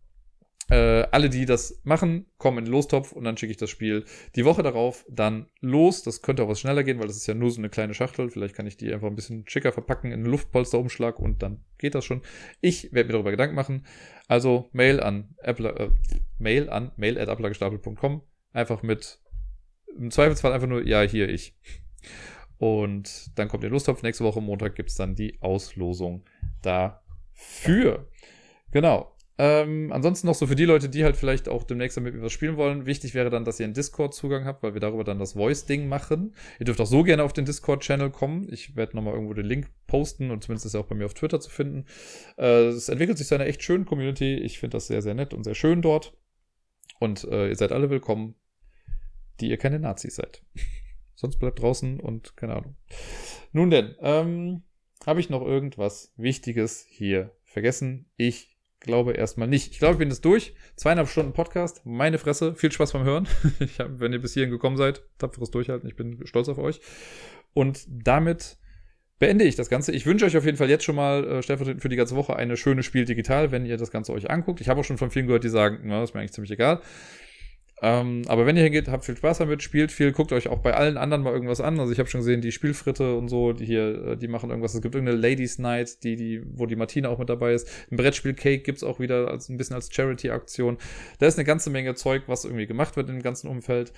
[0.69, 4.05] Äh, alle, die das machen, kommen in den Lostopf und dann schicke ich das Spiel
[4.35, 6.03] die Woche darauf dann los.
[6.03, 8.29] Das könnte auch was schneller gehen, weil das ist ja nur so eine kleine Schachtel.
[8.29, 11.95] Vielleicht kann ich die einfach ein bisschen schicker verpacken in einen Luftpolsterumschlag und dann geht
[11.95, 12.21] das schon.
[12.61, 13.87] Ich werde mir darüber Gedanken machen.
[14.27, 15.89] Also Mail an Apple, äh,
[16.37, 18.21] Mail an mail@ablagestapel.com
[18.53, 19.19] einfach mit
[19.97, 21.55] im Zweifelsfall einfach nur ja hier ich.
[22.59, 24.03] Und dann kommt der Lostopf.
[24.03, 26.25] Nächste Woche Montag gibt es dann die Auslosung
[26.61, 28.07] dafür.
[28.71, 29.15] Genau.
[29.41, 32.57] Ähm, ansonsten noch so für die Leute, die halt vielleicht auch demnächst damit etwas spielen
[32.57, 32.85] wollen.
[32.85, 36.35] Wichtig wäre dann, dass ihr einen Discord-Zugang habt, weil wir darüber dann das Voice-Ding machen.
[36.59, 38.51] Ihr dürft auch so gerne auf den Discord-Channel kommen.
[38.51, 41.13] Ich werde nochmal irgendwo den Link posten und zumindest ist er auch bei mir auf
[41.13, 41.85] Twitter zu finden.
[42.37, 44.35] Äh, es entwickelt sich zu einer echt schönen Community.
[44.35, 46.17] Ich finde das sehr, sehr nett und sehr schön dort.
[46.99, 48.35] Und äh, ihr seid alle willkommen,
[49.39, 50.43] die ihr keine Nazis seid.
[51.15, 52.75] Sonst bleibt draußen und keine Ahnung.
[53.53, 54.63] Nun denn, ähm,
[55.05, 58.09] habe ich noch irgendwas Wichtiges hier vergessen?
[58.17, 58.48] Ich
[58.79, 59.71] glaube erstmal nicht.
[59.71, 60.53] Ich glaube, ich bin jetzt durch.
[60.75, 61.85] Zweieinhalb Stunden Podcast.
[61.85, 62.55] Meine Fresse.
[62.55, 63.27] Viel Spaß beim Hören.
[63.59, 65.87] Ich hab, wenn ihr bis hierhin gekommen seid, tapferes Durchhalten.
[65.89, 66.79] Ich bin stolz auf euch.
[67.53, 68.57] Und damit
[69.19, 69.91] beende ich das Ganze.
[69.91, 72.35] Ich wünsche euch auf jeden Fall jetzt schon mal äh, stellvertretend für die ganze Woche
[72.35, 74.61] eine schöne Spiel digital, wenn ihr das Ganze euch anguckt.
[74.61, 76.51] Ich habe auch schon von vielen gehört, die sagen, na, das ist mir eigentlich ziemlich
[76.51, 76.81] egal.
[77.81, 80.73] Ähm, aber wenn ihr hingeht, habt viel Spaß damit, spielt viel, guckt euch auch bei
[80.73, 81.79] allen anderen mal irgendwas an.
[81.79, 84.73] Also ich habe schon gesehen, die Spielfritte und so, die hier, äh, die machen irgendwas.
[84.73, 87.69] Es gibt irgendeine Ladies Night, die, die, wo die Martina auch mit dabei ist.
[87.89, 90.77] Ein Brettspiel Cake gibt's auch wieder als ein bisschen als Charity-Aktion.
[91.19, 93.93] Da ist eine ganze Menge Zeug, was irgendwie gemacht wird im ganzen Umfeld.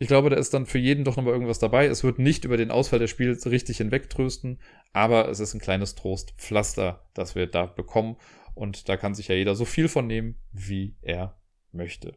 [0.00, 1.86] Ich glaube, da ist dann für jeden doch nochmal irgendwas dabei.
[1.86, 4.60] Es wird nicht über den Ausfall des Spiels richtig hinwegtrösten,
[4.92, 8.16] aber es ist ein kleines Trostpflaster, das wir da bekommen.
[8.54, 11.40] Und da kann sich ja jeder so viel von nehmen, wie er
[11.72, 12.14] möchte.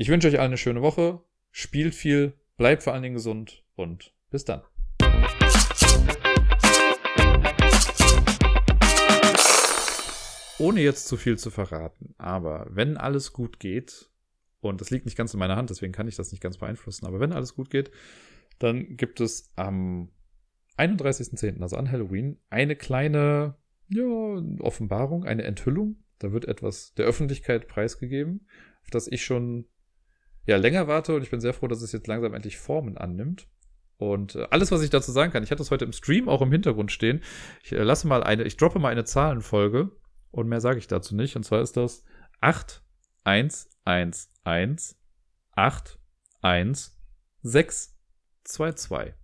[0.00, 1.24] Ich wünsche euch allen eine schöne Woche.
[1.50, 4.62] Spielt viel, bleibt vor allen Dingen gesund und bis dann.
[10.60, 14.08] Ohne jetzt zu viel zu verraten, aber wenn alles gut geht,
[14.60, 17.04] und das liegt nicht ganz in meiner Hand, deswegen kann ich das nicht ganz beeinflussen,
[17.04, 17.90] aber wenn alles gut geht,
[18.60, 20.12] dann gibt es am
[20.76, 23.56] 31.10., also an Halloween, eine kleine
[23.88, 24.04] ja,
[24.60, 26.04] Offenbarung, eine Enthüllung.
[26.20, 28.46] Da wird etwas der Öffentlichkeit preisgegeben,
[28.84, 29.66] auf das ich schon
[30.48, 33.46] ja, länger warte und ich bin sehr froh, dass es jetzt langsam endlich Formen annimmt.
[33.98, 36.40] Und äh, alles, was ich dazu sagen kann, ich hatte es heute im Stream auch
[36.40, 37.22] im Hintergrund stehen.
[37.62, 39.90] Ich äh, lasse mal eine, ich droppe mal eine Zahlenfolge
[40.30, 41.36] und mehr sage ich dazu nicht.
[41.36, 42.02] Und zwar ist das
[42.40, 42.82] 8,
[43.24, 44.98] 1, 1, 1,
[45.54, 45.98] 8,
[46.40, 46.98] 1,
[47.42, 47.98] 6,
[48.44, 49.14] 2, 2.